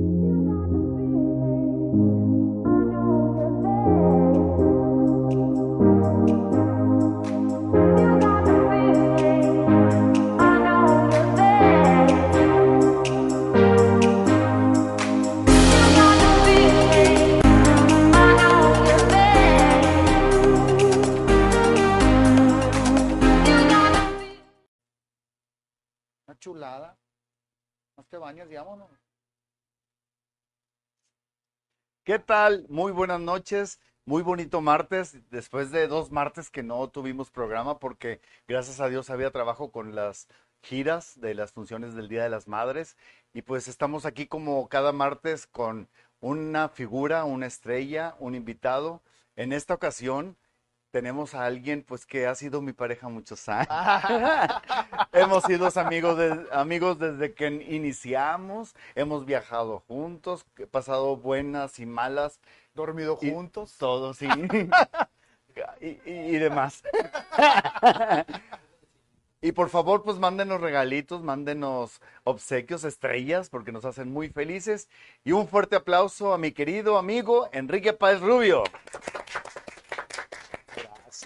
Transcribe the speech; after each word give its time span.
Una 0.00 0.08
chulada. 26.38 26.96
No 27.96 28.04
te 28.04 28.16
bañas 28.16 28.48
y 28.50 28.54
vámonos. 28.54 28.88
¿Qué 32.10 32.18
tal? 32.18 32.66
Muy 32.68 32.90
buenas 32.90 33.20
noches, 33.20 33.78
muy 34.04 34.24
bonito 34.24 34.60
martes, 34.60 35.16
después 35.30 35.70
de 35.70 35.86
dos 35.86 36.10
martes 36.10 36.50
que 36.50 36.64
no 36.64 36.88
tuvimos 36.88 37.30
programa 37.30 37.78
porque 37.78 38.20
gracias 38.48 38.80
a 38.80 38.88
Dios 38.88 39.10
había 39.10 39.30
trabajo 39.30 39.70
con 39.70 39.94
las 39.94 40.26
giras 40.60 41.20
de 41.20 41.34
las 41.34 41.52
funciones 41.52 41.94
del 41.94 42.08
Día 42.08 42.24
de 42.24 42.28
las 42.28 42.48
Madres 42.48 42.96
y 43.32 43.42
pues 43.42 43.68
estamos 43.68 44.06
aquí 44.06 44.26
como 44.26 44.68
cada 44.68 44.90
martes 44.90 45.46
con 45.46 45.88
una 46.18 46.68
figura, 46.68 47.22
una 47.22 47.46
estrella, 47.46 48.16
un 48.18 48.34
invitado. 48.34 49.02
En 49.36 49.52
esta 49.52 49.74
ocasión 49.74 50.36
tenemos 50.90 51.34
a 51.34 51.44
alguien 51.46 51.84
pues 51.86 52.04
que 52.06 52.26
ha 52.26 52.34
sido 52.34 52.60
mi 52.62 52.72
pareja 52.72 53.08
muchos 53.08 53.48
años. 53.48 53.68
hemos 55.12 55.44
sido 55.44 55.68
amigos, 55.76 56.18
de- 56.18 56.46
amigos 56.52 56.98
desde 56.98 57.32
que 57.34 57.46
iniciamos, 57.48 58.74
hemos 58.94 59.24
viajado 59.26 59.80
juntos, 59.86 60.44
pasado 60.70 61.16
buenas 61.16 61.78
y 61.78 61.86
malas, 61.86 62.40
Dormido 62.74 63.18
Y- 63.20 63.30
juntos. 63.32 63.76
todo 63.78 64.14
sí, 64.14 64.28
y, 65.80 65.86
y- 65.88 66.00
y 66.06 66.38
demás. 66.38 66.82
Y 69.42 69.52
por 69.52 69.70
favor, 69.70 70.02
pues 70.02 70.18
mándenos 70.18 70.60
regalitos, 70.60 71.22
mándenos 71.22 72.00
obsequios, 72.24 72.84
estrellas, 72.84 73.48
porque 73.48 73.72
nos 73.72 73.86
hacen 73.86 74.12
muy 74.12 74.28
felices. 74.28 74.88
Y 75.24 75.32
un 75.32 75.48
fuerte 75.48 75.76
aplauso 75.76 76.34
a 76.34 76.38
mi 76.38 76.52
querido 76.52 76.98
amigo 76.98 77.48
Enrique 77.52 77.94
Páez 77.94 78.20
Rubio. 78.20 78.64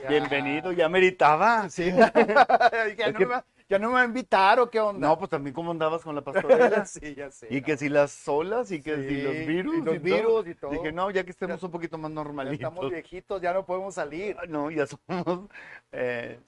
Gracias. 0.01 0.09
Bienvenido, 0.31 0.73
ya 0.73 0.89
meritaba. 0.89 1.69
Sí. 1.71 1.85
ya, 2.99 3.13
no 3.13 3.19
que- 3.19 3.27
me, 3.27 3.33
va- 3.33 3.45
ya 3.69 3.79
no 3.79 3.89
me 3.89 3.95
va 3.95 4.01
a 4.03 4.05
invitar 4.05 4.61
o 4.61 4.69
qué 4.71 4.81
onda. 4.81 5.09
No, 5.09 5.19
pues 5.19 5.31
también 5.31 5.55
cómo 5.55 5.71
andabas 5.71 6.03
con 6.03 6.15
la 6.15 6.21
pastorela. 6.25 6.85
sí, 6.87 7.15
ya 7.15 7.31
sé. 7.31 7.49
Y 7.51 7.63
que 7.63 7.77
si 7.77 7.89
las 7.89 8.27
olas 8.29 8.71
y 8.73 8.83
que 8.83 8.97
Sí, 8.97 9.09
si 9.09 9.23
los 9.23 9.33
virus. 9.47 9.77
y 9.77 9.81
los 9.83 10.03
virus 10.03 10.47
y 10.49 10.55
todo. 10.55 10.71
Dije, 10.71 10.93
no, 10.93 11.11
ya 11.11 11.25
que 11.25 11.31
estemos 11.31 11.61
Ya- 11.61 11.67
un 11.67 11.73
poquito 11.73 11.97
más 11.99 12.11
Ya 12.11 12.15
normalitos. 12.15 12.55
estamos 12.59 12.91
viejitos, 12.91 13.41
ya 13.41 13.53
no 13.53 13.65
podemos 13.65 13.95
salir. 13.95 14.37
Ah, 14.39 14.47
No, 14.47 14.71
ya 14.71 14.87
somos. 14.87 15.49
eh, 15.93 16.41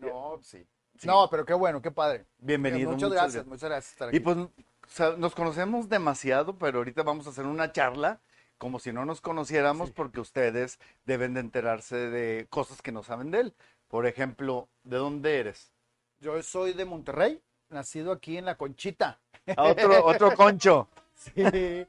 no, 0.00 0.38
sí. 0.42 0.66
Sí. 0.98 1.06
No, 1.06 1.28
pero 1.30 1.44
qué 1.44 1.54
bueno, 1.54 1.80
qué 1.80 1.90
padre. 1.90 2.26
bienvenido. 2.38 2.90
muchas, 2.92 3.10
gracias, 3.10 3.46
muchas 3.46 3.68
gracias 3.70 3.94
por 3.94 3.94
estar 3.94 4.08
aquí. 4.08 4.16
Y 4.18 4.20
pues 4.20 5.16
nos 5.18 5.34
conocemos 5.34 5.88
demasiado, 5.88 6.56
pero 6.58 6.78
ahorita 6.78 7.02
vamos 7.02 7.26
a 7.26 7.30
hacer 7.30 7.46
una 7.46 7.72
charla 7.72 8.20
como 8.62 8.78
si 8.78 8.92
no 8.92 9.04
nos 9.04 9.20
conociéramos 9.20 9.88
Sí. 9.88 9.94
porque 9.96 10.20
ustedes 10.20 10.78
deben 11.04 11.34
de 11.34 11.40
enterarse 11.40 11.96
de 11.96 12.46
cosas 12.48 12.80
que 12.80 12.92
no 12.92 13.02
saben 13.02 13.32
de 13.32 13.40
él. 13.40 13.54
Por 13.88 14.06
ejemplo, 14.06 14.68
¿de 14.84 14.98
dónde 14.98 15.40
eres? 15.40 15.72
Yo 16.20 16.40
soy 16.44 16.72
de 16.72 16.84
Monterrey, 16.84 17.42
nacido 17.70 18.12
aquí 18.12 18.36
en 18.36 18.44
La 18.44 18.54
Conchita. 18.54 19.18
A 19.56 19.64
otro, 19.64 20.04
otro 20.04 20.36
concho. 20.36 20.88
Sí, 21.34 21.88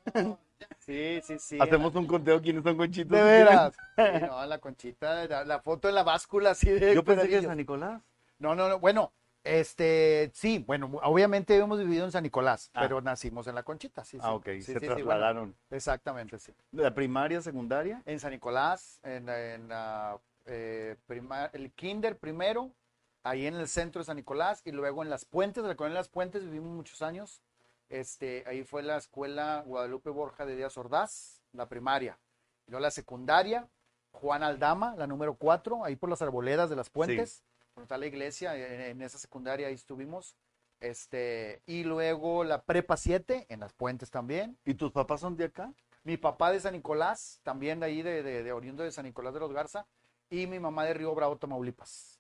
sí, 0.80 1.22
sí. 1.24 1.40
sí. 1.40 1.58
Hacemos 1.60 1.94
un 1.94 2.08
conteo 2.08 2.42
quiénes 2.42 2.64
son 2.64 2.76
conchitos. 2.76 3.16
De 3.16 3.24
veras. 3.24 3.76
Sí, 3.96 4.26
no, 4.26 4.44
La 4.48 4.58
Conchita, 4.58 5.28
la, 5.28 5.46
la 5.46 5.60
foto 5.60 5.88
de 5.88 5.94
la 5.94 6.02
báscula 6.04 6.52
así 6.52 6.72
de... 6.72 6.96
Yo 6.96 7.04
pensé 7.04 7.30
que 7.30 7.38
es. 7.38 7.46
San 7.46 7.58
Nicolás. 7.58 8.02
No, 8.40 8.56
no, 8.56 8.68
no, 8.68 8.80
bueno, 8.80 9.14
este, 9.44 10.32
sí, 10.34 10.60
bueno, 10.66 10.90
obviamente 11.04 11.56
hemos 11.58 11.78
vivido 11.80 12.06
en 12.06 12.12
San 12.12 12.24
Nicolás, 12.24 12.70
Ah. 12.74 12.82
pero 12.82 13.02
nacimos 13.02 13.48
en 13.48 13.56
La 13.56 13.64
Conchita, 13.64 14.04
sí, 14.06 14.18
sí. 14.18 14.24
Ah, 14.24 14.34
ok, 14.34 14.46
Sí, 14.46 14.62
se 14.62 14.74
sí, 14.74 14.80
sí, 14.80 14.86
bueno, 14.88 14.96
trasladaron. 15.06 15.56
exactamente, 15.70 16.40
sí. 16.40 16.54
¿De 16.72 16.84
la 16.84 16.94
primaria, 16.94 17.42
secundaria? 17.42 18.02
En 18.06 18.20
San 18.20 18.32
Nicolás, 18.32 19.00
en, 19.04 19.26
la- 19.26 19.54
en 19.54 19.70
eh, 20.46 20.96
prima- 21.08 21.50
el 21.54 21.72
kinder 21.74 22.18
primero, 22.18 22.72
ahí 23.24 23.46
en 23.46 23.56
el 23.56 23.68
centro 23.68 24.00
de 24.02 24.06
San 24.06 24.16
Nicolás, 24.18 24.62
y 24.66 24.72
luego 24.72 25.04
en 25.04 25.10
Las 25.10 25.26
Puentes, 25.26 25.62
en 25.64 25.70
la 25.70 25.76
colonia 25.76 26.00
Las 26.00 26.10
Puentes 26.10 26.44
vivimos 26.44 26.72
muchos 26.72 27.02
años. 27.02 27.42
Este, 27.90 28.44
ahí 28.48 28.64
fue 28.64 28.82
la 28.82 28.98
escuela 28.98 29.64
Guadalupe 29.66 30.10
Borja 30.10 30.46
de 30.46 30.56
Díaz 30.56 30.78
Ordaz, 30.78 31.42
la 31.52 31.68
primaria. 31.70 32.18
Y 32.68 32.72
luego 32.72 32.82
la 32.82 32.92
secundaria, 32.92 33.68
Juan 34.12 34.42
Aldama, 34.44 34.96
la 34.98 35.06
número 35.08 35.36
4, 35.36 35.84
ahí 35.86 35.96
por 35.96 36.10
las 36.10 36.22
arboledas 36.22 36.70
de 36.70 36.76
Las 36.76 36.90
Puentes, 36.90 37.44
donde 37.76 37.86
está 37.86 37.98
la 37.98 38.06
iglesia, 38.06 38.56
en, 38.56 38.82
en 38.82 39.02
esa 39.02 39.18
secundaria 39.18 39.68
ahí 39.68 39.74
estuvimos. 39.74 40.36
Este, 40.80 41.62
y 41.66 41.84
luego 41.84 42.44
la 42.44 42.64
prepa 42.64 42.98
7, 42.98 43.46
en 43.50 43.62
Las 43.62 43.74
Puentes 43.74 44.12
también. 44.12 44.58
¿Y 44.66 44.74
tus 44.74 44.92
papás 44.92 45.22
son 45.22 45.38
de 45.38 45.46
acá? 45.46 45.74
Mi 46.04 46.18
papá 46.18 46.52
de 46.52 46.60
San 46.60 46.74
Nicolás, 46.74 47.40
también 47.44 47.80
de 47.80 47.86
ahí, 47.86 48.02
de, 48.02 48.22
de, 48.22 48.44
de 48.44 48.52
oriundo 48.52 48.84
de 48.84 48.92
San 48.92 49.06
Nicolás 49.06 49.34
de 49.34 49.40
los 49.40 49.54
Garza, 49.54 49.88
y 50.30 50.48
mi 50.48 50.60
mamá 50.60 50.84
de 50.86 50.94
Río 50.94 51.16
Bravo, 51.16 51.38
Tamaulipas. 51.38 52.20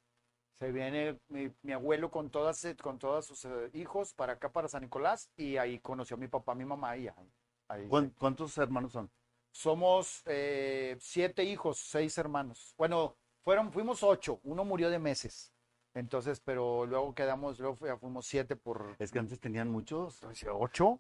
Se 0.54 0.72
viene 0.72 1.20
mi, 1.28 1.52
mi 1.62 1.74
abuelo 1.74 2.10
con 2.10 2.30
todas, 2.30 2.64
eh, 2.66 2.76
con 2.78 2.98
todos 3.00 3.26
sus 3.26 3.44
eh, 3.46 3.70
hijos 3.74 4.14
para 4.14 4.34
acá, 4.34 4.52
para 4.52 4.70
San 4.70 4.84
Nicolás, 4.84 5.30
y 5.36 5.58
ahí 5.58 5.80
conoció 5.80 6.16
a 6.16 6.20
mi 6.20 6.28
papá, 6.30 6.54
a 6.54 6.56
mi 6.56 6.64
mamá, 6.66 6.96
y 6.96 7.08
ahí, 7.10 7.34
ahí 7.68 7.88
¿Cuán- 7.90 8.10
¿Cuántos 8.18 8.58
hermanos 8.58 8.94
son? 8.94 9.10
somos 9.52 10.24
eh, 10.26 10.98
siete 11.00 11.44
hijos, 11.44 11.78
seis 11.80 12.18
hermanos. 12.18 12.74
Bueno, 12.78 13.18
fueron, 13.44 13.72
fuimos 13.72 14.04
ocho, 14.04 14.40
uno 14.44 14.64
murió 14.66 14.90
de 14.90 15.00
meses. 15.00 15.52
Entonces, 15.96 16.40
pero 16.40 16.86
luego 16.88 17.14
quedamos, 17.14 17.60
luego 17.60 17.76
fu- 17.76 17.86
fuimos 18.00 18.26
siete 18.26 18.56
por 18.56 18.96
Es 18.98 19.12
que 19.12 19.20
antes 19.20 19.40
tenían 19.40 19.70
muchos. 19.70 20.24
ocho. 20.24 20.98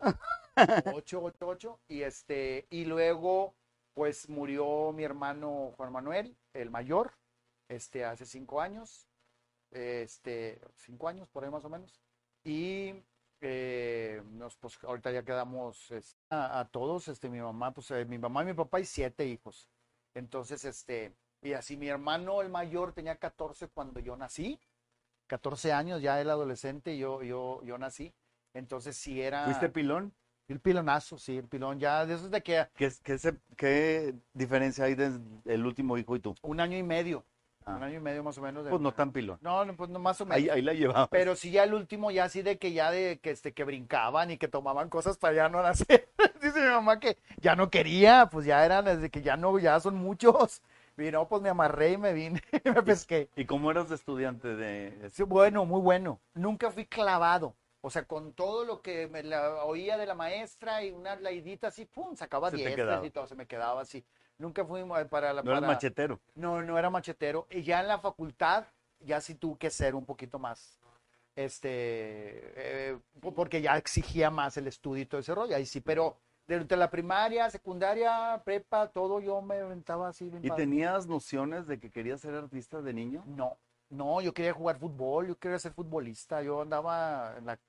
ocho, 0.93 1.21
ocho, 1.23 1.47
ocho. 1.47 1.79
Y 1.87 2.03
este, 2.03 2.67
y 2.69 2.85
luego, 2.85 3.55
pues 3.95 4.29
murió 4.29 4.91
mi 4.91 5.03
hermano 5.03 5.73
Juan 5.77 5.91
Manuel, 5.91 6.37
el 6.53 6.69
mayor, 6.69 7.13
este, 7.69 8.05
hace 8.05 8.25
cinco 8.25 8.61
años. 8.61 9.07
Este, 9.71 10.61
cinco 10.75 11.07
años, 11.07 11.27
por 11.29 11.43
ahí 11.43 11.49
más 11.49 11.65
o 11.65 11.69
menos. 11.69 11.99
Y 12.43 12.93
eh, 13.41 14.21
nos, 14.33 14.55
pues 14.57 14.77
ahorita 14.83 15.11
ya 15.11 15.23
quedamos 15.23 15.89
este, 15.91 16.19
a, 16.29 16.59
a 16.59 16.65
todos, 16.69 17.07
este, 17.07 17.29
mi 17.29 17.39
mamá, 17.41 17.73
pues 17.73 17.89
eh, 17.91 18.05
mi 18.05 18.19
mamá 18.19 18.43
y 18.43 18.45
mi 18.47 18.53
papá 18.53 18.79
y 18.79 18.85
siete 18.85 19.25
hijos. 19.25 19.69
Entonces, 20.13 20.63
este, 20.65 21.15
y 21.43 21.53
así 21.53 21.77
mi 21.77 21.87
hermano, 21.87 22.41
el 22.41 22.49
mayor, 22.49 22.93
tenía 22.93 23.15
14 23.17 23.67
cuando 23.67 23.99
yo 23.99 24.15
nací. 24.15 24.59
14 25.27 25.71
años, 25.73 26.01
ya 26.01 26.19
el 26.21 26.29
adolescente, 26.29 26.97
yo, 26.97 27.23
yo, 27.23 27.61
yo 27.63 27.77
nací. 27.77 28.13
Entonces, 28.53 28.95
sí 28.97 29.21
era. 29.21 29.45
¿Fuiste 29.45 29.69
pilón? 29.69 30.13
El 30.47 30.59
pilonazo, 30.59 31.17
sí, 31.17 31.37
el 31.37 31.47
pilón. 31.47 31.79
Ya, 31.79 32.05
de 32.05 32.15
eso 32.15 32.25
es 32.25 32.31
de 32.31 32.43
que 32.43 32.67
¿Qué, 32.75 32.91
qué, 33.01 33.17
se- 33.17 33.39
qué 33.55 34.13
diferencia 34.33 34.85
hay 34.85 34.93
desde 34.95 35.19
el 35.45 35.65
último 35.65 35.97
hijo 35.97 36.15
y 36.15 36.19
tú? 36.19 36.35
un 36.41 36.59
año 36.59 36.77
y 36.77 36.83
medio. 36.83 37.23
Ah. 37.65 37.75
Un 37.77 37.83
año 37.83 37.97
y 37.97 38.01
medio 38.01 38.23
más 38.23 38.37
o 38.37 38.41
menos. 38.41 38.65
de- 38.65 38.69
Pues 38.69 38.81
no 38.81 38.91
tan 38.93 39.13
pilón. 39.13 39.39
No, 39.41 39.63
no, 39.63 39.73
pues 39.75 39.89
no, 39.89 39.97
más 39.99 40.19
o 40.19 40.25
menos. 40.25 40.37
Ahí, 40.37 40.49
ahí 40.49 40.61
la 40.61 40.73
llevaba. 40.73 41.07
Pero 41.07 41.35
sí 41.37 41.49
ya 41.49 41.63
el 41.63 41.73
último, 41.73 42.11
ya 42.11 42.25
así 42.25 42.41
de 42.41 42.57
que 42.59 42.73
ya 42.73 42.91
de 42.91 43.19
que, 43.21 43.31
este, 43.31 43.53
que 43.53 43.63
brincaban 43.63 44.31
y 44.31 44.37
que 44.37 44.49
tomaban 44.49 44.89
cosas 44.89 45.17
para 45.17 45.33
ya 45.35 45.49
no 45.49 45.63
nacer. 45.63 46.09
Dice 46.41 46.59
mi 46.61 46.67
mamá 46.67 46.99
que 46.99 47.17
ya 47.37 47.55
no 47.55 47.69
quería, 47.69 48.27
pues 48.29 48.45
ya 48.45 48.65
eran 48.65 48.83
desde 48.83 49.09
que 49.09 49.21
ya 49.21 49.37
no, 49.37 49.57
ya 49.59 49.79
son 49.79 49.95
muchos. 49.95 50.61
Y 50.97 51.09
no, 51.11 51.27
pues 51.27 51.41
me 51.41 51.49
amarré 51.49 51.91
y 51.93 51.97
me 51.97 52.13
vine 52.13 52.41
y 52.65 52.69
me 52.69 52.83
pesqué. 52.83 53.29
¿Y 53.35 53.45
cómo 53.45 53.71
eras 53.71 53.89
de 53.89 53.95
estudiante 53.95 54.55
de 54.55 55.09
Sí, 55.09 55.23
bueno, 55.23 55.65
muy 55.65 55.81
bueno. 55.81 56.19
Nunca 56.35 56.69
fui 56.71 56.85
clavado. 56.85 57.55
O 57.81 57.89
sea, 57.89 58.05
con 58.05 58.31
todo 58.33 58.63
lo 58.63 58.81
que 58.81 59.07
me 59.07 59.23
la 59.23 59.65
oía 59.65 59.97
de 59.97 60.05
la 60.05 60.15
maestra 60.15 60.83
y 60.83 60.91
una 60.91 61.15
laidita 61.17 61.67
así, 61.67 61.83
pum, 61.85 62.15
sacaba 62.15 62.49
Se 62.49 62.57
te 62.57 62.63
10 62.63 62.75
quedaba. 62.75 63.05
y 63.05 63.09
todo, 63.09 63.27
se 63.27 63.35
me 63.35 63.45
quedaba 63.45 63.81
así. 63.81 64.05
Nunca 64.37 64.63
fui 64.65 64.81
para 65.09 65.33
la... 65.33 65.43
No 65.43 65.51
para- 65.53 65.67
machetero? 65.67 66.19
No, 66.35 66.61
no 66.61 66.77
era 66.79 66.89
machetero. 66.89 67.45
Y 67.49 67.63
ya 67.63 67.81
en 67.81 67.87
la 67.89 67.99
facultad, 67.99 68.65
ya 69.01 69.19
sí 69.19 69.35
tuve 69.35 69.57
que 69.57 69.69
ser 69.69 69.95
un 69.95 70.05
poquito 70.05 70.39
más, 70.39 70.79
este, 71.35 71.71
eh, 72.91 72.97
po- 73.19 73.33
porque 73.33 73.61
ya 73.61 73.77
exigía 73.77 74.29
más 74.29 74.55
el 74.57 74.67
estudio 74.67 75.03
y 75.03 75.05
todo 75.05 75.19
ese 75.21 75.35
rollo. 75.35 75.55
Ahí 75.55 75.65
sí, 75.65 75.81
pero 75.81 76.17
desde 76.47 76.75
la 76.75 76.89
primaria, 76.89 77.49
secundaria, 77.49 78.41
prepa, 78.43 78.87
todo 78.89 79.19
yo 79.19 79.41
me 79.41 79.59
aventaba 79.59 80.09
así. 80.09 80.29
bien 80.29 80.43
¿Y 80.43 80.49
padre. 80.49 80.63
tenías 80.63 81.07
nociones 81.07 81.67
de 81.67 81.79
que 81.79 81.89
querías 81.91 82.21
ser 82.21 82.35
artista 82.35 82.81
de 82.81 82.93
niño? 82.93 83.23
No, 83.27 83.57
no, 83.89 84.21
yo 84.21 84.33
quería 84.33 84.53
jugar 84.53 84.77
fútbol, 84.77 85.27
yo 85.27 85.37
quería 85.37 85.59
ser 85.59 85.71
futbolista. 85.73 86.41
Yo 86.41 86.61
andaba 86.61 87.35
en 87.37 87.45
la, 87.45 87.59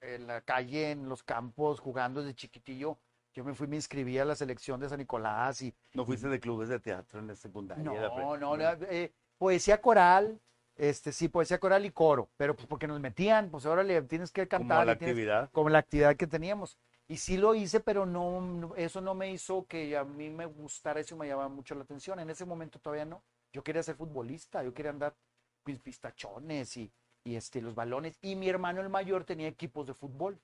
en 0.00 0.26
la 0.26 0.40
calle, 0.42 0.92
en 0.92 1.08
los 1.08 1.22
campos, 1.22 1.80
jugando 1.80 2.20
desde 2.22 2.34
chiquitillo. 2.34 2.98
Yo 3.32 3.44
me 3.44 3.54
fui, 3.54 3.66
me 3.68 3.76
inscribí 3.76 4.18
a 4.18 4.24
la 4.24 4.34
selección 4.34 4.80
de 4.80 4.88
San 4.88 4.98
Nicolás 4.98 5.62
y 5.62 5.72
¿No 5.94 6.04
fuiste 6.04 6.28
de 6.28 6.40
clubes 6.40 6.68
de 6.68 6.80
teatro 6.80 7.20
en 7.20 7.28
la 7.28 7.34
secundaria? 7.36 7.84
No, 7.84 7.94
la 7.94 8.36
no, 8.38 8.56
no, 8.56 8.64
eh, 8.90 9.12
poesía 9.38 9.80
coral, 9.80 10.40
este 10.76 11.12
sí, 11.12 11.28
poesía 11.28 11.60
coral 11.60 11.84
y 11.84 11.90
coro, 11.90 12.28
pero 12.36 12.56
pues 12.56 12.66
porque 12.66 12.88
nos 12.88 12.98
metían, 13.00 13.48
pues 13.50 13.66
ahora 13.66 13.84
le 13.84 14.02
tienes 14.02 14.32
que 14.32 14.48
Como 14.48 14.60
cantar, 14.62 14.86
la 14.86 14.92
y 14.94 14.96
tienes- 14.96 15.12
actividad. 15.12 15.50
como 15.52 15.68
la 15.68 15.78
actividad 15.78 16.16
que 16.16 16.26
teníamos. 16.26 16.76
Y 17.10 17.16
sí 17.16 17.36
lo 17.36 17.56
hice, 17.56 17.80
pero 17.80 18.06
no, 18.06 18.40
no- 18.40 18.76
eso 18.76 19.00
no 19.00 19.14
me 19.16 19.32
hizo 19.32 19.66
que 19.66 19.96
a 19.96 20.04
mí 20.04 20.30
me 20.30 20.46
gustara 20.46 21.00
eso 21.00 21.16
y 21.16 21.18
me 21.18 21.26
llamaba 21.26 21.48
mucho 21.48 21.74
la 21.74 21.82
atención. 21.82 22.20
En 22.20 22.30
ese 22.30 22.44
momento 22.44 22.78
todavía 22.78 23.04
no. 23.04 23.20
Yo 23.52 23.64
quería 23.64 23.82
ser 23.82 23.96
futbolista, 23.96 24.62
yo 24.62 24.72
quería 24.72 24.92
andar 24.92 25.16
mis 25.64 25.80
pistachones 25.80 26.76
y, 26.76 26.92
y 27.24 27.34
este, 27.34 27.62
los 27.62 27.74
balones. 27.74 28.16
Y 28.22 28.36
mi 28.36 28.48
hermano 28.48 28.80
el 28.80 28.88
mayor 28.90 29.24
tenía 29.24 29.48
equipos 29.48 29.88
de 29.88 29.94
fútbol. 29.94 30.38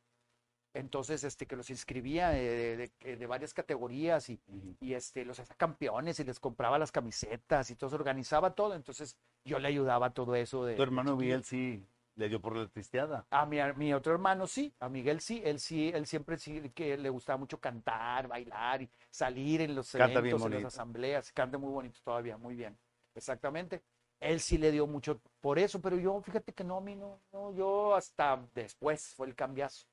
Entonces, 0.74 1.24
este, 1.24 1.46
que 1.46 1.56
los 1.56 1.70
inscribía 1.70 2.30
de, 2.30 2.90
de- 3.00 3.16
de 3.16 3.26
varias 3.26 3.54
categorías 3.54 4.28
y, 4.28 4.40
y 4.80 4.94
este, 4.94 5.24
los 5.24 5.38
hacía 5.38 5.54
campeones 5.56 6.18
y 6.20 6.24
les 6.24 6.40
compraba 6.40 6.78
las 6.80 6.92
camisetas 6.92 7.70
y 7.70 7.76
todo, 7.76 7.90
se 7.90 7.96
organizaba 7.96 8.56
todo. 8.56 8.74
Entonces, 8.74 9.16
yo 9.44 9.60
le 9.60 9.68
ayudaba 9.68 10.06
a 10.06 10.14
todo 10.14 10.34
eso 10.34 10.64
de, 10.64 10.74
Tu 10.74 10.82
hermano 10.82 11.16
Miguel 11.16 11.44
sí 11.44 11.86
le 12.16 12.28
dio 12.28 12.40
por 12.40 12.56
la 12.56 12.66
tristeada. 12.68 13.26
a 13.30 13.46
mi, 13.46 13.60
a 13.60 13.72
mi 13.74 13.92
otro 13.92 14.12
hermano 14.12 14.46
sí, 14.46 14.74
a 14.80 14.88
Miguel 14.88 15.20
sí, 15.20 15.42
él 15.44 15.60
sí, 15.60 15.90
él 15.94 16.06
siempre 16.06 16.38
sí 16.38 16.70
que 16.70 16.96
le 16.96 17.10
gustaba 17.10 17.36
mucho 17.38 17.60
cantar, 17.60 18.26
bailar 18.26 18.82
y 18.82 18.90
salir 19.10 19.60
en 19.60 19.74
los 19.74 19.92
Canta 19.92 20.18
eventos, 20.20 20.44
en 20.46 20.54
las 20.54 20.64
asambleas, 20.64 21.32
canta 21.32 21.58
muy 21.58 21.70
bonito 21.70 22.00
todavía, 22.02 22.36
muy 22.36 22.56
bien, 22.56 22.76
exactamente. 23.14 23.82
Él 24.18 24.40
sí 24.40 24.56
le 24.56 24.72
dio 24.72 24.86
mucho 24.86 25.20
por 25.40 25.58
eso, 25.58 25.80
pero 25.80 25.98
yo, 25.98 26.20
fíjate 26.22 26.54
que 26.54 26.64
no, 26.64 26.78
a 26.78 26.80
mí 26.80 26.96
no, 26.96 27.20
no, 27.32 27.52
yo 27.52 27.94
hasta 27.94 28.42
después 28.54 29.12
fue 29.14 29.26
el 29.26 29.34
cambiazo, 29.34 29.86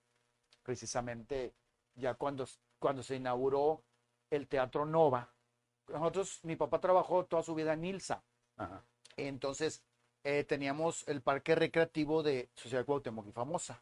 precisamente 0.64 1.54
ya 1.96 2.14
cuando, 2.14 2.48
cuando 2.80 3.04
se 3.04 3.18
inauguró 3.18 3.84
el 4.30 4.48
Teatro 4.48 4.86
Nova. 4.86 5.30
Nosotros, 5.90 6.40
mi 6.44 6.56
papá 6.56 6.80
trabajó 6.80 7.26
toda 7.26 7.44
su 7.44 7.54
vida 7.54 7.74
en 7.74 7.84
Ilsa, 7.84 8.24
Ajá. 8.56 8.82
entonces 9.18 9.84
eh, 10.24 10.44
teníamos 10.44 11.08
el 11.08 11.22
parque 11.22 11.56
recreativo 11.56 12.24
de 12.24 12.50
Sociedad 12.56 12.86
Cuauhtémoc 12.86 13.28
y 13.28 13.32
Famosa. 13.32 13.82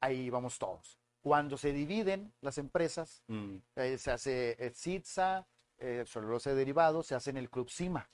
Ahí 0.00 0.20
íbamos 0.26 0.58
todos. 0.58 0.98
Cuando 1.20 1.56
se 1.58 1.72
dividen 1.72 2.32
las 2.40 2.58
empresas, 2.58 3.22
Mm. 3.26 3.56
eh, 3.76 3.98
se 3.98 4.10
hace 4.10 4.56
eh, 4.64 4.70
CITSA, 4.70 5.46
eh, 5.78 6.04
celulosa 6.06 6.50
de 6.50 6.56
derivados, 6.56 7.06
se 7.06 7.14
hace 7.14 7.30
en 7.30 7.36
el 7.38 7.50
Club 7.50 7.68
Cima. 7.70 8.08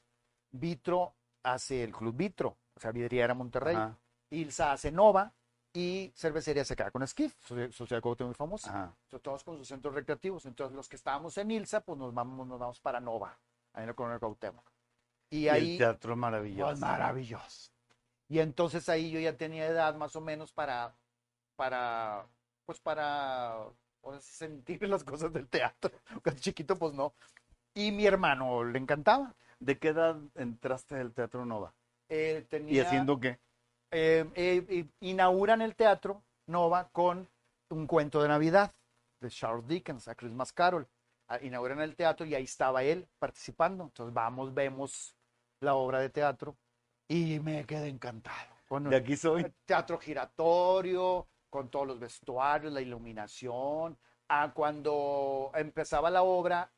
Vitro 0.50 1.14
hace 1.42 1.82
el 1.84 1.92
Club 1.92 2.14
Vitro, 2.16 2.56
o 2.74 2.80
sea, 2.80 2.92
Vidriera 2.92 3.34
Monterrey. 3.34 3.76
Ajá. 3.76 3.98
Ilsa 4.30 4.72
hace 4.72 4.90
Nova 4.90 5.32
y 5.72 6.12
Cervecería 6.16 6.64
se 6.64 6.74
queda 6.76 6.90
con 6.90 7.06
Skiff, 7.06 7.34
Socie- 7.46 7.70
Sociedad 7.72 8.00
Cuauhtémoc 8.02 8.34
y 8.34 8.36
Famosa. 8.36 8.94
Entonces, 9.04 9.22
todos 9.22 9.44
con 9.44 9.58
sus 9.58 9.68
centros 9.68 9.94
recreativos. 9.94 10.46
Entonces, 10.46 10.74
los 10.74 10.88
que 10.88 10.96
estábamos 10.96 11.36
en 11.38 11.50
Ilsa, 11.50 11.80
pues 11.82 11.98
nos 11.98 12.14
vamos, 12.14 12.46
nos 12.46 12.58
vamos 12.58 12.80
para 12.80 13.00
Nova, 13.00 13.38
ahí 13.72 13.82
en 13.82 13.88
el 13.90 13.94
Coronel 13.94 14.20
Cuauhtémoc. 14.20 14.64
Y 15.34 15.48
Y 15.48 15.48
ahí... 15.48 15.72
el 15.72 15.78
teatro 15.78 16.16
maravilloso. 16.16 16.78
Pues, 16.80 16.80
maravilloso. 16.80 17.70
Y 18.28 18.38
entonces 18.40 18.88
ahí 18.88 19.10
yo 19.10 19.20
ya 19.20 19.36
tenía 19.36 19.66
edad 19.66 19.94
más 19.96 20.16
o 20.16 20.20
menos 20.20 20.52
para, 20.52 20.94
para, 21.56 22.26
pues 22.66 22.80
para 22.80 23.56
sentir 24.20 24.82
las 24.88 25.04
cosas 25.04 25.32
del 25.32 25.48
teatro. 25.48 25.90
Cuando 26.22 26.40
chiquito, 26.40 26.76
pues 26.78 26.94
no. 26.94 27.14
Y 27.74 27.92
mi 27.92 28.06
hermano 28.06 28.64
le 28.64 28.78
encantaba. 28.78 29.34
¿De 29.58 29.78
qué 29.78 29.88
edad 29.88 30.16
entraste 30.34 30.96
al 30.96 31.12
Teatro 31.12 31.44
Nova? 31.46 31.74
Él 32.08 32.46
tenía, 32.48 32.72
¿Y 32.74 32.80
haciendo 32.80 33.18
qué? 33.18 33.38
eh, 33.90 34.24
eh, 34.34 34.64
eh, 34.68 34.86
inauguran 35.00 35.62
el 35.62 35.74
teatro 35.74 36.22
Nova 36.46 36.88
con 36.92 37.28
un 37.70 37.86
cuento 37.86 38.20
de 38.22 38.28
Navidad 38.28 38.74
de 39.20 39.30
Charles 39.30 39.66
Dickens, 39.66 40.08
a 40.08 40.14
Christmas 40.14 40.52
Carol. 40.52 40.86
Ah, 41.28 41.38
Inauguran 41.42 41.80
el 41.80 41.96
teatro 41.96 42.26
y 42.26 42.34
ahí 42.34 42.44
estaba 42.44 42.82
él 42.82 43.08
participando. 43.18 43.84
Entonces 43.84 44.12
vamos, 44.12 44.52
vemos 44.52 45.13
la 45.64 45.74
obra 45.74 45.98
de 46.00 46.10
teatro 46.10 46.56
y 47.08 47.40
me 47.40 47.64
quedé 47.66 47.88
encantado. 47.88 48.54
Con 48.68 48.88
De 48.88 48.96
aquí 48.96 49.16
soy. 49.16 49.44
teatro 49.66 49.98
giratorio, 49.98 51.26
con 51.50 51.68
todos 51.70 51.86
los 51.86 51.98
vestuarios, 52.00 52.72
la 52.72 52.80
iluminación. 52.80 53.98
Ah, 54.28 54.52
cuando 54.54 55.50
empezaba 55.54 56.10
la 56.10 56.22
obra, 56.22 56.72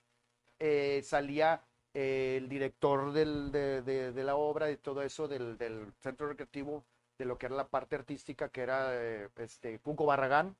eh, 0.59 1.01
salía 1.05 1.63
eh, 1.95 2.37
el 2.39 2.49
director 2.49 3.13
del- 3.13 3.51
de, 3.51 3.81
de- 3.83 4.13
de 4.13 4.25
la 4.25 4.37
obra 4.37 4.71
y 4.71 4.77
todo 4.77 5.03
eso 5.03 5.29
del, 5.29 5.57
del 5.57 5.93
centro 6.03 6.29
recreativo, 6.29 6.85
de 7.19 7.25
lo 7.25 7.39
que 7.39 7.47
era 7.47 7.55
la 7.57 7.69
parte 7.69 7.97
artística, 7.97 8.51
que 8.51 8.61
era 8.63 8.89
eh, 8.93 9.31
este, 9.37 9.79
Cuco 9.81 10.05
Barragán. 10.05 10.57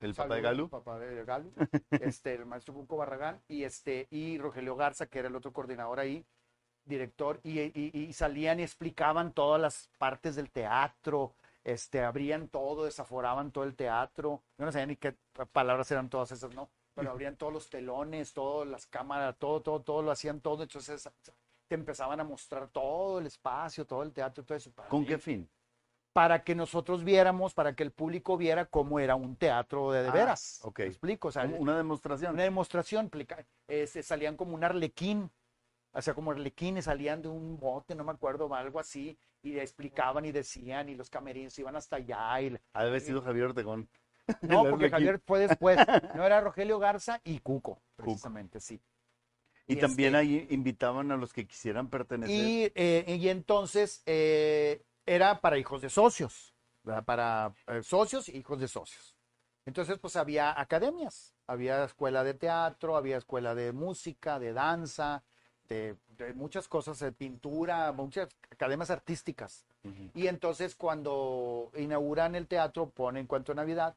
El 0.00 0.14
papá 0.14 0.34
de 0.36 0.40
Galo. 0.40 0.68
Papá 0.68 0.98
de 0.98 1.24
Galo. 1.24 1.50
Este, 2.18 2.34
el 2.34 2.46
maestro 2.46 2.74
Cuco 2.74 2.96
Barragán 2.96 3.40
y, 3.48 3.62
este, 3.64 4.08
y 4.10 4.38
Rogelio 4.38 4.74
Garza, 4.76 5.06
que 5.06 5.18
era 5.20 5.28
el 5.28 5.36
otro 5.36 5.52
coordinador 5.52 6.00
ahí, 6.00 6.24
director, 6.88 7.40
y, 7.44 7.60
y- 7.60 7.90
y 7.92 8.12
salían 8.12 8.60
y 8.60 8.62
explicaban 8.64 9.32
todas 9.32 9.60
las 9.60 9.90
partes 9.98 10.34
del 10.36 10.50
teatro, 10.50 11.34
este, 11.64 12.02
abrían 12.02 12.48
todo, 12.48 12.84
desaforaban 12.84 13.52
todo 13.52 13.64
el 13.64 13.74
teatro. 13.76 14.42
Yo 14.58 14.64
no 14.64 14.72
sabía 14.72 14.86
ni 14.86 14.96
qué 14.96 15.14
palabras 15.52 15.90
eran 15.90 16.08
todas 16.08 16.32
esas, 16.32 16.54
¿no? 16.54 16.68
Pero 16.94 17.10
abrían 17.12 17.36
todos 17.36 17.52
los 17.52 17.68
telones, 17.70 18.32
todas 18.32 18.66
las 18.68 18.86
cámaras, 18.86 19.36
todo, 19.38 19.60
todo, 19.60 19.80
todo, 19.82 20.02
lo 20.02 20.10
hacían 20.10 20.40
todo. 20.40 20.62
Entonces 20.64 21.08
te 21.68 21.74
empezaban 21.74 22.18
a 22.18 22.24
mostrar 22.24 22.68
todo 22.68 23.18
el 23.20 23.26
espacio, 23.26 23.84
todo 23.86 24.02
el 24.02 24.12
teatro, 24.12 24.42
todo 24.44 24.56
eso. 24.56 24.72
¿Con 24.88 25.04
qué 25.04 25.18
fin? 25.18 25.48
para 26.12 26.42
que 26.42 26.56
nosotros 26.56 27.04
viéramos, 27.04 27.54
para 27.54 27.76
que 27.76 27.84
el 27.84 27.92
público 27.92 28.36
viera 28.36 28.64
cómo 28.64 28.98
era 28.98 29.14
un 29.14 29.36
teatro 29.36 29.92
de, 29.92 30.02
de 30.02 30.08
Ah, 30.08 30.12
veras. 30.12 30.60
ok. 30.64 30.80
¿Me 30.80 30.86
explico? 30.86 31.28
O 31.28 31.30
sea, 31.30 31.44
Una 31.44 31.76
demostración. 31.76 32.34
una 32.34 32.42
demostración, 32.42 33.08
eh, 33.68 33.86
se 33.86 34.02
salían 34.02 34.36
como 34.36 34.56
un 34.56 34.64
arlequín, 34.64 35.30
o 35.92 36.02
sea, 36.02 36.14
como 36.14 36.30
arlequines 36.30 36.84
salían 36.84 37.22
de 37.22 37.28
un 37.28 37.58
bote, 37.58 37.94
no 37.94 38.04
me 38.04 38.12
acuerdo, 38.12 38.52
algo 38.54 38.78
así, 38.78 39.18
y 39.42 39.58
explicaban 39.58 40.24
y 40.24 40.32
decían, 40.32 40.88
y 40.88 40.94
los 40.94 41.10
camerinos 41.10 41.58
iban 41.58 41.76
hasta 41.76 41.96
allá, 41.96 42.40
y, 42.40 42.58
Ha 42.72 43.00
sido 43.00 43.22
Javier 43.22 43.46
Ortegón. 43.46 43.88
no, 44.42 44.68
porque. 44.68 44.90
Javier 44.90 45.20
fue 45.24 45.40
después, 45.40 45.78
no 46.14 46.24
era 46.24 46.40
Rogelio 46.40 46.78
Garza 46.78 47.20
y 47.24 47.38
Cuco, 47.40 47.80
precisamente, 47.96 48.60
sí. 48.60 48.80
Y, 49.66 49.74
Y 49.74 49.76
también 49.76 50.14
este- 50.14 50.18
ahí 50.18 50.46
invitaban 50.50 51.12
a 51.12 51.16
los 51.16 51.32
que 51.32 51.46
quisieran 51.46 51.88
pertenecer. 51.88 52.34
Y, 52.34 52.72
eh, 52.74 53.16
y 53.18 53.28
entonces 53.28 54.02
eh, 54.06 54.82
era 55.04 55.40
para 55.40 55.58
hijos 55.58 55.82
de 55.82 55.90
socios, 55.90 56.54
¿verdad? 56.82 57.04
para 57.04 57.54
eh, 57.66 57.82
socios 57.82 58.28
y 58.28 58.36
hijos 58.38 58.60
de 58.60 58.68
socios. 58.68 59.14
Entonces, 59.66 59.98
pues 59.98 60.16
había 60.16 60.58
academias, 60.58 61.34
había 61.46 61.84
escuela 61.84 62.24
de 62.24 62.32
teatro, 62.32 62.96
había 62.96 63.18
escuela 63.18 63.54
de 63.54 63.72
música, 63.72 64.38
de 64.38 64.54
danza, 64.54 65.22
de 65.68 65.96
muchas 66.34 66.66
cosas, 66.68 66.98
de 66.98 67.12
pintura, 67.12 67.92
muchas 67.92 68.28
academias 68.50 68.90
artísticas. 68.90 69.66
Y 70.14 70.26
entonces 70.26 70.74
cuando 70.74 71.70
inauguran 71.76 72.34
el 72.34 72.46
teatro, 72.46 72.90
ponen 72.90 73.26
cuento 73.26 73.52
de 73.52 73.56
Navidad, 73.56 73.94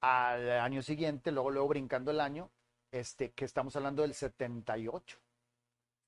al 0.00 0.50
año 0.60 0.82
siguiente, 0.82 1.32
luego, 1.32 1.50
luego 1.50 1.68
brincando 1.68 2.10
el 2.10 2.20
año, 2.20 2.50
este, 2.92 3.30
que 3.32 3.44
estamos 3.44 3.74
hablando 3.76 4.02
del 4.02 4.14
78. 4.14 5.18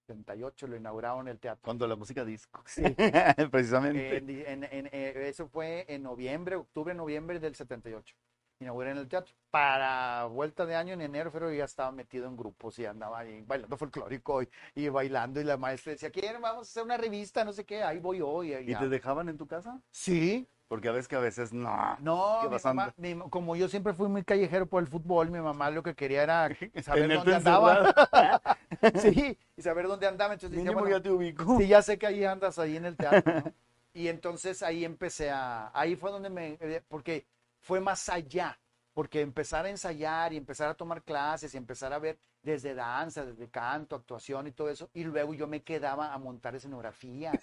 78 0.06 0.66
lo 0.68 0.76
inauguraron 0.76 1.26
el 1.28 1.38
teatro. 1.40 1.60
Cuando 1.64 1.86
la 1.88 1.96
música 1.96 2.24
disco. 2.24 2.62
Sí. 2.66 2.82
Precisamente. 3.50 4.18
En- 4.18 4.30
en- 4.30 4.64
en- 4.64 4.86
eh, 4.92 5.28
eso 5.28 5.48
fue 5.48 5.84
en 5.88 6.02
noviembre, 6.04 6.54
octubre, 6.56 6.94
noviembre 6.94 7.40
del 7.40 7.54
78. 7.56 8.14
Inauguré 8.60 8.90
en 8.92 8.98
el 8.98 9.08
teatro. 9.08 9.34
Para 9.50 10.24
vuelta 10.26 10.66
de 10.66 10.76
año, 10.76 10.94
en 10.94 11.00
enero, 11.00 11.30
pero 11.32 11.52
ya 11.52 11.64
estaba 11.64 11.90
metido 11.92 12.26
en 12.26 12.36
grupos 12.36 12.78
y 12.78 12.86
andaba 12.86 13.20
ahí 13.20 13.42
bailando 13.46 13.76
folclórico 13.76 14.42
y, 14.42 14.48
y 14.74 14.88
bailando. 14.88 15.40
Y 15.40 15.44
la 15.44 15.56
maestra 15.56 15.92
decía, 15.92 16.10
¿quieren? 16.10 16.40
Vamos 16.42 16.68
a 16.68 16.70
hacer 16.70 16.82
una 16.82 16.96
revista, 16.96 17.44
no 17.44 17.52
sé 17.52 17.64
qué. 17.64 17.82
Ahí 17.82 17.98
voy 17.98 18.20
hoy. 18.20 18.52
¿Y 18.54 18.74
te 18.74 18.88
dejaban 18.88 19.28
en 19.28 19.36
tu 19.38 19.46
casa? 19.46 19.80
Sí. 19.90 20.46
Porque 20.68 20.88
a 20.88 20.92
veces 20.92 21.06
que 21.06 21.14
a 21.16 21.20
veces 21.20 21.52
no. 21.52 21.96
No, 22.00 22.40
¿Qué 22.42 22.48
mi 22.48 22.56
mamá- 22.62 22.92
mi- 22.96 23.30
como 23.30 23.54
yo 23.54 23.68
siempre 23.68 23.94
fui 23.94 24.08
muy 24.08 24.24
callejero 24.24 24.66
por 24.66 24.82
el 24.82 24.88
fútbol, 24.88 25.30
mi 25.30 25.38
mamá 25.38 25.70
lo 25.70 25.82
que 25.82 25.94
quería 25.94 26.24
era 26.24 26.48
saber 26.82 27.14
dónde 27.14 27.34
andaba. 27.36 27.94
sí, 29.00 29.38
y 29.56 29.62
saber 29.62 29.86
dónde 29.86 30.08
andaba. 30.08 30.34
Entonces 30.34 30.56
decía, 30.58 30.72
bueno, 30.72 30.88
ya 30.88 31.00
te 31.00 31.10
ubico. 31.10 31.56
Sí, 31.58 31.68
ya 31.68 31.82
sé 31.82 31.98
que 31.98 32.06
ahí 32.08 32.24
andas, 32.24 32.58
ahí 32.58 32.76
en 32.76 32.84
el 32.86 32.96
teatro, 32.96 33.32
¿no? 33.32 33.52
Y 33.94 34.08
entonces 34.08 34.62
ahí 34.62 34.84
empecé 34.84 35.30
a, 35.30 35.70
ahí 35.72 35.94
fue 35.96 36.10
donde 36.10 36.28
me, 36.30 36.58
eh, 36.60 36.82
porque 36.88 37.24
fue 37.66 37.80
más 37.80 38.08
allá, 38.08 38.56
porque 38.94 39.20
empezar 39.20 39.66
a 39.66 39.70
ensayar 39.70 40.32
y 40.32 40.36
empezar 40.36 40.68
a 40.68 40.74
tomar 40.74 41.02
clases 41.02 41.52
y 41.52 41.56
empezar 41.56 41.92
a 41.92 41.98
ver 41.98 42.16
desde 42.40 42.76
danza, 42.76 43.26
desde 43.26 43.48
canto, 43.50 43.96
actuación 43.96 44.46
y 44.46 44.52
todo 44.52 44.70
eso, 44.70 44.88
y 44.94 45.02
luego 45.02 45.34
yo 45.34 45.48
me 45.48 45.62
quedaba 45.64 46.14
a 46.14 46.18
montar 46.18 46.54
escenografías, 46.54 47.34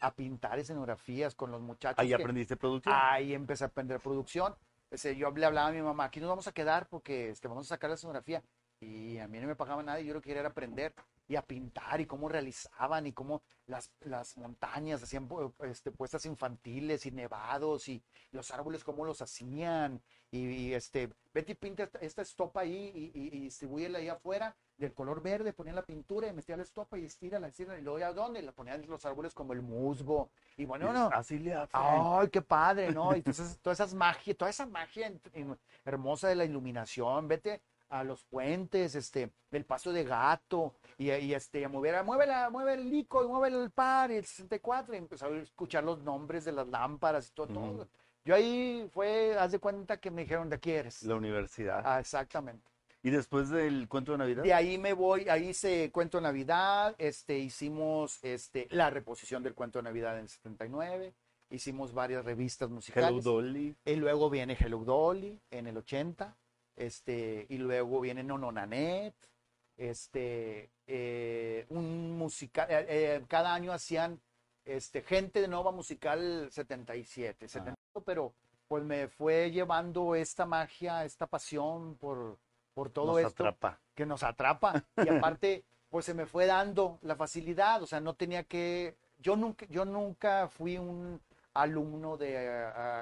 a 0.00 0.14
pintar 0.14 0.58
escenografías 0.58 1.34
con 1.34 1.50
los 1.50 1.60
muchachos. 1.60 1.98
Ahí 1.98 2.08
que- 2.08 2.14
aprendiste 2.14 2.56
producción. 2.56 2.94
Ahí 2.98 3.34
empecé 3.34 3.64
a 3.64 3.66
aprender 3.66 4.00
producción. 4.00 4.56
Yo 5.18 5.30
le 5.32 5.44
hablaba 5.44 5.68
a 5.68 5.72
mi 5.72 5.82
mamá, 5.82 6.04
aquí 6.04 6.20
nos 6.20 6.30
vamos 6.30 6.46
a 6.48 6.52
quedar 6.52 6.88
porque 6.88 7.28
este, 7.28 7.48
vamos 7.48 7.66
a 7.66 7.74
sacar 7.74 7.90
la 7.90 7.96
escenografía. 7.96 8.42
Y 8.80 9.18
a 9.18 9.28
mí 9.28 9.38
no 9.40 9.46
me 9.46 9.56
pagaban 9.56 9.84
nada 9.84 10.00
y 10.00 10.06
yo 10.06 10.14
lo 10.14 10.22
que 10.22 10.28
quería 10.30 10.40
era 10.40 10.48
aprender. 10.48 10.94
Y 11.28 11.36
a 11.36 11.42
pintar 11.42 12.00
y 12.00 12.06
cómo 12.06 12.28
realizaban 12.28 13.06
y 13.06 13.12
cómo 13.12 13.42
las, 13.66 13.90
las 14.00 14.36
montañas 14.36 15.02
hacían 15.02 15.28
este, 15.64 15.90
puestas 15.90 16.24
infantiles 16.26 17.04
y 17.06 17.10
nevados 17.10 17.88
y 17.88 18.02
los 18.30 18.50
árboles 18.52 18.84
cómo 18.84 19.04
los 19.04 19.20
hacían 19.22 20.00
y, 20.30 20.46
y, 20.46 20.74
este, 20.74 21.12
vete 21.32 21.52
y 21.52 21.54
pinta 21.54 21.88
esta, 22.00 22.22
estopa 22.22 22.60
ahí 22.60 22.92
y, 22.94 23.18
y, 23.18 23.36
y 23.36 23.40
distribúyela 23.42 23.98
ahí 23.98 24.08
afuera 24.08 24.56
del 24.76 24.92
color 24.92 25.22
verde, 25.22 25.52
ponían 25.52 25.74
la 25.76 25.84
pintura 25.84 26.28
y 26.28 26.32
metía 26.32 26.56
la 26.56 26.62
estopa 26.62 26.98
y 26.98 27.04
estírala, 27.04 27.48
estírala 27.48 27.78
y 27.78 27.82
luego 27.82 27.98
ya 27.98 28.12
dónde, 28.12 28.42
la 28.42 28.52
ponían 28.52 28.86
los 28.86 29.04
árboles 29.04 29.34
como 29.34 29.52
el 29.52 29.62
musgo 29.62 30.30
y 30.56 30.64
bueno, 30.64 30.92
no, 30.92 31.08
Así 31.08 31.38
le 31.38 31.54
hace. 31.54 31.70
Ay, 31.72 32.28
qué 32.28 32.42
padre, 32.42 32.92
¿no? 32.92 33.14
Y 33.14 33.18
Entonces, 33.18 33.58
todas 33.60 33.80
esas 33.80 33.94
magias, 33.94 34.36
toda 34.36 34.50
esa 34.50 34.66
magia 34.66 35.06
en- 35.08 35.20
en- 35.32 35.58
hermosa 35.84 36.28
de 36.28 36.34
la 36.36 36.44
iluminación, 36.44 37.26
vete 37.28 37.62
a 37.88 38.04
los 38.04 38.24
puentes, 38.24 38.94
este, 38.94 39.30
el 39.50 39.64
paso 39.64 39.92
de 39.92 40.04
gato, 40.04 40.74
y, 40.98 41.10
y 41.12 41.34
este, 41.34 41.64
a 41.64 41.68
mover, 41.68 41.94
a- 41.96 42.02
mueve, 42.02 42.26
la, 42.26 42.50
mueve 42.50 42.74
el 42.74 42.90
lico, 42.90 43.24
y 43.24 43.28
mueve 43.28 43.56
el 43.56 43.70
par, 43.70 44.10
y 44.10 44.16
el 44.16 44.24
64, 44.24 44.94
y 44.94 44.98
empezó 44.98 45.26
a 45.26 45.36
escuchar 45.38 45.84
los 45.84 46.02
nombres 46.02 46.44
de 46.44 46.52
las 46.52 46.66
lámparas 46.68 47.28
y 47.28 47.32
todo, 47.32 47.46
todo. 47.48 47.64
Ujú. 47.82 47.88
Yo 48.24 48.34
ahí 48.34 48.88
fue, 48.92 49.36
haz 49.38 49.52
de 49.52 49.58
cuenta 49.60 49.98
que 49.98 50.10
me 50.10 50.22
dijeron, 50.22 50.50
¿de 50.50 50.58
qué 50.58 50.76
eres? 50.78 51.02
La 51.04 51.14
universidad. 51.14 51.82
Ah, 51.84 52.00
exactamente. 52.00 52.68
¿Y 53.02 53.10
después 53.10 53.50
del 53.50 53.86
cuento 53.88 54.10
de 54.12 54.18
Navidad? 54.18 54.42
De 54.42 54.52
ahí 54.52 54.78
me 54.78 54.92
voy, 54.92 55.28
ahí 55.28 55.50
hice 55.50 55.92
Cuento 55.92 56.18
de 56.18 56.22
Navidad, 56.22 56.96
este, 56.98 57.38
hicimos 57.38 58.18
este, 58.24 58.66
la 58.70 58.90
reposición 58.90 59.44
del 59.44 59.54
Cuento 59.54 59.78
de 59.78 59.84
Navidad 59.84 60.14
en 60.16 60.22
el 60.22 60.28
79, 60.28 61.14
hicimos 61.50 61.92
varias 61.94 62.24
revistas 62.24 62.68
musicales. 62.68 63.08
Hello 63.10 63.20
Dolly. 63.22 63.76
Y 63.84 63.94
luego 63.94 64.28
viene 64.28 64.56
Hello 64.58 64.78
Dolly 64.78 65.40
en 65.52 65.68
el 65.68 65.76
80. 65.76 66.34
Este, 66.76 67.46
y 67.48 67.58
luego 67.58 68.00
viene 68.00 68.22
Nononanet. 68.22 69.14
Este, 69.76 70.70
eh, 70.86 71.66
un 71.70 72.16
musical. 72.16 72.66
eh, 72.70 72.86
eh, 72.88 73.24
cada 73.28 73.52
año 73.54 73.72
hacían 73.72 74.20
este, 74.64 75.02
gente 75.02 75.40
de 75.40 75.48
Nova 75.48 75.70
Musical 75.70 76.48
77, 76.50 77.46
70, 77.48 77.76
pero 78.04 78.32
pues 78.68 78.82
me 78.84 79.06
fue 79.08 79.50
llevando 79.50 80.14
esta 80.14 80.44
magia, 80.46 81.04
esta 81.04 81.26
pasión 81.26 81.94
por, 81.96 82.38
por 82.74 82.90
todo 82.90 83.12
Nos 83.12 83.18
esto 83.18 83.44
atrapa. 83.44 83.78
que 83.94 84.06
nos 84.06 84.22
atrapa. 84.22 84.82
Y 84.96 85.08
aparte, 85.08 85.64
pues 85.90 86.04
se 86.06 86.14
me 86.14 86.26
fue 86.26 86.46
dando 86.46 86.98
la 87.02 87.14
facilidad, 87.14 87.82
o 87.82 87.86
sea, 87.86 88.00
no 88.00 88.14
tenía 88.14 88.42
que, 88.44 88.96
yo 89.18 89.36
nunca, 89.36 89.66
yo 89.66 89.84
nunca 89.84 90.48
fui 90.48 90.78
un 90.78 91.20
alumno 91.54 92.16
de, 92.16 92.32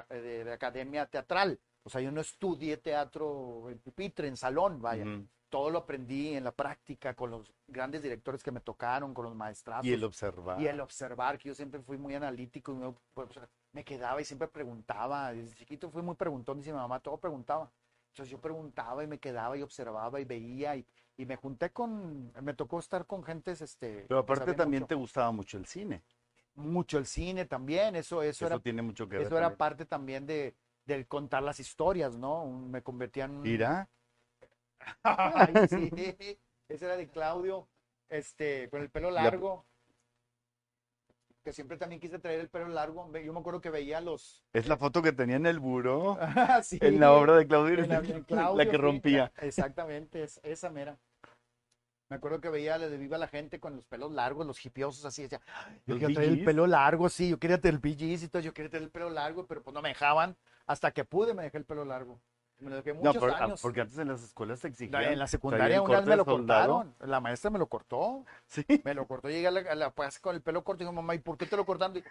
de- 0.09 0.43
de 0.43 0.53
academia 0.53 1.05
teatral, 1.07 1.59
o 1.85 1.89
sea, 1.89 2.01
yo 2.01 2.11
no 2.11 2.19
estudié 2.19 2.77
teatro 2.77 3.69
en 3.69 3.77
pupitre, 3.77 4.27
en 4.27 4.35
salón, 4.35 4.81
vaya. 4.81 5.03
Ujú. 5.03 5.27
Todo 5.49 5.69
lo 5.69 5.77
aprendí 5.77 6.33
en 6.33 6.43
la 6.43 6.51
práctica, 6.51 7.13
con 7.13 7.29
los 7.29 7.53
grandes 7.67 8.01
directores 8.01 8.41
que 8.41 8.51
me 8.51 8.59
tocaron, 8.59 9.13
con 9.13 9.25
los 9.25 9.35
maestrazos. 9.35 9.85
Y 9.85 9.93
el 9.93 10.03
observar. 10.03 10.59
Y 10.59 10.67
el 10.67 10.79
observar, 10.81 11.37
que 11.37 11.49
yo 11.49 11.53
siempre 11.53 11.79
fui 11.81 11.97
muy 11.99 12.15
analítico 12.15 12.71
y 12.71 12.75
me, 12.75 12.93
pues, 13.13 13.29
me 13.71 13.85
quedaba 13.85 14.19
y 14.19 14.25
siempre 14.25 14.47
preguntaba. 14.47 15.31
Desde 15.31 15.55
chiquito 15.55 15.91
fui 15.91 16.01
muy 16.01 16.15
preguntón, 16.15 16.57
dice 16.57 16.71
mi 16.71 16.77
mamá, 16.79 16.99
todo 16.99 17.17
preguntaba. 17.17 17.71
Entonces 18.09 18.31
yo 18.31 18.41
preguntaba 18.41 19.03
y 19.03 19.07
me 19.07 19.19
quedaba 19.19 19.55
y 19.55 19.61
observaba 19.61 20.19
y 20.19 20.25
veía 20.25 20.75
y, 20.75 20.87
y 21.17 21.25
me 21.27 21.35
junté 21.35 21.69
con, 21.69 22.33
me 22.41 22.55
tocó 22.55 22.79
estar 22.79 23.05
con 23.05 23.23
gentes, 23.23 23.61
este. 23.61 24.05
Pero 24.07 24.21
aparte 24.21 24.53
también 24.55 24.81
mucho. 24.81 24.87
te 24.87 24.95
gustaba 24.95 25.31
mucho 25.31 25.59
el 25.59 25.67
cine. 25.67 26.01
Mucho 26.55 26.97
el 26.97 27.05
cine 27.05 27.45
también, 27.45 27.95
eso, 27.95 28.23
eso, 28.23 28.45
Eso 28.45 28.47
era, 28.47 28.59
tiene 28.59 28.81
mucho 28.81 29.07
que 29.07 29.17
ver. 29.17 29.27
eso 29.27 29.37
era 29.37 29.47
también. 29.47 29.57
parte 29.57 29.85
también 29.85 30.25
de, 30.25 30.55
del 30.85 31.07
contar 31.07 31.43
las 31.43 31.59
historias, 31.59 32.15
¿no? 32.15 32.45
Me 32.45 32.81
convertía 32.81 33.25
en 33.25 33.31
un... 33.31 33.41
Mira, 33.41 33.89
Ay, 35.03 35.53
sí, 35.69 35.89
ese 36.69 36.85
era 36.85 36.95
de 36.97 37.07
Claudio, 37.07 37.67
este, 38.09 38.69
con 38.69 38.81
el 38.81 38.89
pelo 38.89 39.11
largo. 39.11 39.65
Que 41.43 41.53
siempre 41.53 41.77
también 41.77 42.01
quise 42.01 42.17
traer 42.17 42.39
el 42.39 42.49
pelo 42.49 42.67
largo. 42.69 43.11
Yo 43.19 43.31
me 43.31 43.39
acuerdo 43.39 43.61
que 43.61 43.69
veía 43.69 44.01
los. 44.01 44.43
es 44.51 44.67
la 44.67 44.77
foto 44.77 45.03
que 45.03 45.11
tenía 45.11 45.35
en 45.35 45.45
el 45.45 45.59
buró, 45.59 46.17
Sí, 46.63 46.79
en 46.81 46.99
la 46.99 47.13
obra 47.13 47.35
de 47.35 47.45
Claudio, 47.47 47.83
en 47.83 47.89
la- 47.89 47.97
en 47.97 48.09
la 48.09 48.23
Claudio, 48.23 48.65
que 48.65 48.71
sí, 48.71 48.77
rompía. 48.77 49.31
Exactamente, 49.41 50.23
es, 50.23 50.39
esa 50.43 50.71
mera. 50.71 50.97
Me 52.09 52.17
acuerdo 52.17 52.39
que 52.39 52.49
veía 52.49 52.77
la 52.77 52.87
de 52.87 52.97
Viva 52.97 53.17
la 53.17 53.27
gente 53.27 53.59
con 53.59 53.75
los 53.77 53.85
pelos 53.85 54.11
largos, 54.11 54.45
los 54.45 54.63
hipiosos 54.63 55.03
así. 55.05 55.23
Decía, 55.23 55.41
"Ay, 55.47 55.81
yo 55.87 55.97
quiero 55.97 56.13
traer 56.13 56.29
el 56.29 56.43
pelo 56.45 56.67
largo, 56.67 57.09
sí, 57.09 57.29
yo 57.29 57.39
quería 57.39 57.59
tener 57.59 57.75
el 57.75 57.79
BGs 57.79 58.23
y 58.23 58.27
todo, 58.27 58.41
yo 58.43 58.53
quería 58.53 58.69
tener 58.69 58.83
el 58.83 58.91
pelo 58.91 59.09
largo, 59.09 59.45
pero 59.47 59.63
pues 59.63 59.73
no 59.73 59.81
me 59.81 59.89
dejaban. 59.89 60.35
Hasta 60.67 60.91
que 60.91 61.03
pude 61.03 61.33
me 61.33 61.43
dejé 61.43 61.57
el 61.57 61.65
pelo 61.65 61.83
largo. 61.83 62.19
Me 62.59 62.69
lo 62.69 62.77
dejé 62.77 62.93
No, 62.93 62.99
muchos 63.01 63.17
por- 63.17 63.31
ah, 63.31 63.43
años. 63.43 63.61
porque 63.61 63.81
antes 63.81 63.97
en 63.97 64.07
las 64.07 64.23
escuelas 64.23 64.61
te 64.61 64.69
exigían. 64.69 65.03
En 65.03 65.19
la 65.19 65.27
secundaria 65.27 65.81
una 65.81 65.99
vez 65.99 66.07
me 66.07 66.15
lo 66.15 66.25
cortaron. 66.25 66.95
La 66.99 67.19
maestra 67.19 67.49
me 67.49 67.59
lo 67.59 67.67
cortó. 67.67 68.23
Sí. 68.45 68.63
Me 68.83 68.93
lo 68.93 69.05
cortó. 69.07 69.27
Llegué 69.29 69.47
a 69.47 69.51
la, 69.51 69.59
a 69.71 69.75
la 69.75 69.91
clase 69.91 70.21
con 70.21 70.35
el 70.35 70.41
pelo 70.41 70.63
corto 70.63 70.83
y 70.83 70.85
digo, 70.85 70.93
mamá, 70.93 71.15
¿y 71.15 71.19
por 71.19 71.37
qué 71.37 71.47
te 71.47 71.57
lo 71.57 71.65
cortaron? 71.65 71.97
Y, 71.97 72.03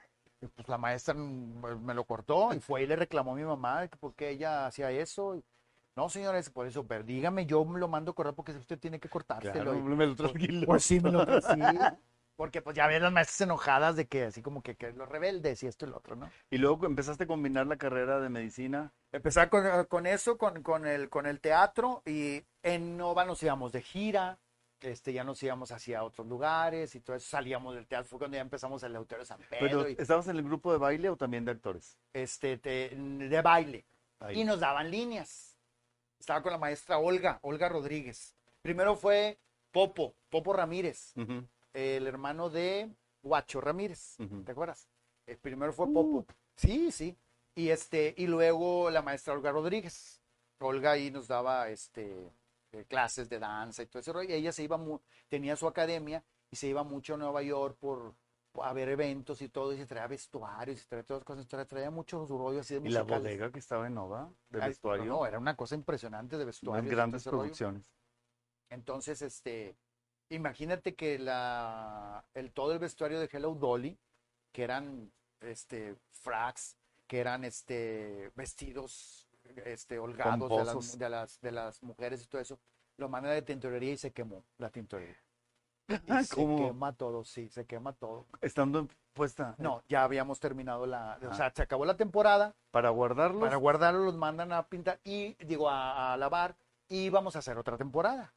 pues 0.49 0.69
la 0.69 0.77
maestra 0.77 1.15
me 1.15 1.95
lo 1.95 2.05
cortó 2.05 2.53
y 2.53 2.61
fue 2.61 2.83
y 2.83 2.87
le 2.87 2.97
reclamó 2.97 3.33
a 3.33 3.37
mi 3.37 3.45
mamá 3.45 3.89
que 3.89 3.97
por 3.97 4.15
qué 4.15 4.31
ella 4.31 4.67
hacía 4.67 4.91
eso. 4.91 5.37
Y, 5.37 5.45
no, 5.97 6.09
señores, 6.09 6.51
por 6.51 6.67
eso, 6.67 6.87
pero 6.87 7.05
dígame, 7.05 7.47
yo 7.47 7.65
lo 7.65 7.89
mando 7.89 8.13
a 8.13 8.15
cortar 8.15 8.35
porque 8.35 8.53
usted 8.53 8.79
tiene 8.79 8.99
que 9.01 9.09
cortárselo. 9.09 9.53
Claro, 9.53 9.75
me 9.75 10.07
lo 10.07 10.17
tranquilo. 10.17 10.67
pues 10.67 10.85
sí, 10.85 11.01
me 11.01 11.11
lo 11.13 11.25
sí. 11.41 11.61
Porque 12.37 12.63
pues 12.63 12.75
ya 12.75 12.89
ves 12.89 13.01
las 13.01 13.13
maestras 13.13 13.43
enojadas 13.43 13.95
de 13.95 14.09
que 14.09 14.25
así 14.25 14.43
como 14.43 14.61
que, 14.61 14.75
que 14.75 14.93
los 14.93 15.09
rebeldes 15.09 15.63
y 15.63 15.69
esto 15.69 15.87
y 15.87 15.91
lo 15.91 15.99
otro, 15.99 16.17
¿no? 16.17 16.29
Y 16.51 16.59
luego 16.59 16.85
empezaste 16.87 17.25
a 17.25 17.27
combinar 17.29 17.69
la 17.69 17.77
carrera 17.77 18.19
de 18.19 18.29
medicina. 18.29 18.93
Empezar 19.13 19.49
con, 19.51 19.85
con 19.85 20.07
eso, 20.07 20.37
con, 20.37 20.63
con 20.65 20.85
el, 20.85 21.09
con 21.11 21.27
el 21.27 21.41
teatro 21.41 22.03
y 22.05 22.43
en 22.65 22.97
Nova 22.97 23.25
nos 23.25 23.41
íbamos 23.45 23.71
de 23.71 23.83
gira, 23.83 24.41
este, 24.81 25.13
ya 25.13 25.23
nos 25.23 25.41
íbamos 25.45 25.71
hacia 25.71 26.03
otros 26.03 26.27
lugares 26.27 26.97
y 26.97 27.01
todo 27.01 27.15
eso, 27.15 27.29
salíamos 27.29 27.77
del 27.77 27.87
teatro, 27.87 28.09
fue 28.09 28.19
cuando 28.19 28.35
ya 28.37 28.41
empezamos 28.41 28.83
el 28.83 28.93
de 28.93 29.25
San 29.25 29.39
Pedro, 29.39 29.59
Pero, 29.61 29.89
y, 29.89 29.97
¿estabas 29.97 30.27
en 30.27 30.37
el 30.37 30.43
grupo 30.43 30.73
de 30.73 30.79
baile 30.79 31.11
o 31.11 31.17
también 31.17 31.45
de 31.45 31.53
actores? 31.53 31.97
este, 32.13 32.59
te- 32.59 32.91
de 32.97 33.43
baile 33.43 33.85
Ahí. 34.19 34.41
y 34.41 34.45
nos 34.45 34.59
daban 34.59 34.91
líneas. 34.91 35.54
Estaba 36.25 36.43
con 36.43 36.53
la 36.53 36.59
maestra 36.59 36.97
Olga, 36.97 37.39
Olga 37.43 37.69
Rodríguez. 37.69 38.35
Primero 38.63 38.97
fue 38.97 39.39
Popo, 39.71 40.15
Popo 40.31 40.55
Ramírez, 40.55 41.13
el 41.75 42.07
hermano 42.07 42.49
de 42.49 42.91
Guacho 43.23 43.61
Ramírez. 43.61 44.17
¿te 44.47 44.53
acuerdas? 44.53 44.89
El 45.27 45.37
primero 45.37 45.75
fue 45.75 45.87
Popo. 45.93 46.25
Sí, 46.57 46.91
sí. 46.91 47.15
Y 47.55 47.69
este, 47.69 48.15
y 48.17 48.27
luego 48.27 48.89
la 48.89 49.03
maestra 49.03 49.35
Olga 49.35 49.53
Rodríguez. 49.53 50.23
Olga 50.61 50.93
ahí 50.93 51.11
nos 51.11 51.29
daba 51.29 51.69
este 51.69 52.33
eh, 52.73 52.87
clases 52.89 53.29
de 53.29 53.39
danza 53.39 53.83
y 53.83 53.87
todo 53.87 54.01
eso. 54.01 54.23
Y 54.23 54.33
ella 54.33 54.51
se 54.51 54.63
iba 54.63 54.79
tenía 55.29 55.57
su 55.57 55.67
academia 55.69 56.25
y 56.51 56.57
se 56.57 56.69
iba 56.69 56.83
mucho 56.85 57.15
a 57.15 57.19
Nueva 57.19 57.43
York 57.43 57.77
por- 57.79 58.15
a 58.63 58.73
ver 58.73 58.89
eventos 58.89 59.43
y 59.43 59.49
todo, 59.49 59.73
y 59.73 59.77
se 59.77 59.87
traía 59.87 60.07
vestuarios, 60.07 60.79
y 60.79 60.81
se 60.81 60.89
traía 60.89 61.05
todas 61.05 61.21
las 61.21 61.27
cosas, 61.27 61.47
traía, 61.49 61.67
traía 61.67 61.91
muchos 61.91 62.29
rollos 62.29 62.61
así 62.61 62.75
de 62.79 62.89
Y 62.89 62.93
la 62.93 63.03
bodega 63.03 63.51
que 63.51 63.59
estaba 63.59 63.87
en 63.87 63.95
Nova, 63.95 64.31
de 64.51 64.63
Ay, 64.63 64.69
vestuario. 64.69 65.07
No, 65.07 65.27
era 65.27 65.39
una 65.39 65.57
cosa 65.57 65.75
impresionante 65.75 66.37
de 66.37 66.45
unas 66.45 66.55
vestuarios. 66.55 66.87
todo 66.87 66.97
grandes 66.97 67.27
rollo. 67.27 67.39
producciones. 67.39 67.83
Entonces, 68.71 69.23
este, 69.23 69.77
imagínate 70.29 70.95
que 70.95 71.19
la, 71.19 72.25
el, 72.35 72.53
todo 72.53 72.73
el 72.73 72.79
vestuario 72.79 73.21
de 73.21 73.29
Hello 73.33 73.55
Dolly, 73.55 73.99
que 74.53 74.63
eran 74.63 75.13
este, 75.41 75.97
fracs, 76.13 76.77
que 77.07 77.19
eran 77.19 77.45
este, 77.45 78.31
vestidos 78.35 79.29
este, 79.65 79.99
holgados 79.99 80.49
de 80.51 80.65
las, 80.65 80.99
de, 80.99 81.09
las, 81.09 81.41
de 81.41 81.53
las 81.53 81.83
mujeres 81.83 82.23
y 82.23 82.27
todo 82.27 82.41
eso, 82.41 82.59
lo 82.97 83.09
mandan 83.09 83.33
de 83.33 83.43
tintorería 83.43 83.93
y 83.93 83.97
se 83.97 84.13
quemó 84.13 84.45
la 84.59 84.71
tintorería. 84.71 85.24
Y 86.21 86.25
se 86.25 86.35
¿cómo? 86.35 86.57
quema 86.57 86.93
todo, 86.95 87.25
sí, 87.25 87.49
se 87.49 87.67
quema 87.67 87.93
todo. 87.93 88.27
Estando 88.41 88.79
en- 88.81 88.91
puesta. 89.13 89.55
No, 89.59 89.83
ya 89.89 90.03
habíamos 90.03 90.41
terminado 90.41 90.87
la, 90.87 91.19
o 91.23 91.31
Ah. 91.31 91.35
sea, 91.35 91.53
se 91.55 91.63
acabó 91.63 91.85
la 91.85 91.97
temporada, 91.97 92.55
Para 92.73 92.91
guardarlos. 92.91 93.43
para 93.45 93.57
guardarlo 93.57 94.01
los 94.05 94.17
mandan 94.17 94.53
a 94.53 94.67
pintar 94.67 94.99
y 95.05 95.35
digo 95.45 95.69
a, 95.71 96.13
a 96.13 96.17
lavar 96.17 96.57
y 96.89 97.11
vamos 97.11 97.37
a 97.37 97.39
hacer 97.41 97.57
otra 97.59 97.77
temporada. 97.77 98.33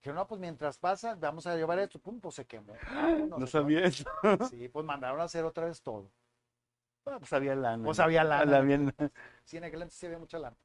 Dijeron, 0.00 0.16
no, 0.16 0.26
pues 0.26 0.40
mientras 0.40 0.78
pasa, 0.78 1.14
vamos 1.16 1.46
a 1.46 1.56
llevar 1.56 1.78
esto, 1.80 1.98
pum, 1.98 2.20
pues 2.20 2.34
se 2.36 2.46
quemó. 2.46 2.74
No 3.38 3.46
sabía 3.46 3.80
eso. 3.84 4.04
Sí, 4.48 4.68
pues 4.68 4.84
mandaron 4.86 5.20
a 5.20 5.24
hacer 5.24 5.44
otra 5.44 5.64
vez 5.66 5.82
todo. 5.82 6.10
Ah, 7.06 7.16
pues 7.18 7.32
había 7.32 7.54
lana. 7.54 7.84
Pues 7.84 7.98
había 7.98 8.22
lana. 8.24 8.44
La 8.44 8.60
bien- 8.60 8.94
Sí, 9.44 9.56
en 9.56 9.64
aquel 9.64 9.80
entonces 9.82 9.98
sí 9.98 10.06
había 10.06 10.18
mucha 10.18 10.38
lana. 10.38 10.56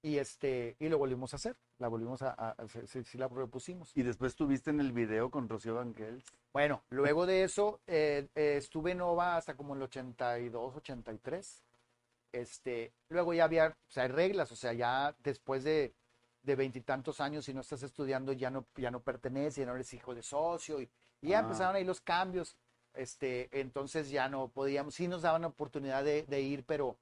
Y 0.00 0.18
este, 0.18 0.76
y 0.80 0.88
lo 0.88 0.98
volvimos 0.98 1.32
a 1.32 1.36
hacer. 1.36 1.56
La 1.82 1.88
volvimos 1.88 2.22
a, 2.22 2.30
a- 2.30 2.50
a- 2.50 2.68
sí, 2.68 2.78
sí, 2.86 3.02
sí 3.02 3.18
la 3.18 3.28
propusimos. 3.28 3.90
Y 3.96 4.04
después 4.04 4.36
tuviste 4.36 4.70
en 4.70 4.78
el 4.78 4.92
video 4.92 5.32
con 5.32 5.48
Rocío 5.48 5.74
Banquels. 5.74 6.24
Bueno, 6.52 6.80
luego 6.90 7.26
de 7.26 7.42
eso, 7.42 7.80
eh, 7.88 8.28
eh, 8.36 8.54
estuve 8.56 8.92
en 8.92 8.98
Nova 8.98 9.36
hasta 9.36 9.56
como 9.56 9.74
el 9.74 9.82
82, 9.82 10.76
83. 10.76 11.64
Este, 12.30 12.92
luego 13.08 13.34
ya 13.34 13.44
había, 13.44 13.66
o 13.88 13.90
sea, 13.90 14.04
hay 14.04 14.10
reglas, 14.10 14.52
o 14.52 14.56
sea, 14.56 14.72
ya 14.72 15.14
después 15.24 15.64
de 15.64 15.92
de 16.44 16.56
veintitantos 16.56 17.20
años, 17.20 17.44
si 17.44 17.54
no 17.54 17.60
estás 17.60 17.84
estudiando, 17.84 18.32
ya 18.32 18.50
no, 18.50 18.66
ya 18.76 18.90
no 18.90 18.98
pertenece, 19.00 19.60
ya 19.60 19.66
no 19.66 19.76
eres 19.76 19.94
hijo 19.94 20.12
de 20.12 20.22
socio, 20.24 20.80
y, 20.80 20.88
y 21.20 21.28
ya 21.28 21.38
Ah. 21.38 21.42
empezaron 21.42 21.76
ahí 21.76 21.84
los 21.84 22.00
cambios. 22.00 22.56
Este, 22.94 23.48
entonces 23.60 24.10
ya 24.10 24.28
no 24.28 24.48
podíamos, 24.48 24.94
sí 24.96 25.06
nos 25.06 25.22
daban 25.22 25.42
la 25.42 25.48
oportunidad 25.48 26.02
de, 26.04 26.24
de 26.24 26.40
ir, 26.40 26.64
pero 26.64 26.96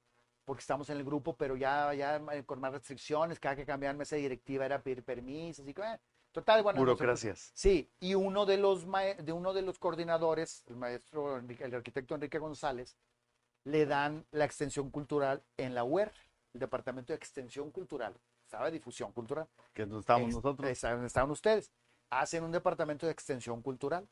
porque 0.45 0.61
estamos 0.61 0.89
en 0.89 0.97
el 0.97 1.03
grupo, 1.03 1.35
pero 1.35 1.55
ya, 1.55 1.93
ya 1.93 2.17
eh, 2.33 2.43
con 2.45 2.59
más 2.59 2.71
restricciones, 2.73 3.39
cada 3.39 3.55
que 3.55 3.65
cambiaban 3.65 3.97
mesa 3.97 4.15
directiva 4.15 4.65
era 4.65 4.81
pedir 4.81 5.03
permisos, 5.03 5.65
y, 5.67 5.71
eh, 5.71 5.99
Total, 6.31 6.63
bueno. 6.63 6.79
no 6.79 6.85
se- 6.85 6.93
Burocracias. 6.93 7.51
Sí, 7.53 7.91
y 7.99 8.15
uno 8.15 8.45
de 8.45 8.57
los, 8.57 8.85
de 8.89 9.31
uno 9.33 9.53
de 9.53 9.61
los 9.61 9.77
coordinadores, 9.79 10.63
el 10.67 10.77
maestro, 10.77 11.37
Enrique- 11.37 11.63
el 11.65 11.75
arquitecto 11.75 12.15
Enrique 12.15 12.39
González, 12.39 12.95
le 13.65 13.85
dan 13.85 14.25
la 14.31 14.45
extensión 14.45 14.89
cultural 14.89 15.43
en 15.57 15.75
la 15.75 15.83
UER, 15.83 16.11
el 16.53 16.59
departamento 16.59 17.13
de 17.13 17.17
extensión 17.17 17.69
cultural, 17.71 18.15
estaba 18.43 18.71
difusión 18.71 19.11
cultural. 19.11 19.47
Que 19.73 19.85
no 19.85 19.99
estábamos 19.99 20.27
Ex- 20.29 20.35
nosotros. 20.35 20.69
Estaban, 20.69 21.05
estaban 21.05 21.31
ustedes. 21.31 21.69
Hacen 22.09 22.43
un 22.43 22.51
departamento 22.51 23.05
de 23.05 23.11
extensión 23.11 23.61
cultural 23.61 24.07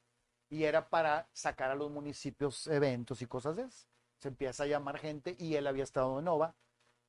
y 0.50 0.64
era 0.64 0.88
para 0.90 1.28
sacar 1.34 1.72
a 1.72 1.76
los 1.76 1.90
municipios 1.92 2.68
eventos 2.68 3.22
y 3.22 3.26
cosas 3.26 3.56
de 3.58 3.64
eso. 3.64 3.88
Se 4.20 4.28
empieza 4.28 4.64
a 4.64 4.68
llamar 4.68 4.98
gente 5.00 5.36
y 5.40 5.56
él 5.56 5.66
había 5.68 5.84
estado 5.84 6.20
en 6.20 6.26
Nova 6.26 6.54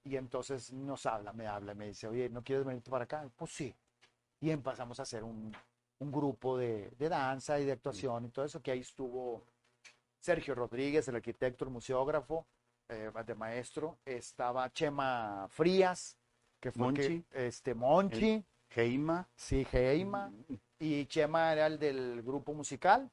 y 0.04 0.16
entonces 0.16 0.72
nos 0.72 1.04
habla, 1.06 1.32
me 1.32 1.46
habla, 1.46 1.74
me 1.74 1.88
dice, 1.88 2.06
oye, 2.08 2.28
¿no 2.30 2.42
quieres 2.42 2.64
venir 2.64 2.82
para 2.82 3.04
acá? 3.04 3.28
Pues 3.36 3.52
sí. 3.52 3.74
Y 4.40 4.50
empezamos 4.50 4.98
a 5.00 5.02
hacer 5.02 5.24
un, 5.24 5.54
un 5.98 6.12
grupo 6.12 6.56
de, 6.56 6.90
de 6.98 7.08
danza 7.08 7.58
y 7.60 7.64
de 7.64 7.72
actuación 7.72 8.24
y 8.24 8.28
todo 8.30 8.44
eso, 8.44 8.62
que 8.62 8.70
ahí 8.70 8.80
estuvo 8.80 9.44
Sergio 10.20 10.54
Rodríguez, 10.54 11.06
el 11.08 11.16
arquitecto, 11.16 11.64
el 11.64 11.70
museógrafo, 11.70 12.46
eh, 12.88 13.10
de 13.26 13.34
maestro, 13.34 13.98
estaba 14.04 14.72
Chema 14.72 15.46
Frías, 15.50 16.16
que 16.60 16.70
fue 16.72 16.92
que- 16.94 17.02
Monchi. 17.08 17.24
este 17.32 17.74
Monchi, 17.74 18.44
Heima. 18.74 19.28
sí, 19.34 19.64
Geima, 19.64 20.32
y 20.78 21.06
Chema 21.06 21.52
era 21.52 21.66
el 21.66 21.78
del 21.78 22.22
grupo 22.22 22.54
musical, 22.54 23.10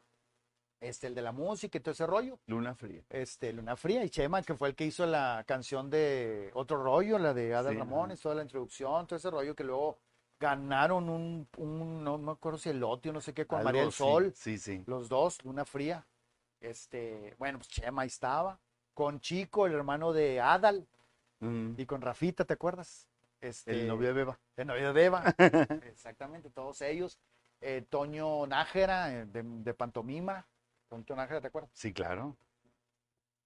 este, 0.79 1.07
el 1.07 1.15
de 1.15 1.21
la 1.21 1.31
música 1.31 1.77
y 1.77 1.81
todo 1.81 1.91
ese 1.93 2.05
rollo, 2.05 2.39
Luna 2.47 2.75
Fría. 2.75 3.03
este, 3.09 3.51
Luna 3.53 3.75
Fría, 3.75 4.03
y 4.03 4.09
Chema, 4.09 4.41
que 4.43 4.53
fue 4.55 4.69
el 4.69 4.75
que 4.75 4.85
hizo 4.85 5.05
la 5.05 5.43
canción 5.47 5.89
de 5.89 6.51
Otro 6.53 6.81
Rollo, 6.83 7.17
la 7.17 7.33
de 7.33 7.53
Adal 7.55 7.73
Sí, 7.73 7.79
Ramones, 7.79 8.21
toda 8.21 8.35
la 8.35 8.43
introducción, 8.43 9.07
todo 9.07 9.17
ese 9.17 9.29
rollo 9.31 9.55
que 9.55 9.63
luego 9.63 9.97
ganaron 10.39 11.09
un, 11.09 11.47
un 11.57 12.03
no 12.03 12.17
me 12.19 12.31
acuerdo 12.33 12.59
si 12.59 12.69
el 12.69 12.79
Lotio, 12.79 13.11
no 13.11 13.21
sé 13.21 13.33
qué, 13.33 13.47
con 13.47 13.57
Algo, 13.59 13.67
María 13.69 13.81
del 13.81 13.91
Sol, 13.91 14.31
Sí, 14.35 14.57
sí. 14.59 14.83
los 14.85 15.09
dos, 15.09 15.43
Luna 15.43 15.65
Fría, 15.65 16.05
este, 16.61 17.35
bueno, 17.37 17.57
pues 17.59 17.69
Chema 17.69 18.03
ahí 18.03 18.07
estaba, 18.07 18.59
con 18.93 19.19
Chico, 19.19 19.65
el 19.67 19.73
hermano 19.73 20.13
de 20.13 20.39
Adal, 20.41 20.87
Mm. 21.39 21.75
y 21.77 21.85
con 21.85 22.01
Rafita, 22.01 22.45
¿te 22.45 22.55
acuerdas? 22.55 23.07
Este, 23.41 23.69
El 23.71 23.87
novio 23.87 24.07
de 24.07 24.13
Beba. 24.13 24.39
el 24.55 24.65
novio 24.65 24.87
de 24.87 24.93
Beba. 24.93 25.23
Exactamente, 25.85 26.49
todos 26.49 26.81
ellos. 26.81 27.19
Eh, 27.61 27.85
Toño 27.87 28.47
Nájera, 28.47 29.13
eh, 29.13 29.25
de, 29.27 29.43
de 29.43 29.73
Pantomima. 29.75 30.47
Toño 30.87 31.15
Nájera, 31.15 31.41
¿te 31.41 31.47
acuerdas? 31.47 31.71
Sí, 31.73 31.93
claro. 31.93 32.37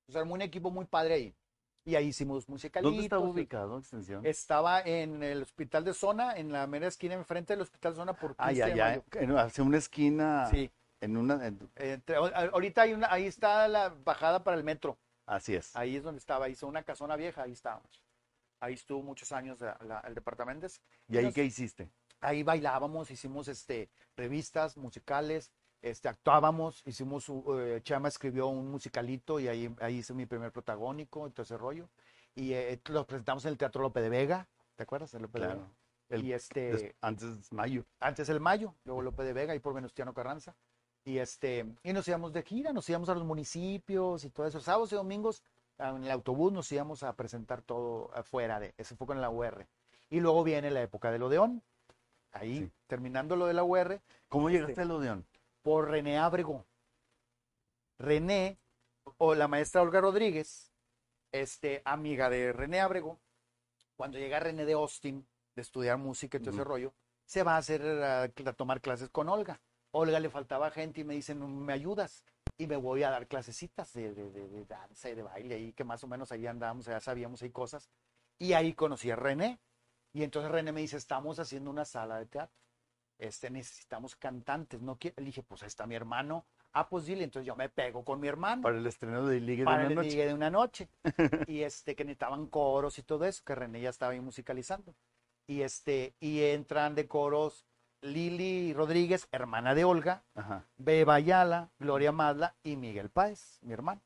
O 0.08 0.12
sea, 0.12 0.24
un 0.24 0.42
equipo 0.42 0.70
muy 0.72 0.86
padre 0.86 1.14
ahí. 1.16 1.36
Y 1.84 1.96
ahí 1.96 2.08
hicimos 2.08 2.48
musicalitos. 2.48 2.92
¿Dónde 2.92 3.06
estaba 3.06 3.24
ubicado 3.24 3.80
Extensión? 3.80 4.24
Estaba 4.26 4.82
en 4.82 5.24
el 5.24 5.42
hospital 5.42 5.84
de 5.84 5.94
zona, 5.96 6.36
en 6.38 6.52
la 6.52 6.68
mera 6.68 6.88
esquina 6.88 7.16
enfrente 7.16 7.54
del 7.54 7.62
hospital 7.62 7.94
de 7.94 7.96
zona 7.98 8.14
por 8.14 8.36
Ah, 8.38 8.50
15 8.50 8.60
ya, 8.60 8.66
de 8.68 8.76
ya. 8.76 8.86
mayo. 8.86 9.04
en- 9.14 9.38
hacia 9.38 9.64
una 9.64 9.78
esquina. 9.78 10.48
Sí. 10.52 10.70
En 11.00 11.18
una. 11.18 11.48
en- 11.48 11.72
Entre- 11.76 12.16
ahorita 12.16 12.84
hay 12.84 12.94
una, 12.94 13.12
ahí 13.12 13.26
está 13.26 13.68
la 13.68 13.90
bajada 13.90 14.44
para 14.44 14.58
el 14.58 14.64
metro. 14.64 15.00
así 15.26 15.56
es. 15.56 15.76
Ahí 15.76 15.96
es 15.96 16.04
donde 16.04 16.20
estaba. 16.20 16.50
Hizo 16.50 16.68
una 16.68 16.84
casona 16.84 17.16
vieja, 17.16 17.44
ahí 17.44 17.54
estábamos. 17.54 18.04
Ahí 18.60 18.74
estuvo 18.76 19.02
muchos 19.02 19.32
años 19.32 19.60
la- 19.62 19.78
la- 19.84 20.02
el 20.02 20.14
departamento. 20.14 20.68
¿Y 20.68 21.14
ahí 21.14 21.20
Entonces- 21.20 21.34
qué 21.34 21.44
hiciste? 21.46 21.90
ahí 22.20 22.44
bailábamos, 22.44 23.10
hicimos 23.10 23.48
este 23.48 23.90
revistas 24.16 24.78
musicales, 24.78 25.52
este 25.82 26.10
actuábamos, 26.10 26.82
hicimos 26.86 27.28
u- 27.30 27.60
eh, 27.60 27.82
Chama 27.84 28.08
escribió 28.08 28.48
un 28.48 28.70
musicalito 28.72 29.40
y 29.40 29.48
ahí, 29.48 29.74
ahí 29.80 29.98
hice 29.98 30.14
mi 30.14 30.26
primer 30.26 30.52
protagónico, 30.52 31.28
y 31.28 31.32
todo 31.32 31.44
ese 31.44 31.58
rollo. 31.58 31.90
Y 32.36 32.54
eh, 32.54 32.80
lo 32.90 33.06
presentamos 33.06 33.46
en 33.46 33.50
el 33.52 33.58
Teatro 33.58 33.82
Lope 33.82 34.02
de 34.02 34.10
Vega, 34.10 34.48
¿te 34.76 34.84
acuerdas? 34.84 35.14
El 35.14 35.24
Lope 35.24 35.40
de 35.40 35.46
Claro. 35.46 35.60
Vega. 35.62 35.72
El- 36.10 36.26
y 36.26 36.34
este 36.34 36.72
Des- 36.74 36.96
antes 37.02 37.52
mayo. 37.54 37.86
antes 38.00 38.28
el 38.30 38.40
Mayo, 38.42 38.76
luego 38.84 39.02
Lope 39.02 39.24
de 39.24 39.34
Vega 39.34 39.56
y 39.56 39.60
por 39.60 39.74
Venustiano 39.74 40.14
Carranza. 40.14 40.56
Y 41.04 41.18
este 41.18 41.66
y 41.84 41.94
nos 41.94 42.08
íbamos 42.08 42.32
de 42.34 42.44
gira, 42.44 42.74
nos 42.74 42.88
íbamos 42.90 43.10
a 43.10 43.16
los 43.16 43.24
municipios 43.24 44.24
y 44.26 44.30
todo 44.30 44.46
eso. 44.46 44.60
Sábados 44.60 44.92
y 44.92 44.96
domingos 44.96 45.42
ah, 45.80 45.94
en 45.96 46.04
el 46.04 46.12
autobús 46.12 46.52
nos 46.52 46.72
íbamos 46.72 47.02
a 47.04 47.14
presentar 47.16 47.62
todo 47.62 48.12
afuera 48.14 48.60
de, 48.60 48.74
eso 48.78 48.96
fue 48.98 49.08
con 49.08 49.20
la 49.22 49.30
UR. 49.30 49.66
Y 50.10 50.20
luego 50.20 50.44
viene 50.44 50.70
la 50.70 50.82
época 50.82 51.10
del 51.12 51.24
Odeón. 51.24 51.64
Ahí, 52.34 52.60
Sí. 52.60 52.72
terminando 52.88 53.36
lo 53.36 53.46
de 53.48 53.54
la 53.54 53.64
UR, 53.64 54.00
¿Cómo 54.30 54.48
Este, 54.50 54.60
llegaste 54.62 54.82
al 54.82 54.92
Odeón? 54.92 55.26
Por 55.62 55.90
René 55.90 56.18
Ábrego. 56.18 56.66
René, 58.00 58.58
o 59.18 59.36
la 59.36 59.48
maestra 59.48 59.82
Olga 59.82 60.02
Rodríguez, 60.02 60.72
este, 61.32 61.82
amiga 61.86 62.30
de 62.30 62.52
René 62.54 62.80
Ábrego, 62.80 63.20
cuando 63.96 64.18
llega 64.18 64.40
René 64.40 64.66
de 64.66 64.74
Austin 64.74 65.28
de 65.56 65.62
estudiar 65.62 65.98
música 65.98 66.38
y 66.38 66.42
todo 66.42 66.52
ese 66.52 66.64
rollo, 66.64 66.94
se 67.26 67.44
va 67.44 67.56
a 67.56 67.58
hacer 67.58 67.84
a, 67.84 68.24
a 68.24 68.54
tomar 68.54 68.82
clases 68.82 69.10
con 69.10 69.30
Olga. 69.30 69.62
Olga 69.92 70.20
le 70.20 70.30
faltaba 70.30 70.72
gente 70.72 71.02
y 71.02 71.04
me 71.04 71.14
dicen, 71.14 71.66
¿me 71.66 71.74
ayudas? 71.74 72.24
Y 72.58 72.68
me 72.68 72.76
voy 72.78 73.04
a 73.04 73.10
dar 73.10 73.28
clasecitas 73.28 73.94
de, 73.94 74.14
de, 74.14 74.32
de- 74.32 74.48
de 74.48 74.66
danza 74.66 75.10
y 75.10 75.16
de 75.16 75.24
baile, 75.24 75.56
ahí 75.56 75.74
que 75.74 75.84
más 75.84 76.04
o 76.04 76.08
menos 76.08 76.32
ahí 76.32 76.48
andábamos, 76.48 76.86
ya 76.86 77.00
sabíamos 77.00 77.42
ahí 77.42 77.52
cosas. 77.52 77.90
Y 78.40 78.54
ahí 78.54 78.74
conocí 78.74 79.12
a 79.12 79.16
René. 79.16 79.60
Y 80.14 80.24
entonces 80.24 80.52
René 80.52 80.72
me 80.72 80.82
dice, 80.82 80.98
estamos 80.98 81.40
haciendo 81.40 81.70
una 81.70 81.86
sala 81.86 82.18
de 82.18 82.26
teatro. 82.26 82.56
Este, 83.22 83.52
necesitamos 83.52 84.16
cantantes. 84.16 84.82
No 84.82 84.96
quiere. 84.98 85.14
Le 85.20 85.26
dije, 85.28 85.44
pues 85.44 85.62
ahí 85.62 85.68
está 85.68 85.86
mi 85.86 85.94
hermano. 85.96 86.44
Ah, 86.74 86.90
pues 86.90 87.06
dile. 87.06 87.24
Entonces 87.24 87.46
yo 87.46 87.56
me 87.56 87.70
pego 87.70 88.04
con 88.04 88.20
mi 88.20 88.28
hermano 88.28 88.64
Para 88.64 88.78
el 88.80 88.88
estreno 88.88 89.28
de 89.28 89.40
Ligue 89.40 89.62
de 89.62 89.66
para 89.66 89.82
una 89.82 89.88
el 89.90 89.96
noche. 89.96 90.10
ligue 90.10 90.26
de 90.26 90.34
una 90.34 90.50
noche. 90.50 90.90
y 91.48 91.62
este, 91.62 91.96
que 91.96 92.04
necesitaban 92.04 92.48
coros 92.48 92.98
y 92.98 93.04
todo 93.04 93.26
eso, 93.26 93.44
que 93.46 93.54
René 93.54 93.80
ya 93.82 93.90
estaba 93.92 94.14
ahí 94.14 94.20
musicalizando. 94.20 94.96
Y 95.46 95.62
este, 95.62 96.16
y 96.20 96.42
entran 96.42 96.96
de 96.96 97.08
coros 97.08 97.66
Lili 98.02 98.74
Rodríguez, 98.74 99.28
hermana 99.32 99.76
de 99.76 99.84
Olga, 99.84 100.24
Ajá. 100.34 100.66
Beba 100.78 101.14
Ayala, 101.16 101.70
Gloria 101.78 102.12
Madla 102.12 102.56
y 102.64 102.76
Miguel 102.76 103.12
Páez, 103.12 103.60
mi 103.62 103.74
hermano. 103.74 104.02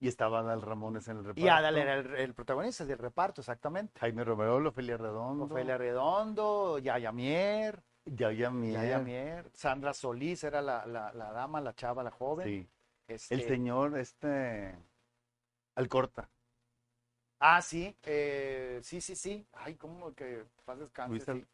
Y 0.00 0.08
estaba 0.08 0.40
Adal 0.40 0.60
Ramones 0.60 1.08
en 1.08 1.18
el 1.18 1.24
reparto. 1.24 1.40
Y 1.40 1.48
Adal 1.48 1.78
era 1.78 1.94
el, 1.94 2.14
el 2.16 2.34
protagonista 2.34 2.84
del 2.84 2.98
reparto, 2.98 3.40
exactamente. 3.40 3.98
Jaime 4.00 4.24
Romero, 4.24 4.56
Ofelia 4.68 4.98
Redondo. 4.98 5.44
Ofelia 5.44 5.78
Redondo, 5.78 6.78
Yaya 6.80 7.12
Mier, 7.12 7.80
Yaya 8.04 8.50
Mier. 8.50 8.74
Yaya 8.74 8.98
Mier, 8.98 9.50
Sandra 9.54 9.94
Solís 9.94 10.42
era 10.44 10.60
la, 10.60 10.84
la, 10.86 11.12
la 11.12 11.32
dama, 11.32 11.60
la 11.60 11.74
chava, 11.74 12.02
la 12.02 12.10
joven. 12.10 12.46
Sí. 12.46 12.68
Este, 13.08 13.34
El 13.34 13.42
señor, 13.42 13.98
este. 13.98 14.74
Alcorta. 15.74 16.28
Ah, 17.38 17.60
sí, 17.62 17.96
eh, 18.04 18.80
sí, 18.82 19.00
sí, 19.00 19.16
sí. 19.16 19.46
Ay, 19.52 19.74
cómo 19.74 20.14
que 20.14 20.44
paz 20.64 20.78
descanse. 20.78 21.30
Al-. 21.30 21.46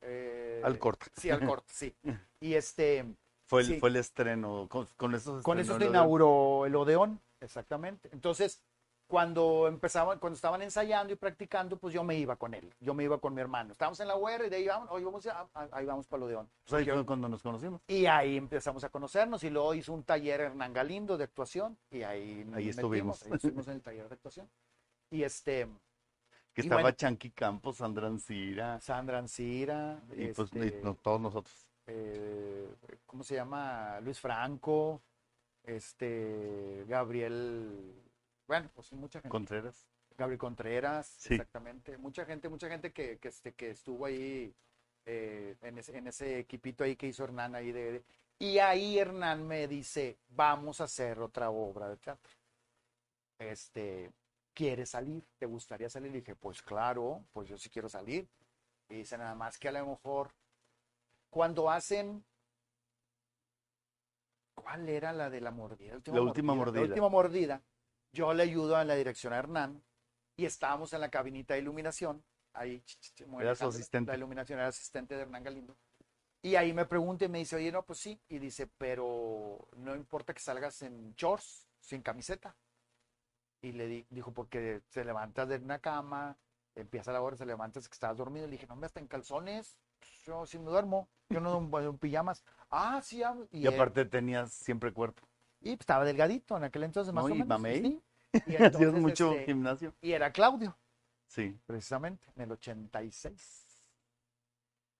Eh, 0.00 0.60
Alcorta. 0.64 1.06
Sí, 1.16 1.30
Alcorta, 1.30 1.72
sí. 1.72 1.94
Y 2.40 2.54
este, 2.54 3.04
Fue 3.46 3.60
el, 3.60 3.66
Sí. 3.66 3.78
fue 3.78 3.90
el 3.90 3.96
estreno. 3.96 4.66
Con, 4.68 4.86
con 4.96 5.14
eso 5.14 5.40
con 5.42 5.60
eso 5.60 5.78
se 5.78 5.84
el 5.84 5.90
inauguró 5.90 6.66
el 6.66 6.74
Odeón, 6.74 7.20
exactamente. 7.40 8.08
Entonces, 8.12 8.62
cuando 9.12 9.68
empezaban, 9.68 10.18
cuando 10.18 10.36
estaban 10.36 10.62
ensayando 10.62 11.12
y 11.12 11.16
practicando, 11.16 11.76
pues 11.76 11.92
yo 11.92 12.02
me 12.02 12.14
iba 12.16 12.34
con 12.36 12.54
él, 12.54 12.72
yo 12.80 12.94
me 12.94 13.04
iba 13.04 13.18
con 13.18 13.34
mi 13.34 13.42
hermano. 13.42 13.72
Estábamos 13.72 14.00
en 14.00 14.08
la 14.08 14.16
UR 14.16 14.46
y 14.46 14.48
de 14.48 14.56
ahí 14.56 14.66
vamos, 14.66 14.88
hoy 14.90 15.04
vamos 15.04 15.26
a, 15.26 15.46
a- 15.52 15.68
ahí 15.70 15.84
vamos 15.84 16.06
para 16.06 16.24
Odeón. 16.24 16.48
Pues 16.64 16.72
ahí 16.72 16.90
fue 16.90 17.04
cuando 17.04 17.28
nos 17.28 17.42
conocimos. 17.42 17.82
Y 17.88 18.06
ahí 18.06 18.38
empezamos 18.38 18.82
a 18.84 18.88
conocernos 18.88 19.44
y 19.44 19.50
luego 19.50 19.74
hizo 19.74 19.92
un 19.92 20.02
taller 20.02 20.40
Hernán 20.40 20.72
Galindo 20.72 21.18
de 21.18 21.24
actuación 21.24 21.76
y 21.90 22.04
ahí 22.04 22.42
nos 22.46 22.56
Ahí 22.56 22.64
metimos, 22.68 22.76
estuvimos. 22.78 23.22
ahí 23.24 23.32
estuvimos 23.34 23.68
en 23.68 23.74
el 23.74 23.82
taller 23.82 24.08
de 24.08 24.14
actuación. 24.14 24.48
Y 25.10 25.22
este, 25.24 25.68
Que 26.54 26.62
Y 26.62 26.64
estaba 26.64 26.80
bueno. 26.80 26.96
Chanqui 26.96 27.32
Campos, 27.32 27.76
Sandra 27.76 28.06
Ancira. 28.06 28.80
Sandra 28.80 29.18
Ancira, 29.18 30.00
Y 30.16 30.28
pues 30.28 30.48
y 30.54 30.58
este, 30.58 30.80
no- 30.82 30.94
todos 30.94 31.20
nosotros. 31.20 31.54
eh, 31.86 32.66
¿cómo 33.04 33.22
se 33.24 33.34
llama? 33.34 34.00
Luis 34.00 34.18
Franco, 34.18 35.02
este, 35.64 36.86
Gabriel, 36.88 37.94
bueno, 38.46 38.70
pues 38.74 38.92
mucha 38.92 39.20
gente. 39.20 39.28
Contreras. 39.30 39.86
Gabriel 40.16 40.38
Contreras, 40.38 41.06
Sí. 41.06 41.34
exactamente. 41.34 41.96
Mucha 41.98 42.24
gente, 42.24 42.48
mucha 42.48 42.68
gente 42.68 42.92
que, 42.92 43.18
que, 43.18 43.28
este, 43.28 43.54
que 43.54 43.70
estuvo 43.70 44.04
ahí 44.04 44.54
eh, 45.06 45.56
en, 45.62 45.78
ese, 45.78 45.96
en 45.96 46.06
ese 46.06 46.38
equipito 46.38 46.84
ahí 46.84 46.94
que 46.96 47.08
hizo 47.08 47.24
Hernán 47.24 47.54
ahí 47.54 47.72
de, 47.72 47.92
de- 47.92 48.04
Y 48.38 48.58
ahí 48.58 48.98
Hernán 48.98 49.46
me 49.46 49.66
dice, 49.66 50.18
vamos 50.28 50.80
a 50.80 50.84
hacer 50.84 51.18
otra 51.20 51.50
obra 51.50 51.88
de 51.88 51.96
teatro. 51.96 52.30
Este, 53.38 54.12
¿quieres 54.54 54.90
salir? 54.90 55.24
¿Te 55.38 55.46
gustaría 55.46 55.88
salir? 55.88 56.10
Y 56.14 56.20
dije, 56.20 56.36
pues 56.36 56.62
claro, 56.62 57.24
pues 57.32 57.48
yo 57.48 57.56
sí 57.58 57.68
quiero 57.70 57.88
salir. 57.88 58.28
Y 58.88 58.96
dice 58.96 59.16
nada 59.18 59.34
más 59.34 59.58
que 59.58 59.68
a 59.68 59.72
lo 59.72 59.86
mejor 59.86 60.30
cuando 61.30 61.70
hacen 61.70 62.22
¿cuál 64.54 64.88
era 64.88 65.12
la 65.12 65.30
de 65.30 65.40
la 65.40 65.50
mordida? 65.50 65.98
La 66.06 66.20
última 66.20 66.54
mordida. 66.54 66.80
La 66.82 66.86
última 66.86 67.08
mordida. 67.08 67.62
Yo 68.12 68.32
le 68.34 68.42
ayudo 68.42 68.76
a 68.76 68.84
la 68.84 68.94
dirección 68.94 69.32
a 69.32 69.38
Hernán 69.38 69.82
y 70.36 70.44
estábamos 70.44 70.92
en 70.92 71.00
la 71.00 71.10
cabinita 71.10 71.54
de 71.54 71.60
iluminación. 71.60 72.22
Ahí 72.52 72.82
Era 73.40 73.54
su 73.54 73.66
asistente. 73.66 74.12
La 74.12 74.16
iluminación 74.18 74.58
era 74.58 74.68
asistente 74.68 75.14
de 75.14 75.22
Hernán 75.22 75.42
Galindo. 75.42 75.76
Y 76.42 76.56
ahí 76.56 76.72
me 76.72 76.84
pregunta 76.84 77.24
y 77.24 77.28
me 77.28 77.38
dice, 77.38 77.56
oye, 77.56 77.70
no, 77.72 77.84
pues 77.84 78.00
sí. 78.00 78.20
Y 78.28 78.38
dice, 78.38 78.66
pero 78.66 79.68
no 79.76 79.94
importa 79.94 80.34
que 80.34 80.40
salgas 80.40 80.82
en 80.82 81.14
shorts, 81.14 81.68
sin 81.80 82.02
camiseta. 82.02 82.56
Y 83.62 83.72
le 83.72 83.86
di- 83.86 84.06
dijo, 84.10 84.32
porque 84.32 84.82
se 84.88 85.04
levantas 85.04 85.48
de 85.48 85.56
una 85.56 85.78
cama, 85.78 86.36
empieza 86.74 87.12
la 87.12 87.22
hora, 87.22 87.36
se 87.36 87.46
levantas 87.46 87.88
que 87.88 87.94
estabas 87.94 88.18
dormido. 88.18 88.46
Le 88.46 88.52
dije, 88.52 88.66
no, 88.66 88.76
me 88.76 88.86
hasta 88.86 89.00
en 89.00 89.06
calzones. 89.06 89.78
yo 90.26 90.44
sí 90.46 90.58
me 90.58 90.66
duermo, 90.66 91.08
yo 91.30 91.40
no 91.40 91.58
en 91.78 91.98
pijamas. 91.98 92.44
Ah, 92.70 93.00
sí, 93.02 93.22
ah, 93.22 93.36
Y, 93.52 93.66
aparte 93.66 94.04
tenías 94.04 94.52
siempre 94.52 94.92
cuerpo. 94.92 95.22
Y 95.62 95.70
pues, 95.76 95.80
estaba 95.80 96.04
delgadito 96.04 96.56
en 96.56 96.64
aquel 96.64 96.84
entonces, 96.84 97.12
más 97.14 97.24
No, 97.24 97.30
o 97.30 97.34
y 97.34 97.38
menos. 97.44 97.62
sí. 97.62 98.02
Y 98.46 98.54
entonces, 98.56 98.92
mucho 98.94 99.32
este, 99.32 99.44
gimnasio. 99.46 99.94
y 100.00 100.12
era 100.12 100.32
Claudio, 100.32 100.76
Sí. 101.26 101.58
precisamente, 101.66 102.26
en 102.36 102.42
el 102.42 102.52
86. 102.52 103.58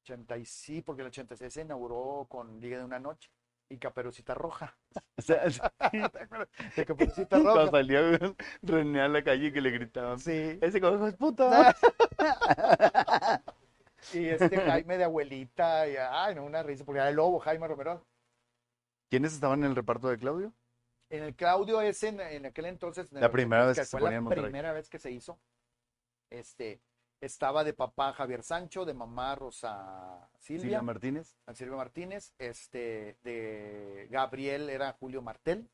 80 0.04 0.36
y 0.38 0.44
sí, 0.44 0.82
porque 0.82 1.02
el 1.02 1.08
86 1.08 1.52
se 1.52 1.60
inauguró 1.62 2.26
con 2.28 2.60
Liga 2.60 2.78
de 2.78 2.84
una 2.84 2.98
Noche 2.98 3.30
y 3.68 3.78
Caperucita 3.78 4.34
Roja. 4.34 4.76
O 5.16 5.22
sea, 5.22 5.42
¿Te 6.12 6.18
acuerdas 6.20 6.48
de 6.76 6.84
Caperucita 6.84 7.28
cuando 7.40 7.54
Roja? 7.66 7.70
salía 7.70 8.18
René 8.62 9.00
a 9.00 9.08
la 9.08 9.22
calle 9.22 9.52
que 9.52 9.60
le 9.60 9.70
gritaban, 9.70 10.18
Sí. 10.18 10.58
ese 10.60 10.80
cojo 10.80 11.06
es 11.06 11.14
puta. 11.16 11.74
Y 14.12 14.26
este 14.28 14.58
Jaime 14.58 14.98
de 14.98 15.04
abuelita, 15.04 15.88
y, 15.88 15.94
ay, 15.96 16.34
no, 16.34 16.44
una 16.44 16.62
risa, 16.62 16.84
porque 16.84 16.98
era 17.00 17.08
el 17.08 17.16
lobo, 17.16 17.38
Jaime 17.38 17.66
Romero. 17.68 18.04
¿Quiénes 19.12 19.34
estaban 19.34 19.58
en 19.62 19.66
el 19.68 19.76
reparto 19.76 20.08
de 20.08 20.16
Claudio? 20.16 20.54
En 21.10 21.22
el 21.22 21.34
Claudio 21.34 21.82
ese, 21.82 22.08
en, 22.08 22.18
en 22.22 22.46
aquel 22.46 22.64
entonces. 22.64 23.12
en 23.12 23.20
La 23.20 23.30
primera 23.30 23.64
86, 23.64 23.68
vez 23.68 23.78
que 23.78 23.84
se 23.84 23.90
fue 23.90 24.00
ponía 24.00 24.16
en 24.16 24.24
la 24.24 24.30
primera 24.30 24.72
vez 24.72 24.88
que 24.88 24.98
se 24.98 25.10
hizo. 25.10 25.38
Este, 26.30 26.80
estaba 27.20 27.62
de 27.62 27.74
papá 27.74 28.14
Javier 28.14 28.42
Sancho, 28.42 28.86
de 28.86 28.94
mamá 28.94 29.34
Rosa 29.34 30.30
Silvia 30.38 30.62
Silvia, 30.62 30.80
Martínez. 30.80 31.36
Silvia 31.52 31.76
Martínez, 31.76 32.32
este, 32.38 33.18
de 33.22 34.08
Gabriel 34.10 34.70
era 34.70 34.94
Julio 34.94 35.20
Martel, 35.20 35.68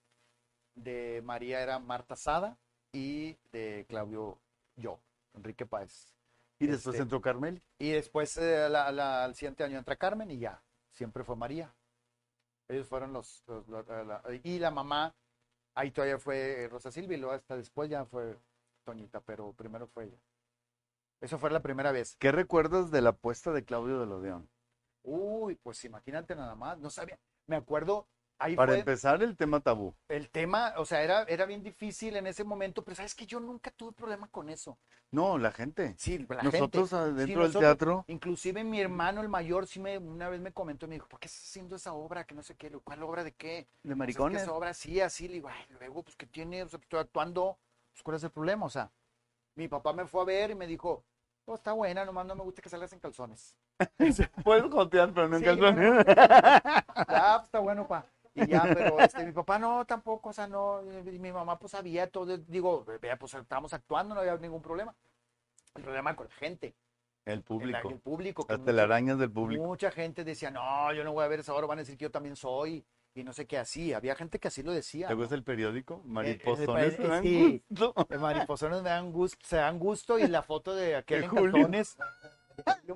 de 0.74 1.22
María 1.24 1.60
era 1.62 1.78
Marta 1.78 2.16
Sada 2.16 2.58
y 2.92 3.36
de 3.52 3.86
Claudio 3.88 4.40
yo, 4.74 4.98
Enrique 5.34 5.64
Páez. 5.64 6.12
Y 6.58 6.66
después 6.66 6.94
Este, 6.94 7.04
entró 7.04 7.20
Carmel. 7.20 7.62
Y 7.78 7.90
después 7.92 8.36
eh, 8.36 8.68
la- 8.68 8.90
la- 8.90 9.22
al 9.22 9.36
siguiente 9.36 9.62
año 9.62 9.78
entra 9.78 9.94
Carmen 9.94 10.28
y 10.32 10.40
ya, 10.40 10.60
siempre 10.90 11.22
fue 11.22 11.36
María. 11.36 11.72
Ellos 12.68 12.86
fueron 12.86 13.12
los, 13.12 13.42
los- 13.46 13.66
los- 13.68 13.86
la- 13.88 14.04
la- 14.04 14.22
y 14.42 14.58
la 14.58 14.70
mamá, 14.70 15.14
ahí 15.74 15.90
todavía 15.90 16.18
fue 16.18 16.68
Rosa 16.70 16.90
Silvia 16.90 17.16
y 17.16 17.20
luego 17.20 17.34
hasta 17.34 17.56
después 17.56 17.88
ya 17.88 18.04
fue 18.04 18.36
Toñita, 18.84 19.20
pero 19.20 19.52
primero 19.52 19.86
fue 19.86 20.04
ella. 20.04 20.18
Eso 21.20 21.38
fue 21.38 21.50
la 21.50 21.60
primera 21.60 21.92
vez. 21.92 22.16
¿Qué 22.18 22.30
recuerdas 22.30 22.90
de 22.90 23.00
la 23.00 23.10
apuesta 23.10 23.52
de 23.52 23.64
Claudio 23.64 23.98
de 24.06 24.12
Odeón? 24.12 24.48
Uy, 25.02 25.56
pues 25.56 25.84
imagínate 25.84 26.36
nada 26.36 26.54
más, 26.54 26.78
no 26.78 26.90
sabía, 26.90 27.18
me 27.46 27.56
acuerdo, 27.56 28.06
ahí 28.38 28.56
Para 28.56 28.72
fue 28.72 28.80
empezar, 28.80 29.22
el 29.22 29.36
tema 29.36 29.60
tabú. 29.60 29.94
el 30.08 30.28
tema, 30.30 30.74
o 30.78 30.84
sea, 30.84 31.02
era, 31.02 31.22
era 31.24 31.44
bien 31.46 31.62
difícil 31.62 32.16
en 32.16 32.26
ese 32.26 32.44
momento, 32.44 32.82
pero 32.82 32.94
sabes 32.94 33.14
que 33.14 33.26
yo 33.26 33.40
nunca 33.40 33.70
tuve 33.70 33.92
problema 33.92 34.28
con 34.28 34.48
eso. 34.48 34.78
No, 35.10 35.38
la 35.38 35.52
gente. 35.52 35.96
Sí, 35.96 36.18
la 36.28 36.42
Nosotros 36.42 36.90
gente. 36.90 37.26
Sí, 37.26 37.34
del 37.34 37.52
teatro, 37.52 38.04
Inclusive 38.08 38.64
mi 38.64 38.80
hermano, 38.80 39.20
el 39.20 39.28
mayor, 39.28 39.66
sí 39.66 39.80
me 39.80 39.98
una 39.98 40.28
vez 40.30 40.40
me 40.40 40.52
comentó 40.52 40.86
y 40.86 40.88
me 40.88 40.94
dijo, 40.94 41.08
¿por 41.08 41.20
qué 41.20 41.26
estás 41.26 41.44
haciendo 41.44 41.76
esa 41.76 41.92
obra? 41.92 42.24
Que 42.24 42.34
no 42.34 42.42
sé 42.42 42.54
qué, 42.56 42.70
¿cuál 42.70 43.02
obra 43.02 43.22
de 43.24 43.32
qué? 43.34 43.68
de 43.82 43.94
"Pues 44.04 44.16
es 44.16 44.26
que 44.26 44.26
maricones. 44.26 44.42
esa 44.42 44.52
obra 44.52 44.72
sí, 44.74 45.00
así, 45.00 45.28
le 45.28 45.34
digo, 45.34 45.48
ay, 45.48 45.64
luego, 45.78 46.02
pues, 46.02 46.16
¿qué 46.16 46.26
tiene? 46.26 46.62
O 46.62 46.68
sea, 46.68 46.78
estoy 46.80 47.00
actuando, 47.00 47.58
pues, 47.92 48.02
¿cuál 48.02 48.16
es 48.16 48.24
el 48.24 48.30
problema? 48.30 48.64
O 48.66 48.70
sea, 48.70 48.90
mi 49.56 49.68
papá 49.68 49.92
me 49.92 50.06
fue 50.06 50.22
a 50.22 50.24
ver 50.24 50.50
y 50.52 50.54
me 50.54 50.66
dijo, 50.66 51.04
oh, 51.46 51.54
está 51.56 51.72
buena, 51.72 52.04
nomás 52.04 52.26
no 52.26 52.34
me 52.36 52.42
gusta 52.44 52.62
que 52.62 52.68
salgas 52.70 52.92
en 52.94 53.00
calzones. 53.00 53.56
Puedes 54.44 54.70
jotear, 54.70 55.12
pero 55.12 55.28
no 55.28 55.36
en 55.36 55.42
Sí, 55.42 55.44
calzones. 55.44 56.04
Ah, 57.08 57.36
pues, 57.38 57.46
está 57.46 57.58
bueno, 57.60 57.86
pa. 57.86 58.06
Y 58.34 58.46
ya, 58.46 58.62
pero 58.62 58.98
este, 59.00 59.24
mi 59.24 59.32
papá 59.32 59.58
no, 59.58 59.84
tampoco, 59.84 60.30
o 60.30 60.32
sea, 60.32 60.46
no, 60.46 60.80
y 61.06 61.18
mi 61.18 61.32
mamá 61.32 61.58
pues 61.58 61.72
sabía 61.72 62.10
todo, 62.10 62.36
digo, 62.38 62.84
vea, 63.00 63.18
pues 63.18 63.34
estábamos 63.34 63.72
actuando, 63.72 64.14
no 64.14 64.20
había 64.20 64.36
ningún 64.36 64.62
problema. 64.62 64.94
El 65.74 65.82
problema 65.82 66.16
con 66.16 66.26
la 66.28 66.34
gente, 66.34 66.74
El 67.24 67.34
el, 67.34 67.42
público. 67.42 67.90
el 67.90 67.98
público. 67.98 68.46
que 68.46 68.52
Las 68.54 68.64
telarañas 68.64 69.18
del 69.18 69.30
público. 69.30 69.64
Mucha 69.64 69.90
gente 69.90 70.24
decía, 70.24 70.50
no, 70.50 70.92
yo 70.92 71.04
no 71.04 71.12
voy 71.12 71.24
a 71.24 71.28
ver 71.28 71.40
esa 71.40 71.54
hora, 71.54 71.66
van 71.66 71.78
a 71.78 71.82
decir 71.82 71.96
que 71.96 72.04
yo 72.04 72.10
también 72.10 72.36
soy, 72.36 72.84
y 73.14 73.24
no 73.24 73.32
sé 73.32 73.46
qué 73.46 73.58
así. 73.58 73.92
Había 73.92 74.14
gente 74.14 74.38
que 74.38 74.48
así 74.48 74.62
lo 74.62 74.72
decía. 74.72 75.08
¿Te 75.08 75.14
¿no? 75.14 75.20
gusta 75.20 75.34
el 75.34 75.42
periódico? 75.42 76.02
eh, 76.04 76.08
Mariposones. 76.08 76.94
eh, 76.94 76.96
¿te 76.96 77.08
dan 77.08 77.22
sí. 77.22 77.62
gusto? 77.68 77.94
Mariposones 78.18 78.82
me 78.82 78.90
dan 78.90 79.12
gusto, 79.12 79.38
se 79.46 79.56
dan 79.56 79.78
gusto, 79.78 80.18
y 80.18 80.26
la 80.26 80.42
foto 80.42 80.74
de 80.74 80.96
aquel 80.96 81.24
en 81.24 81.30
Julio. 81.30 81.68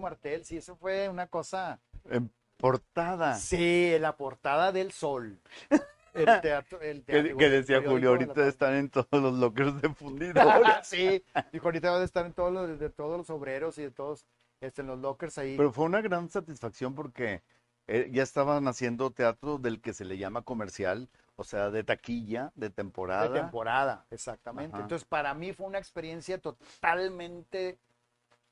Martel, 0.01 0.45
sí, 0.45 0.57
eso 0.57 0.77
fue 0.77 1.09
una 1.09 1.27
cosa. 1.27 1.81
En 2.11 2.33
portada. 2.63 3.35
Sí, 3.35 3.97
la 3.99 4.17
portada 4.17 4.73
del 4.73 4.93
sol. 4.93 5.39
El 6.15 6.27
teatro, 6.43 6.79
el 6.83 7.03
Que, 7.05 7.13
teatro- 7.23 7.37
que 7.39 7.49
decía 7.49 7.83
Julio, 7.83 8.11
ahorita 8.11 8.47
están 8.47 8.75
en 8.75 8.91
todos 8.91 9.09
los 9.13 9.33
lockers 9.33 9.81
de 9.81 9.89
fundido. 9.95 10.35
sí, 10.85 11.25
dijo 11.51 11.65
ahorita 11.69 11.91
van 11.91 12.03
a 12.03 12.05
estar 12.05 12.27
en 12.27 12.35
todos 12.35 12.53
los, 12.53 12.79
de 12.79 12.91
todos 12.91 13.17
los 13.17 13.31
obreros 13.31 13.79
y 13.79 13.83
de 13.85 13.91
todos, 13.91 14.27
este, 14.61 14.83
en 14.83 14.89
los 14.89 14.99
lockers 14.99 15.39
ahí. 15.39 15.57
Pero 15.57 15.73
fue 15.73 15.87
una 15.87 16.03
gran 16.03 16.29
satisfacción 16.29 16.95
porque 16.95 17.43
eh, 17.87 18.11
ya 18.13 18.23
estaban 18.23 18.69
haciendo 18.69 19.11
teatro 19.11 19.57
del 19.57 19.81
que 19.81 19.95
se 19.95 20.05
le 20.05 20.19
llama 20.19 20.43
comercial, 20.43 21.09
o 21.37 21.45
sea, 21.45 21.71
de 21.71 21.83
taquilla, 21.83 22.53
de 22.57 22.69
de 22.69 22.75
temporada. 22.75 23.33
temporada, 23.33 24.05
exactamente. 24.11 24.75
Ajá. 24.75 24.83
Entonces, 24.83 25.09
para 25.09 25.33
mí 25.33 25.55
fue 25.55 25.67
una 25.67 25.79
experiencia 25.79 26.37
totalmente 26.39 27.79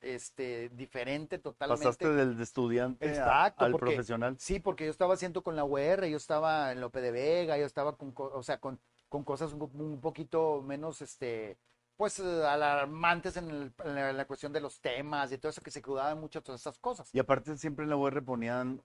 este, 0.00 0.68
diferente, 0.70 1.38
totalmente. 1.38 1.84
Pasaste 1.84 2.08
del 2.10 2.36
de 2.36 2.42
estudiante 2.42 3.18
a- 3.20 3.44
al 3.46 3.70
porque- 3.72 3.86
profesional. 3.86 4.36
Sí, 4.38 4.60
porque 4.60 4.84
yo 4.86 4.90
estaba 4.90 5.14
haciendo 5.14 5.42
con 5.42 5.56
la 5.56 5.64
UR, 5.64 6.06
yo 6.08 6.16
estaba 6.16 6.72
en 6.72 6.80
Lope 6.80 7.00
de 7.00 7.10
Vega, 7.10 7.58
yo 7.58 7.66
estaba 7.66 7.96
con, 7.96 8.12
co- 8.12 8.30
o 8.34 8.42
sea, 8.42 8.58
con, 8.58 8.80
con 9.08 9.24
cosas 9.24 9.52
un, 9.52 9.58
po- 9.58 9.70
un 9.74 10.00
poquito 10.00 10.62
menos, 10.62 11.02
este, 11.02 11.58
pues, 11.96 12.18
eh, 12.20 12.46
alarmantes 12.46 13.36
en, 13.36 13.50
el- 13.50 13.72
en 13.84 13.94
la, 13.94 14.10
en 14.10 14.16
la 14.16 14.26
cuestión 14.26 14.52
de 14.52 14.60
los 14.60 14.80
temas 14.80 15.30
y 15.32 15.38
todo 15.38 15.50
eso, 15.50 15.60
que 15.60 15.70
se 15.70 15.82
cuidaban 15.82 16.18
mucho 16.20 16.42
todas 16.42 16.60
esas 16.60 16.78
cosas. 16.78 17.14
Y 17.14 17.18
aparte 17.18 17.56
siempre 17.58 17.84
en 17.84 17.90
la 17.90 17.96
UR 17.96 18.22
ponían 18.24 18.82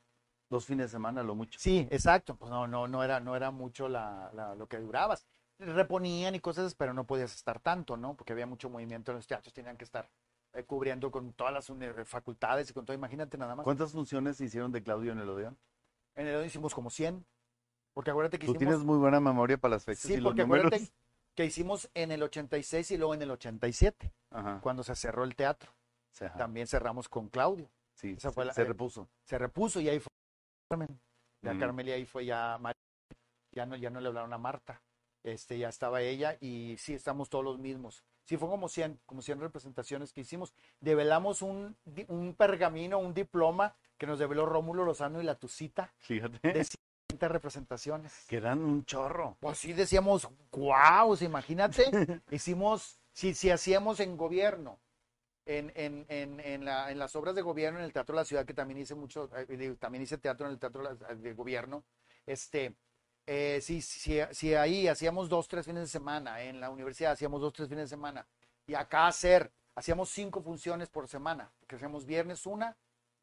dos 0.50 0.66
fines 0.66 0.88
de 0.88 0.90
semana, 0.92 1.24
lo 1.24 1.34
mucho. 1.36 1.58
Sí, 1.60 1.88
exacto. 1.92 2.36
Pues 2.36 2.52
no, 2.52 2.68
no, 2.68 2.88
no 2.88 3.04
era, 3.04 3.20
no 3.20 3.36
era 3.36 3.52
mucho 3.52 3.88
la, 3.88 4.30
la- 4.34 4.54
lo 4.56 4.68
que 4.68 4.78
durabas. 4.80 5.26
Reponían 5.58 6.36
y 6.36 6.42
cosas, 6.42 6.76
pero 6.76 6.94
no 6.94 7.06
podías 7.08 7.34
estar 7.34 7.60
tanto, 7.62 7.96
¿no? 7.96 8.16
Porque 8.16 8.34
había 8.34 8.46
mucho 8.46 8.70
movimiento 8.70 9.12
en 9.12 9.18
los 9.18 9.26
teatros, 9.28 9.54
tenían 9.54 9.78
que 9.78 9.86
estar 9.86 10.10
eh, 10.56 10.64
cubriendo 10.64 11.12
con 11.12 11.34
todas 11.34 11.54
las 11.54 11.72
facultades 12.08 12.70
y 12.70 12.74
con 12.74 12.86
todo. 12.86 12.96
Imagínate 12.96 13.38
nada 13.38 13.56
más. 13.56 13.64
¿Cuántas 13.64 13.92
funciones 13.92 14.40
hicieron 14.42 14.72
de 14.72 14.82
Claudio 14.82 15.12
en 15.12 15.20
el 15.20 15.30
Odeón? 15.30 15.58
En 16.16 16.28
el 16.28 16.46
hicimos 16.46 16.74
como 16.74 16.90
100. 16.90 17.26
Porque 17.94 18.12
acuérdate 18.12 18.40
que 18.40 18.46
Tú 18.46 18.54
hicimos. 18.54 18.60
tienes 18.74 18.86
muy 18.86 18.98
buena 18.98 19.20
memoria 19.20 19.58
para 19.58 19.76
las 19.76 19.86
fechas 19.86 20.04
Sí, 20.04 20.14
y 20.14 20.18
los 20.18 20.32
porque 20.32 20.42
números. 20.44 20.66
acuérdate 20.68 20.92
que 21.36 21.46
hicimos 21.46 21.90
en 21.94 22.12
el 22.12 22.24
86 22.24 22.92
y 22.92 22.98
luego 22.98 23.14
en 23.14 23.22
el 23.22 23.32
87, 23.32 24.12
Ajá. 24.32 24.60
cuando 24.62 24.84
se 24.84 24.96
cerró 24.96 25.24
el 25.24 25.36
teatro. 25.36 25.72
sea, 26.12 26.34
También 26.34 26.66
cerramos 26.68 27.10
con 27.10 27.28
Claudio. 27.30 27.70
sí, 27.94 28.12
esa 28.18 28.30
se, 28.30 28.34
fue 28.34 28.46
la- 28.46 28.54
se 28.54 28.62
eh, 28.62 28.66
repuso. 28.66 29.10
Se 29.26 29.38
repuso 29.38 29.82
y 29.82 29.90
ahí 29.90 30.00
fue 30.00 30.10
Carmen. 30.70 31.00
Ya 31.42 31.54
Mm. 31.54 31.58
Y 31.88 31.92
ahí 31.92 32.06
fue 32.06 32.26
ya 32.26 32.58
María. 32.60 32.80
Ya 33.54 33.66
no, 33.66 33.76
ya 33.76 33.90
no 33.90 34.00
le 34.02 34.08
hablaron 34.08 34.32
a 34.34 34.38
Marta. 34.38 34.82
Este, 35.24 35.58
ya 35.58 35.70
estaba 35.70 36.02
ella 36.02 36.38
y 36.40 36.76
sí, 36.78 36.94
estamos 36.94 37.30
todos 37.30 37.44
los 37.44 37.60
mismos. 37.60 38.04
Sí, 38.26 38.38
fue 38.38 38.50
como 38.50 38.68
100, 38.68 39.00
como 39.06 39.22
100 39.22 39.40
representaciones 39.40 40.12
que 40.12 40.22
hicimos. 40.22 40.54
Develamos 40.80 41.42
un, 41.42 41.78
un 42.08 42.34
pergamino, 42.36 42.98
un 43.00 43.14
diploma 43.14 43.76
que 43.98 44.08
nos 44.08 44.20
develó 44.20 44.46
Rómulo 44.46 44.84
Lozano 44.84 45.22
y 45.22 45.24
la 45.26 45.36
Tucita 45.36 45.94
Fíjate. 46.00 46.40
de 46.52 46.64
100 46.64 47.30
representaciones. 47.32 48.26
Que 48.28 48.38
eran 48.38 48.60
un 48.64 48.84
chorro. 48.86 49.38
Pues 49.40 49.60
sí 49.60 49.74
decíamos, 49.74 50.28
wow, 50.52 51.16
imagínate, 51.22 51.84
hicimos, 52.32 53.00
si, 53.14 53.34
si 53.34 53.52
hacíamos 53.52 54.00
en 54.00 54.18
gobierno, 54.18 54.80
en, 55.46 55.72
en, 55.76 56.06
en, 56.10 56.40
en, 56.40 56.66
la- 56.66 56.92
en 56.92 56.98
las 56.98 57.16
obras 57.16 57.36
de 57.36 57.44
gobierno, 57.44 57.78
en 57.80 57.86
el 57.86 57.94
Teatro 57.94 58.16
de 58.16 58.22
la 58.22 58.26
Ciudad, 58.26 58.46
que 58.46 58.56
también 58.56 58.80
hice 58.80 58.96
mucho, 58.96 59.30
eh, 59.38 59.76
también 59.80 60.02
hice 60.04 60.18
teatro 60.18 60.48
en 60.48 60.54
el 60.54 60.60
Teatro 60.60 60.96
de 60.96 61.34
Gobierno, 61.34 61.84
este, 62.26 62.76
eh, 63.28 63.60
si, 63.62 63.82
si, 63.82 64.20
si 64.32 64.54
ahí 64.54 64.88
hacíamos 64.88 65.30
dos, 65.30 65.48
tres 65.48 65.66
fines 65.66 65.84
de 65.84 65.88
semana, 65.88 66.42
en 66.42 66.60
la 66.60 66.70
universidad 66.70 67.14
hacíamos 67.14 67.42
dos, 67.42 67.54
tres 67.54 67.68
fines 67.68 67.86
de 67.86 67.96
semana, 67.96 68.28
y 68.68 68.74
acá 68.74 69.08
hacer, 69.08 69.52
hacíamos 69.76 70.10
cinco 70.10 70.42
funciones 70.42 70.90
por 70.90 71.08
semana, 71.08 71.52
porque 71.60 71.76
hacíamos 71.76 72.06
viernes 72.06 72.46
una, 72.46 72.78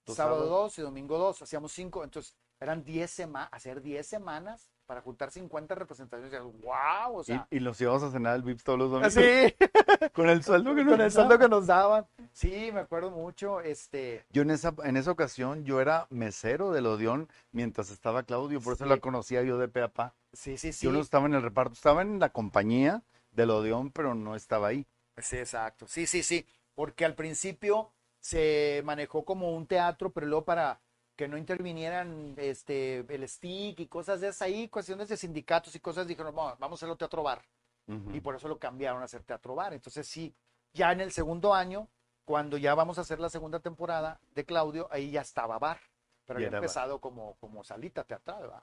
sábado 0.07 0.15
sábados. 0.15 0.51
dos 0.51 0.79
y 0.79 0.83
domingo 0.83 1.19
dos, 1.19 1.43
hacíamos 1.43 1.73
cinco, 1.73 2.03
entonces 2.05 2.35
eran 2.59 2.85
10 2.85 3.11
semanas, 3.11 3.49
hacer 3.53 3.83
10 3.83 4.07
semanas 4.07 4.72
para 4.93 5.01
juntar 5.01 5.31
50 5.31 5.75
representaciones. 5.75 6.39
¡Wow! 6.43 7.17
O 7.17 7.25
sea, 7.25 7.49
y, 7.51 7.57
y 7.57 7.61
los 7.61 7.79
llevamos 7.79 8.03
a 8.03 8.11
cenar 8.11 8.35
al 8.35 8.43
Vips 8.43 8.63
todos 8.63 8.79
los 8.79 8.91
domingos. 8.91 9.15
sí, 9.15 9.55
Con 10.13 10.29
el 10.29 10.45
sueldo 10.45 10.75
que 10.75 10.85
nos 10.85 10.93
con 10.93 11.01
el 11.01 11.11
sueldo 11.11 11.39
que 11.39 11.49
nos 11.49 11.67
daban. 11.67 12.07
Sí, 12.35 12.69
me 12.75 12.81
acuerdo 12.81 13.11
mucho. 13.11 13.63
Este, 13.63 14.27
Yo 14.33 14.43
en 14.43 14.51
esa, 14.51 14.75
en 14.85 14.99
esa 14.99 15.11
ocasión, 15.11 15.65
yo 15.65 15.81
era 15.81 16.07
mesero 16.11 16.73
del 16.73 16.85
Odeón 16.89 17.31
mientras 17.53 17.91
estaba 17.91 18.25
Claudio, 18.25 18.61
por 18.61 18.75
eso 18.75 18.85
la 18.85 18.99
conocía 18.99 19.43
yo 19.43 19.57
de 19.57 19.69
pe 19.69 19.81
a 19.81 19.89
pa. 19.89 20.15
sí, 20.35 20.59
sí, 20.59 20.75
sí. 20.75 20.85
Yo 20.85 20.93
no 20.93 21.01
estaba 21.01 21.25
en 21.25 21.33
el 21.33 21.43
reparto, 21.43 21.73
estaba 21.73 22.03
en 22.03 22.19
la 22.19 22.29
compañía 22.29 23.03
del 23.31 23.49
Odeón, 23.49 23.93
pero 23.93 24.15
no 24.15 24.37
estaba 24.37 24.69
ahí. 24.69 24.87
Sí, 25.17 25.39
exacto. 25.39 25.87
Sí, 25.89 26.05
sí, 26.05 26.23
sí. 26.23 26.45
Porque 26.75 27.07
al 27.07 27.15
principio 27.15 27.93
se 28.21 28.83
manejó 28.85 29.25
como 29.25 29.57
un 29.57 29.67
teatro, 29.67 30.13
pero 30.13 30.27
luego 30.27 30.45
para 30.45 30.83
que 31.23 31.29
no 31.29 31.39
intervinieran 31.39 32.35
este, 32.37 32.99
el 33.15 33.29
stick 33.29 33.79
y 33.79 33.87
cosas 33.87 34.21
de 34.21 34.27
esas 34.29 34.43
ahí, 34.43 34.67
cuestiones 34.69 35.09
de 35.09 35.17
sindicatos 35.17 35.73
y 35.77 35.79
cosas, 35.79 36.05
dijeron, 36.09 36.35
"Vamos, 36.35 36.59
vamos 36.59 36.77
a 36.77 36.79
hacerlo 36.81 36.97
teatro 36.97 37.23
bar. 37.23 37.43
Ujú. 37.87 38.13
y 38.15 38.21
por 38.21 38.35
eso 38.37 38.47
lo 38.49 38.59
cambiaron 38.61 39.03
a 39.03 39.05
hacer 39.07 39.23
teatro 39.25 39.55
bar. 39.57 39.73
Entonces 39.73 40.07
sí, 40.09 40.33
ya 40.73 40.91
en 40.93 41.01
el 41.01 41.11
segundo 41.13 41.53
año 41.55 41.89
cuando 42.25 42.57
ya 42.57 42.75
vamos 42.77 42.97
a 42.99 43.01
hacer 43.03 43.19
la 43.21 43.29
segunda 43.29 43.59
temporada 43.61 44.21
de 44.35 44.45
Claudio, 44.45 44.87
ahí 44.91 45.11
ya 45.11 45.21
estaba 45.21 45.59
bar, 45.59 45.79
pero 46.25 46.39
Ya 46.41 46.47
había 46.47 46.59
bar. 46.59 46.65
empezado 46.65 47.01
como, 47.01 47.35
como 47.41 47.63
salita 47.65 48.05
teatral, 48.05 48.43
¿verdad? 48.43 48.63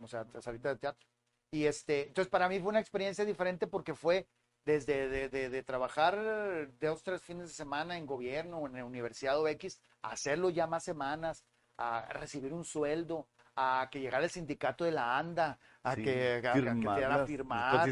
O 0.00 0.06
sea, 0.08 0.24
salita 0.40 0.68
de 0.70 0.76
teatro. 0.76 1.06
Y 1.52 1.66
este, 1.66 2.06
entonces 2.08 2.28
para 2.30 2.48
mí 2.48 2.58
fue 2.60 2.68
una 2.70 2.80
experiencia 2.80 3.24
diferente 3.24 3.66
porque 3.68 3.94
fue 3.94 4.26
desde 4.64 5.08
de, 5.08 5.28
de- 5.28 5.50
de 5.50 5.62
trabajar 5.64 6.16
dos, 6.80 7.02
tres 7.02 7.22
fines 7.22 7.48
de 7.48 7.54
semana 7.54 7.98
en 7.98 8.06
gobierno 8.06 8.58
o 8.58 8.66
en 8.68 8.74
la 8.74 8.84
universidad 8.84 9.38
o 9.40 9.46
X, 9.48 9.80
hacerlo 10.02 10.48
ya 10.50 10.66
más 10.68 10.84
semanas, 10.84 11.44
a 11.76 12.06
recibir 12.10 12.52
un 12.52 12.64
sueldo, 12.64 13.26
a 13.56 13.88
que 13.90 14.00
llegara 14.00 14.24
el 14.24 14.30
sindicato 14.30 14.84
de 14.84 14.92
la 14.92 15.16
ANDA, 15.18 15.58
a 15.82 15.94
Sí, 15.94 16.02
que, 16.02 16.36
a- 16.36 16.42
que 16.42 16.50
firmar 16.60 16.94
dieran 16.96 17.12
a 17.12 17.26
firmar, 17.26 17.88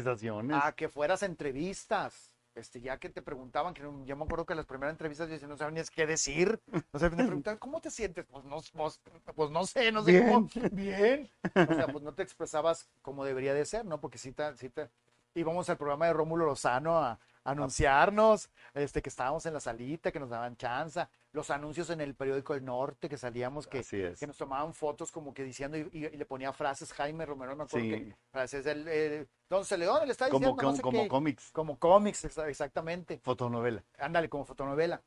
a 0.51 0.71
que 0.75 0.89
fueras 0.89 1.23
a 1.23 1.25
entrevistas. 1.25 2.29
Este, 2.55 2.79
ya 2.81 2.99
que 2.99 3.09
te 3.09 3.23
preguntaban, 3.23 3.73
que 3.73 3.81
yo 3.81 4.15
me 4.15 4.23
acuerdo 4.25 4.45
que 4.45 4.53
las 4.53 4.67
primeras 4.67 4.93
entrevistas 4.93 5.27
yo 5.27 5.33
decía, 5.33 5.47
no 5.47 5.57
sabías 5.57 5.89
qué 5.89 6.05
decir. 6.05 6.61
No 6.93 6.99
sabías, 6.99 7.17
me 7.17 7.23
preguntaban, 7.25 7.57
¿cómo 7.57 7.81
te 7.81 7.89
sientes? 7.89 8.25
Pues 8.29 8.43
no, 8.45 8.57
pues, 8.73 9.01
pues 9.35 9.49
no 9.49 9.65
sé, 9.65 9.91
no 9.91 10.03
sé 10.03 10.11
Bien. 10.11 10.23
cómo. 10.23 10.49
Bien. 10.71 11.31
O 11.65 11.73
sea, 11.73 11.87
pues 11.87 12.03
no 12.03 12.13
te 12.13 12.21
expresabas 12.23 12.87
como 13.01 13.25
debería 13.25 13.53
de 13.55 13.65
ser, 13.65 13.85
¿no? 13.85 13.99
Porque 13.99 14.17
sí 14.19 14.31
te, 14.33 14.55
sí 14.57 14.69
te- 14.69 14.89
íbamos 15.33 15.67
al 15.69 15.77
programa 15.77 16.05
de 16.07 16.13
Rómulo 16.13 16.45
Lozano 16.45 16.99
a 16.99 17.19
anunciarnos, 17.43 18.49
este, 18.73 19.01
que 19.01 19.09
estábamos 19.09 19.45
en 19.45 19.53
la 19.53 19.59
salita, 19.59 20.11
que 20.11 20.19
nos 20.19 20.29
daban 20.29 20.55
chanza, 20.55 21.09
los 21.31 21.49
anuncios 21.49 21.89
en 21.89 22.01
el 22.01 22.15
periódico 22.15 22.53
El 22.53 22.63
Norte, 22.65 23.09
que 23.09 23.17
salíamos, 23.17 23.67
que, 23.67 23.79
es. 23.79 23.89
que 24.19 24.27
nos 24.27 24.37
tomaban 24.37 24.73
fotos 24.73 25.11
como 25.11 25.33
que 25.33 25.43
diciendo 25.43 25.77
y, 25.77 25.89
y- 25.91 26.05
y 26.05 26.17
le 26.17 26.25
ponía 26.25 26.53
frases 26.53 26.93
Jaime 26.93 27.25
Romero, 27.25 27.55
me 27.55 27.63
acuerdo 27.63 27.85
Sí. 27.85 27.91
que 27.91 28.15
frases 28.31 28.63
del 28.63 28.85
eh, 28.87 29.27
Don 29.49 29.65
Celedón, 29.65 30.05
le 30.05 30.11
está 30.11 30.29
Como, 30.29 30.39
diciendo, 30.39 30.61
no 30.61 30.67
como, 30.67 30.75
sé 30.77 30.81
como 30.81 31.01
qué. 31.03 31.07
cómics, 31.07 31.51
como 31.51 31.79
cómics, 31.79 32.25
exa- 32.25 32.47
exactamente, 32.47 33.19
fotonovela. 33.23 33.83
ándale, 33.97 34.29
como 34.29 34.45
fotonovela. 34.45 35.01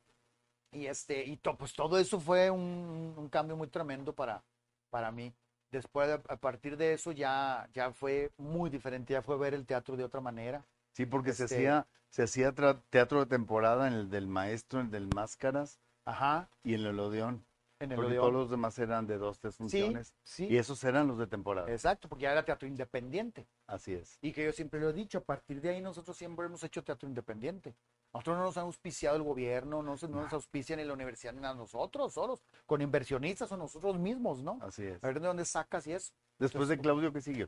Y 0.71 0.85
este, 0.87 1.23
y 1.25 1.37
to- 1.37 1.57
pues 1.57 1.73
todo 1.73 1.97
eso 1.97 2.19
fue 2.19 2.49
un, 2.51 3.13
un 3.17 3.29
cambio 3.29 3.55
muy 3.55 3.67
tremendo 3.67 4.13
para, 4.13 4.43
para 4.89 5.11
mí. 5.11 5.33
Después, 5.71 6.09
a 6.09 6.21
a 6.33 6.37
partir 6.37 6.77
de 6.77 6.93
eso 6.93 7.11
ya, 7.11 7.67
ya 7.73 7.91
fue 7.91 8.31
muy 8.37 8.69
diferente, 8.69 9.13
ya 9.13 9.21
fue 9.21 9.37
ver 9.37 9.53
el 9.53 9.65
teatro 9.65 9.97
de 9.97 10.03
otra 10.03 10.21
manera. 10.21 10.65
Sí, 10.97 11.05
porque 11.05 11.33
se 11.33 11.43
Este- 11.43 11.57
hacía, 11.57 11.87
se 12.09 12.23
hacía 12.23 12.55
teatro 12.89 13.19
de 13.19 13.27
temporada 13.27 13.87
en 13.87 13.93
el 13.93 14.09
del 14.09 14.25
maestro, 14.25 14.79
en 14.79 14.87
el 14.87 14.91
del 14.91 15.07
Máscaras 15.13 15.79
Ajá, 16.05 16.49
y 16.63 16.73
en 16.73 16.81
el 16.87 16.99
Odeón. 16.99 17.45
en 17.79 17.91
el 17.91 17.95
Porque 17.97 18.13
Odeón. 18.13 18.21
todos 18.23 18.33
los 18.33 18.49
demás 18.49 18.79
eran 18.79 19.05
de 19.05 19.19
dos, 19.19 19.37
tres 19.37 19.55
funciones. 19.55 20.15
sí, 20.23 20.47
Y 20.47 20.57
esos 20.57 20.83
eran 20.83 21.07
los 21.07 21.19
de 21.19 21.27
temporada. 21.27 21.71
exacto, 21.71 22.09
porque 22.09 22.23
ya 22.23 22.31
era 22.31 22.43
teatro 22.43 22.67
independiente. 22.67 23.47
Así 23.67 23.93
es. 23.93 24.17
Y 24.23 24.31
que 24.31 24.43
yo 24.43 24.51
siempre 24.51 24.79
lo 24.79 24.89
he 24.89 24.93
dicho, 24.93 25.19
a 25.19 25.23
partir 25.23 25.61
de 25.61 25.69
ahí 25.69 25.81
nosotros 25.81 26.17
siempre 26.17 26.47
hemos 26.47 26.63
hecho 26.63 26.83
teatro 26.83 27.07
independiente. 27.07 27.75
Nosotros 28.11 28.37
no 28.37 28.43
nos 28.45 28.57
ha 28.57 28.61
auspiciado 28.61 29.17
el 29.17 29.21
gobierno, 29.21 29.83
no, 29.83 29.97
se- 29.97 30.07
no 30.07 30.23
nos 30.23 30.33
auspicia 30.33 30.75
ni 30.75 30.83
la 30.83 30.93
universidad 30.93 31.31
ni 31.33 31.45
a 31.45 31.53
nosotros 31.53 32.11
solos, 32.13 32.41
con 32.65 32.81
inversionistas 32.81 33.51
o 33.51 33.57
nosotros 33.57 33.99
mismos, 33.99 34.41
¿no? 34.41 34.57
Así 34.63 34.81
es. 34.83 35.03
A 35.03 35.07
ver 35.07 35.19
de 35.19 35.27
dónde 35.27 35.45
sacas 35.45 35.85
y 35.85 35.91
eso. 35.93 36.11
Después 36.39 36.69
de 36.69 36.79
Claudio, 36.79 37.13
¿qué 37.13 37.21
siguió? 37.21 37.47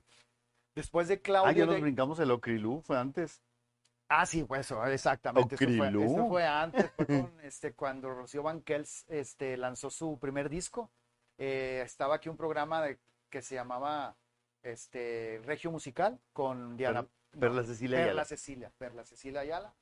Después 0.75 1.07
de 1.07 1.15
Ah, 1.15 1.19
Claudio. 1.21 1.53
ya 1.53 1.65
nos 1.65 1.75
de- 1.75 1.81
brincamos 1.81 2.19
el 2.19 2.31
Ocrilú, 2.31 2.81
fue 2.81 2.97
antes. 2.97 3.41
Ah, 4.07 4.25
sí, 4.25 4.43
pues 4.43 4.61
eso, 4.61 4.83
exactamente. 4.87 5.55
Eso 5.55 5.65
fue, 5.77 5.87
eso 6.05 6.27
fue 6.27 6.47
antes, 6.47 6.91
fue 6.95 7.05
con, 7.29 7.39
este, 7.41 7.73
cuando 7.73 8.09
Rocío 8.13 8.41
Banquels 8.43 9.05
este, 9.07 9.55
lanzó 9.57 9.89
su 9.89 10.17
primer 10.19 10.49
disco. 10.49 10.89
Eh, 11.37 11.81
estaba 11.85 12.15
aquí 12.15 12.27
un 12.29 12.37
programa 12.37 12.81
de, 12.81 12.99
que 13.29 13.41
se 13.41 13.55
llamaba 13.55 14.15
este, 14.63 15.41
Regio 15.45 15.71
Musical 15.71 16.19
con 16.33 16.75
Diana. 16.75 17.05
Perla 17.39 17.63
Cecilia 17.63 17.97
Ayala. 17.99 18.11
Perla 18.11 18.25
Cecilia, 18.25 18.71
Perla 18.79 19.05
Cecilia 19.05 19.41
Ayala, 19.41 19.75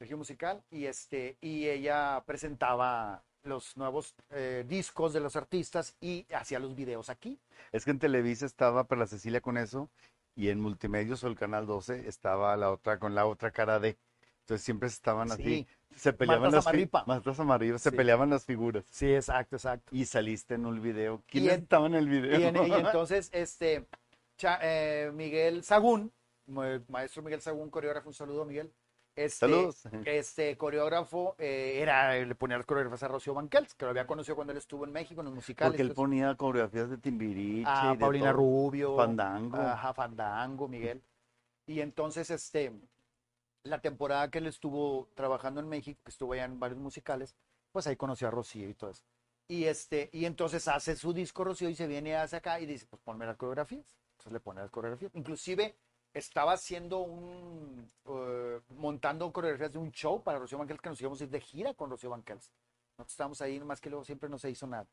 Regio 0.00 0.16
Musical, 0.18 0.64
y, 0.70 0.86
este, 0.86 1.38
y 1.40 1.68
ella 1.68 2.22
presentaba 2.26 3.22
los 3.44 3.76
nuevos 3.76 4.16
eh, 4.30 4.64
discos 4.66 5.12
de 5.12 5.20
los 5.20 5.36
artistas 5.36 5.94
y 6.00 6.26
hacía 6.34 6.58
los 6.58 6.74
videos 6.74 7.08
aquí. 7.08 7.38
Es 7.70 7.84
que 7.84 7.92
en 7.92 8.00
Televisa 8.00 8.44
estaba 8.46 8.84
Perla 8.88 9.06
Cecilia 9.06 9.40
con 9.40 9.56
eso 9.56 9.88
y 10.38 10.50
en 10.50 10.60
Multimedios 10.60 11.24
o 11.24 11.26
el 11.26 11.34
Canal 11.34 11.66
12 11.66 12.08
estaba 12.08 12.56
la 12.56 12.70
otra 12.70 12.98
con 13.00 13.14
la 13.16 13.26
otra 13.26 13.50
cara 13.50 13.80
de. 13.80 13.98
Entonces 14.42 14.64
siempre 14.64 14.88
estaban 14.88 15.30
así. 15.32 15.42
Sí. 15.42 15.66
Se 15.96 16.12
peleaban 16.12 16.42
Marta 16.52 16.56
las. 16.58 16.64
Marta 17.06 17.34
se 17.82 17.90
Sí. 17.90 17.96
peleaban 17.96 18.30
las 18.30 18.44
figuras. 18.44 18.84
Sí, 18.88 19.12
exacto, 19.12 19.56
exacto. 19.56 19.94
Y 19.94 20.04
saliste 20.04 20.54
en 20.54 20.64
un 20.64 20.80
video. 20.80 21.22
Y 21.26 21.30
¿Quiénes 21.32 21.58
en- 21.58 21.66
el 21.94 22.08
video? 22.08 22.38
Y, 22.38 22.44
en- 22.44 22.56
y 22.56 22.72
entonces, 22.96 23.30
este, 23.32 23.84
Cha- 24.36 24.60
eh, 24.62 25.10
Miguel 25.12 25.64
Sagún, 25.64 26.12
ma- 26.46 26.80
maestro 26.88 27.22
Miguel 27.22 27.40
Sagún, 27.40 27.68
coreógrafo, 27.68 28.08
un 28.08 28.14
saludo, 28.14 28.44
Miguel. 28.44 28.72
Este, 29.18 29.46
Saludos. 29.46 29.82
Este 30.04 30.56
coreógrafo 30.56 31.34
eh, 31.38 31.78
era, 31.82 32.14
le 32.14 32.34
ponía 32.36 32.56
las 32.56 32.66
coreografías 32.66 33.02
a 33.02 33.08
Rocío 33.08 33.34
Banquels, 33.34 33.74
que 33.74 33.84
lo 33.84 33.90
había 33.90 34.06
conocido 34.06 34.36
cuando 34.36 34.52
él 34.52 34.58
estuvo 34.58 34.84
en 34.84 34.92
México 34.92 35.20
en 35.20 35.26
los 35.26 35.34
musicales. 35.34 35.70
Porque 35.72 35.82
él 35.82 35.88
entonces, 35.88 35.96
ponía 35.96 36.34
coreografías 36.36 36.88
de 36.88 36.98
Timbiriche. 36.98 37.68
a 37.68 37.84
y 37.84 37.88
de 37.88 37.94
Ah, 37.94 37.96
Paulina 37.98 38.30
todo. 38.30 38.38
Rubio, 38.38 38.96
Fandango. 38.96 39.56
Ajá, 39.56 39.92
Fandango, 39.92 40.68
Miguel. 40.68 41.02
Y 41.66 41.80
entonces, 41.80 42.30
este, 42.30 42.72
la 43.64 43.80
temporada 43.80 44.30
que 44.30 44.38
él 44.38 44.46
estuvo 44.46 45.08
trabajando 45.14 45.60
en 45.60 45.68
México, 45.68 46.00
que 46.04 46.10
estuvo 46.10 46.32
allá 46.32 46.44
en 46.44 46.60
varios 46.60 46.78
musicales, 46.78 47.34
pues 47.72 47.86
ahí 47.88 47.96
conoció 47.96 48.28
a 48.28 48.30
Rocío 48.30 48.68
y 48.68 48.74
todo 48.74 48.90
eso. 48.90 49.02
Y 49.48 49.64
este, 49.64 50.10
y 50.12 50.26
entonces 50.26 50.68
hace 50.68 50.94
su 50.94 51.12
disco 51.12 51.42
Rocío 51.42 51.68
y 51.68 51.74
se 51.74 51.86
viene 51.86 52.14
hacia 52.16 52.38
acá 52.38 52.60
y 52.60 52.66
dice, 52.66 52.86
pues 52.88 53.02
ponme 53.02 53.26
las 53.26 53.36
coreografías. 53.36 53.96
Entonces 54.12 54.32
le 54.32 54.40
pone 54.40 54.60
las 54.60 54.70
coreografías. 54.70 55.10
Inclusive 55.14 55.74
estaba 56.18 56.52
haciendo 56.52 56.98
un, 56.98 57.86
eh, 58.06 58.60
montando 58.70 59.32
coreografías 59.32 59.72
de 59.72 59.78
un 59.78 59.90
show 59.92 60.22
para 60.22 60.38
Rocío 60.38 60.58
Banquels 60.58 60.80
que 60.80 60.88
nos 60.90 61.00
íbamos 61.00 61.20
a 61.20 61.24
ir 61.24 61.30
de 61.30 61.40
gira 61.40 61.74
con 61.74 61.90
Rocío 61.90 62.10
Banquels. 62.10 62.52
Nosotros 62.96 63.12
estábamos 63.12 63.40
ahí, 63.42 63.60
más 63.60 63.80
que 63.80 63.90
luego 63.90 64.04
siempre 64.04 64.28
no 64.28 64.38
se 64.38 64.50
hizo 64.50 64.66
nada. 64.66 64.86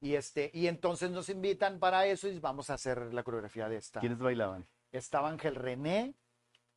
Y 0.00 0.14
este, 0.14 0.50
y 0.52 0.66
entonces 0.66 1.10
nos 1.10 1.28
invitan 1.28 1.78
para 1.78 2.04
eso 2.06 2.26
y 2.28 2.38
vamos 2.40 2.68
a 2.70 2.74
hacer 2.74 3.14
la 3.14 3.22
coreografía 3.22 3.68
de 3.68 3.76
esta. 3.76 4.00
¿Quiénes 4.00 4.18
bailaban? 4.18 4.66
Estaba 4.90 5.28
Ángel 5.28 5.54
René, 5.54 6.14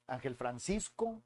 Ángel 0.07 0.35
Francisco. 0.35 1.21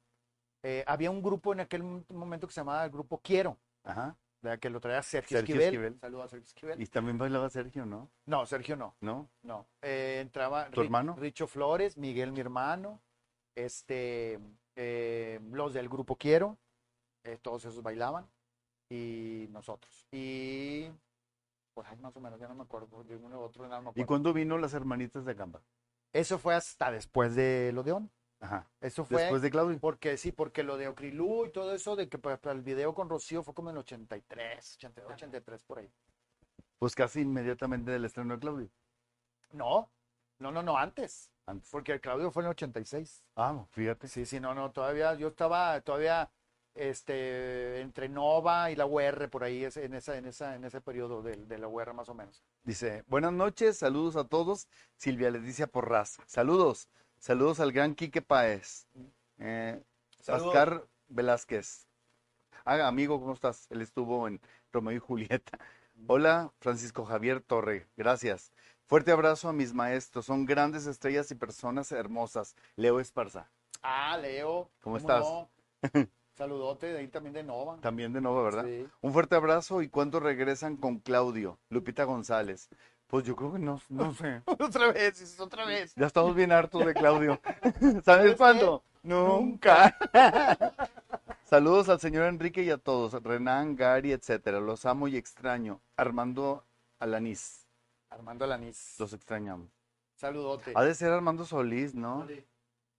eh, 0.62 0.84
había 0.86 1.10
un 1.10 1.22
grupo 1.22 1.52
en 1.52 1.60
aquel 1.60 1.82
momento 1.82 2.46
que 2.46 2.52
se 2.54 2.60
llamaba 2.60 2.84
el 2.84 2.90
grupo 2.90 3.18
Quiero, 3.18 3.58
Ajá. 3.84 4.16
¿Verdad? 4.42 4.58
que 4.58 4.70
lo 4.70 4.80
traía 4.80 5.02
Sergio, 5.02 5.38
Sergio 5.38 5.54
Esquivel. 5.54 5.74
Esquivel. 5.74 6.00
Saludos 6.00 6.24
a 6.24 6.28
Sergio 6.28 6.46
Esquivel. 6.46 6.80
Y 6.82 6.86
también 6.86 7.16
bailaba 7.18 7.48
Sergio, 7.48 7.86
¿no? 7.86 8.10
No, 8.26 8.44
Sergio 8.46 8.76
no, 8.76 8.96
¿No? 9.00 9.30
no. 9.42 9.66
Eh, 9.80 10.18
entraba 10.20 10.68
¿Tu 10.70 10.80
Ri- 10.80 10.84
hermano? 10.84 11.16
Richo 11.16 11.46
Flores, 11.46 11.96
Miguel, 11.96 12.32
mi 12.32 12.40
hermano, 12.40 13.00
este, 13.56 14.38
eh, 14.76 15.40
los 15.52 15.74
del 15.74 15.88
grupo 15.88 16.16
Quiero, 16.16 16.58
eh, 17.24 17.38
todos 17.40 17.64
esos 17.64 17.82
bailaban 17.82 18.26
y 18.90 19.46
nosotros. 19.50 20.06
Y 20.10 20.88
pues 21.74 21.88
ahí 21.88 21.96
más 21.98 22.14
o 22.16 22.20
menos, 22.20 22.38
ya 22.38 22.48
no 22.48 22.54
me 22.54 22.64
acuerdo 22.64 23.02
de 23.04 23.16
uno 23.16 23.38
u 23.38 23.42
otro, 23.42 23.66
no 23.66 23.68
me 23.70 23.76
¿Y 23.76 23.90
acuerdo. 23.90 24.06
cuándo 24.06 24.32
vino 24.32 24.58
las 24.58 24.74
hermanitas 24.74 25.24
de 25.24 25.34
Gamba? 25.34 25.62
Eso 26.12 26.38
fue 26.38 26.54
hasta 26.54 26.90
después 26.90 27.34
de 27.34 27.72
Odeón. 27.76 28.10
Ajá. 28.42 28.68
Eso 28.80 29.04
fue 29.04 29.22
Después 29.22 29.40
de 29.40 29.50
Claudio. 29.50 29.78
Porque 29.78 30.16
sí, 30.16 30.32
porque 30.32 30.64
lo 30.64 30.76
de 30.76 30.88
Ocrilú 30.88 31.46
y 31.46 31.50
todo 31.50 31.72
eso, 31.74 31.94
de 31.94 32.08
que 32.08 32.18
para, 32.18 32.36
para 32.40 32.56
el 32.56 32.62
video 32.62 32.92
con 32.92 33.08
Rocío 33.08 33.44
fue 33.44 33.54
como 33.54 33.70
en 33.70 33.76
el 33.76 33.80
83, 33.80 34.74
82, 34.76 35.12
83 35.12 35.62
por 35.62 35.78
ahí. 35.78 35.90
Pues 36.78 36.96
casi 36.96 37.20
inmediatamente 37.20 37.92
del 37.92 38.04
estreno 38.04 38.34
de 38.34 38.40
Claudio. 38.40 38.68
No, 39.52 39.88
no, 40.40 40.50
no, 40.50 40.60
no, 40.60 40.76
antes. 40.76 41.30
Antes. 41.46 41.70
Porque 41.70 41.92
el 41.92 42.00
Claudio 42.00 42.32
fue 42.32 42.42
en 42.42 42.46
el 42.46 42.50
86. 42.50 43.24
Ah, 43.36 43.64
fíjate. 43.70 44.08
Sí, 44.08 44.26
sí, 44.26 44.40
no, 44.40 44.54
no, 44.54 44.72
todavía, 44.72 45.14
yo 45.14 45.28
estaba 45.28 45.80
todavía 45.82 46.28
este, 46.74 47.80
entre 47.80 48.08
Nova 48.08 48.72
y 48.72 48.74
la 48.76 48.86
UR 48.86 49.30
por 49.30 49.44
ahí, 49.44 49.64
en, 49.64 49.94
esa, 49.94 50.16
en, 50.16 50.26
esa, 50.26 50.56
en 50.56 50.64
ese 50.64 50.80
periodo 50.80 51.22
de, 51.22 51.36
de 51.36 51.58
la 51.58 51.68
UR 51.68 51.94
más 51.94 52.08
o 52.08 52.14
menos. 52.14 52.42
Dice, 52.64 53.04
buenas 53.06 53.32
noches, 53.32 53.78
saludos 53.78 54.16
a 54.16 54.24
todos. 54.24 54.66
Silvia 54.96 55.30
Leticia 55.30 55.68
Porras. 55.68 56.18
Saludos. 56.26 56.88
Saludos 57.22 57.60
al 57.60 57.70
gran 57.70 57.94
Quique 57.94 58.20
Paez. 58.20 58.88
Eh. 59.38 59.80
Oscar 60.26 60.84
Velázquez. 61.06 61.86
Ah, 62.64 62.88
amigo, 62.88 63.20
¿cómo 63.20 63.32
estás? 63.32 63.68
Él 63.70 63.80
estuvo 63.80 64.26
en 64.26 64.40
Romeo 64.72 64.96
y 64.96 64.98
Julieta. 64.98 65.56
Hola, 66.08 66.52
Francisco 66.58 67.04
Javier 67.04 67.40
Torre. 67.40 67.86
Gracias. 67.96 68.50
Fuerte 68.86 69.12
abrazo 69.12 69.48
a 69.48 69.52
mis 69.52 69.72
maestros. 69.72 70.26
Son 70.26 70.46
grandes 70.46 70.88
estrellas 70.88 71.30
y 71.30 71.36
personas 71.36 71.92
hermosas. 71.92 72.56
Leo 72.74 72.98
Esparza. 72.98 73.48
Ah, 73.82 74.18
Leo. 74.18 74.68
¿Cómo 74.80 74.96
estás? 74.96 75.20
no? 75.20 75.48
Saludote 76.34 76.88
de 76.88 76.98
ahí 76.98 77.06
también 77.06 77.34
de 77.34 77.44
Nova. 77.44 77.78
También 77.82 78.12
de 78.12 78.20
nuevo, 78.20 78.42
¿verdad? 78.42 78.64
Sí. 78.64 78.88
Un 79.00 79.12
fuerte 79.12 79.36
abrazo. 79.36 79.80
¿Y 79.80 79.88
cuándo 79.88 80.18
regresan 80.18 80.76
con 80.76 80.98
Claudio? 80.98 81.60
Lupita 81.68 82.02
González. 82.02 82.68
Pues 83.12 83.26
yo 83.26 83.36
creo 83.36 83.52
que 83.52 83.58
no, 83.58 83.78
no 83.90 84.14
sé. 84.14 84.40
otra 84.46 84.90
vez, 84.90 85.38
otra 85.38 85.66
vez. 85.66 85.94
Ya 85.96 86.06
estamos 86.06 86.34
bien 86.34 86.50
hartos 86.50 86.86
de 86.86 86.94
Claudio. 86.94 87.38
¿Sabes 87.78 88.04
¿Sabes 88.06 88.36
cuándo? 88.36 88.82
Nunca. 89.02 89.94
Saludos 91.44 91.90
al 91.90 92.00
señor 92.00 92.24
Enrique 92.24 92.62
y 92.62 92.70
a 92.70 92.78
todos. 92.78 93.12
Renan, 93.22 93.76
Gary, 93.76 94.12
etcétera. 94.12 94.60
Los 94.60 94.86
amo 94.86 95.08
y 95.08 95.18
extraño. 95.18 95.78
Armando 95.94 96.64
Alanís. 97.00 97.66
Armando 98.08 98.46
Alanís. 98.46 98.96
Los 98.98 99.12
extrañamos. 99.12 99.68
Saludote. 100.14 100.72
Ha 100.74 100.82
de 100.82 100.94
ser 100.94 101.12
Armando 101.12 101.44
Solís, 101.44 101.94
¿no? 101.94 102.26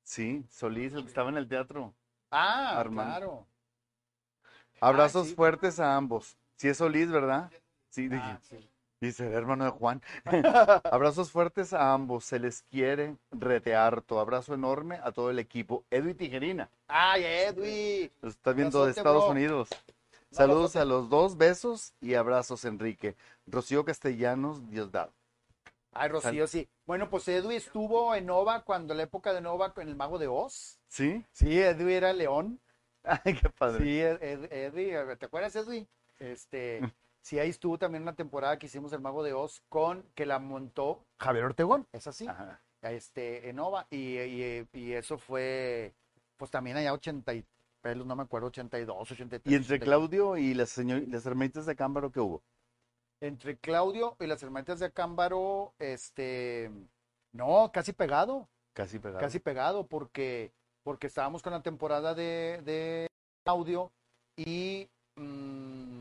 Sí, 0.04 0.46
Solís, 0.48 0.94
el 0.94 1.02
que 1.02 1.08
estaba 1.08 1.30
en 1.30 1.38
el 1.38 1.48
teatro. 1.48 1.92
Ah, 2.30 2.78
Armando. 2.80 3.10
claro. 3.10 3.48
Abrazos 4.80 5.30
sí. 5.30 5.34
fuertes 5.34 5.80
a 5.80 5.96
ambos. 5.96 6.38
Si 6.56 6.68
es 6.68 6.78
Solís, 6.78 7.10
¿verdad? 7.10 7.52
Sí, 7.90 8.08
dije, 8.10 8.22
Ah, 8.24 8.40
sí. 8.44 8.70
Dice 9.08 9.28
el 9.28 9.34
hermano 9.34 9.66
de 9.66 9.72
Juan. 9.72 10.02
Abrazos 10.92 11.32
fuertes 11.32 11.74
a 11.74 11.94
ambos. 11.94 12.26
Se 12.26 12.40
les 12.40 12.62
quiere 12.64 13.16
rete 13.32 13.76
harto. 13.76 14.20
Abrazo 14.20 14.54
enorme 14.54 15.00
a 15.04 15.12
todo 15.12 15.30
el 15.30 15.40
equipo. 15.40 15.84
Edwin 15.90 16.16
Tijerina. 16.18 16.70
Ay, 16.88 17.24
Edwin. 17.26 18.12
Nos 18.22 18.34
está 18.34 18.54
viendo 18.54 18.86
de 18.86 18.92
Estados 18.92 19.24
bro. 19.24 19.32
Unidos. 19.32 19.70
Saludos 20.32 20.76
abrazote. 20.76 20.80
a 20.80 20.86
los 20.86 21.10
dos, 21.10 21.38
besos 21.38 21.94
y 22.02 22.16
abrazos, 22.16 22.66
Enrique. 22.66 23.16
Rocío 23.46 23.86
Castellanos, 23.86 24.68
Diosdado. 24.70 25.12
Ay, 25.92 26.10
Rocío, 26.10 26.48
sí. 26.48 26.68
Bueno, 26.88 27.08
pues 27.10 27.28
Edwin 27.28 27.52
estuvo 27.58 28.16
en 28.16 28.26
Nova 28.26 28.64
cuando 28.64 28.96
la 28.96 29.04
época 29.04 29.32
de 29.32 29.42
Nova 29.42 29.74
con 29.74 29.88
el 29.88 29.96
mago 29.96 30.18
de 30.18 30.28
Oz. 30.28 30.80
¿Sí? 30.88 31.24
Sí, 31.32 31.60
Edwin 31.62 31.90
era 31.90 32.14
león. 32.14 32.60
Ay, 33.04 33.36
qué 33.36 33.50
padre. 33.50 33.84
Sí, 33.84 34.00
Ed- 34.02 34.24
Ed- 34.24 34.52
Edwin, 34.52 35.18
¿te 35.20 35.26
acuerdas, 35.28 35.56
Edwin? 35.56 35.88
Este, 36.18 36.82
sí, 37.24 37.40
ahí 37.40 37.50
estuvo 37.50 37.80
también 37.80 38.04
una 38.04 38.14
temporada 38.16 38.60
que 38.60 38.68
hicimos 38.68 38.94
el 38.94 39.00
mago 39.00 39.24
de 39.24 39.34
Oz 39.34 39.64
con 39.70 40.04
que 40.14 40.28
la 40.28 40.38
montó 40.38 41.04
Javier 41.20 41.46
Ortegón, 41.46 41.88
es 41.92 42.06
así, 42.06 42.28
Ajá. 42.28 42.62
este, 42.84 43.50
en 43.50 43.56
Nova. 43.56 43.88
Y, 43.90 44.20
y- 44.20 44.68
y 44.74 44.92
eso 44.94 45.18
fue, 45.18 45.96
pues 46.38 46.52
también 46.52 46.78
allá 46.78 46.94
80 46.94 47.34
y 47.34 47.44
pelos, 47.82 48.06
no 48.06 48.16
me 48.16 48.24
acuerdo, 48.24 48.48
82, 48.48 49.12
83. 49.12 49.52
Y 49.52 49.56
entre 49.56 49.76
84. 49.78 49.86
Claudio 49.86 50.38
y 50.38 50.54
las, 50.54 50.70
señor- 50.70 51.08
las 51.10 51.26
hermanitas 51.26 51.66
de 51.66 51.76
Cámbaro, 51.76 52.12
¿qué 52.12 52.20
hubo? 52.20 52.44
Entre 53.22 53.58
Claudio 53.58 54.16
y 54.20 54.28
las 54.28 54.44
hermanitas 54.44 54.80
de 54.80 54.88
Acámbaro, 54.88 55.74
este, 55.80 56.70
no, 57.32 57.72
casi 57.72 57.94
pegado. 57.94 58.50
Casi 58.74 59.00
pegado. 59.00 59.20
casi 59.20 59.40
pegado 59.40 59.86
porque, 59.88 60.52
porque 60.84 61.08
estábamos 61.08 61.42
con 61.42 61.54
la 61.54 61.62
temporada 61.62 62.14
de, 62.16 62.60
de 62.66 63.08
audio 63.46 63.92
y 64.36 64.90
mm, 65.16 65.93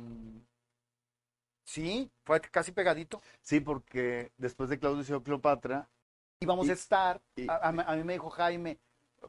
sí, 1.73 2.11
fue 2.25 2.41
casi 2.41 2.71
pegadito. 2.73 3.21
Sí, 3.41 3.61
porque 3.61 4.31
después 4.37 4.69
de 4.71 4.79
Claudio 4.79 5.23
Cleopatra, 5.23 5.89
Íbamos 6.41 6.67
Y- 6.67 6.71
a 6.71 6.73
estar, 6.73 7.21
y- 7.37 7.47
a, 7.49 7.71
mí 7.71 8.03
me 8.03 8.15
dijo 8.15 8.29
Jaime 8.31 8.77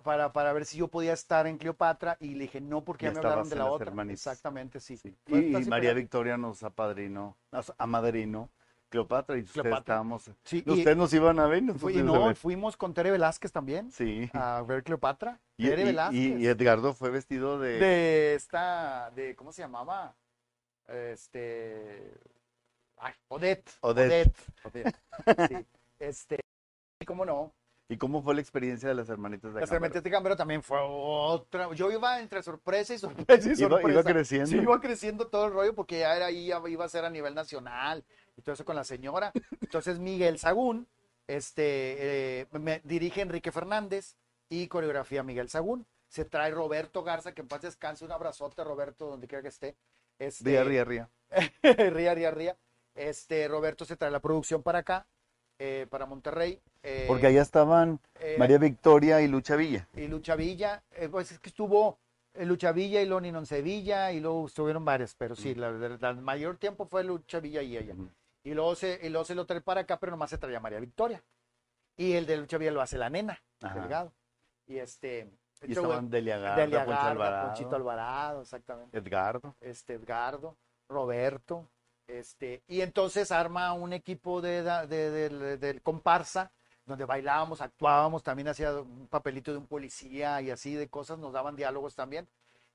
para, 0.03 0.33
para 0.33 0.51
ver 0.51 0.65
si 0.65 0.79
yo 0.79 0.87
podía 0.87 1.13
estar 1.13 1.45
en 1.45 1.59
Cleopatra 1.59 2.17
y 2.19 2.33
le 2.33 2.45
dije 2.45 2.59
no 2.59 2.83
porque 2.83 3.05
Ya 3.05 3.11
me 3.11 3.17
hablaron 3.19 3.47
de 3.47 3.55
la 3.55 3.65
otra. 3.65 3.89
hermanitas. 3.89 4.21
Exactamente, 4.25 4.79
sí. 4.79 4.99
Y, 5.27 5.33
María. 5.67 5.93
Victoria 5.93 6.37
nos 6.37 6.63
apadrinó, 6.63 7.37
nos 7.51 7.71
amadrinó 7.77 8.49
Cleopatra 8.89 9.37
y 9.37 9.41
ustedes 9.41 9.61
Cleopatra. 9.61 9.79
estábamos. 9.93 10.31
Sí, 10.43 10.63
y, 10.65 10.71
Ustedes 10.71 10.97
nos 10.97 11.13
iban 11.13 11.39
a 11.39 11.45
ver, 11.45 11.61
y 11.61 11.69
fui- 11.73 12.01
no, 12.01 12.25
ver. 12.25 12.35
fuimos 12.35 12.75
con 12.77 12.95
Tere 12.95 13.11
Velázquez 13.11 13.51
también 13.51 13.91
Sí. 13.91 14.27
a 14.33 14.63
ver 14.67 14.83
Cleopatra. 14.83 15.39
Y, 15.55 15.69
Tere 15.69 15.83
y- 15.83 15.85
Velázquez. 15.85 16.19
y- 16.19 16.33
y 16.33 16.47
Edgardo 16.47 16.95
fue 16.95 17.11
vestido 17.11 17.59
de, 17.59 17.77
de 17.77 18.33
esta, 18.33 19.11
de, 19.11 19.35
¿cómo 19.35 19.51
se 19.51 19.61
llamaba? 19.61 20.15
Este, 20.87 22.11
ay, 22.97 23.13
Odette. 23.27 23.71
Odette. 23.81 24.35
Odette, 24.63 24.95
sí. 25.47 25.55
Este, 25.99 26.39
y 26.99 27.05
cómo 27.05 27.25
no. 27.25 27.53
¿Y 27.89 27.97
cómo 27.97 28.23
fue 28.23 28.33
la 28.33 28.41
experiencia 28.41 28.89
de 28.89 28.95
las 28.95 29.09
hermanitas 29.09 29.53
de 29.53 29.59
Las 29.59 29.69
Cámbaro? 29.69 29.75
hermanitas 29.75 30.03
de 30.03 30.09
Cámbaro 30.11 30.35
también 30.37 30.63
fue 30.63 30.79
otra. 30.81 31.71
Yo 31.73 31.91
iba 31.91 32.19
entre 32.21 32.41
sorpresa 32.41 32.93
y 32.93 32.97
sorpresa 32.99 33.49
y 33.49 33.59
Iba, 33.59 33.69
sorpresa. 33.69 33.91
iba 33.99 34.03
creciendo. 34.03 34.47
Sí, 34.47 34.57
iba 34.57 34.79
creciendo 34.81 35.27
todo 35.27 35.45
el 35.47 35.53
rollo 35.53 35.75
porque 35.75 35.99
ya 35.99 36.15
era 36.15 36.27
ahí, 36.27 36.51
iba 36.67 36.85
a 36.85 36.89
ser 36.89 37.05
a 37.05 37.09
nivel 37.09 37.35
nacional 37.35 38.05
y 38.37 38.41
todo 38.41 38.53
eso 38.53 38.65
con 38.65 38.75
la 38.75 38.83
señora. 38.83 39.31
Entonces 39.61 39.99
Miguel 39.99 40.39
Sagún, 40.39 40.87
este, 41.27 42.41
eh, 42.41 42.47
me 42.53 42.81
dirige 42.85 43.21
Enrique 43.21 43.51
Fernández 43.51 44.15
y 44.49 44.67
coreografía 44.67 45.21
Miguel 45.23 45.49
Sagún. 45.49 45.85
Se 46.07 46.25
trae 46.25 46.51
Roberto 46.51 47.03
Garza, 47.03 47.33
que 47.33 47.41
en 47.41 47.47
paz 47.47 47.61
descanse, 47.63 48.05
un 48.05 48.11
abrazote 48.11 48.63
Roberto, 48.63 49.07
donde 49.07 49.27
quiera 49.27 49.41
que 49.41 49.47
esté. 49.49 49.75
Este, 50.19 50.43
Ría, 50.43 50.63
ría, 50.63 50.85
ría. 50.85 51.09
ría, 51.93 52.13
ría, 52.13 52.31
ría. 52.31 52.57
Este, 52.95 53.47
Roberto 53.47 53.85
se 53.85 53.95
trae 53.97 54.11
la 54.11 54.19
producción 54.19 54.61
para 54.63 54.79
acá, 54.79 55.07
eh, 55.59 55.87
para 55.89 56.05
Monterrey. 56.05 56.61
eh, 56.83 57.05
Porque 57.07 57.27
allá 57.27 57.41
estaban 57.41 57.99
eh, 58.19 58.35
María 58.37 58.57
Victoria 58.57 59.21
y 59.21 59.27
Lucha 59.27 59.55
Villa. 59.55 59.87
y 59.95 60.07
Lucha 60.07 60.35
Villa, 60.35 60.83
pues 61.11 61.31
es 61.31 61.39
que 61.39 61.49
estuvo 61.49 61.97
Lucha 62.35 62.71
Villa 62.71 63.01
y 63.01 63.05
Loni 63.05 63.31
Non 63.31 63.45
Sevilla 63.45 64.11
y 64.11 64.19
luego 64.19 64.45
estuvieron 64.47 64.83
varias, 64.83 65.15
pero 65.15 65.35
sí, 65.35 65.53
la, 65.55 65.71
la- 65.71 65.97
la 65.97 66.13
mayor 66.13 66.57
tiempo 66.57 66.85
fue 66.85 67.03
Lucha 67.03 67.39
Villa 67.39 67.61
y 67.61 67.77
ella. 67.77 67.95
Y 68.43 68.53
luego 68.53 68.75
se, 68.75 68.99
y 69.01 69.09
luego 69.09 69.23
se 69.25 69.35
lo 69.35 69.45
trae 69.45 69.61
para 69.61 69.81
acá, 69.81 69.97
pero 69.99 70.11
nomás 70.11 70.29
se 70.29 70.37
traía 70.37 70.59
María 70.59 70.79
Victoria. 70.79 71.23
Y 71.95 72.13
el 72.13 72.25
de 72.25 72.37
Lucha 72.37 72.57
Villa 72.57 72.71
lo 72.71 72.81
hace 72.81 72.97
la 72.97 73.09
nena, 73.09 73.41
Ajá. 73.61 73.79
Delgado. 73.79 74.11
Y 74.67 74.77
este, 74.77 75.19
Y 75.61 75.71
este 75.71 75.73
estaban 75.73 76.09
Delia 76.09 76.85
Poncho 76.85 76.99
Alvarado, 77.01 77.47
Ponchito 77.47 77.75
Alvarado, 77.75 78.41
exactamente. 78.41 78.97
Edgardo. 78.97 79.55
Este, 79.61 79.93
Edgardo, 79.93 80.57
Roberto, 80.89 81.69
este, 82.19 82.63
y 82.67 82.81
entonces 82.81 83.31
arma 83.31 83.73
un 83.73 83.93
equipo 83.93 84.41
de, 84.41 85.79
comparsa, 85.83 86.51
donde 86.85 87.05
bailábamos, 87.05 87.61
actuábamos, 87.61 88.23
también 88.23 88.47
hacía 88.47 88.73
un 88.73 89.07
papelito 89.07 89.51
de 89.51 89.57
un 89.57 89.67
policía 89.67 90.41
y 90.41 90.49
así 90.49 90.75
de 90.75 90.89
cosas, 90.89 91.17
nos 91.19 91.33
daban 91.33 91.55
diálogos 91.55 91.95
también, 91.95 92.27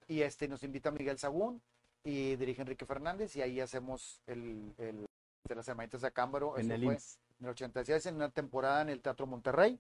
y 0.07 0.23
este, 0.23 0.49
nos 0.49 0.63
invita 0.63 0.91
Miguel 0.91 1.19
Sagún, 1.19 1.61
y 2.05 2.37
dirige 2.37 2.63
Enrique 2.63 2.87
Fernández, 2.87 3.37
y 3.37 3.43
ahí 3.43 3.61
hacemos 3.61 4.23
el, 4.27 4.75
el 4.79 5.07
de 5.45 5.55
las 5.55 5.69
hermanitas 5.69 6.01
de 6.01 6.09
Acámbaro, 6.09 6.57
En 6.59 6.67
eso 6.67 6.75
el 6.75 6.85
fue 6.85 6.95
IMSS. 6.95 7.19
en 7.41 7.45
el 7.47 7.51
86, 7.51 8.07
en 8.07 8.15
una 8.17 8.31
temporada 8.31 8.83
en 8.83 8.89
el 8.89 9.01
Teatro 9.01 9.27
Monterrey, 9.27 9.79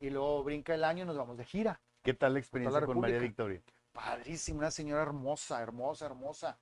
y 0.00 0.10
luego 0.10 0.42
brinca 0.44 0.74
el 0.74 0.84
año 0.84 1.04
y 1.04 1.06
nos 1.06 1.16
vamos 1.16 1.36
de 1.36 1.44
gira 1.44 1.80
¿Qué 2.02 2.14
tal 2.14 2.34
la 2.34 2.38
experiencia 2.38 2.80
la 2.80 2.86
con 2.86 3.00
María. 3.00 3.18
Victoria? 3.18 3.60
padrísima, 3.92 4.58
una 4.60 4.70
señora 4.70 5.02
hermosa, 5.02 5.60
hermosa, 5.60 6.06
hermosa, 6.06 6.58